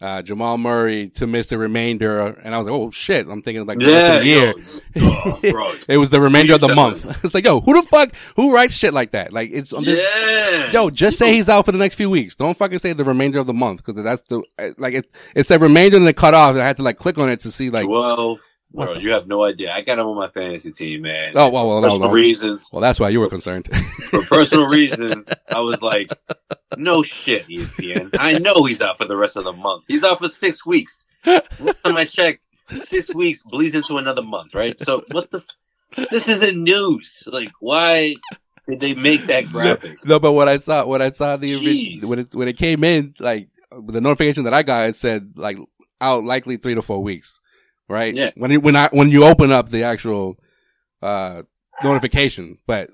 uh, 0.00 0.22
Jamal 0.22 0.58
Murray 0.58 1.08
to 1.10 1.26
miss 1.26 1.48
the 1.48 1.58
remainder, 1.58 2.26
and 2.26 2.54
I 2.54 2.58
was 2.58 2.68
like, 2.68 2.74
"Oh 2.74 2.90
shit!" 2.90 3.26
I'm 3.26 3.42
thinking 3.42 3.66
like 3.66 3.78
the 3.78 4.16
of 4.16 4.20
the 4.20 4.26
year. 4.26 4.54
yo, 4.94 5.02
oh, 5.02 5.78
it 5.88 5.98
was 5.98 6.10
the 6.10 6.20
remainder 6.20 6.54
of 6.54 6.60
the 6.60 6.72
month. 6.74 7.04
it's 7.24 7.34
like, 7.34 7.44
yo, 7.44 7.60
who 7.60 7.74
the 7.74 7.82
fuck 7.82 8.10
who 8.36 8.54
writes 8.54 8.76
shit 8.76 8.94
like 8.94 9.10
that? 9.10 9.32
Like 9.32 9.50
it's 9.52 9.72
on 9.72 9.84
this. 9.84 10.00
yeah. 10.00 10.70
Yo, 10.70 10.90
just 10.90 11.18
say 11.18 11.32
he's 11.32 11.48
out 11.48 11.64
for 11.64 11.72
the 11.72 11.78
next 11.78 11.96
few 11.96 12.10
weeks. 12.10 12.36
Don't 12.36 12.56
fucking 12.56 12.78
say 12.78 12.92
the 12.92 13.04
remainder 13.04 13.38
of 13.40 13.46
the 13.46 13.54
month 13.54 13.84
because 13.84 14.02
that's 14.02 14.22
the 14.22 14.42
like 14.78 14.94
it. 14.94 15.10
It 15.34 15.46
said 15.46 15.60
remainder 15.60 15.96
and 15.96 16.08
it 16.08 16.16
cut 16.16 16.34
off. 16.34 16.54
I 16.54 16.64
had 16.64 16.76
to 16.76 16.82
like 16.84 16.96
click 16.96 17.18
on 17.18 17.28
it 17.28 17.40
to 17.40 17.50
see 17.50 17.70
like. 17.70 17.88
well, 17.88 18.38
What 18.70 18.92
bro, 18.92 19.00
you 19.00 19.10
have 19.10 19.26
no 19.26 19.44
idea. 19.44 19.72
I 19.72 19.80
got 19.80 19.98
him 19.98 20.06
on 20.06 20.16
my 20.16 20.28
fantasy 20.28 20.72
team, 20.72 21.02
man. 21.02 21.32
Oh 21.34 21.48
well, 21.48 21.68
well, 21.68 21.80
no, 21.80 21.88
personal 21.88 22.08
no. 22.08 22.14
reasons. 22.14 22.68
Well, 22.70 22.82
that's 22.82 23.00
why 23.00 23.08
you 23.08 23.20
were 23.20 23.30
concerned. 23.30 23.68
For 24.10 24.22
personal 24.24 24.66
reasons, 24.66 25.26
I 25.54 25.60
was 25.60 25.80
like, 25.80 26.12
no 26.76 27.02
shit, 27.02 27.48
ESPN. 27.48 28.10
I 28.18 28.32
know 28.32 28.64
he's 28.64 28.80
out 28.80 28.98
for 28.98 29.04
the 29.06 29.16
rest 29.16 29.36
of 29.36 29.44
the 29.44 29.52
month. 29.52 29.84
He's 29.88 30.04
out 30.04 30.18
for 30.18 30.28
six 30.28 30.64
weeks. 30.64 31.04
Last 31.26 31.48
time 31.84 31.96
I 31.96 32.04
checked, 32.04 32.40
six 32.88 33.12
weeks 33.14 33.42
bleeds 33.42 33.74
into 33.74 33.98
another 33.98 34.22
month, 34.22 34.54
right? 34.54 34.76
So 34.82 35.02
what 35.10 35.30
the? 35.30 35.42
This 36.10 36.28
isn't 36.28 36.62
news. 36.62 37.22
Like, 37.26 37.52
why 37.60 38.16
did 38.68 38.80
they 38.80 38.94
make 38.94 39.24
that 39.26 39.46
graphic? 39.52 40.04
No, 40.04 40.18
but 40.20 40.32
when 40.32 40.48
I 40.48 40.58
saw 40.58 40.86
when 40.86 41.02
I 41.02 41.10
saw 41.10 41.36
the 41.36 41.60
Jeez. 41.60 42.04
when 42.04 42.18
it 42.20 42.34
when 42.34 42.48
it 42.48 42.56
came 42.56 42.84
in, 42.84 43.14
like 43.18 43.48
the 43.70 44.00
notification 44.00 44.44
that 44.44 44.54
I 44.54 44.62
got, 44.62 44.88
it 44.88 44.96
said 44.96 45.32
like 45.36 45.58
out 46.00 46.24
likely 46.24 46.56
three 46.56 46.74
to 46.74 46.82
four 46.82 47.02
weeks, 47.02 47.40
right? 47.88 48.14
Yeah. 48.14 48.30
When 48.36 48.50
it, 48.50 48.62
when 48.62 48.76
I 48.76 48.88
when 48.92 49.08
you 49.10 49.24
open 49.24 49.50
up 49.52 49.68
the 49.70 49.82
actual 49.84 50.38
uh 51.02 51.42
notification, 51.82 52.58
but 52.66 52.90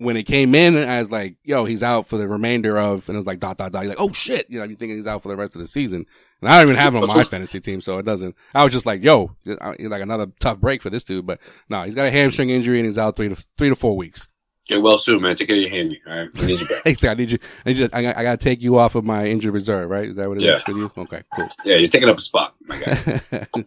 when 0.00 0.16
it 0.16 0.24
came 0.24 0.54
in, 0.54 0.76
I 0.76 0.98
was 1.00 1.10
like, 1.10 1.34
"Yo, 1.42 1.64
he's 1.64 1.82
out 1.82 2.06
for 2.06 2.18
the 2.18 2.28
remainder 2.28 2.78
of," 2.78 3.08
and 3.08 3.16
it 3.16 3.18
was 3.18 3.26
like 3.26 3.40
dot 3.40 3.58
dot 3.58 3.72
dot. 3.72 3.82
You're 3.82 3.90
like, 3.90 4.00
"Oh 4.00 4.12
shit!" 4.12 4.46
You 4.48 4.60
know, 4.60 4.64
you 4.64 4.76
thinking 4.76 4.96
he's 4.96 5.08
out 5.08 5.22
for 5.24 5.28
the 5.28 5.36
rest 5.36 5.56
of 5.56 5.60
the 5.60 5.66
season, 5.66 6.06
and 6.40 6.48
I 6.48 6.60
don't 6.60 6.68
even 6.70 6.76
have 6.80 6.94
him 6.94 7.02
on 7.02 7.08
my 7.08 7.24
fantasy 7.24 7.58
team, 7.60 7.80
so 7.80 7.98
it 7.98 8.04
doesn't. 8.04 8.36
I 8.54 8.62
was 8.62 8.72
just 8.72 8.86
like, 8.86 9.02
"Yo, 9.02 9.34
like 9.44 10.00
another 10.02 10.28
tough 10.38 10.58
break 10.58 10.82
for 10.82 10.90
this 10.90 11.02
dude," 11.02 11.26
but 11.26 11.40
no, 11.68 11.82
he's 11.82 11.96
got 11.96 12.06
a 12.06 12.10
hamstring 12.12 12.50
injury 12.50 12.78
and 12.78 12.86
he's 12.86 12.96
out 12.98 13.16
three 13.16 13.28
to 13.28 13.44
three 13.56 13.70
to 13.70 13.74
four 13.74 13.96
weeks. 13.96 14.28
Get 14.68 14.82
well 14.82 14.98
soon, 14.98 15.22
man. 15.22 15.34
Take 15.34 15.48
care 15.48 15.56
of 15.56 15.62
your 15.62 15.70
handy. 15.70 16.00
All 16.06 16.14
right, 16.16 16.28
we 16.38 16.46
need 16.46 16.60
you 16.60 16.68
back. 16.68 16.82
I 17.04 17.14
need 17.14 17.30
you. 17.32 17.38
I 17.66 17.68
need 17.70 17.78
you. 17.78 17.88
I, 17.92 18.02
got- 18.02 18.16
I 18.18 18.22
got 18.22 18.38
to 18.38 18.44
take 18.44 18.60
you 18.62 18.78
off 18.78 18.94
of 18.94 19.04
my 19.04 19.24
injured 19.26 19.54
reserve, 19.54 19.88
right? 19.90 20.10
Is 20.10 20.16
that 20.16 20.28
what 20.28 20.36
it 20.36 20.44
is 20.44 20.62
Yeah. 20.68 20.72
with 20.74 20.76
you? 20.76 21.02
Okay, 21.04 21.22
cool. 21.34 21.48
Yeah, 21.64 21.76
you're 21.76 21.88
taking 21.88 22.08
up 22.08 22.18
a 22.18 22.20
spot, 22.20 22.54
my 22.60 22.78
guy. 22.78 23.46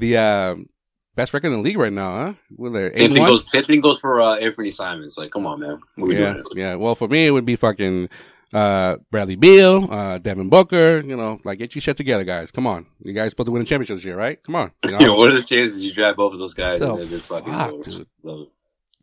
the 0.00 0.16
um, 0.16 0.66
best 1.14 1.32
record 1.34 1.48
in 1.48 1.54
the 1.54 1.60
league 1.60 1.78
right 1.78 1.92
now, 1.92 2.10
huh? 2.10 2.34
Well, 2.56 2.72
they're 2.72 2.92
Same 2.92 3.12
thing 3.14 3.24
goes. 3.24 3.50
Same 3.50 3.64
thing 3.64 3.80
goes 3.80 4.00
for 4.00 4.20
uh, 4.20 4.36
Anthony 4.36 4.70
Simons. 4.70 5.16
Like, 5.16 5.30
come 5.30 5.46
on, 5.46 5.60
man. 5.60 5.80
What 5.96 6.16
yeah, 6.16 6.42
yeah. 6.54 6.74
Well, 6.74 6.94
for 6.94 7.08
me, 7.08 7.26
it 7.26 7.30
would 7.30 7.44
be 7.44 7.56
fucking 7.56 8.08
uh, 8.52 8.96
Bradley 9.10 9.36
Beal, 9.36 9.88
uh, 9.90 10.18
Devin 10.18 10.48
Booker. 10.48 11.00
You 11.00 11.16
know, 11.16 11.38
like 11.44 11.58
get 11.58 11.74
your 11.74 11.82
shit 11.82 11.96
together, 11.96 12.24
guys. 12.24 12.50
Come 12.50 12.66
on, 12.66 12.86
you 13.02 13.12
guys 13.12 13.30
supposed 13.30 13.46
to 13.46 13.52
win 13.52 13.62
a 13.62 13.64
championship 13.64 13.96
this 13.96 14.04
year, 14.04 14.16
right? 14.16 14.42
Come 14.42 14.56
on. 14.56 14.72
You 14.84 14.90
know? 14.92 14.98
Yo, 15.00 15.14
what 15.14 15.30
are 15.30 15.34
the 15.34 15.42
chances 15.42 15.82
you 15.82 15.92
drive 15.92 16.16
both 16.16 16.32
of 16.32 16.38
those 16.38 16.54
guys 16.54 16.78
So 16.78 16.92
and 16.92 17.00
then 17.00 17.08
just 17.08 17.26
fucking 17.26 17.82
dude. 17.82 18.06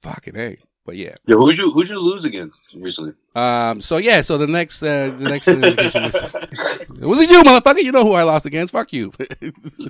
Fucking 0.01 0.35
hey. 0.35 0.57
But 0.87 0.95
yeah. 0.95 1.15
Yo, 1.25 1.37
who'd 1.37 1.57
you 1.57 1.69
who'd 1.69 1.89
you 1.89 1.99
lose 1.99 2.23
against 2.23 2.61
recently? 2.73 3.11
Um. 3.35 3.81
So 3.81 3.97
yeah. 3.97 4.21
So 4.21 4.37
the 4.37 4.47
next, 4.47 4.81
uh, 4.81 5.09
the 5.09 5.29
next 5.29 5.47
was, 5.47 5.57
it 7.01 7.05
wasn't 7.05 7.29
you, 7.29 7.43
motherfucker. 7.43 7.83
You 7.83 7.91
know 7.91 8.05
who 8.05 8.13
I 8.13 8.23
lost 8.23 8.45
against. 8.45 8.71
Fuck 8.71 8.93
you. 8.93 9.11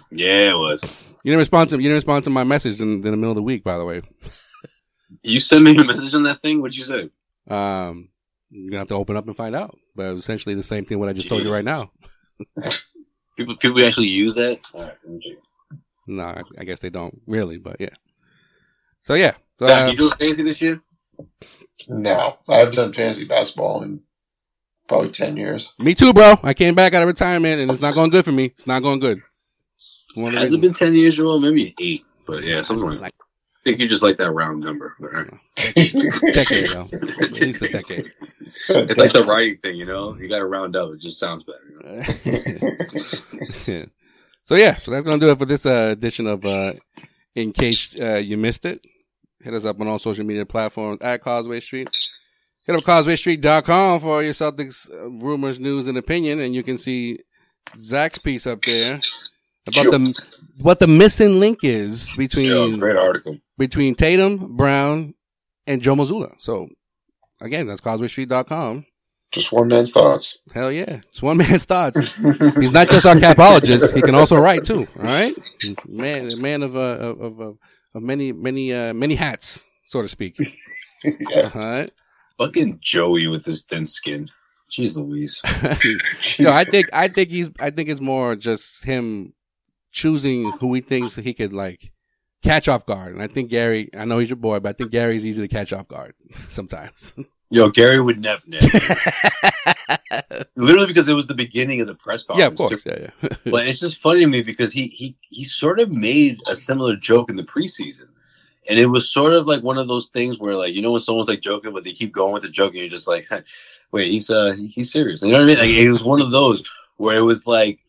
Yeah, 0.10 0.50
it 0.50 0.58
was. 0.58 1.14
You 1.24 1.30
didn't 1.30 1.39
respond 1.39 1.70
to 1.70 1.76
you 1.76 1.84
didn't 1.84 1.98
respond 1.98 2.24
to 2.24 2.32
my 2.32 2.43
message 2.43 2.82
in, 2.82 2.93
in 2.93 3.02
the 3.02 3.16
middle 3.16 3.30
of 3.30 3.36
the 3.36 3.43
week, 3.43 3.64
by 3.64 3.78
the 3.78 3.86
way. 3.86 4.02
You 5.22 5.39
sent 5.39 5.64
me 5.64 5.78
a 5.78 5.84
message 5.84 6.16
on 6.16 6.24
that 6.24 6.41
thing. 6.41 6.62
What'd 6.62 6.76
you 6.76 6.86
say? 6.86 7.12
Um, 7.48 8.10
you're 8.50 8.72
gonna 8.72 8.80
have 8.80 8.88
to 8.88 8.95
open 8.95 9.16
up 9.18 9.28
and 9.28 9.38
find 9.38 9.56
out. 9.56 9.78
But 9.95 10.08
it 10.08 10.14
was 10.14 10.24
essentially 10.24 10.56
the 10.56 10.64
same 10.64 10.84
thing 10.84 10.98
what 10.98 11.10
I 11.10 11.14
just 11.14 11.30
told 11.30 11.43
you 11.43 11.54
right 11.54 11.64
now. 11.64 11.91
People 13.38 13.56
people 13.58 13.86
actually 13.86 14.08
use 14.08 14.34
that. 14.34 14.60
Right, 14.74 14.98
let 15.04 15.08
me 15.08 15.20
check. 15.24 15.80
No, 16.08 16.24
I, 16.24 16.41
I 16.58 16.64
guess 16.64 16.80
they 16.80 16.89
don't 16.89 17.22
really, 17.28 17.60
but 17.60 17.80
yeah. 17.80 17.93
So 19.00 19.14
yeah, 19.14 19.36
so, 19.60 19.66
uh, 19.68 19.88
you 19.88 19.98
doing 19.98 20.14
fancy 20.20 20.43
this 20.43 20.62
year? 20.62 20.82
No, 21.88 22.38
I 22.47 22.59
haven't 22.59 22.76
done 22.76 22.93
fantasy 22.93 23.26
basketball 23.26 23.84
in 23.84 24.01
probably 24.88 25.09
ten 25.09 25.38
years. 25.38 25.74
me 25.80 25.93
too, 25.95 26.13
bro. 26.13 26.36
I 26.43 26.53
came 26.53 26.76
back 26.76 26.93
out 26.93 27.01
of 27.01 27.07
retirement 27.07 27.61
and 27.61 27.72
it's 27.72 27.82
not 27.82 27.93
going 27.93 28.09
good 28.09 28.26
for 28.26 28.32
me. 28.32 28.45
It's 28.45 28.68
not 28.68 28.82
going 28.82 28.99
good. 28.99 29.22
One 30.15 30.34
of 30.34 30.34
the 30.36 30.39
Has 30.41 30.53
it 30.53 30.61
been 30.61 30.74
ten 30.74 30.95
years, 30.95 31.18
Joel? 31.18 31.39
Maybe 31.39 31.76
eight. 31.80 32.05
But 32.26 32.43
yeah, 32.43 32.61
something 32.63 32.89
like. 32.99 33.13
I 33.13 33.70
think 33.70 33.80
you 33.80 33.88
just 33.88 34.03
like 34.03 34.18
that 34.18 34.32
round 34.32 34.61
number. 34.61 34.95
All 35.01 35.07
right. 35.09 35.30
decade, 36.34 36.70
though. 36.70 36.89
At 37.22 37.32
least 37.39 37.61
a 37.61 37.68
decade. 37.68 38.11
It's 38.70 38.97
like 38.97 39.11
the 39.11 39.26
writing 39.28 39.57
thing, 39.57 39.76
you 39.76 39.86
know. 39.86 40.15
You 40.18 40.30
got 40.30 40.39
to 40.39 40.45
round 40.45 40.78
up. 40.78 40.91
It 40.93 41.01
just 41.01 41.20
sounds 41.20 41.43
better. 41.43 42.15
You 43.68 43.76
know? 43.76 43.86
So 44.47 44.55
yeah, 44.55 44.78
so 44.78 44.91
that's 44.91 45.03
gonna 45.03 45.20
do 45.20 45.30
it 45.30 45.38
for 45.38 45.43
this 45.45 45.65
uh, 45.65 45.89
edition 45.91 46.26
of 46.26 46.45
uh, 46.45 46.72
In 47.36 47.51
Case 47.51 47.99
uh, 47.99 48.15
You 48.15 48.38
Missed 48.38 48.65
It. 48.65 48.80
Hit 49.48 49.54
us 49.56 49.64
up 49.64 49.80
on 49.80 49.88
all 49.88 49.98
social 49.98 50.26
media 50.26 50.45
platforms 50.45 51.02
at 51.02 51.22
Causeway 51.24 51.62
Street. 51.62 51.88
Hit 52.66 52.76
up 52.76 52.84
causewaystreet.com 52.84 54.02
for 54.02 54.22
your 54.22 54.34
Celtics 54.34 54.91
uh, 54.93 55.10
rumors, 55.10 55.58
news, 55.58 55.88
and 55.88 55.98
opinion, 55.98 56.41
and 56.41 56.54
you 56.54 56.64
can 56.64 56.78
see 56.78 57.16
Zach's 57.78 58.18
piece 58.18 58.45
up 58.45 58.60
there 58.66 59.00
about 59.66 59.86
the 59.91 60.14
what 60.62 60.80
the 60.80 60.88
missing 60.88 61.39
link 61.39 61.60
is 61.64 62.14
between 62.18 62.52
Yeah, 62.72 62.78
great 62.78 62.98
article. 62.98 63.38
between 63.58 63.95
Tatum, 63.95 64.58
Brown, 64.58 65.14
and 65.66 65.82
Joe 65.82 65.95
Mazzulla. 65.95 66.34
So 66.39 66.68
again, 67.39 67.68
that's 67.68 67.80
causewaystreet.com. 67.80 68.86
Just 69.32 69.54
one 69.54 69.70
man's 69.70 69.93
thoughts. 69.93 70.39
Hell 70.54 70.72
yeah. 70.74 71.00
It's 71.08 71.22
one 71.22 71.38
man's 71.43 71.64
thoughts. 71.64 72.16
He's 72.60 72.72
not 72.74 72.89
just 72.89 73.06
our 73.06 73.16
capologist. 73.16 73.95
He 73.95 74.02
can 74.02 74.16
also 74.16 74.36
write 74.38 74.66
too. 74.66 74.88
All 75.00 75.04
right. 75.06 75.34
Man, 75.88 76.32
a 76.32 76.36
man 76.36 76.64
of, 76.64 76.76
uh, 76.76 76.80
of 76.80 77.39
of 77.39 77.58
many, 78.00 78.32
many, 78.32 78.74
uh, 78.74 78.93
many 78.93 79.16
hats, 79.16 79.66
so 79.86 80.02
to 80.02 80.08
speak. 80.08 80.38
yeah. 81.04 81.52
All 81.54 81.62
right. 81.62 81.93
Fucking 82.38 82.80
Joey 82.82 83.28
with 83.28 83.45
his 83.45 83.64
thin 83.64 83.88
skin. 83.88 84.30
Jeez 84.72 84.95
Louise. 84.95 85.41
Yo, 86.39 86.52
I 86.52 86.64
think, 86.70 86.88
I 86.93 87.08
think 87.08 87.30
he's, 87.30 87.50
I 87.60 87.70
think 87.70 87.89
it's 87.89 88.02
more 88.02 88.36
just 88.36 88.84
him 88.86 89.34
choosing 89.91 90.52
who 90.60 90.74
he 90.74 90.82
thinks 90.82 91.16
he 91.16 91.34
could 91.34 91.54
like 91.54 91.91
catch 92.43 92.68
off 92.68 92.86
guard. 92.86 93.14
And 93.14 93.22
I 93.22 93.28
think 93.28 93.50
Gary, 93.50 93.89
I 93.98 94.06
know 94.06 94.20
he's 94.20 94.30
your 94.30 94.38
boy, 94.38 94.60
but 94.60 94.70
I 94.70 94.74
think 94.74 94.91
Gary's 94.91 95.26
easy 95.26 95.41
to 95.41 95.54
catch 95.54 95.72
off 95.72 95.88
guard 95.88 96.14
sometimes. 96.50 97.16
Yo, 97.50 97.70
Gary 97.70 98.02
would 98.02 98.20
never. 98.20 98.41
Literally 100.55 100.88
because 100.88 101.08
it 101.08 101.14
was 101.14 101.28
the 101.28 101.34
beginning 101.34 101.82
of 101.82 101.88
the 101.88 101.95
press 101.95 102.24
conference. 102.24 102.39
yeah, 102.39 102.47
of 102.47 102.55
course. 102.55 102.84
too. 102.84 102.89
Yeah, 102.89 103.10
yeah. 103.22 103.30
but 103.51 103.68
it's 103.68 103.80
just 103.80 104.01
funny 104.01 104.22
to 104.22 104.28
me 104.28 104.41
because 104.41 104.72
he 104.72 104.88
he 104.88 105.16
he 105.30 105.43
sort 105.43 105.80
of 105.80 105.91
made 105.91 106.39
a 106.47 106.55
similar 106.55 106.95
joke 106.95 107.30
in 107.30 107.36
the 107.36 107.43
preseason, 107.43 108.08
and 108.68 108.80
it 108.80 108.88
was 108.88 109.12
sort 109.12 109.34
of 109.34 109.47
like 109.47 109.64
one 109.64 109.78
of 109.78 109.88
those 109.88 110.08
things 110.08 110.39
where 110.39 110.55
like 110.55 110.74
you 110.74 110.82
know 110.82 110.91
when 110.91 111.01
someone's 111.01 111.28
like 111.28 111.41
joking, 111.41 111.74
but 111.74 111.84
they 111.84 111.91
keep 111.91 112.14
going 112.14 112.34
with 112.34 112.43
the 112.43 112.49
joke, 112.49 112.72
and 112.72 112.80
you're 112.80 112.89
just 112.89 113.08
like, 113.08 113.28
wait, 113.91 114.08
he's 114.08 114.30
uh 114.30 114.55
he's 114.70 114.91
serious. 114.91 115.22
You 115.22 115.32
know 115.32 115.39
what 115.39 115.43
I 115.43 115.47
mean? 115.47 115.58
Like 115.58 115.70
it 115.70 115.91
was 115.91 116.03
one 116.03 116.22
of 116.22 116.32
those 116.32 116.64
where 116.97 117.18
it 117.18 117.24
was 117.24 117.45
like 117.45 117.80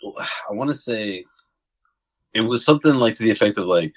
I 0.49 0.53
want 0.53 0.69
to 0.69 0.75
say 0.75 1.25
it 2.35 2.43
was 2.43 2.65
something 2.65 2.95
like 2.95 3.17
to 3.17 3.23
the 3.23 3.31
effect 3.31 3.59
of 3.59 3.67
like, 3.67 3.93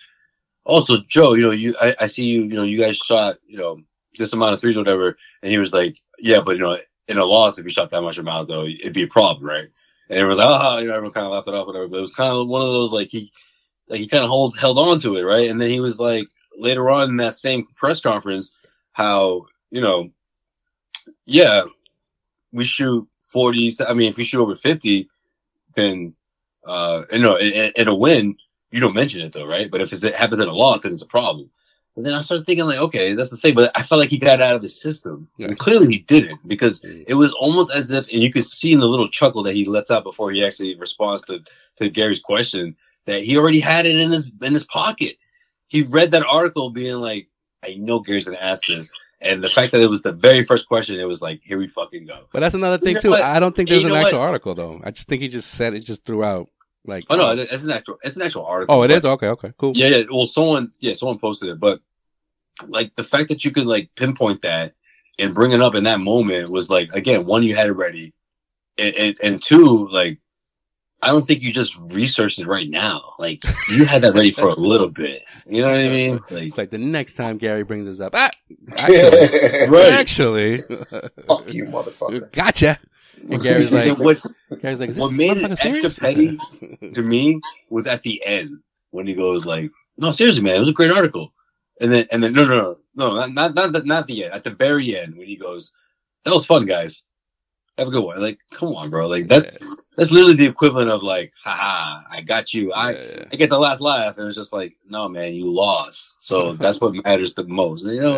also 0.63 0.97
Joe, 1.07 1.33
you 1.33 1.43
know, 1.43 1.51
you 1.51 1.75
I, 1.81 1.95
I 2.01 2.07
see 2.07 2.25
you, 2.25 2.43
you 2.43 2.55
know, 2.55 2.63
you 2.63 2.77
guys 2.77 2.97
shot 2.97 3.37
you 3.47 3.57
know 3.57 3.81
this 4.17 4.33
amount 4.33 4.53
of 4.53 4.61
threes 4.61 4.77
or 4.77 4.81
whatever, 4.81 5.17
and 5.41 5.51
he 5.51 5.57
was 5.57 5.73
like, 5.73 5.97
yeah, 6.19 6.41
but 6.41 6.57
you 6.57 6.61
know, 6.61 6.77
in 7.07 7.17
a 7.17 7.25
loss, 7.25 7.57
if 7.57 7.65
you 7.65 7.71
shot 7.71 7.91
that 7.91 8.01
much 8.01 8.17
amount 8.17 8.47
though, 8.47 8.65
it'd 8.65 8.93
be 8.93 9.03
a 9.03 9.07
problem, 9.07 9.45
right? 9.45 9.69
And 10.09 10.19
everyone 10.19 10.37
was 10.37 10.45
like, 10.45 10.61
oh, 10.61 10.77
you 10.79 10.87
know, 10.87 10.95
everyone 10.95 11.13
kind 11.13 11.25
of 11.25 11.31
laughed 11.31 11.47
it 11.47 11.53
off, 11.53 11.67
whatever. 11.67 11.87
But 11.87 11.97
it 11.97 12.01
was 12.01 12.13
kind 12.13 12.33
of 12.33 12.47
one 12.47 12.61
of 12.61 12.73
those 12.73 12.91
like 12.91 13.09
he, 13.09 13.31
like 13.87 13.99
he 13.99 14.07
kind 14.07 14.23
of 14.23 14.29
hold 14.29 14.57
held 14.57 14.77
on 14.77 14.99
to 15.01 15.15
it, 15.17 15.21
right? 15.21 15.49
And 15.49 15.61
then 15.61 15.69
he 15.69 15.79
was 15.79 15.99
like 15.99 16.27
later 16.55 16.89
on 16.89 17.09
in 17.09 17.17
that 17.17 17.35
same 17.35 17.67
press 17.75 18.01
conference, 18.01 18.53
how 18.91 19.45
you 19.69 19.81
know, 19.81 20.11
yeah, 21.25 21.63
we 22.51 22.65
shoot 22.65 23.07
forty. 23.19 23.73
I 23.87 23.93
mean, 23.93 24.09
if 24.09 24.17
we 24.17 24.23
shoot 24.23 24.41
over 24.41 24.55
fifty, 24.55 25.09
then 25.73 26.13
uh, 26.65 27.03
you 27.11 27.19
know, 27.19 27.37
in, 27.37 27.71
in 27.75 27.87
a 27.87 27.95
win, 27.95 28.35
you 28.71 28.79
don't 28.79 28.95
mention 28.95 29.21
it 29.21 29.33
though, 29.33 29.47
right? 29.47 29.69
But 29.69 29.81
if 29.81 29.91
it 29.93 30.15
happens 30.15 30.41
in 30.41 30.47
a 30.47 30.53
loss, 30.53 30.81
then 30.81 30.93
it's 30.93 31.03
a 31.03 31.07
problem. 31.07 31.49
And 31.95 32.05
then 32.05 32.13
I 32.13 32.21
started 32.21 32.45
thinking 32.45 32.65
like, 32.65 32.79
okay, 32.79 33.13
that's 33.13 33.31
the 33.31 33.37
thing. 33.37 33.53
But 33.53 33.71
I 33.75 33.83
felt 33.83 33.99
like 33.99 34.09
he 34.09 34.17
got 34.17 34.41
out 34.41 34.55
of 34.55 34.61
his 34.61 34.79
system. 34.79 35.27
And 35.39 35.59
clearly 35.59 35.87
he 35.87 35.99
didn't 35.99 36.47
because 36.47 36.81
mm-hmm. 36.81 37.03
it 37.05 37.15
was 37.15 37.33
almost 37.33 37.71
as 37.71 37.91
if, 37.91 38.07
and 38.07 38.21
you 38.21 38.31
could 38.31 38.45
see 38.45 38.71
in 38.71 38.79
the 38.79 38.87
little 38.87 39.09
chuckle 39.09 39.43
that 39.43 39.55
he 39.55 39.65
lets 39.65 39.91
out 39.91 40.03
before 40.03 40.31
he 40.31 40.45
actually 40.45 40.75
responds 40.79 41.25
to, 41.25 41.43
to 41.77 41.89
Gary's 41.89 42.21
question 42.21 42.77
that 43.07 43.23
he 43.23 43.37
already 43.37 43.59
had 43.59 43.85
it 43.85 43.97
in 43.97 44.11
his, 44.11 44.29
in 44.41 44.53
his 44.53 44.63
pocket. 44.63 45.17
He 45.67 45.81
read 45.83 46.11
that 46.11 46.25
article 46.25 46.69
being 46.69 46.95
like, 46.95 47.27
I 47.63 47.75
know 47.75 47.99
Gary's 47.99 48.25
going 48.25 48.37
to 48.37 48.43
ask 48.43 48.65
this. 48.67 48.91
And 49.19 49.43
the 49.43 49.49
fact 49.49 49.71
that 49.73 49.81
it 49.81 49.89
was 49.89 50.01
the 50.01 50.13
very 50.13 50.45
first 50.45 50.67
question, 50.67 50.99
it 50.99 51.03
was 51.03 51.21
like, 51.21 51.41
here 51.43 51.57
we 51.57 51.67
fucking 51.67 52.07
go. 52.07 52.21
But 52.31 52.39
that's 52.39 52.55
another 52.55 52.77
thing 52.77 52.89
You 52.89 52.93
know 52.95 53.01
too. 53.01 53.09
what? 53.11 53.21
I 53.21 53.39
don't 53.39 53.55
think 53.55 53.69
You 53.69 53.79
there's 53.79 53.91
an 53.91 53.97
actual 53.97 54.19
what? 54.19 54.29
article 54.29 54.55
though. 54.55 54.81
I 54.83 54.91
just 54.91 55.07
think 55.07 55.21
he 55.21 55.27
just 55.27 55.51
said 55.51 55.73
it 55.73 55.81
just 55.81 56.05
threw 56.05 56.23
out 56.23 56.49
like. 56.85 57.05
Oh 57.09 57.15
no, 57.15 57.31
it's 57.31 57.63
an 57.63 57.71
actual, 57.71 57.97
it's 58.03 58.15
an 58.15 58.21
actual 58.23 58.45
article. 58.45 58.75
Oh, 58.75 58.83
it 58.83 58.91
is. 58.91 59.05
Okay, 59.05 59.27
okay, 59.27 59.53
cool. 59.57 59.73
Yeah, 59.75 59.87
yeah. 59.87 60.03
Well, 60.11 60.27
someone, 60.27 60.71
yeah, 60.79 60.93
someone 60.95 61.19
posted 61.19 61.49
it, 61.49 61.59
but 61.59 61.79
like 62.67 62.95
the 62.95 63.03
fact 63.03 63.29
that 63.29 63.43
you 63.45 63.51
could 63.51 63.65
like 63.65 63.89
pinpoint 63.95 64.41
that 64.43 64.73
and 65.19 65.33
bring 65.33 65.51
it 65.51 65.61
up 65.61 65.75
in 65.75 65.83
that 65.85 65.99
moment 65.99 66.49
was 66.51 66.69
like, 66.69 66.91
again, 66.93 67.25
one, 67.25 67.43
you 67.43 67.55
had 67.55 67.67
it 67.67 67.73
ready, 67.73 68.13
and, 68.77 68.95
and, 68.95 69.15
and 69.21 69.43
two, 69.43 69.87
like, 69.87 70.19
I 71.03 71.07
don't 71.07 71.25
think 71.27 71.41
you 71.41 71.51
just 71.51 71.75
researched 71.89 72.39
it 72.39 72.47
right 72.47 72.69
now. 72.69 73.13
Like, 73.19 73.43
you 73.71 73.85
had 73.85 74.03
that 74.03 74.13
ready 74.13 74.31
for 74.31 74.49
a 74.49 74.53
little 74.53 74.89
bit. 74.89 75.23
You 75.47 75.61
know 75.63 75.67
what 75.69 75.77
I 75.77 75.89
mean? 75.89 76.21
Like, 76.29 76.47
It's 76.47 76.57
like 76.57 76.69
the 76.69 76.77
next 76.77 77.15
time 77.15 77.37
Gary 77.39 77.63
brings 77.63 77.87
this 77.87 77.99
up, 77.99 78.13
ah, 78.15 78.29
actually, 78.77 79.67
Right. 79.67 79.91
actually, 79.93 80.57
Fuck 81.27 81.47
you, 81.51 81.65
motherfucker. 81.65 82.31
gotcha. 82.31 82.79
And 83.29 83.41
Gary's 83.41 83.71
like, 83.71 83.97
what, 83.97 84.21
Gary's 84.61 84.79
like, 84.79 84.93
what 84.95 85.13
made 85.13 85.37
it 85.37 85.43
extra 85.43 85.89
serious? 85.89 85.99
petty 85.99 86.37
to 86.93 87.01
me 87.01 87.39
was 87.69 87.87
at 87.87 88.03
the 88.03 88.21
end 88.25 88.59
when 88.91 89.07
he 89.07 89.13
goes 89.13 89.45
like, 89.45 89.71
"No, 89.97 90.11
seriously, 90.11 90.43
man, 90.43 90.55
it 90.55 90.59
was 90.59 90.69
a 90.69 90.73
great 90.73 90.91
article." 90.91 91.33
And 91.79 91.91
then, 91.91 92.05
and 92.11 92.23
then, 92.23 92.33
no, 92.33 92.45
no, 92.45 92.55
no, 92.55 92.77
no, 92.95 93.13
not 93.15 93.33
not 93.33 93.55
not, 93.55 93.73
the- 93.73 93.83
not 93.83 94.07
the 94.07 94.25
end. 94.25 94.33
At 94.33 94.43
the 94.43 94.51
very 94.51 94.97
end, 94.97 95.17
when 95.17 95.27
he 95.27 95.35
goes, 95.35 95.73
"That 96.25 96.33
was 96.33 96.45
fun, 96.45 96.65
guys." 96.65 97.03
Have 97.77 97.87
a 97.87 97.91
good 97.91 98.03
one. 98.03 98.19
Like, 98.21 98.37
come 98.51 98.75
on, 98.75 98.89
bro. 98.89 99.07
Like 99.07 99.27
that's 99.27 99.57
that's 99.95 100.11
literally 100.11 100.35
the 100.35 100.45
equivalent 100.45 100.91
of 100.91 101.03
like, 101.03 101.31
haha, 101.41 102.01
I 102.11 102.21
got 102.21 102.53
you. 102.53 102.73
I 102.73 102.89
I 103.31 103.35
get 103.37 103.49
the 103.49 103.57
last 103.57 103.79
laugh, 103.79 104.17
and 104.17 104.27
it's 104.27 104.37
just 104.37 104.51
like, 104.51 104.75
no, 104.87 105.07
man, 105.07 105.33
you 105.33 105.49
lost. 105.49 106.13
So 106.19 106.53
that's 106.59 106.81
what 106.81 106.93
matters 107.05 107.33
the 107.33 107.45
most. 107.45 107.85
You 107.85 108.01
know, 108.01 108.17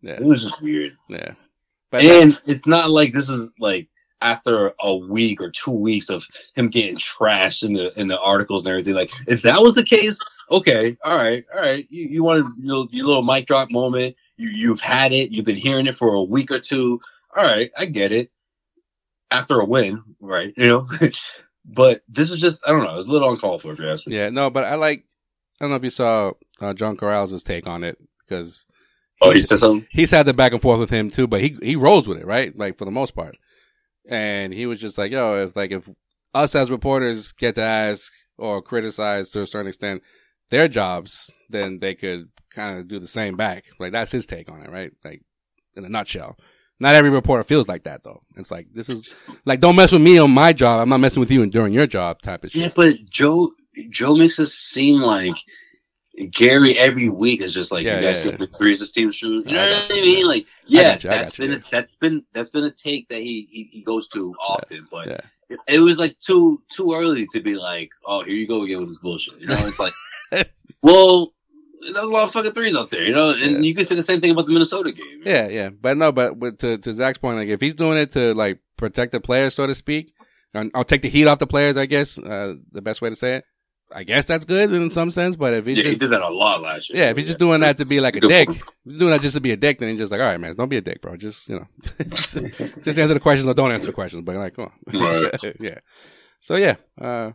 yeah. 0.00 0.12
it 0.12 0.22
was 0.22 0.42
just 0.42 0.62
weird. 0.62 0.96
Yeah, 1.08 1.34
and 1.92 2.40
it's 2.46 2.66
not 2.66 2.90
like 2.90 3.12
this 3.12 3.28
is 3.28 3.48
like 3.58 3.88
after 4.24 4.72
a 4.80 4.96
week 4.96 5.40
or 5.40 5.50
two 5.50 5.70
weeks 5.70 6.08
of 6.08 6.26
him 6.54 6.68
getting 6.68 6.96
trashed 6.96 7.62
in 7.62 7.74
the 7.74 7.92
in 8.00 8.08
the 8.08 8.18
articles 8.18 8.64
and 8.64 8.70
everything. 8.70 8.94
Like, 8.94 9.12
if 9.28 9.42
that 9.42 9.62
was 9.62 9.74
the 9.74 9.84
case, 9.84 10.18
okay, 10.50 10.96
all 11.04 11.22
right, 11.22 11.44
all 11.54 11.60
right. 11.60 11.86
You 11.90 12.06
you 12.06 12.24
wanted 12.24 12.46
your, 12.58 12.88
your 12.90 13.06
little 13.06 13.22
mic 13.22 13.46
drop 13.46 13.70
moment. 13.70 14.16
You 14.36 14.48
you've 14.48 14.80
had 14.80 15.12
it. 15.12 15.30
You've 15.30 15.44
been 15.44 15.56
hearing 15.56 15.86
it 15.86 15.94
for 15.94 16.14
a 16.14 16.22
week 16.22 16.50
or 16.50 16.58
two. 16.58 17.00
All 17.36 17.44
right, 17.44 17.70
I 17.76 17.84
get 17.84 18.10
it. 18.10 18.30
After 19.30 19.60
a 19.60 19.64
win, 19.64 20.02
right? 20.20 20.54
You 20.56 20.66
know. 20.66 20.88
but 21.64 22.02
this 22.08 22.30
is 22.30 22.40
just 22.40 22.66
I 22.66 22.70
don't 22.70 22.84
know. 22.84 22.98
It's 22.98 23.08
a 23.08 23.12
little 23.12 23.30
uncalled 23.30 23.62
for, 23.62 23.72
if 23.72 23.78
you 23.78 23.88
ask 23.88 24.06
me. 24.06 24.16
Yeah, 24.16 24.30
no, 24.30 24.50
but 24.50 24.64
I 24.64 24.74
like. 24.74 25.04
I 25.60 25.64
don't 25.64 25.70
know 25.70 25.76
if 25.76 25.84
you 25.84 25.90
saw 25.90 26.32
uh, 26.60 26.74
John 26.74 26.96
Karalis' 26.96 27.44
take 27.44 27.66
on 27.66 27.84
it 27.84 27.98
because. 28.26 28.66
Oh, 29.20 29.30
he 29.30 29.40
said 29.40 29.60
something. 29.60 29.86
He's 29.90 30.10
had 30.10 30.26
the 30.26 30.34
back 30.34 30.52
and 30.52 30.60
forth 30.60 30.80
with 30.80 30.90
him 30.90 31.08
too, 31.08 31.26
but 31.26 31.40
he 31.40 31.56
he 31.62 31.76
rolls 31.76 32.08
with 32.08 32.18
it, 32.18 32.26
right? 32.26 32.56
Like 32.58 32.76
for 32.76 32.84
the 32.84 32.90
most 32.90 33.14
part. 33.14 33.36
And 34.08 34.52
he 34.52 34.66
was 34.66 34.80
just 34.80 34.98
like, 34.98 35.12
"Yo, 35.12 35.36
if 35.44 35.56
like 35.56 35.70
if 35.70 35.88
us 36.34 36.54
as 36.54 36.70
reporters 36.70 37.32
get 37.32 37.54
to 37.56 37.62
ask 37.62 38.12
or 38.36 38.60
criticize 38.60 39.30
to 39.30 39.42
a 39.42 39.46
certain 39.46 39.68
extent 39.68 40.02
their 40.50 40.68
jobs, 40.68 41.30
then 41.48 41.78
they 41.78 41.94
could 41.94 42.28
kind 42.50 42.78
of 42.78 42.88
do 42.88 42.98
the 42.98 43.08
same 43.08 43.36
back." 43.36 43.64
Like 43.78 43.92
that's 43.92 44.12
his 44.12 44.26
take 44.26 44.50
on 44.50 44.60
it, 44.60 44.70
right? 44.70 44.92
Like 45.04 45.22
in 45.76 45.84
a 45.84 45.88
nutshell. 45.88 46.36
Not 46.80 46.96
every 46.96 47.10
reporter 47.10 47.44
feels 47.44 47.68
like 47.68 47.84
that 47.84 48.02
though. 48.02 48.22
It's 48.36 48.50
like 48.50 48.68
this 48.72 48.88
is 48.88 49.08
like 49.44 49.60
don't 49.60 49.76
mess 49.76 49.92
with 49.92 50.02
me 50.02 50.18
on 50.18 50.32
my 50.32 50.52
job. 50.52 50.80
I'm 50.80 50.88
not 50.88 51.00
messing 51.00 51.20
with 51.20 51.30
you 51.30 51.42
and 51.42 51.52
during 51.52 51.72
your 51.72 51.86
job 51.86 52.20
type 52.20 52.44
of 52.44 52.50
shit. 52.50 52.62
Yeah, 52.62 52.72
but 52.74 52.96
Joe 53.08 53.52
Joe 53.90 54.16
makes 54.16 54.38
it 54.38 54.48
seem 54.48 55.00
like 55.00 55.36
Gary 56.30 56.78
every 56.78 57.08
week 57.08 57.40
is 57.40 57.52
just 57.52 57.72
like 57.72 57.84
Yeah, 57.84 57.96
you 57.96 58.02
guys 58.06 58.16
yeah, 58.18 58.22
see 58.22 58.28
yeah. 58.30 58.36
the 58.36 58.46
threes 58.46 58.78
this 58.78 58.92
team 58.92 59.10
shoot. 59.10 59.46
You 59.46 59.54
know 59.54 59.68
what 59.68 59.90
I 59.90 59.94
mean? 59.94 60.26
Like, 60.26 60.46
yeah, 60.66 60.92
you, 60.92 60.98
that's 61.10 61.38
you, 61.38 61.48
been 61.48 61.56
a, 61.58 61.64
that's 61.70 61.94
been 61.96 62.24
that's 62.32 62.50
been 62.50 62.64
a 62.64 62.70
take 62.70 63.08
that 63.08 63.18
he 63.20 63.48
he, 63.50 63.68
he 63.72 63.82
goes 63.82 64.06
to 64.08 64.32
often, 64.40 64.86
but 64.90 65.08
Yeah. 65.08 65.20
it, 65.48 65.58
it 65.66 65.78
was 65.80 65.98
like 65.98 66.16
too 66.20 66.62
too 66.70 66.92
early 66.94 67.26
to 67.32 67.40
be 67.40 67.56
like, 67.56 67.90
oh, 68.06 68.22
here 68.22 68.34
you 68.34 68.46
go 68.46 68.62
again 68.62 68.78
with 68.80 68.88
this 68.90 68.98
bullshit. 68.98 69.40
You 69.40 69.48
know, 69.48 69.66
it's 69.66 69.80
like, 69.80 69.92
well, 70.82 71.32
there's 71.80 71.96
a 71.96 72.02
lot 72.04 72.28
of 72.28 72.32
fucking 72.32 72.52
threes 72.52 72.76
out 72.76 72.90
there, 72.90 73.04
you 73.04 73.12
know, 73.12 73.30
and 73.36 73.66
you 73.66 73.74
can 73.74 73.84
say 73.84 73.94
the 73.96 74.02
same 74.02 74.20
thing 74.20 74.30
about 74.30 74.46
the 74.46 74.52
Minnesota 74.52 74.92
game. 74.92 75.20
Yeah, 75.24 75.48
yeah, 75.48 75.68
but 75.70 75.96
no, 75.96 76.12
but 76.12 76.36
with, 76.36 76.58
to 76.58 76.78
to 76.78 76.92
Zach's 76.94 77.18
point, 77.18 77.38
like 77.38 77.48
if 77.48 77.60
he's 77.60 77.74
doing 77.74 77.98
it 77.98 78.10
to 78.12 78.34
like 78.34 78.60
protect 78.76 79.10
the 79.12 79.20
players, 79.20 79.54
so 79.54 79.66
to 79.66 79.74
speak, 79.74 80.14
and 80.54 80.70
I'll 80.74 80.84
take 80.84 81.02
the 81.02 81.08
heat 81.10 81.26
off 81.26 81.40
the 81.40 81.46
players. 81.48 81.76
I 81.76 81.86
guess 81.86 82.18
uh, 82.18 82.54
the 82.70 82.82
best 82.82 83.02
way 83.02 83.08
to 83.10 83.16
say 83.16 83.36
it. 83.36 83.44
I 83.92 84.02
guess 84.02 84.24
that's 84.24 84.44
good 84.44 84.72
in 84.72 84.90
some 84.90 85.10
sense, 85.10 85.36
but 85.36 85.54
if 85.54 85.66
he's 85.66 85.78
Yeah, 85.78 85.82
just, 85.84 85.92
he 85.92 85.98
did 85.98 86.10
that 86.10 86.22
a 86.22 86.28
lot 86.28 86.62
last 86.62 86.90
year. 86.90 87.02
yeah, 87.02 87.10
if 87.10 87.16
he's 87.16 87.26
just 87.26 87.38
doing 87.38 87.60
that 87.60 87.76
to 87.76 87.84
be 87.84 88.00
like 88.00 88.16
a 88.16 88.20
dick, 88.20 88.48
point. 88.48 88.58
if 88.58 88.74
he's 88.84 88.98
doing 88.98 89.10
that 89.12 89.20
just 89.20 89.34
to 89.34 89.40
be 89.40 89.52
a 89.52 89.56
dick, 89.56 89.78
then 89.78 89.90
he's 89.90 89.98
just 89.98 90.10
like, 90.10 90.20
all 90.20 90.26
right, 90.26 90.40
man, 90.40 90.54
don't 90.54 90.68
be 90.68 90.78
a 90.78 90.80
dick, 90.80 91.00
bro. 91.00 91.16
Just 91.16 91.48
you 91.48 91.56
know, 91.56 91.66
just 92.08 92.36
answer 92.98 93.14
the 93.14 93.20
questions 93.20 93.48
or 93.48 93.54
don't 93.54 93.72
answer 93.72 93.86
the 93.86 93.92
questions. 93.92 94.22
But 94.24 94.36
like, 94.36 94.56
come 94.56 94.70
on, 94.92 95.00
Right. 95.00 95.56
yeah. 95.60 95.78
So 96.40 96.56
yeah, 96.56 96.76
uh, 97.00 97.32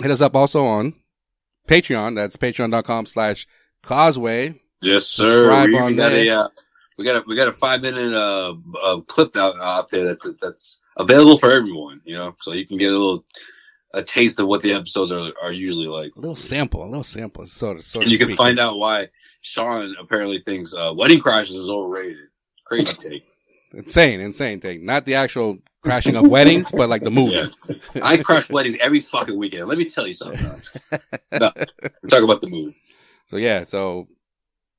hit 0.00 0.10
us 0.10 0.20
up 0.20 0.36
also 0.36 0.64
on 0.64 0.94
Patreon. 1.68 2.14
That's 2.14 2.36
patreon.com 2.36 3.06
slash 3.06 3.46
causeway. 3.82 4.60
Yes, 4.82 5.06
sir. 5.06 5.32
Subscribe 5.32 5.68
we, 5.68 5.78
on 5.78 5.86
we 5.86 5.96
got 5.96 6.12
a 6.12 6.28
uh, 6.28 6.48
we 6.98 7.04
got 7.04 7.16
a 7.16 7.24
we 7.26 7.36
got 7.36 7.48
a 7.48 7.52
five 7.52 7.80
minute 7.80 8.12
uh, 8.12 8.54
uh 8.82 9.00
clip 9.02 9.36
out 9.36 9.58
out 9.60 9.90
there 9.90 10.04
that's 10.04 10.26
that's 10.40 10.80
available 10.96 11.38
for 11.38 11.50
everyone. 11.50 12.00
You 12.04 12.16
know, 12.16 12.36
so 12.42 12.52
you 12.52 12.66
can 12.66 12.78
get 12.78 12.92
a 12.92 12.98
little 12.98 13.24
a 13.94 14.02
taste 14.02 14.38
of 14.40 14.46
what 14.46 14.62
the 14.62 14.72
episodes 14.72 15.10
are 15.10 15.32
are 15.42 15.52
usually 15.52 15.86
like. 15.86 16.14
A 16.16 16.20
little 16.20 16.36
sample, 16.36 16.84
a 16.84 16.86
little 16.86 17.02
sample, 17.02 17.46
so 17.46 17.78
so 17.78 18.00
and 18.00 18.10
you 18.10 18.18
can 18.18 18.36
find 18.36 18.58
out 18.58 18.78
why 18.78 19.08
Sean 19.40 19.94
apparently 20.00 20.40
thinks 20.40 20.74
uh, 20.74 20.92
Wedding 20.94 21.20
Crashers 21.20 21.56
is 21.56 21.68
overrated. 21.68 22.28
Crazy 22.66 22.96
take. 23.08 23.24
Insane, 23.72 24.20
insane 24.20 24.60
take. 24.60 24.82
Not 24.82 25.04
the 25.04 25.14
actual 25.14 25.58
crashing 25.82 26.16
of 26.16 26.28
weddings, 26.28 26.70
but 26.70 26.88
like 26.88 27.02
the 27.02 27.10
movie. 27.10 27.32
Yeah. 27.32 28.02
I 28.02 28.16
crash 28.18 28.48
weddings 28.48 28.76
every 28.80 29.00
fucking 29.00 29.36
weekend. 29.36 29.68
Let 29.68 29.78
me 29.78 29.84
tell 29.84 30.06
you 30.06 30.14
something. 30.14 30.40
no, 31.40 31.52
we're 31.56 32.08
talking 32.08 32.24
about 32.24 32.40
the 32.40 32.48
movie. 32.48 32.76
So 33.26 33.36
yeah, 33.36 33.64
so 33.64 34.06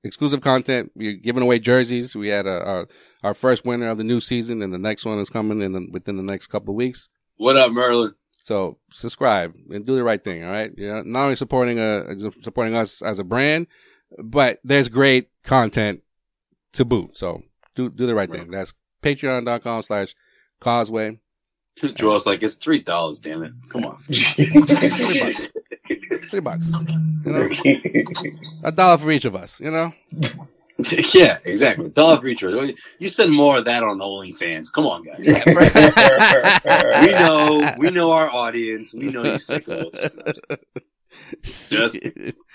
exclusive 0.03 0.41
content. 0.41 0.91
We're 0.95 1.13
giving 1.13 1.43
away 1.43 1.59
jerseys. 1.59 2.15
We 2.15 2.29
had 2.29 2.47
a, 2.47 2.63
our 2.65 2.87
our 3.23 3.33
first 3.33 3.65
winner 3.65 3.89
of 3.89 3.97
the 3.97 4.03
new 4.03 4.19
season, 4.19 4.61
and 4.61 4.73
the 4.73 4.79
next 4.79 5.05
one 5.05 5.19
is 5.19 5.29
coming 5.29 5.61
in 5.61 5.73
the, 5.73 5.87
within 5.91 6.17
the 6.17 6.23
next 6.23 6.47
couple 6.47 6.73
of 6.73 6.77
weeks. 6.77 7.09
What 7.37 7.57
up, 7.57 7.71
Merlin? 7.71 8.13
So 8.45 8.77
subscribe 8.91 9.55
and 9.71 9.87
do 9.87 9.95
the 9.95 10.03
right 10.03 10.23
thing. 10.23 10.43
All 10.43 10.51
right, 10.51 10.71
yeah. 10.77 11.01
Not 11.03 11.23
only 11.23 11.35
supporting 11.35 11.79
uh 11.79 12.13
supporting 12.43 12.75
us 12.75 13.01
as 13.01 13.17
a 13.17 13.23
brand, 13.23 13.65
but 14.23 14.59
there's 14.63 14.87
great 14.87 15.29
content 15.43 16.01
to 16.73 16.85
boot. 16.85 17.17
So 17.17 17.41
do 17.73 17.89
do 17.89 18.05
the 18.05 18.13
right 18.13 18.31
thing. 18.31 18.51
That's 18.51 18.75
patreon.com 19.01 19.81
slash 19.81 20.13
causeway. 20.59 21.19
Joel's 21.95 22.27
like, 22.27 22.43
it's 22.43 22.53
three 22.53 22.79
dollars, 22.79 23.19
damn 23.19 23.41
it. 23.41 23.51
Come 23.69 23.85
on. 23.85 23.95
Three 24.05 24.51
bucks. 25.19 25.51
Three 26.29 26.39
bucks. 26.39 26.71
You 27.25 27.31
know? 27.31 27.49
A 28.63 28.71
dollar 28.71 28.99
for 28.99 29.11
each 29.11 29.25
of 29.25 29.35
us, 29.35 29.59
you 29.59 29.71
know? 29.71 29.91
yeah, 31.13 31.37
exactly. 31.43 31.89
Dollar 31.89 32.25
each. 32.27 32.41
You 32.41 33.09
spend 33.09 33.31
more 33.31 33.57
of 33.57 33.65
that 33.65 33.83
on 33.83 33.99
OnlyFans. 33.99 34.71
Come 34.71 34.85
on, 34.85 35.03
guys. 35.03 35.19
we 37.05 37.11
know, 37.11 37.75
we 37.77 37.89
know 37.91 38.11
our 38.11 38.29
audience. 38.29 38.93
We 38.93 39.11
know 39.11 39.23
you 39.23 39.33
sickos. 39.33 40.49
Just 41.43 41.97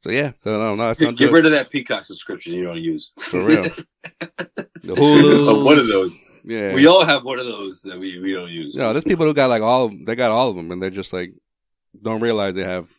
So 0.00 0.10
yeah, 0.10 0.32
so 0.36 0.58
no, 0.58 0.74
no, 0.74 0.90
it's 0.90 1.00
gonna 1.00 1.14
get 1.14 1.32
rid 1.32 1.46
of 1.46 1.52
that 1.52 1.70
Peacock 1.70 2.04
subscription 2.04 2.52
you 2.52 2.64
don't 2.64 2.76
use. 2.76 3.12
For 3.18 3.40
real. 3.40 3.62
The 3.62 4.68
Hulu. 4.82 5.48
Oh, 5.48 5.64
one 5.64 5.78
of 5.78 5.88
those. 5.88 6.18
Yeah. 6.44 6.74
We 6.74 6.86
all 6.86 7.06
have 7.06 7.24
one 7.24 7.38
of 7.38 7.46
those 7.46 7.80
that 7.82 7.98
we, 7.98 8.18
we 8.20 8.34
don't 8.34 8.50
use. 8.50 8.74
Know, 8.74 8.92
there's 8.92 9.04
people 9.04 9.24
who 9.24 9.32
got 9.32 9.48
like 9.48 9.62
all 9.62 9.86
of, 9.86 10.04
they 10.04 10.14
got 10.14 10.30
all 10.30 10.50
of 10.50 10.56
them 10.56 10.70
and 10.70 10.82
they're 10.82 10.90
just 10.90 11.14
like 11.14 11.32
don't 12.02 12.20
realize 12.20 12.54
they 12.54 12.64
have 12.64 12.90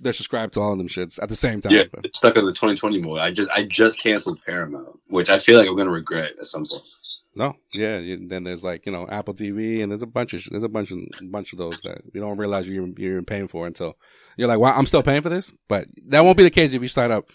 they're 0.00 0.12
subscribed 0.12 0.54
to 0.54 0.60
all 0.60 0.72
of 0.72 0.78
them 0.78 0.88
shits 0.88 1.22
at 1.22 1.28
the 1.28 1.36
same 1.36 1.60
time. 1.60 1.72
Yeah, 1.72 1.84
it's 2.02 2.18
stuck 2.18 2.36
on 2.36 2.44
the 2.44 2.52
2020 2.52 3.00
mode. 3.00 3.18
I 3.18 3.30
just 3.30 3.50
I 3.50 3.64
just 3.64 4.00
canceled 4.00 4.40
Paramount, 4.46 4.98
which 5.08 5.30
I 5.30 5.38
feel 5.38 5.58
like 5.58 5.68
I'm 5.68 5.76
gonna 5.76 5.90
regret 5.90 6.32
at 6.40 6.46
some 6.46 6.64
point. 6.64 6.88
No, 7.36 7.56
yeah. 7.72 7.98
You, 7.98 8.28
then 8.28 8.44
there's 8.44 8.62
like 8.62 8.86
you 8.86 8.92
know 8.92 9.06
Apple 9.08 9.34
TV, 9.34 9.82
and 9.82 9.90
there's 9.90 10.02
a 10.02 10.06
bunch 10.06 10.34
of 10.34 10.44
there's 10.50 10.62
a 10.62 10.68
bunch 10.68 10.92
of 10.92 10.98
bunch 11.22 11.52
of 11.52 11.58
those 11.58 11.80
that 11.82 12.02
you 12.12 12.20
don't 12.20 12.38
realize 12.38 12.68
you're 12.68 12.88
you're 12.96 13.22
paying 13.22 13.48
for 13.48 13.66
until 13.66 13.96
you're 14.36 14.48
like, 14.48 14.58
wow, 14.58 14.76
I'm 14.76 14.86
still 14.86 15.02
paying 15.02 15.22
for 15.22 15.28
this. 15.28 15.52
But 15.68 15.88
that 16.06 16.24
won't 16.24 16.36
be 16.36 16.44
the 16.44 16.50
case 16.50 16.72
if 16.72 16.82
you 16.82 16.88
sign 16.88 17.10
up 17.10 17.26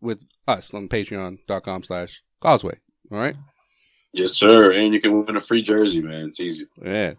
with 0.00 0.24
us 0.48 0.74
on 0.74 0.88
Patreon.com/slash 0.88 2.22
Causeway. 2.40 2.78
All 3.12 3.18
right. 3.18 3.36
Yes, 4.12 4.32
sir. 4.32 4.72
And 4.72 4.94
you 4.94 5.00
can 5.00 5.24
win 5.24 5.36
a 5.36 5.40
free 5.40 5.62
jersey, 5.62 6.00
man. 6.00 6.28
It's 6.28 6.40
easy. 6.40 6.66
Yeah. 6.80 7.14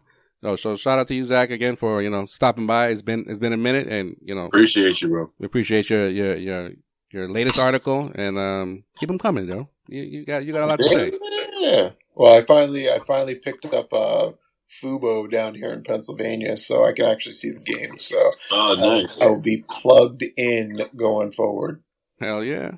No, 0.45 0.55
so 0.55 0.75
shout 0.77 0.99
out 0.99 1.07
to 1.07 1.15
you, 1.15 1.25
Zach, 1.25 1.49
again 1.49 1.75
for 1.75 2.03
you 2.03 2.09
know 2.11 2.27
stopping 2.27 2.67
by. 2.67 2.89
It's 2.89 3.01
been 3.01 3.25
it's 3.27 3.39
been 3.39 3.51
a 3.51 3.57
minute, 3.57 3.87
and 3.87 4.15
you 4.21 4.35
know 4.35 4.45
Appreciate 4.45 5.01
you, 5.01 5.07
bro. 5.07 5.31
we 5.39 5.45
appreciate 5.47 5.89
your 5.89 6.07
your 6.07 6.35
your 6.35 6.69
your 7.11 7.27
latest 7.27 7.57
article, 7.57 8.11
and 8.13 8.37
um 8.37 8.83
keep 8.99 9.07
them 9.07 9.17
coming, 9.17 9.47
though. 9.47 9.69
You, 9.87 10.03
you 10.03 10.23
got 10.23 10.45
you 10.45 10.53
got 10.53 10.61
a 10.61 10.67
lot 10.67 10.77
to 10.77 10.87
say. 10.87 11.11
Yeah. 11.57 11.89
Well, 12.13 12.35
I 12.37 12.41
finally 12.43 12.87
I 12.91 12.99
finally 12.99 13.35
picked 13.35 13.65
up 13.65 13.91
uh, 13.91 14.33
Fubo 14.79 15.29
down 15.31 15.55
here 15.55 15.73
in 15.73 15.81
Pennsylvania, 15.83 16.57
so 16.57 16.85
I 16.85 16.93
can 16.93 17.05
actually 17.05 17.33
see 17.33 17.49
the 17.49 17.61
game. 17.61 17.97
So 17.97 18.17
Oh, 18.51 18.75
nice. 18.77 19.19
I 19.19 19.25
will 19.25 19.41
be 19.43 19.65
plugged 19.71 20.23
in 20.37 20.81
going 20.95 21.31
forward. 21.31 21.83
Hell 22.19 22.43
yeah. 22.43 22.73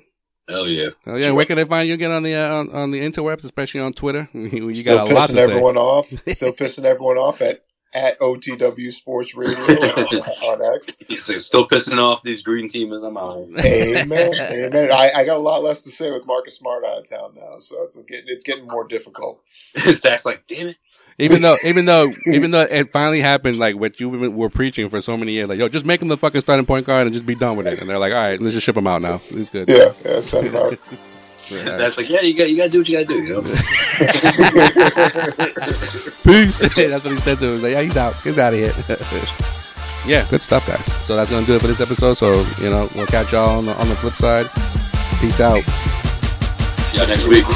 Hell 0.48 0.66
yeah. 0.68 0.90
Hell 1.04 1.18
yeah. 1.18 1.30
Where 1.32 1.44
can 1.44 1.56
they 1.56 1.64
find 1.64 1.88
you 1.88 1.94
again 1.94 2.10
on 2.10 2.22
the 2.22 2.34
uh, 2.34 2.54
on, 2.54 2.70
on 2.74 2.90
the 2.90 3.00
interwebs, 3.00 3.44
especially 3.44 3.80
on 3.80 3.92
Twitter? 3.92 4.28
you 4.32 4.74
Still 4.74 4.96
got 4.96 5.10
a 5.10 5.14
lot 5.14 5.26
to 5.28 5.32
pissing 5.32 5.36
say. 5.36 5.42
everyone 5.42 5.76
off. 5.76 6.06
Still 6.28 6.52
pissing 6.52 6.84
everyone 6.84 7.18
off 7.18 7.42
at 7.42 7.62
at 7.94 8.18
OTW 8.20 8.92
Sports 8.92 9.34
Radio 9.34 9.56
on 9.58 10.74
X. 10.74 10.96
So 11.20 11.38
still 11.38 11.66
pissing 11.66 11.98
off 11.98 12.22
these 12.22 12.42
green 12.42 12.68
teamers. 12.68 13.02
I'm 13.02 13.16
out. 13.16 13.48
Amen. 13.64 14.34
Amen. 14.34 14.92
I, 14.92 15.10
I 15.16 15.24
got 15.24 15.36
a 15.36 15.40
lot 15.40 15.62
less 15.62 15.82
to 15.84 15.90
say 15.90 16.10
with 16.10 16.26
Marcus 16.26 16.58
Smart 16.58 16.84
out 16.84 16.98
of 16.98 17.08
town 17.08 17.32
now, 17.34 17.58
so 17.60 17.82
it's 17.82 17.96
getting 18.02 18.26
it's 18.28 18.44
getting 18.44 18.66
more 18.66 18.86
difficult. 18.86 19.42
Zach's 19.94 20.26
like, 20.26 20.44
damn 20.48 20.68
it. 20.68 20.76
Even 21.18 21.42
though, 21.42 21.56
even 21.64 21.84
though, 21.84 22.12
even 22.26 22.52
though 22.52 22.62
it 22.62 22.92
finally 22.92 23.20
happened, 23.20 23.58
like 23.58 23.76
what 23.76 23.98
you 23.98 24.08
were 24.08 24.48
preaching 24.48 24.88
for 24.88 25.00
so 25.00 25.16
many 25.16 25.32
years, 25.32 25.48
like 25.48 25.58
yo, 25.58 25.68
just 25.68 25.84
make 25.84 26.00
him 26.00 26.08
the 26.08 26.16
fucking 26.16 26.40
starting 26.40 26.66
point 26.66 26.86
guard 26.86 27.06
and 27.06 27.14
just 27.14 27.26
be 27.26 27.34
done 27.34 27.56
with 27.56 27.66
it. 27.66 27.80
And 27.80 27.90
they're 27.90 27.98
like, 27.98 28.12
all 28.12 28.18
right, 28.18 28.40
let's 28.40 28.54
just 28.54 28.64
ship 28.64 28.76
him 28.76 28.86
out 28.86 29.02
now. 29.02 29.18
He's 29.18 29.50
good. 29.50 29.68
Yeah, 29.68 29.92
yeah, 30.04 30.20
send 30.20 30.46
him 30.46 30.56
out. 30.56 30.78
Zach's 31.48 31.96
like, 31.96 32.10
yeah, 32.10 32.20
you 32.20 32.34
got 32.36 32.50
you 32.50 32.56
got 32.56 32.64
to 32.64 32.70
do 32.70 32.78
what 32.80 32.88
you 32.88 32.98
got 32.98 33.08
to 33.08 33.14
do. 33.14 33.22
You 33.22 33.32
know. 33.34 33.40
Peace. 36.24 36.58
that's 36.58 37.04
what 37.04 37.14
he 37.14 37.20
said 37.20 37.38
to 37.38 37.46
him. 37.46 37.52
He's 37.54 37.62
like, 37.62 37.72
yeah, 37.72 37.82
he's 37.82 37.96
out. 37.96 38.14
He's 38.16 38.38
out 38.38 38.52
of 38.52 38.58
here. 38.58 38.72
yeah, 40.06 40.26
good 40.28 40.42
stuff, 40.42 40.66
guys. 40.66 40.84
So 41.06 41.16
that's 41.16 41.30
gonna 41.30 41.46
do 41.46 41.54
it 41.54 41.60
for 41.60 41.68
this 41.68 41.80
episode. 41.80 42.14
So 42.14 42.44
you 42.62 42.70
know, 42.70 42.88
we'll 42.94 43.06
catch 43.06 43.32
y'all 43.32 43.58
on 43.58 43.64
the 43.66 43.74
on 43.76 43.88
the 43.88 43.96
flip 43.96 44.12
side. 44.12 44.46
Peace 45.20 45.40
out. 45.40 45.62
See 45.62 46.98
y'all 46.98 47.08
next 47.08 47.26
week. 47.26 47.46